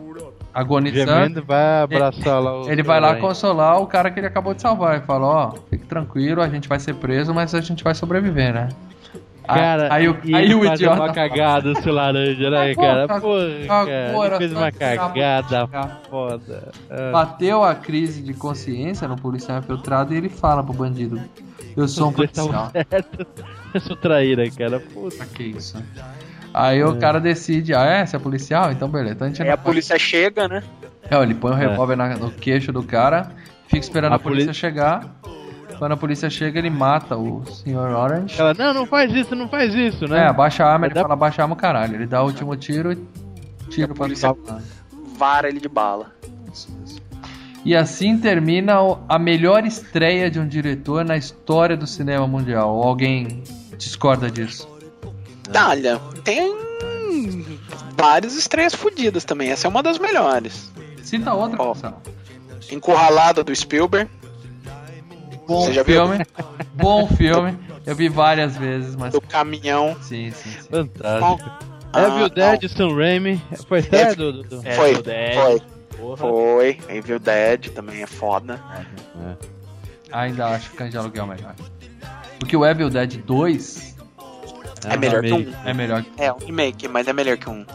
agonizando. 0.54 1.12
Gemendo 1.12 1.44
vai 1.44 1.82
abraçar 1.82 2.42
lá 2.42 2.62
o. 2.62 2.70
Ele 2.72 2.82
vai 2.82 3.00
lá 3.00 3.16
consolar 3.22 3.80
o 3.80 3.86
cara 3.88 4.10
que 4.10 4.20
ele 4.20 4.28
acabou 4.28 4.54
de 4.54 4.62
salvar. 4.62 4.98
E 4.98 5.02
fala, 5.06 5.26
ó, 5.28 5.52
fique 5.70 5.86
tranquilo, 5.86 6.42
a 6.42 6.50
gente 6.50 6.68
vai 6.68 6.80
ser 6.80 6.96
preso, 6.96 7.34
mas 7.34 7.54
a 7.54 7.62
gente 7.62 7.84
vai 7.84 7.94
sobreviver, 7.94 8.54
né? 8.54 8.70
Cara, 9.48 9.88
aí, 9.94 10.08
o, 10.08 10.18
aí 10.24 10.46
ele 10.46 10.56
o 10.56 10.66
idiota. 10.66 11.02
uma 11.02 11.14
cagada, 11.14 11.76
seu 11.82 11.94
laranja, 11.94 12.50
né, 12.50 12.74
Pô, 12.74 12.82
cara? 12.82 13.08
Pô, 13.08 13.14
cagou, 13.68 14.22
cara, 14.24 14.38
fez 14.38 14.52
uma 14.52 14.72
tirar- 14.72 14.98
cagada 14.98 15.68
foda. 16.10 16.72
Ah. 16.90 17.12
Bateu 17.12 17.64
a 17.64 17.76
crise 17.76 18.22
de 18.22 18.34
consciência 18.34 19.08
no 19.08 19.16
policial 19.16 19.60
infiltrado 19.60 20.14
e 20.14 20.18
ele 20.18 20.30
fala 20.30 20.64
pro 20.64 20.74
bandido: 20.74 21.20
Eu 21.76 21.88
sou 21.88 22.10
um 22.10 22.14
policial. 22.14 22.72
Eu 23.74 23.80
sou 23.82 23.96
traíra, 23.96 24.50
cara. 24.52 24.80
Puta. 24.80 25.26
Que 25.26 25.44
isso. 25.44 25.82
Aí 26.54 26.84
o 26.84 26.96
cara 26.98 27.20
decide: 27.20 27.74
Ah, 27.74 27.84
é? 27.86 28.06
Você 28.06 28.16
é 28.16 28.20
policial? 28.20 28.72
Então 28.72 28.88
beleza. 28.88 29.14
Então 29.16 29.28
a 29.28 29.30
gente 29.30 29.42
Aí 29.42 29.48
não 29.48 29.54
a 29.56 29.58
polícia 29.58 29.98
chega, 30.00 30.48
né? 30.48 30.64
É, 31.10 31.16
ele 31.22 31.36
põe 31.36 31.52
o 31.52 31.56
É. 31.56 31.68
revólver 31.68 31.96
na- 31.96 32.16
no 32.18 32.32
queixo 32.32 32.72
do 32.72 32.82
cara, 32.82 33.30
fica 33.68 33.78
esperando 33.78 34.14
a, 34.14 34.16
A 34.16 34.20
polícia 34.20 34.48
poli- 34.48 34.56
chegar. 34.58 35.06
Quando 35.78 35.92
a 35.92 35.98
polícia 35.98 36.30
chega, 36.30 36.60
ele 36.60 36.70
mata 36.70 37.18
o 37.18 37.44
Sr. 37.46 37.76
Orange. 37.78 38.40
Ela, 38.40 38.54
não, 38.54 38.74
não 38.74 38.86
faz 38.86 39.14
isso, 39.14 39.36
não 39.36 39.48
faz 39.50 39.74
isso, 39.74 40.08
né? 40.08 40.24
É, 40.24 40.28
abaixa 40.28 40.64
a 40.64 40.72
arma, 40.74 40.86
ele 40.88 40.94
Dá- 40.96 41.02
fala 41.02 41.14
abaixa 41.14 41.42
a 41.42 41.46
arma, 41.46 41.56
caralho. 41.56 41.96
Ele 41.96 42.06
dá 42.06 42.22
o 42.24 42.26
último 42.28 42.56
tiro 42.56 42.94
e 42.94 42.98
tira 43.70 43.88
pra 43.88 43.96
polícia-. 44.06 44.36
Vara 45.18 45.48
ele 45.50 45.60
de 45.60 45.70
bala. 45.70 46.14
E 47.64 47.76
assim 47.76 48.18
termina 48.18 48.76
a 49.10 49.18
melhor 49.18 49.66
estreia 49.66 50.30
de 50.30 50.40
um 50.40 50.48
diretor 50.48 51.04
na 51.04 51.18
história 51.18 51.76
do 51.76 51.88
cinema 51.88 52.28
mundial. 52.28 52.76
Ou 52.76 52.84
alguém 52.84 53.44
discorda 53.78 54.30
disso? 54.30 54.68
Olha, 55.54 56.00
tem 56.24 56.56
várias 57.98 58.36
estreias 58.36 58.76
fodidas 58.76 59.24
também. 59.26 59.50
Essa 59.50 59.68
é 59.68 59.70
uma 59.70 59.82
das 59.82 59.98
melhores. 59.98 60.72
Cita 61.02 61.34
outra, 61.34 61.62
Ó. 61.62 61.76
Encurralada 62.72 63.44
do 63.44 63.56
Spielberg. 63.56 64.10
Bom 65.48 65.62
Você 65.66 65.74
já 65.74 65.84
viu? 65.84 66.08
filme. 66.08 66.26
Bom 66.74 67.08
filme. 67.08 67.58
Eu 67.86 67.96
vi 67.96 68.10
várias 68.10 68.58
vezes, 68.58 68.96
mas. 68.96 69.14
Do 69.14 69.22
caminhão. 69.22 69.96
Sim, 70.02 70.32
sim, 70.32 70.50
sim. 70.50 70.70
Fantástico. 70.70 71.52
Ah, 71.94 72.02
Evil 72.08 72.30
Dead, 72.30 72.68
Sam 72.70 72.96
Raimi. 72.96 73.42
Foi 73.68 73.82
do- 73.82 74.44
do- 74.44 74.62
Foi, 74.62 74.90
Evil 74.92 75.04
Dead. 75.04 75.34
foi. 75.36 75.62
Porra. 75.98 76.18
Foi. 76.18 76.78
Evil 76.90 77.20
Dead 77.20 77.70
também 77.70 78.02
é 78.02 78.08
foda. 78.08 78.60
Ainda 80.12 80.48
acho 80.48 80.72
que 80.72 80.78
Cães 80.78 80.92
de 80.92 80.98
Aluguel 80.98 81.24
é 81.26 81.28
melhor. 81.36 81.56
Porque 82.40 82.56
o 82.58 82.66
Evil 82.66 82.90
Dead 82.90 83.18
2 83.24 83.96
É 84.90 84.98
melhor 84.98 85.22
que 85.22 85.34
um. 85.34 85.54
é 85.66 85.74
melhor 85.74 86.04
que 86.04 86.22
É, 86.22 86.32
um 86.34 86.38
remake, 86.38 86.88
mas 86.88 87.08
é 87.08 87.14
melhor 87.14 87.38
que 87.38 87.50
um. 87.50 87.66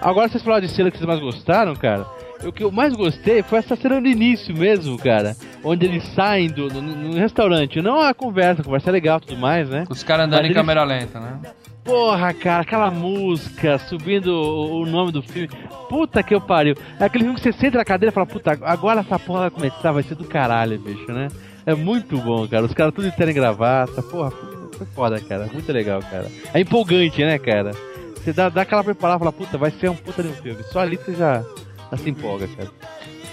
Agora 0.00 0.28
vocês 0.28 0.42
falaram 0.42 0.66
de 0.66 0.72
cena 0.72 0.90
que 0.90 0.98
vocês 0.98 1.06
mais 1.08 1.20
gostaram, 1.20 1.74
cara. 1.74 2.06
O 2.44 2.52
que 2.52 2.62
eu 2.62 2.70
mais 2.70 2.94
gostei 2.94 3.42
foi 3.42 3.58
essa 3.58 3.74
cena 3.76 4.00
no 4.00 4.06
início 4.06 4.54
mesmo, 4.56 4.98
cara. 4.98 5.34
Onde 5.64 5.86
eles 5.86 6.04
saem 6.14 6.48
do, 6.48 6.68
no, 6.68 6.82
no 6.82 7.14
restaurante. 7.16 7.80
Não 7.80 8.00
a 8.00 8.12
conversa, 8.14 8.60
a 8.62 8.64
conversa 8.64 8.90
é 8.90 8.92
legal 8.92 9.18
e 9.22 9.26
tudo 9.26 9.40
mais, 9.40 9.68
né? 9.68 9.84
Os 9.88 10.02
caras 10.02 10.26
andando 10.26 10.38
Mas 10.40 10.44
em 10.44 10.48
eles- 10.52 10.56
câmera 10.56 10.84
lenta, 10.84 11.18
né? 11.18 11.40
Porra, 11.84 12.34
cara, 12.34 12.62
aquela 12.62 12.90
música 12.90 13.78
subindo 13.78 14.26
o, 14.28 14.82
o 14.82 14.86
nome 14.86 15.12
do 15.12 15.22
filme. 15.22 15.48
Puta 15.88 16.22
que 16.22 16.34
eu 16.34 16.40
pariu. 16.40 16.74
É 16.98 17.04
aquele 17.04 17.24
filme 17.24 17.38
que 17.38 17.44
você 17.44 17.52
senta 17.52 17.78
na 17.78 17.84
cadeira 17.84 18.10
e 18.10 18.14
fala, 18.14 18.26
puta, 18.26 18.58
agora 18.62 19.00
essa 19.00 19.18
porra 19.20 19.40
vai 19.42 19.50
começar, 19.50 19.92
vai 19.92 20.02
ser 20.02 20.16
do 20.16 20.24
caralho, 20.24 20.78
bicho, 20.80 21.10
né? 21.12 21.28
É 21.64 21.74
muito 21.74 22.18
bom, 22.18 22.46
cara. 22.48 22.64
Os 22.64 22.74
caras 22.74 22.92
tudo 22.92 23.10
terem 23.12 23.34
gravata. 23.34 24.02
Porra, 24.02 24.30
foi 24.76 24.86
foda, 24.94 25.20
cara. 25.20 25.48
Muito 25.52 25.72
legal, 25.72 26.00
cara. 26.00 26.26
É 26.52 26.60
empolgante, 26.60 27.24
né, 27.24 27.38
cara? 27.38 27.70
Você 28.16 28.32
dá, 28.32 28.48
dá 28.48 28.62
aquela 28.62 28.82
preparada 28.82 29.16
e 29.16 29.20
fala, 29.20 29.32
puta, 29.32 29.56
vai 29.56 29.70
ser 29.70 29.88
um 29.88 29.94
puta 29.94 30.22
de 30.24 30.28
um 30.28 30.32
filme. 30.34 30.62
Só 30.64 30.80
ali 30.80 30.96
você 30.96 31.14
já, 31.14 31.44
já 31.90 31.96
se 31.96 32.10
empolga, 32.10 32.48
cara. 32.48 32.70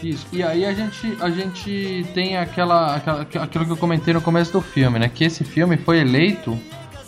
Isso. 0.02 0.26
E 0.34 0.44
aí 0.44 0.66
a 0.66 0.74
gente, 0.74 1.18
a 1.22 1.30
gente 1.30 2.06
tem 2.14 2.38
aquela, 2.38 2.96
aquela, 2.98 3.22
aquilo 3.22 3.66
que 3.66 3.72
eu 3.72 3.78
comentei 3.78 4.14
no 4.14 4.22
começo 4.22 4.52
do 4.52 4.62
filme, 4.62 5.00
né? 5.00 5.08
Que 5.08 5.24
esse 5.24 5.44
filme 5.46 5.78
foi 5.78 6.00
eleito 6.00 6.60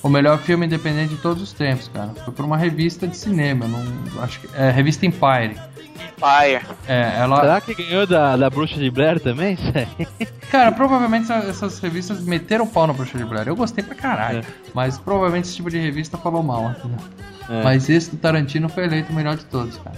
o 0.01 0.07
melhor 0.07 0.37
filme 0.39 0.65
independente 0.65 1.15
de 1.15 1.21
todos 1.21 1.41
os 1.43 1.51
tempos, 1.51 1.89
cara. 1.89 2.09
Foi 2.23 2.33
por 2.33 2.45
uma 2.45 2.55
revista 2.57 3.05
de 3.07 3.17
cinema, 3.17 3.67
não, 3.67 3.83
acho 4.23 4.39
que 4.39 4.47
é 4.55 4.71
revista 4.71 5.05
Empire. 5.05 5.55
Fire. 6.15 6.65
É, 6.87 7.15
ela, 7.19 7.41
Será 7.41 7.61
que 7.61 7.73
ganhou 7.73 8.07
da, 8.07 8.37
da 8.37 8.49
Bruxa 8.49 8.75
de 8.79 8.89
Blair 8.89 9.19
também? 9.19 9.57
Cara, 10.49 10.71
provavelmente 10.71 11.23
essa- 11.29 11.45
essas 11.49 11.79
revistas 11.79 12.21
meteram 12.21 12.63
o 12.63 12.67
pau 12.67 12.87
na 12.87 12.93
Bruxa 12.93 13.17
de 13.17 13.25
Blair. 13.25 13.47
Eu 13.49 13.55
gostei 13.55 13.83
pra 13.83 13.95
caralho, 13.95 14.39
É. 14.39 14.43
mas 14.73 14.97
provavelmente 14.97 15.45
esse 15.47 15.55
tipo 15.57 15.69
de 15.69 15.77
revista 15.77 16.17
falou 16.17 16.41
mal, 16.41 16.69
entendeu? 16.71 16.97
É. 17.49 17.63
Mas 17.63 17.89
esse 17.89 18.11
do 18.11 18.17
Tarantino 18.17 18.69
foi 18.69 18.85
eleito 18.85 19.11
o 19.11 19.15
melhor 19.15 19.35
de 19.35 19.43
todos, 19.45 19.77
cara. 19.77 19.97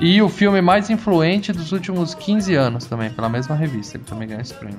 E 0.00 0.22
o 0.22 0.28
filme 0.28 0.62
mais 0.62 0.88
influente 0.88 1.52
dos 1.52 1.72
últimos 1.72 2.14
15 2.14 2.54
anos 2.54 2.86
também, 2.86 3.10
pela 3.10 3.28
mesma 3.28 3.54
revista. 3.54 3.98
Ele 3.98 4.04
também 4.04 4.28
ganhou 4.28 4.40
esse 4.40 4.54
prêmio. 4.54 4.78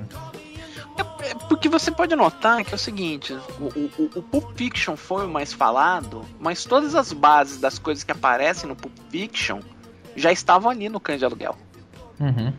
É 1.23 1.35
porque 1.48 1.69
você 1.69 1.91
pode 1.91 2.15
notar 2.15 2.64
que 2.65 2.72
é 2.72 2.76
o 2.76 2.80
seguinte: 2.80 3.34
o, 3.60 3.65
o, 3.65 4.10
o 4.15 4.22
Pulp 4.23 4.56
Fiction 4.56 4.98
foi 4.98 5.26
o 5.26 5.30
mais 5.30 5.53
falado, 5.53 6.26
mas 6.39 6.65
todas 6.65 6.95
as 6.95 7.14
bases 7.14 7.57
das 7.60 7.77
coisas 7.77 8.03
que 8.03 8.11
aparecem 8.11 8.68
no 8.68 8.76
Pulp 8.76 8.93
Fiction 9.10 9.60
já 10.15 10.31
estavam 10.31 10.72
ali 10.72 10.89
no 10.89 10.99
Cães 10.99 11.19
de 11.19 11.26
Aluguel. 11.26 11.56
Uhum. 12.19 12.52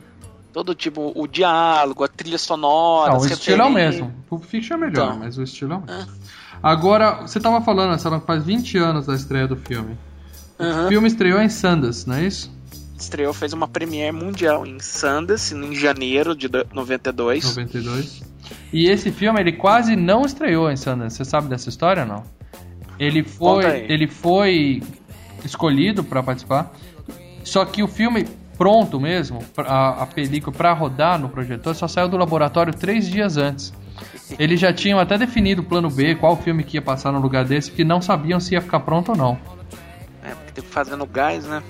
Todo 0.52 0.74
tipo, 0.74 1.12
o 1.14 1.26
diálogo, 1.26 2.04
a 2.04 2.08
trilha 2.08 2.38
sonora. 2.38 3.12
Não, 3.12 3.20
o 3.20 3.26
estilo 3.26 3.62
é 3.62 3.64
o 3.64 3.70
mesmo. 3.70 4.14
Pulp 4.28 4.44
Fiction 4.44 4.76
é 4.76 4.80
melhor, 4.80 5.06
Então. 5.08 5.18
mas 5.18 5.36
o 5.36 5.42
estilo 5.42 5.72
é 5.72 5.76
o 5.76 5.80
mesmo. 5.80 6.12
Agora, 6.62 7.22
você 7.22 7.40
tava 7.40 7.60
falando, 7.60 7.94
essa 7.94 8.20
faz 8.20 8.44
20 8.44 8.78
anos 8.78 9.06
da 9.06 9.14
estreia 9.14 9.48
do 9.48 9.56
filme. 9.56 9.98
O 10.62 10.64
Aham. 10.64 10.88
filme 10.88 11.08
estreou 11.08 11.40
em 11.40 11.48
Sundance, 11.48 12.08
não 12.08 12.16
é 12.16 12.24
isso? 12.24 12.50
Estreou, 12.98 13.32
fez 13.34 13.52
uma 13.52 13.66
premiere 13.66 14.12
mundial 14.12 14.64
em 14.64 14.78
Sundance, 14.78 15.54
em 15.54 15.74
janeiro 15.74 16.36
de 16.36 16.46
do- 16.46 16.64
92. 16.72 17.44
92. 17.44 18.22
E 18.72 18.88
esse 18.88 19.10
filme, 19.10 19.40
ele 19.40 19.52
quase 19.52 19.96
não 19.96 20.22
estreou 20.24 20.70
em 20.70 20.76
Sundance. 20.76 21.16
Você 21.16 21.24
sabe 21.24 21.48
dessa 21.48 21.68
história 21.68 22.02
ou 22.04 22.08
não? 22.08 22.22
Ele 22.98 23.22
foi, 23.24 23.64
ele 23.88 24.06
foi 24.06 24.82
escolhido 25.44 26.04
pra 26.04 26.22
participar. 26.22 26.72
Só 27.42 27.64
que 27.64 27.82
o 27.82 27.88
filme 27.88 28.24
pronto 28.56 29.00
mesmo, 29.00 29.40
a, 29.56 30.02
a 30.02 30.06
película 30.06 30.54
pra 30.56 30.72
rodar 30.72 31.18
no 31.18 31.28
projetor, 31.28 31.74
só 31.74 31.88
saiu 31.88 32.08
do 32.08 32.16
laboratório 32.16 32.72
três 32.72 33.08
dias 33.08 33.36
antes. 33.36 33.72
Eles 34.38 34.60
já 34.60 34.72
tinham 34.72 35.00
até 35.00 35.18
definido 35.18 35.62
o 35.62 35.64
plano 35.64 35.90
B, 35.90 36.14
qual 36.14 36.36
filme 36.36 36.62
que 36.62 36.76
ia 36.76 36.82
passar 36.82 37.10
no 37.12 37.18
lugar 37.18 37.44
desse, 37.44 37.70
porque 37.70 37.82
não 37.84 38.00
sabiam 38.00 38.38
se 38.38 38.54
ia 38.54 38.60
ficar 38.60 38.80
pronto 38.80 39.10
ou 39.12 39.16
não. 39.16 39.38
É, 40.22 40.34
porque 40.34 40.52
tem 40.52 40.64
que 40.64 40.70
fazer 40.70 40.96
no 40.96 41.06
gás, 41.06 41.44
né? 41.44 41.62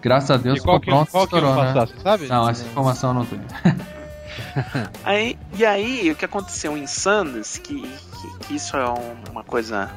Graças 0.00 0.30
a 0.30 0.36
Deus 0.36 0.60
qual 0.60 0.78
ficou 0.78 0.80
que, 0.80 0.86
pronto, 0.90 1.10
qual 1.10 1.26
que 1.26 1.34
estourou, 1.36 1.56
iam 1.56 1.64
né? 1.64 1.80
passar, 1.80 2.00
sabe? 2.02 2.26
Não, 2.28 2.48
essa 2.48 2.64
informação 2.64 3.10
eu 3.10 3.14
não 3.14 3.26
tenho. 3.26 3.42
Aí, 5.04 5.36
e 5.56 5.64
aí, 5.64 6.10
o 6.10 6.14
que 6.14 6.24
aconteceu 6.24 6.76
em 6.76 6.86
Sundance, 6.86 7.60
que, 7.60 7.80
que, 7.82 8.38
que 8.46 8.54
isso 8.54 8.76
é 8.76 8.88
um- 8.88 9.16
uma 9.32 9.42
coisa. 9.42 9.90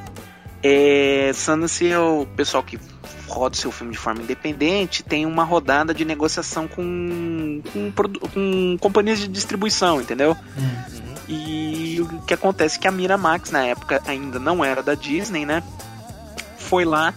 É, 0.64 1.32
Sundance 1.34 1.88
é 1.88 1.99
o 1.99 2.26
pessoal 2.36 2.64
que 2.64 2.80
roda 3.28 3.56
o 3.56 3.57
seu 3.57 3.72
filme 3.72 3.94
de 3.94 3.98
forma 3.99 4.22
independente, 4.22 5.03
tem 5.03 5.26
uma 5.26 5.44
rodada 5.44 5.94
de 5.94 6.03
negociação 6.03 6.68
com, 6.68 7.61
com, 7.72 7.91
com 8.34 8.78
companhias 8.80 9.19
de 9.19 9.28
distribuição, 9.28 10.02
entendeu? 10.02 10.36
E 11.28 11.99
o 12.02 12.22
que 12.23 12.34
acontece 12.34 12.78
é 12.78 12.82
que 12.82 12.88
a 12.88 12.91
Miramax, 12.91 13.52
na 13.52 13.64
época, 13.65 14.02
ainda 14.06 14.38
não 14.40 14.65
era 14.65 14.84
da 14.84 14.95
Disney, 14.95 15.45
né? 15.45 15.64
Foi 16.57 16.84
lá 16.84 17.14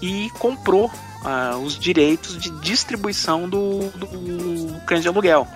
e 0.00 0.30
comprou 0.38 0.90
ah, 1.24 1.56
os 1.62 1.78
direitos 1.78 2.38
de 2.38 2.50
distribuição 2.60 3.48
do, 3.48 3.88
do 3.90 4.80
Cães 4.86 5.02
de 5.02 5.08
Aluguel. 5.08 5.46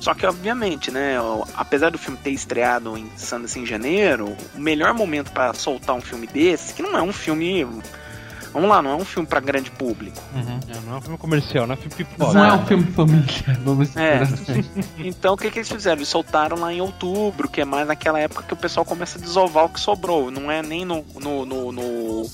Só 0.00 0.14
que, 0.14 0.24
obviamente, 0.24 0.92
né, 0.92 1.16
apesar 1.56 1.90
do 1.90 1.98
filme 1.98 2.16
ter 2.22 2.30
estreado 2.30 2.96
em 2.96 3.10
Sundance 3.16 3.58
em 3.58 3.66
janeiro, 3.66 4.36
o 4.54 4.60
melhor 4.60 4.94
momento 4.94 5.32
pra 5.32 5.52
soltar 5.54 5.96
um 5.96 6.00
filme 6.00 6.26
desse, 6.26 6.72
que 6.72 6.82
não 6.82 6.96
é 6.96 7.02
um 7.02 7.12
filme. 7.12 7.66
Vamos 8.52 8.70
lá, 8.70 8.80
não 8.80 8.92
é 8.92 8.94
um 8.94 9.04
filme 9.04 9.26
pra 9.28 9.40
grande 9.40 9.70
público. 9.72 10.16
É, 10.34 10.80
não 10.86 10.94
é 10.94 10.98
um 10.98 11.00
filme 11.02 11.18
comercial, 11.18 11.66
não 11.66 11.74
é 11.74 11.78
um 11.78 11.80
filme 11.80 11.94
pipoca. 11.96 12.32
Não 12.32 12.44
é 12.44 12.52
um 12.54 12.66
filme 12.66 12.84
família, 12.92 13.58
vamos 13.64 13.96
É. 13.96 14.18
dizer 14.24 14.34
assim. 14.52 14.64
Então 14.98 15.34
o 15.34 15.36
que, 15.36 15.50
que 15.50 15.58
eles 15.58 15.68
fizeram? 15.68 15.96
Eles 15.98 16.08
soltaram 16.08 16.56
lá 16.58 16.72
em 16.72 16.80
outubro, 16.80 17.48
que 17.48 17.60
é 17.60 17.64
mais 17.64 17.86
naquela 17.88 18.20
época 18.20 18.44
que 18.44 18.54
o 18.54 18.56
pessoal 18.56 18.86
começa 18.86 19.18
a 19.18 19.20
desovar 19.20 19.64
o 19.64 19.68
que 19.68 19.80
sobrou. 19.80 20.30
Não 20.30 20.48
é 20.50 20.62
nem 20.62 20.84
no. 20.84 21.04
no, 21.20 21.44
no- 21.44 21.72
no- 21.72 22.30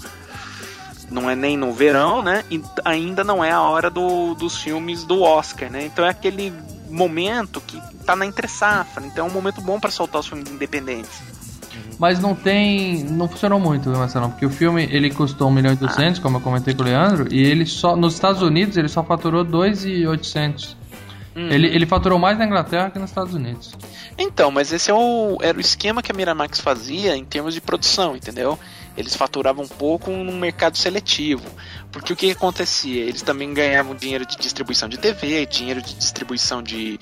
não 1.10 1.28
é 1.30 1.34
nem 1.36 1.56
no 1.56 1.72
verão, 1.72 2.22
né? 2.22 2.44
E 2.50 2.62
ainda 2.84 3.22
não 3.24 3.42
é 3.44 3.50
a 3.52 3.60
hora 3.60 3.90
do- 3.90 4.34
dos 4.34 4.56
filmes 4.58 5.04
do 5.04 5.22
Oscar, 5.22 5.70
né? 5.70 5.84
Então 5.86 6.04
é 6.04 6.08
aquele 6.10 6.52
momento 6.90 7.60
que 7.60 7.80
tá 8.04 8.14
na 8.16 8.26
entre 8.26 8.46
safra. 8.48 9.04
Então 9.06 9.26
é 9.26 9.30
um 9.30 9.32
momento 9.32 9.60
bom 9.60 9.78
pra 9.80 9.90
soltar 9.90 10.20
os 10.20 10.26
filmes 10.26 10.50
independentes. 10.50 11.22
Mas 11.98 12.18
não 12.18 12.34
tem. 12.34 13.04
Não 13.04 13.28
funcionou 13.28 13.58
muito, 13.60 13.88
Marcelo? 13.90 14.28
Porque 14.30 14.46
o 14.46 14.50
filme 14.50 14.88
ele 14.90 15.10
custou 15.10 15.48
1 15.48 15.52
milhão 15.52 15.72
e 15.72 15.76
200, 15.76 16.18
como 16.20 16.36
eu 16.36 16.40
comentei 16.40 16.74
com 16.74 16.82
o 16.82 16.84
Leandro, 16.84 17.32
e 17.32 17.40
ele 17.42 17.66
só. 17.66 17.94
Nos 17.96 18.14
Estados 18.14 18.42
Unidos 18.42 18.76
ele 18.76 18.88
só 18.88 19.02
faturou 19.04 19.44
2,800. 19.44 20.76
Uhum. 21.36 21.48
Ele, 21.48 21.66
ele 21.66 21.86
faturou 21.86 22.16
mais 22.18 22.38
na 22.38 22.46
Inglaterra 22.46 22.90
que 22.90 22.98
nos 22.98 23.10
Estados 23.10 23.34
Unidos. 23.34 23.74
Então, 24.16 24.50
mas 24.52 24.72
esse 24.72 24.90
é 24.90 24.94
o, 24.94 25.36
era 25.40 25.58
o 25.58 25.60
esquema 25.60 26.00
que 26.02 26.12
a 26.12 26.14
Miramax 26.14 26.60
fazia 26.60 27.16
em 27.16 27.24
termos 27.24 27.54
de 27.54 27.60
produção, 27.60 28.14
entendeu? 28.14 28.56
Eles 28.96 29.14
faturavam 29.16 29.66
pouco 29.66 30.10
num 30.10 30.38
mercado 30.38 30.76
seletivo. 30.78 31.42
Porque 31.90 32.12
o 32.12 32.16
que 32.16 32.30
acontecia? 32.30 33.02
Eles 33.02 33.22
também 33.22 33.52
ganhavam 33.52 33.94
dinheiro 33.94 34.24
de 34.26 34.36
distribuição 34.36 34.88
de 34.88 34.98
TV, 34.98 35.46
dinheiro 35.46 35.82
de 35.82 35.94
distribuição 35.94 36.62
de 36.62 36.98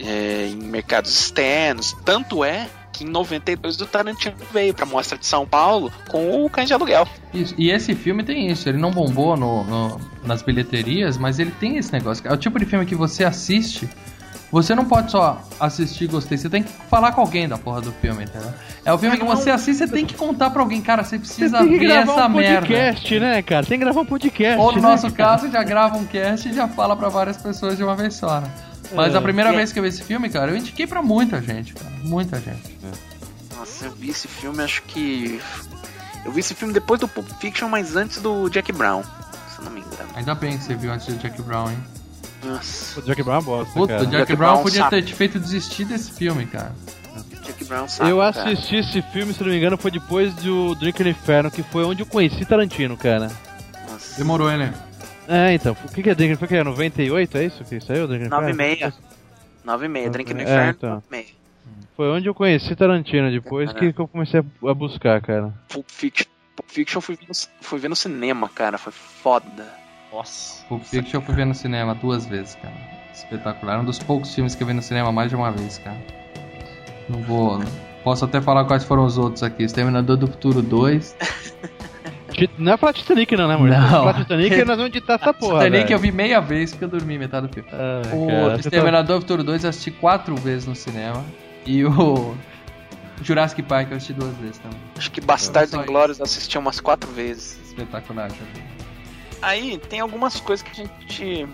é, 0.00 0.48
em 0.50 0.56
mercados 0.56 1.10
externos. 1.12 1.94
Tanto 2.04 2.44
é 2.44 2.68
que 2.92 3.04
em 3.04 3.08
92 3.08 3.80
o 3.82 3.86
Tarantino 3.86 4.36
veio 4.52 4.72
pra 4.72 4.86
Mostra 4.86 5.18
de 5.18 5.26
São 5.26 5.46
Paulo 5.46 5.92
com 6.08 6.44
o 6.44 6.48
Cães 6.48 6.66
de 6.68 6.72
Aluguel. 6.74 7.06
Isso. 7.34 7.54
E 7.58 7.70
esse 7.70 7.94
filme 7.94 8.22
tem 8.24 8.50
isso, 8.50 8.66
ele 8.68 8.78
não 8.78 8.90
bombou 8.90 9.36
no, 9.36 9.62
no- 9.64 10.00
nas 10.24 10.40
bilheterias, 10.42 11.18
mas 11.18 11.38
ele 11.38 11.50
tem 11.50 11.76
esse 11.76 11.92
negócio. 11.92 12.26
É 12.26 12.32
o 12.32 12.36
tipo 12.38 12.58
de 12.58 12.64
filme 12.64 12.86
que 12.86 12.94
você 12.94 13.22
assiste, 13.24 13.86
você 14.62 14.74
não 14.74 14.84
pode 14.84 15.10
só 15.10 15.42
assistir 15.60 16.06
gostei, 16.06 16.38
você 16.38 16.48
tem 16.48 16.62
que 16.62 16.70
falar 16.88 17.12
com 17.12 17.20
alguém 17.20 17.48
da 17.48 17.58
porra 17.58 17.80
do 17.80 17.92
filme, 17.92 18.24
entendeu? 18.24 18.52
É 18.84 18.92
o 18.92 18.98
filme 18.98 19.16
que 19.16 19.24
você 19.24 19.50
assiste, 19.50 19.78
você 19.78 19.88
tem 19.88 20.04
que 20.06 20.14
contar 20.14 20.50
pra 20.50 20.62
alguém, 20.62 20.80
cara, 20.80 21.02
você 21.04 21.18
Você 21.18 21.18
precisa 21.18 21.58
tem 21.58 21.68
que 21.68 21.78
ver 21.78 21.86
gravar 21.86 22.12
essa 22.12 22.26
um 22.26 22.28
merda. 22.30 22.60
podcast, 22.60 23.20
né, 23.20 23.42
cara? 23.42 23.66
Tem 23.66 23.78
que 23.78 23.84
gravar 23.84 24.00
um 24.00 24.06
podcast. 24.06 24.60
Ou 24.60 24.72
no 24.72 24.80
né, 24.80 24.88
nosso 24.88 25.10
cara? 25.12 25.30
caso, 25.38 25.50
já 25.50 25.62
grava 25.62 25.96
um 25.96 26.06
cast 26.06 26.48
e 26.48 26.52
já 26.54 26.68
fala 26.68 26.94
pra 26.96 27.08
várias 27.08 27.36
pessoas 27.36 27.76
de 27.76 27.82
uma 27.84 27.96
vez 27.96 28.14
só, 28.14 28.40
né? 28.40 28.50
Mas 28.94 29.14
É. 29.14 29.18
a 29.18 29.20
primeira 29.20 29.50
É. 29.52 29.56
vez 29.56 29.72
que 29.72 29.78
eu 29.78 29.82
vi 29.82 29.88
esse 29.88 30.02
filme, 30.04 30.28
cara, 30.28 30.50
eu 30.52 30.56
indiquei 30.56 30.86
pra 30.86 31.02
muita 31.02 31.40
gente, 31.42 31.74
cara. 31.74 31.90
Muita 32.04 32.38
gente. 32.40 32.78
Nossa, 33.58 33.86
eu 33.86 33.92
vi 33.92 34.10
esse 34.10 34.28
filme, 34.28 34.62
acho 34.62 34.82
que. 34.82 35.40
Eu 36.24 36.30
vi 36.32 36.40
esse 36.40 36.54
filme 36.54 36.72
depois 36.72 37.00
do 37.00 37.08
Pulp 37.08 37.28
Fiction, 37.40 37.68
mas 37.68 37.96
antes 37.96 38.20
do 38.20 38.48
Jack 38.48 38.72
Brown, 38.72 39.02
se 39.02 39.58
eu 39.58 39.64
não 39.64 39.72
me 39.72 39.80
engano. 39.80 40.08
Ainda 40.14 40.34
bem 40.34 40.56
que 40.56 40.64
você 40.64 40.74
viu 40.74 40.92
antes 40.92 41.06
do 41.06 41.14
Jack 41.16 41.40
Brown, 41.42 41.70
hein? 41.70 41.78
Nossa, 42.46 43.00
O 43.00 43.02
Jack 43.02 43.22
Brown 43.22 43.34
é 43.34 43.38
uma 43.38 43.42
bosta, 43.44 43.72
Puta, 43.74 43.92
cara. 43.94 44.02
o 44.02 44.06
Jack, 44.06 44.16
Jack 44.18 44.36
Brown 44.36 44.52
Brown 44.52 44.62
podia 44.62 44.80
sabe. 44.82 44.96
ter 44.96 45.02
te 45.02 45.14
feito 45.14 45.38
desistir 45.38 45.84
desse 45.84 46.12
filme, 46.12 46.46
cara. 46.46 46.72
Jack 47.44 47.64
Brown 47.64 47.88
sabe. 47.88 48.10
Eu 48.10 48.18
cara. 48.18 48.28
assisti 48.30 48.76
esse 48.76 49.02
filme, 49.02 49.32
se 49.32 49.42
não 49.42 49.50
me 49.50 49.56
engano, 49.56 49.76
foi 49.76 49.90
depois 49.90 50.34
do 50.34 50.74
Drink 50.76 51.02
no 51.02 51.10
Inferno, 51.10 51.50
que 51.50 51.62
foi 51.62 51.84
onde 51.84 52.02
eu 52.02 52.06
conheci 52.06 52.44
Tarantino, 52.44 52.96
cara. 52.96 53.30
Nossa. 53.90 54.18
Demorou, 54.18 54.50
hein, 54.50 54.58
né? 54.58 54.74
É, 55.28 55.54
então, 55.54 55.76
o 55.84 55.88
que, 55.92 56.02
que 56.04 56.10
é 56.10 56.14
Drink 56.14 56.36
Foi 56.36 56.46
que 56.46 56.54
é 56.54 56.62
98, 56.62 57.38
é 57.38 57.44
isso 57.46 57.64
que 57.64 57.80
saiu? 57.80 58.06
Drink 58.06 58.28
no 58.28 58.36
Inferno? 58.36 58.54
meia. 58.54 58.94
9 59.64 59.84
e 59.86 59.88
meia, 59.88 60.10
Drink 60.10 60.32
no 60.32 60.40
É, 60.40 60.42
Inferno, 60.44 60.70
então. 60.70 60.90
9 60.90 61.02
e 61.08 61.10
meia. 61.10 61.26
Foi 61.96 62.08
onde 62.10 62.28
eu 62.28 62.34
conheci 62.34 62.76
Tarantino, 62.76 63.30
depois 63.30 63.72
que, 63.72 63.92
que 63.92 63.98
eu 64.00 64.06
comecei 64.06 64.40
a, 64.40 64.74
buscar, 64.74 65.20
cara. 65.22 65.52
Pulp 65.68 65.86
Fiction, 65.90 66.26
Pulp 66.54 66.68
Fiction 66.70 67.00
fui 67.00 67.16
ver, 67.16 67.26
no, 67.28 67.34
fui 67.62 67.78
ver 67.80 67.88
no 67.88 67.96
cinema, 67.96 68.48
cara, 68.50 68.76
foi 68.78 68.92
foda. 68.92 69.66
Nossa. 70.16 70.64
Pulp 70.68 70.82
Fiction 70.82 71.18
eu 71.20 71.22
fui 71.22 71.34
ver 71.34 71.44
no 71.44 71.54
cinema 71.54 71.94
duas 71.94 72.26
vezes, 72.26 72.56
cara. 72.62 72.74
Espetacular. 73.12 73.76
É 73.76 73.78
um 73.80 73.84
dos 73.84 73.98
poucos 73.98 74.34
filmes 74.34 74.54
que 74.54 74.62
eu 74.62 74.66
vi 74.66 74.72
no 74.72 74.82
cinema 74.82 75.12
mais 75.12 75.28
de 75.30 75.36
uma 75.36 75.50
vez, 75.50 75.78
cara. 75.78 75.96
Não 77.08 77.20
vou. 77.22 77.62
Posso 78.02 78.24
até 78.24 78.40
falar 78.40 78.64
quais 78.64 78.84
foram 78.84 79.04
os 79.04 79.18
outros 79.18 79.42
aqui. 79.42 79.62
Exterminador 79.64 80.16
do 80.16 80.26
Futuro 80.26 80.62
2. 80.62 81.16
Ti- 82.32 82.50
Não 82.58 82.72
é 82.72 82.76
falar 82.76 82.92
Titanic, 82.92 83.34
não, 83.36 83.48
né, 83.48 83.54
amor? 83.54 83.68
Não. 83.68 83.88
Falar 83.88 84.14
Titanic, 84.14 84.56
nós 84.64 84.76
vamos 84.76 84.86
editar 84.86 85.14
essa 85.14 85.32
porra. 85.34 85.64
Titanic 85.64 85.84
velho. 85.84 85.94
eu 85.94 85.98
vi 85.98 86.12
meia 86.12 86.40
vez 86.40 86.70
porque 86.70 86.84
eu 86.84 86.88
dormi 86.88 87.18
metade 87.18 87.46
do 87.48 87.52
filme. 87.52 87.68
Ah, 87.72 88.02
o 88.14 88.26
cara, 88.26 88.50
tá- 88.50 88.56
Exterminador 88.56 89.16
do 89.16 89.20
Futuro 89.22 89.44
2 89.44 89.64
eu 89.64 89.70
assisti 89.70 89.90
quatro 89.90 90.34
vezes 90.36 90.66
no 90.66 90.74
cinema. 90.74 91.24
E 91.66 91.84
o 91.84 92.34
Jurassic 93.22 93.62
Park 93.62 93.90
eu 93.90 93.96
assisti 93.96 94.12
duas 94.12 94.34
vezes 94.36 94.58
também. 94.58 94.78
Acho 94.96 95.10
que 95.10 95.20
Bastardos 95.20 95.74
Inglórios 95.74 96.18
eu 96.18 96.24
assisti 96.24 96.56
umas 96.58 96.78
quatro 96.80 97.10
vezes. 97.12 97.58
Espetacular, 97.66 98.30
também. 98.30 98.75
Aí 99.46 99.78
tem 99.78 100.00
algumas 100.00 100.40
coisas 100.40 100.66
que 100.66 100.72
a 100.72 100.84
gente 100.84 101.48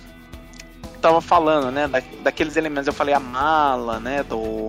tava 1.03 1.21
falando, 1.21 1.71
né? 1.71 1.87
Da, 1.87 2.03
daqueles 2.23 2.57
elementos, 2.57 2.87
eu 2.87 2.93
falei 2.95 3.15
a 3.15 3.21
mala, 3.21 4.01
né? 4.01 4.23
Do 4.23 4.69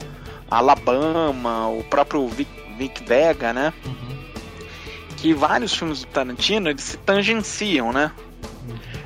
Alabama, 0.52 1.70
o 1.70 1.86
próprio 1.86 2.28
Vic, 2.28 2.50
Vic 2.78 3.02
Vega, 3.06 3.54
né? 3.54 3.72
Uhum. 3.86 4.18
Que 5.16 5.34
vários 5.34 5.74
filmes 5.74 6.02
do 6.02 6.08
Tarantino 6.08 6.70
eles 6.70 6.84
se 6.84 6.98
tangenciam, 6.98 7.94
né? 7.94 8.12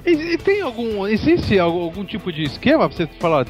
E, 0.04 0.34
e 0.34 0.38
tem 0.40 0.62
algum. 0.62 1.06
Existe 1.06 1.60
algum, 1.60 1.82
algum 1.82 2.04
tipo 2.04 2.34
de 2.34 2.42
esquema 2.42 2.90
pra 2.90 2.98
você 2.98 3.06
falar, 3.20 3.46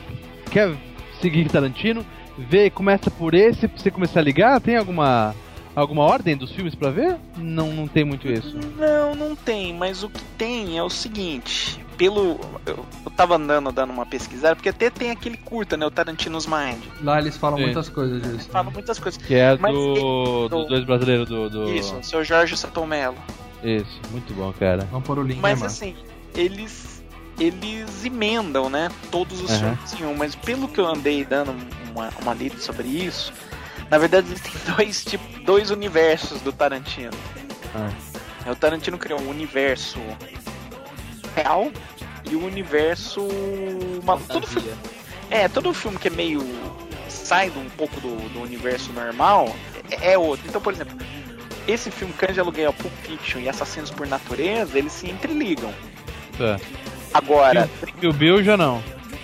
quer 0.52 0.76
seguir 1.22 1.48
Tarantino, 1.48 2.06
vê, 2.38 2.69
começa 2.69 3.10
por 3.10 3.34
esse, 3.34 3.69
pra 3.69 3.81
você 3.81 3.89
começar 3.89 4.19
a 4.19 4.23
ligar? 4.23 4.60
Tem 4.60 4.76
alguma. 4.76 5.34
Alguma 5.81 6.03
ordem 6.03 6.35
dos 6.35 6.51
filmes 6.51 6.73
pra 6.73 6.89
ver? 6.89 7.17
Não, 7.37 7.71
não 7.71 7.87
tem 7.87 8.03
muito 8.03 8.27
isso. 8.27 8.57
Não, 8.77 9.15
não 9.15 9.35
tem, 9.35 9.73
mas 9.73 10.03
o 10.03 10.09
que 10.09 10.23
tem 10.37 10.77
é 10.77 10.83
o 10.83 10.89
seguinte, 10.89 11.83
pelo. 11.97 12.39
Eu, 12.65 12.85
eu 13.05 13.11
tava 13.11 13.35
andando 13.35 13.71
dando 13.71 13.91
uma 13.91 14.05
pesquisada, 14.05 14.55
porque 14.55 14.69
até 14.69 14.89
tem 14.89 15.11
aquele 15.11 15.37
curta, 15.37 15.77
né? 15.77 15.85
O 15.85 15.91
Tarantino's 15.91 16.47
Mind. 16.47 16.83
Lá 17.01 17.19
eles 17.19 17.37
falam 17.37 17.57
Sim. 17.57 17.65
muitas 17.65 17.89
coisas 17.89 18.21
disso. 18.21 18.49
Fala 18.49 18.71
muitas 18.71 18.97
coisas. 18.97 19.21
Que 19.21 19.35
é 19.35 19.55
Mas 19.57 19.73
do, 19.73 20.49
dos 20.49 20.67
dois 20.67 20.83
brasileiros 20.83 21.29
do. 21.29 21.49
do... 21.49 21.73
Isso, 21.73 21.95
o 21.95 22.03
seu 22.03 22.23
Jorge 22.23 22.57
Satomelo. 22.57 23.17
Isso, 23.63 23.99
muito 24.11 24.33
bom, 24.33 24.51
cara. 24.53 24.87
Vamos 24.91 25.05
pôr 25.05 25.19
o 25.19 25.23
link 25.23 25.39
Mas 25.39 25.59
mano. 25.59 25.71
assim, 25.71 25.95
eles 26.35 26.97
eles 27.39 28.03
emendam, 28.03 28.67
né, 28.67 28.89
todos 29.11 29.41
os 29.41 29.51
Aham. 29.51 29.75
filmes 29.75 30.01
em 30.01 30.05
um, 30.05 30.17
mas 30.17 30.33
pelo 30.33 30.67
que 30.67 30.79
eu 30.79 30.87
andei 30.87 31.23
dando 31.23 31.55
uma, 31.91 32.09
uma 32.19 32.33
lida 32.33 32.57
sobre 32.57 32.87
isso, 32.87 33.31
na 33.89 33.97
verdade 33.97 34.27
existem 34.27 34.53
dois 34.76 35.03
tipos, 35.03 35.43
dois 35.43 35.72
universos 35.72 36.41
do 36.41 36.51
Tarantino. 36.51 37.11
Ah. 37.76 37.89
É, 38.45 38.51
O 38.51 38.55
Tarantino 38.55 38.97
criou 38.97 39.19
um 39.22 39.30
universo 39.30 39.99
real 41.35 41.72
e 42.30 42.35
o 42.35 42.45
universo 42.45 43.22
uma, 44.01 44.18
todo 44.18 44.47
filme, 44.47 44.69
é, 45.30 45.47
todo 45.47 45.73
filme 45.73 45.97
que 45.97 46.07
é 46.07 46.11
meio 46.11 46.41
sai 47.07 47.49
de 47.49 47.57
um 47.59 47.69
pouco 47.69 47.99
do, 47.99 48.15
do 48.30 48.41
universo 48.41 48.91
normal 48.93 49.53
é, 49.89 50.14
é 50.14 50.18
outro. 50.18 50.45
Então, 50.47 50.61
por 50.61 50.73
exemplo, 50.73 50.97
esse 51.68 51.91
filme 51.91 52.14
Cães 52.14 52.34
de 52.34 52.39
Aluguel, 52.39 52.73
Pulp 52.73 52.93
Fiction 53.03 53.39
e 53.41 53.49
Assassinos 53.49 53.91
por 53.91 54.07
Natureza, 54.07 54.77
eles 54.77 54.93
se 54.93 55.09
interligam. 55.09 55.73
Tá. 56.38 56.59
Agora, 57.14 57.69
Kill 57.99 58.14
Bill 58.14 58.43
já 58.43 58.55
não. 58.55 58.81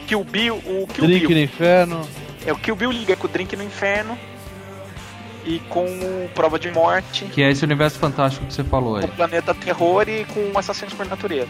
Kill 0.07 0.23
Bill, 0.23 0.55
o 0.55 0.87
Kill 0.87 1.05
Drink 1.05 1.27
Bill, 1.27 1.37
no 1.37 1.43
Inferno. 1.43 2.09
é 2.45 2.51
o 2.51 2.57
Kill 2.57 2.75
Bill 2.75 2.91
liga 2.91 3.15
com 3.15 3.27
o 3.27 3.29
Drink 3.29 3.55
no 3.55 3.63
Inferno 3.63 4.17
e 5.45 5.59
com 5.69 5.85
Prova 6.33 6.57
de 6.57 6.71
Morte, 6.71 7.25
Que 7.25 7.43
é 7.43 7.49
esse 7.51 7.63
universo 7.65 7.99
fantástico 7.99 8.45
que 8.45 8.53
você 8.53 8.63
falou 8.63 8.95
aí. 8.97 9.01
com 9.07 9.07
o 9.13 9.15
Planeta 9.15 9.53
Terror 9.53 10.07
e 10.07 10.25
com 10.25 10.57
Assassinos 10.57 10.93
por 10.93 11.05
Natureza. 11.05 11.49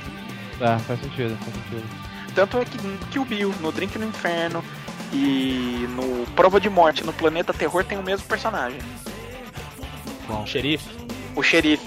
Tá, 0.60 0.80
faz 0.80 1.00
sentido, 1.00 1.38
faz 1.38 1.54
sentido. 1.54 1.84
Tanto 2.36 2.58
é 2.58 2.66
que 2.66 2.78
no 2.86 2.98
Kill 3.12 3.26
Bill, 3.26 3.54
no 3.62 3.72
Drink 3.72 3.98
no 4.00 4.06
Inferno 4.06 4.64
e 5.12 5.86
no 5.96 6.26
Prova 6.32 6.60
de 6.60 6.70
Morte, 6.70 7.04
no 7.04 7.14
Planeta 7.14 7.54
Terror 7.54 7.84
tem 7.84 7.98
o 7.98 8.04
mesmo 8.04 8.26
personagem, 8.28 8.80
O 10.30 10.46
xerife. 10.46 10.90
o 11.36 11.44
xerife. 11.44 11.86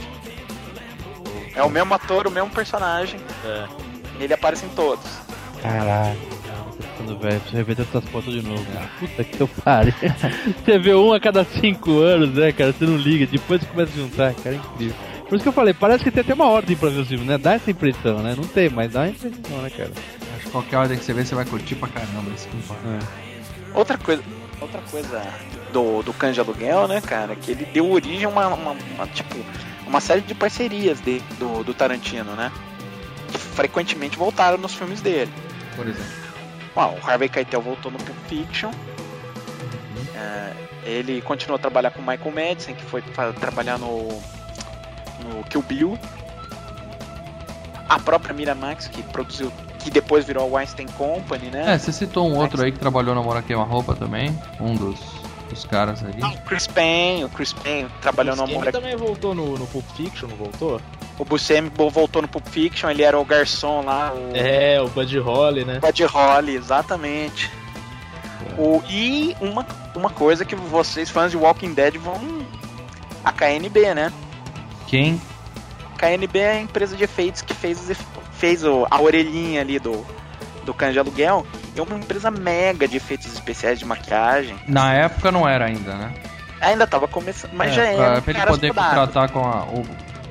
É 1.55 1.63
o 1.63 1.71
mesmo 1.71 1.93
ator, 1.95 2.27
o 2.27 2.31
mesmo 2.31 2.51
personagem, 2.51 3.19
É. 3.45 3.67
ele 4.21 4.33
aparece 4.35 4.67
em 4.67 4.69
todos. 4.71 5.05
Caralho. 5.63 6.19
Ficando 6.81 7.19
velho, 7.19 7.41
preciso 7.41 7.57
rever 7.57 7.81
essas 7.81 8.05
fotos 8.11 8.33
de 8.35 8.43
novo, 8.43 8.65
cara. 8.73 8.91
Puta 9.01 9.25
que 9.25 9.41
eu 9.41 9.49
pare. 9.49 9.95
você 10.65 10.79
vê 10.79 10.95
um 10.95 11.13
a 11.13 11.21
cada 11.21 11.45
cinco 11.45 11.99
anos, 12.01 12.31
né, 12.35 12.53
cara? 12.53 12.73
Você 12.73 12.85
não 12.85 12.97
liga, 12.97 13.27
depois 13.27 13.61
você 13.61 13.67
começa 13.69 13.93
a 13.93 13.97
juntar, 13.97 14.35
cara, 14.35 14.57
é 14.57 14.59
incrível. 14.59 14.97
Por 15.29 15.35
isso 15.35 15.43
que 15.43 15.49
eu 15.49 15.53
falei, 15.53 15.75
parece 15.75 16.05
que 16.05 16.11
tem 16.11 16.21
até 16.21 16.35
uma 16.35 16.47
ordem 16.47 16.77
pra 16.77 16.89
ver 16.89 17.01
os 17.01 17.09
filmes, 17.09 17.27
né? 17.27 17.37
Dá 17.39 17.55
essa 17.55 17.71
impressão, 17.71 18.21
né? 18.23 18.35
Não 18.37 18.45
tem, 18.47 18.69
mas 18.69 18.93
dá 18.93 19.03
a 19.03 19.09
impressão, 19.09 19.63
né, 19.63 19.71
cara? 19.71 19.91
Acho 20.37 20.45
que 20.45 20.51
qualquer 20.51 20.77
ordem 20.77 20.99
que 20.99 21.05
você 21.05 21.13
vê, 21.13 21.25
você 21.25 21.35
vai 21.35 21.45
curtir 21.45 21.75
pra 21.75 21.89
caramba. 21.89 22.31
Importa. 22.55 22.83
É. 22.89 23.77
Outra 23.77 23.99
coisa, 23.99 24.23
outra 24.61 24.81
coisa 24.91 25.23
do, 25.73 26.03
do 26.03 26.15
de 26.33 26.41
Aluguel, 26.41 26.87
né, 26.87 27.01
cara, 27.01 27.35
que 27.35 27.51
ele 27.51 27.65
deu 27.67 27.91
origem 27.91 28.25
a 28.25 28.29
uma, 28.29 28.47
uma- 28.49 28.77
uma, 28.95 29.07
tipo, 29.09 29.35
uma 29.87 30.01
série 30.01 30.21
de 30.21 30.35
parcerias 30.35 31.01
de, 31.01 31.21
do, 31.39 31.65
do 31.65 31.75
Tarantino, 31.75 32.33
né? 32.37 32.53
Que 33.33 33.39
frequentemente 33.39 34.17
voltaram 34.17 34.59
nos 34.59 34.75
filmes 34.75 35.01
dele. 35.01 35.31
Por 35.75 35.87
exemplo. 35.89 36.26
Bom, 36.77 36.99
o 37.03 37.11
Harvey 37.11 37.31
Keitel 37.31 37.63
voltou 37.63 37.91
no 37.91 37.97
Pulp 37.97 38.19
Fiction. 38.29 38.71
É, 40.15 40.53
ele 40.85 41.23
continuou 41.23 41.57
a 41.57 41.59
trabalhar 41.59 41.91
com 41.91 42.03
o 42.03 42.07
Michael 42.07 42.31
Madison, 42.33 42.75
que 42.75 42.85
foi 42.85 43.03
trabalhar 43.41 43.79
no, 43.79 44.09
no 45.25 45.43
Kill 45.49 45.63
Bill. 45.63 45.99
A 47.89 47.99
própria 47.99 48.35
Miramax, 48.35 48.89
que 48.89 49.03
produziu, 49.05 49.51
que 49.79 49.91
depois 49.91 50.27
virou 50.27 50.45
a 50.45 50.59
Weinstein 50.59 50.87
Company, 50.89 51.49
né? 51.49 51.73
É, 51.73 51.79
você 51.79 51.91
citou 51.91 52.29
um 52.29 52.37
outro 52.37 52.63
aí 52.63 52.71
que 52.71 52.79
trabalhou 52.79 53.15
na 53.15 53.23
Mora 53.23 53.41
Queima-Roupa 53.41 53.95
também. 53.95 54.39
Um 54.61 54.75
dos, 54.75 55.01
dos 55.49 55.65
caras 55.65 56.05
aí. 56.05 56.21
O 56.21 56.41
Chris 56.43 56.67
Payne, 56.67 57.25
o 57.25 57.31
Chris 57.31 57.55
Payne 57.55 57.89
trabalhou 58.03 58.37
no 58.37 58.43
Buscemi 58.43 58.61
Amor 58.61 58.73
também 58.73 58.97
voltou 58.97 59.35
no, 59.35 59.57
no 59.57 59.67
Pulp 59.67 59.87
Fiction, 59.97 60.29
não 60.29 60.37
voltou? 60.37 60.79
O 61.19 61.25
Buscemi 61.25 61.71
voltou 61.75 62.21
no 62.21 62.29
Pulp 62.29 62.47
Fiction, 62.49 62.91
ele 62.91 63.03
era 63.03 63.19
o 63.19 63.25
garçom 63.25 63.83
lá, 63.85 64.13
o 64.15 64.33
É, 64.37 64.81
o 64.83 64.89
Buddy 64.89 65.19
Holly, 65.19 65.65
né? 65.65 65.79
Bud 65.81 66.05
Holly, 66.05 66.55
exatamente. 66.57 67.51
O, 68.59 68.83
e 68.89 69.35
uma, 69.41 69.67
uma 69.95 70.11
coisa 70.11 70.45
que 70.45 70.55
vocês, 70.55 71.09
fãs 71.11 71.31
de 71.31 71.37
Walking 71.37 71.73
Dead, 71.75 71.97
vão. 71.97 72.21
A 73.25 73.33
KNB, 73.33 73.95
né? 73.95 74.13
Quem? 74.87 75.21
KNB 75.99 76.39
é 76.39 76.51
a 76.53 76.61
empresa 76.61 76.95
de 76.97 77.03
efeitos 77.05 77.41
que 77.43 77.55
fez, 77.55 77.91
fez 78.33 78.63
o- 78.63 78.87
a 78.91 79.01
orelhinha 79.01 79.63
ali 79.63 79.79
do, 79.79 80.07
do 80.65 80.73
cães 80.75 80.93
de 80.93 80.99
aluguel. 80.99 81.47
É 81.75 81.83
uma 81.83 81.97
empresa 81.99 82.31
mega 82.31 82.87
de 82.87 82.97
efeitos 82.99 83.33
especiais 83.33 83.79
de 83.79 83.85
maquiagem. 83.85 84.57
Na 84.69 84.93
época 84.95 85.33
não 85.33 85.49
era 85.49 85.65
ainda, 85.65 85.95
né? 85.95 86.15
Ainda 86.61 86.87
tava 86.87 87.09
começando, 87.09 87.53
mas 87.55 87.73
É, 87.73 87.75
já 87.75 87.83
pra, 87.83 87.91
era. 87.91 88.23
pra 88.23 88.31
ele 88.33 88.39
caras 88.39 88.55
poder 88.55 88.69
contratar 88.75 89.31
com 89.31 89.41
a- 89.41 89.65
o 89.65 89.85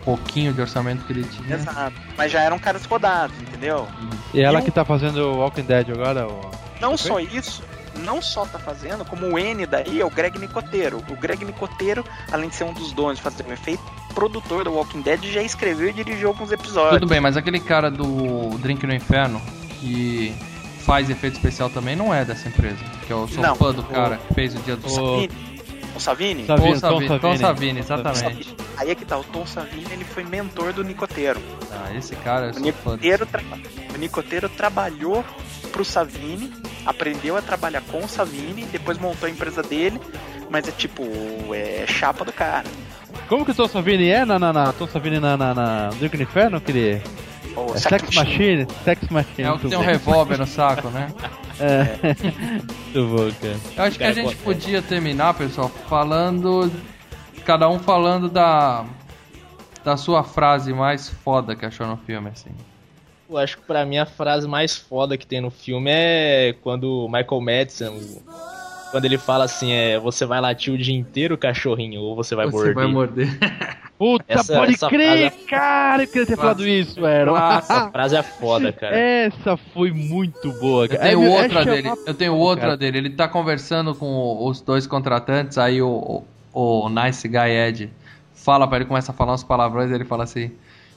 pouquinho 0.05 0.53
de 0.53 0.61
orçamento 0.61 1.03
que 1.05 1.11
ele 1.13 1.23
tinha. 1.23 1.55
Exato. 1.55 1.95
Mas 2.17 2.31
já 2.31 2.41
eram 2.41 2.57
caras 2.59 2.85
rodados, 2.85 3.35
entendeu? 3.41 3.87
E 4.33 4.39
ela 4.41 4.59
E 4.59 4.63
que 4.63 4.71
tá 4.71 4.85
fazendo 4.85 5.17
o 5.17 5.37
Walking 5.39 5.63
Dead 5.63 5.89
agora? 5.89 6.27
ó. 6.27 6.51
Não 6.79 6.95
só 6.95 7.19
isso, 7.19 7.63
não 8.03 8.21
só 8.21 8.45
tá 8.45 8.59
fazendo, 8.59 9.03
como 9.05 9.25
o 9.27 9.39
N 9.39 9.65
daí 9.65 9.99
é 10.01 10.05
o 10.05 10.09
Greg 10.09 10.37
Nicoteiro. 10.37 11.01
O 11.09 11.15
Greg 11.15 11.43
Nicoteiro, 11.43 12.03
além 12.31 12.49
de 12.49 12.55
ser 12.55 12.63
um 12.65 12.73
dos 12.73 12.91
donos 12.93 13.17
de 13.17 13.21
fazer 13.23 13.43
o 13.47 13.51
efeito, 13.51 13.81
produtor 14.13 14.63
do 14.65 14.71
Walking 14.73 15.01
Dead, 15.01 15.23
já 15.25 15.41
escreveu 15.41 15.89
e 15.89 15.93
dirigiu 15.93 16.27
alguns 16.29 16.51
episódios. 16.51 16.99
Tudo 16.99 17.09
bem, 17.09 17.19
mas 17.19 17.35
aquele 17.35 17.59
cara 17.59 17.89
do 17.89 18.57
Drink 18.59 18.85
no 18.85 18.93
Inferno 18.93 19.41
que 19.79 20.35
faz 20.85 21.09
efeito 21.09 21.33
especial 21.37 21.69
também 21.69 21.95
não 21.95 22.13
é 22.13 22.23
dessa 22.23 22.47
empresa. 22.47 22.77
Que 23.07 23.11
eu 23.11 23.27
sou 23.27 23.41
Não, 23.41 23.55
fã 23.55 23.71
do 23.73 23.81
o- 23.81 23.85
cara 23.85 24.17
que 24.17 24.33
fez 24.33 24.53
o 24.55 24.59
dia 24.59 24.75
do 24.75 24.85
O 24.87 25.17
O 25.95 25.99
Savini? 25.99 26.45
Savini, 26.45 26.73
Tom 26.73 26.79
Savini, 26.79 27.07
Tom 27.07 27.19
Tom 27.19 27.37
Savini. 27.37 27.39
Savini, 27.39 27.79
exatamente. 27.79 28.55
Aí 28.77 28.91
é 28.91 28.95
que 28.95 29.05
tá, 29.05 29.17
o 29.17 29.23
Tom 29.23 29.45
Savini 29.45 29.87
ele 29.91 30.03
foi 30.03 30.23
mentor 30.23 30.73
do 30.73 30.83
Nicoteiro. 30.83 31.39
Ah, 31.71 31.93
esse 31.95 32.15
cara 32.17 32.51
O. 32.55 32.59
Nicoteiro, 32.59 33.25
tra- 33.25 33.41
o 33.93 33.97
Nicoteiro 33.97 34.49
trabalhou 34.49 35.23
pro 35.71 35.85
Savini, 35.85 36.51
aprendeu 36.85 37.37
a 37.37 37.41
trabalhar 37.41 37.81
com 37.81 38.03
o 38.03 38.07
Savini, 38.07 38.65
depois 38.65 38.97
montou 38.97 39.27
a 39.27 39.29
empresa 39.29 39.63
dele, 39.63 39.99
mas 40.49 40.67
é 40.67 40.71
tipo, 40.71 41.03
é 41.53 41.85
chapa 41.87 42.25
do 42.25 42.33
cara. 42.33 42.65
Como 43.29 43.45
que 43.45 43.51
o 43.51 43.55
Tom 43.55 43.67
Savini 43.67 44.09
é 44.09 44.25
na, 44.25 44.37
na, 44.37 44.51
na 44.51 44.73
Tom 44.73 44.87
Savini 44.87 45.19
na, 45.19 45.37
na, 45.37 45.53
na 45.53 45.89
Drink 45.91 46.17
no 46.17 46.23
Inferno, 46.23 46.57
aquele... 46.57 47.01
É 47.73 47.77
Sex 47.77 47.89
Sex 47.89 48.15
Machine? 48.15 48.67
Sex 48.83 49.09
Machine. 49.09 49.47
É 49.47 49.51
o 49.51 49.59
que 49.59 49.69
tem 49.69 49.77
um 49.77 49.81
revólver 49.81 50.37
no 50.37 50.47
saco, 50.47 50.89
né? 50.89 51.11
É. 51.57 51.97
muito 52.03 53.15
bom, 53.15 53.31
cara. 53.39 53.57
Eu 53.77 53.83
acho 53.85 53.97
que 53.97 54.03
a 54.03 54.11
gente 54.11 54.35
pô, 54.35 54.51
podia 54.51 54.81
terminar, 54.81 55.33
pessoal, 55.35 55.69
falando. 55.69 56.69
Cada 57.45 57.69
um 57.69 57.79
falando 57.79 58.27
da. 58.29 58.85
Da 59.81 59.95
sua 59.95 60.21
frase 60.21 60.73
mais 60.73 61.07
foda 61.07 61.55
que 61.55 61.65
achou 61.65 61.87
no 61.87 61.95
filme, 61.95 62.29
assim. 62.29 62.49
Eu 63.29 63.37
acho 63.37 63.57
que 63.57 63.63
pra 63.63 63.85
mim 63.85 63.97
a 63.97 64.05
frase 64.05 64.47
mais 64.47 64.75
foda 64.75 65.17
que 65.17 65.25
tem 65.25 65.39
no 65.39 65.49
filme 65.49 65.89
é 65.91 66.55
quando 66.61 67.05
o 67.05 67.07
Michael 67.07 67.41
Madison, 67.41 67.99
quando 68.95 69.03
ele 69.03 69.17
fala 69.17 69.43
assim, 69.43 69.73
é 69.73 69.99
você 69.99 70.25
vai 70.25 70.39
latir 70.39 70.73
o 70.73 70.77
dia 70.77 70.95
inteiro, 70.95 71.37
cachorrinho, 71.37 71.99
ou 71.99 72.15
você 72.15 72.33
vai 72.33 72.45
Você 72.45 72.55
morder. 72.55 72.73
vai 72.73 72.87
morder. 72.87 73.27
Puta, 73.99 74.23
Essa- 74.27 74.53
pode 74.57 74.73
essa 74.73 74.87
crer, 74.89 75.31
frase 75.31 75.45
cara! 75.47 76.03
Eu 76.03 76.07
queria 76.07 76.25
ter 76.25 76.37
falado 76.37 76.65
isso, 76.67 77.01
velho. 77.01 77.35
Essa 77.35 77.89
frase 77.91 78.15
é 78.15 78.23
foda, 78.23 78.71
cara. 78.71 78.95
Essa 78.97 79.57
foi 79.57 79.91
muito 79.91 80.51
boa, 80.53 80.85
Eu 80.85 80.89
cara. 80.89 81.01
tenho 81.01 81.23
É, 81.23 81.25
é 81.25 81.29
outra 81.41 81.63
chamar- 81.63 81.75
dele. 81.75 81.91
Eu 82.07 82.13
tenho 82.13 82.35
outra 82.35 82.61
Cara. 82.65 82.77
dele. 82.77 82.97
Ele 82.99 83.09
tá 83.09 83.27
conversando 83.27 83.93
com 83.93 84.45
os 84.47 84.61
dois 84.61 84.87
contratantes, 84.87 85.57
aí 85.57 85.81
o, 85.81 86.23
o, 86.53 86.85
o 86.85 86.89
Nice 86.89 87.27
Guy 87.27 87.37
Ed 87.49 87.89
fala 88.33 88.65
pra 88.67 88.77
ele, 88.77 88.85
começa 88.85 89.11
a 89.11 89.15
falar 89.15 89.33
uns 89.33 89.43
palavrões, 89.43 89.91
ele 89.91 90.05
fala 90.05 90.23
assim: 90.25 90.51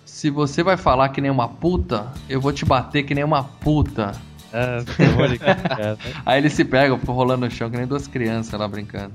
Se 0.04 0.28
você 0.30 0.62
vai 0.62 0.76
falar 0.76 1.08
que 1.10 1.20
nem 1.20 1.30
uma 1.30 1.48
puta, 1.48 2.06
eu 2.28 2.40
vou 2.40 2.52
te 2.52 2.64
bater 2.64 3.02
que 3.04 3.14
nem 3.14 3.24
uma 3.24 3.42
puta. 3.44 4.12
É, 4.52 4.82
crer, 4.84 5.38
cara. 5.68 5.98
Aí 6.24 6.38
ele 6.40 6.50
se 6.50 6.64
pega, 6.64 6.96
ficou 6.98 7.14
rolando 7.14 7.46
no 7.46 7.50
chão, 7.50 7.70
que 7.70 7.76
nem 7.76 7.86
duas 7.86 8.06
crianças 8.06 8.58
lá 8.58 8.66
brincando. 8.66 9.12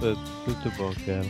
Muito, 0.00 0.70
bom, 0.76 0.92
cara. 1.06 1.24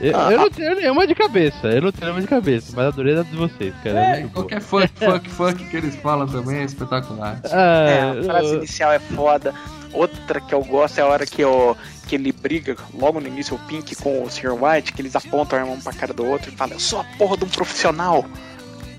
Eu, 0.00 0.12
eu 0.12 0.38
não 0.38 0.50
tenho 0.50 0.74
nenhuma 0.74 1.06
de 1.06 1.14
cabeça, 1.14 1.68
eu 1.68 1.82
não 1.82 1.92
tenho 1.92 2.06
nenhuma 2.06 2.20
de 2.20 2.26
cabeça, 2.26 2.72
mas 2.74 2.86
adorei 2.88 3.16
a 3.16 3.22
de 3.22 3.36
vocês, 3.36 3.72
cara. 3.82 3.98
É, 3.98 4.20
É, 4.22 4.26
qualquer 4.26 4.60
funk, 4.60 4.88
funk, 4.98 5.30
funk 5.30 5.64
que 5.70 5.76
eles 5.76 5.94
falam 5.96 6.26
também 6.26 6.58
é 6.58 6.64
espetacular. 6.64 7.40
É, 7.44 8.16
É, 8.16 8.20
a 8.20 8.24
frase 8.24 8.54
inicial 8.56 8.92
é 8.92 8.98
foda. 8.98 9.54
Outra 9.92 10.40
que 10.40 10.52
eu 10.52 10.64
gosto 10.64 10.98
é 10.98 11.02
a 11.02 11.06
hora 11.06 11.24
que, 11.24 11.40
eu, 11.40 11.76
que 12.08 12.16
ele 12.16 12.32
briga 12.32 12.76
logo 12.92 13.20
no 13.20 13.28
início, 13.28 13.54
o 13.54 13.58
Pink 13.60 13.94
com 13.94 14.24
o 14.24 14.28
Sr. 14.30 14.52
White, 14.60 14.92
que 14.92 15.00
eles 15.00 15.14
apontam 15.14 15.60
a 15.60 15.64
um 15.64 15.80
pra 15.80 15.92
cara 15.92 16.12
do 16.12 16.26
outro 16.26 16.50
e 16.52 16.56
falam, 16.56 16.74
eu 16.74 16.80
sou 16.80 17.00
a 17.00 17.04
porra 17.16 17.36
de 17.36 17.44
um 17.44 17.48
profissional. 17.48 18.24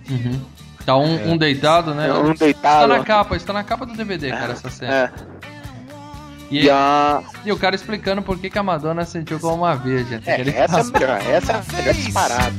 Uhum. 0.09 0.39
Tá 0.85 0.95
um, 0.95 1.31
um 1.31 1.37
deitado, 1.37 1.93
né? 1.95 2.13
Um 2.13 2.31
Está 2.31 2.45
deitado. 2.45 2.87
na 2.87 3.03
capa, 3.03 3.35
está 3.35 3.51
na 3.51 3.63
capa 3.63 3.85
do 3.85 3.93
DVD, 3.93 4.29
cara, 4.29 4.53
essa 4.53 4.69
cena. 4.69 4.93
É. 4.93 5.11
E, 6.51 6.65
E 6.65 6.69
a... 6.69 7.23
e 7.43 7.51
o 7.51 7.57
cara 7.57 7.75
explicando 7.75 8.21
por 8.21 8.37
que, 8.37 8.49
que 8.51 8.59
a 8.59 8.63
Madonna 8.63 9.03
sentiu 9.03 9.39
como 9.39 9.55
uma 9.63 9.75
virgem. 9.75 10.21
É, 10.25 10.39
Ele 10.39 10.51
essa 10.51 10.81
é 10.81 10.83
melhor, 10.83 11.21
essa 11.27 11.53
é 11.53 11.55
a 11.55 11.75
melhor 11.75 11.93
disparada. 11.95 12.53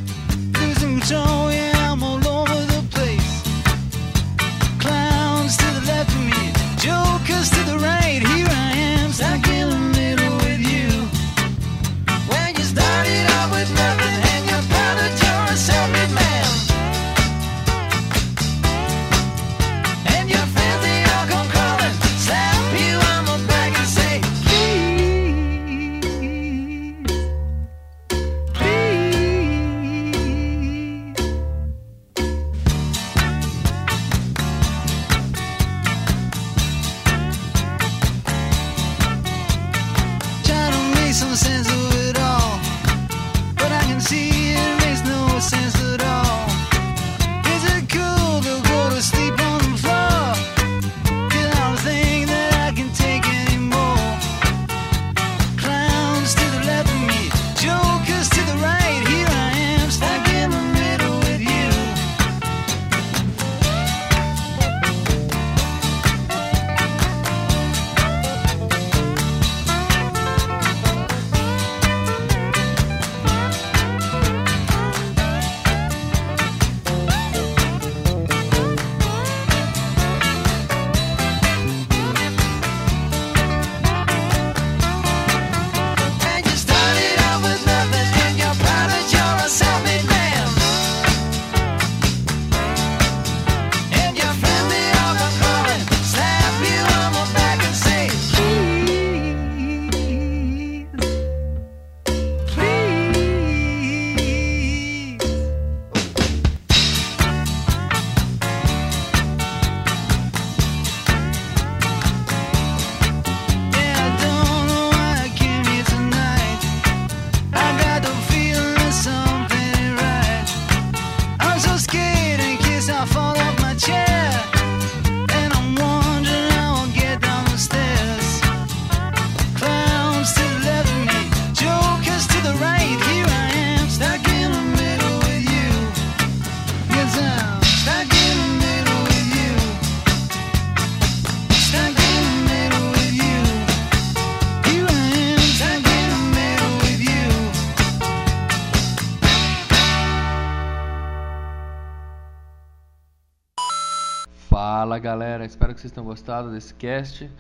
Que 155.77 155.83
vocês 155.83 155.93
tenham 155.93 156.07
gostado 156.07 156.51
desse 156.51 156.75
cast. 156.75 157.31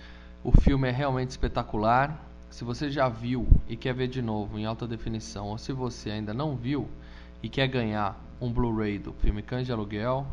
O 0.44 0.52
filme 0.52 0.88
é 0.88 0.92
realmente 0.92 1.30
espetacular. 1.30 2.22
Se 2.50 2.62
você 2.62 2.88
já 2.90 3.08
viu 3.08 3.48
e 3.68 3.76
quer 3.76 3.94
ver 3.94 4.06
de 4.08 4.20
novo 4.22 4.58
em 4.58 4.66
alta 4.66 4.86
definição, 4.86 5.48
ou 5.48 5.58
se 5.58 5.72
você 5.72 6.10
ainda 6.10 6.32
não 6.32 6.54
viu 6.54 6.88
e 7.42 7.48
quer 7.48 7.66
ganhar 7.66 8.16
um 8.40 8.52
Blu-ray 8.52 8.98
do 8.98 9.12
filme 9.14 9.42
Cães 9.42 9.66
de 9.66 9.72
Aluguel, 9.72 10.24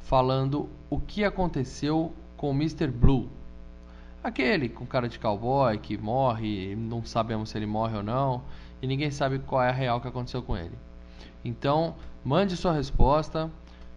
falando 0.00 0.68
o 0.88 0.98
que 0.98 1.24
aconteceu 1.24 2.12
com 2.36 2.50
o 2.50 2.54
Mr. 2.54 2.88
Blue. 2.88 3.28
Aquele 4.22 4.68
com 4.68 4.86
cara 4.86 5.08
de 5.08 5.18
cowboy 5.18 5.78
que 5.78 5.98
morre, 5.98 6.74
não 6.74 7.04
sabemos 7.04 7.50
se 7.50 7.58
ele 7.58 7.66
morre 7.66 7.96
ou 7.96 8.02
não, 8.02 8.42
e 8.86 8.88
ninguém 8.88 9.10
sabe 9.10 9.40
qual 9.40 9.60
é 9.60 9.68
a 9.68 9.72
real 9.72 10.00
que 10.00 10.06
aconteceu 10.06 10.40
com 10.40 10.56
ele. 10.56 10.78
Então, 11.44 11.96
mande 12.24 12.56
sua 12.56 12.72
resposta. 12.72 13.50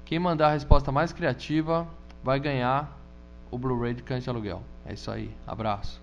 Quem 0.04 0.18
mandar 0.18 0.48
a 0.48 0.54
resposta 0.54 0.92
mais 0.92 1.14
criativa 1.14 1.88
vai 2.24 2.40
ganhar 2.40 3.00
o 3.52 3.58
Blu-ray 3.60 3.94
de 3.94 4.02
de 4.02 4.32
Aluguel. 4.32 4.64
É 4.84 4.94
isso 4.94 5.12
aí. 5.12 5.30
Abraço. 5.46 6.02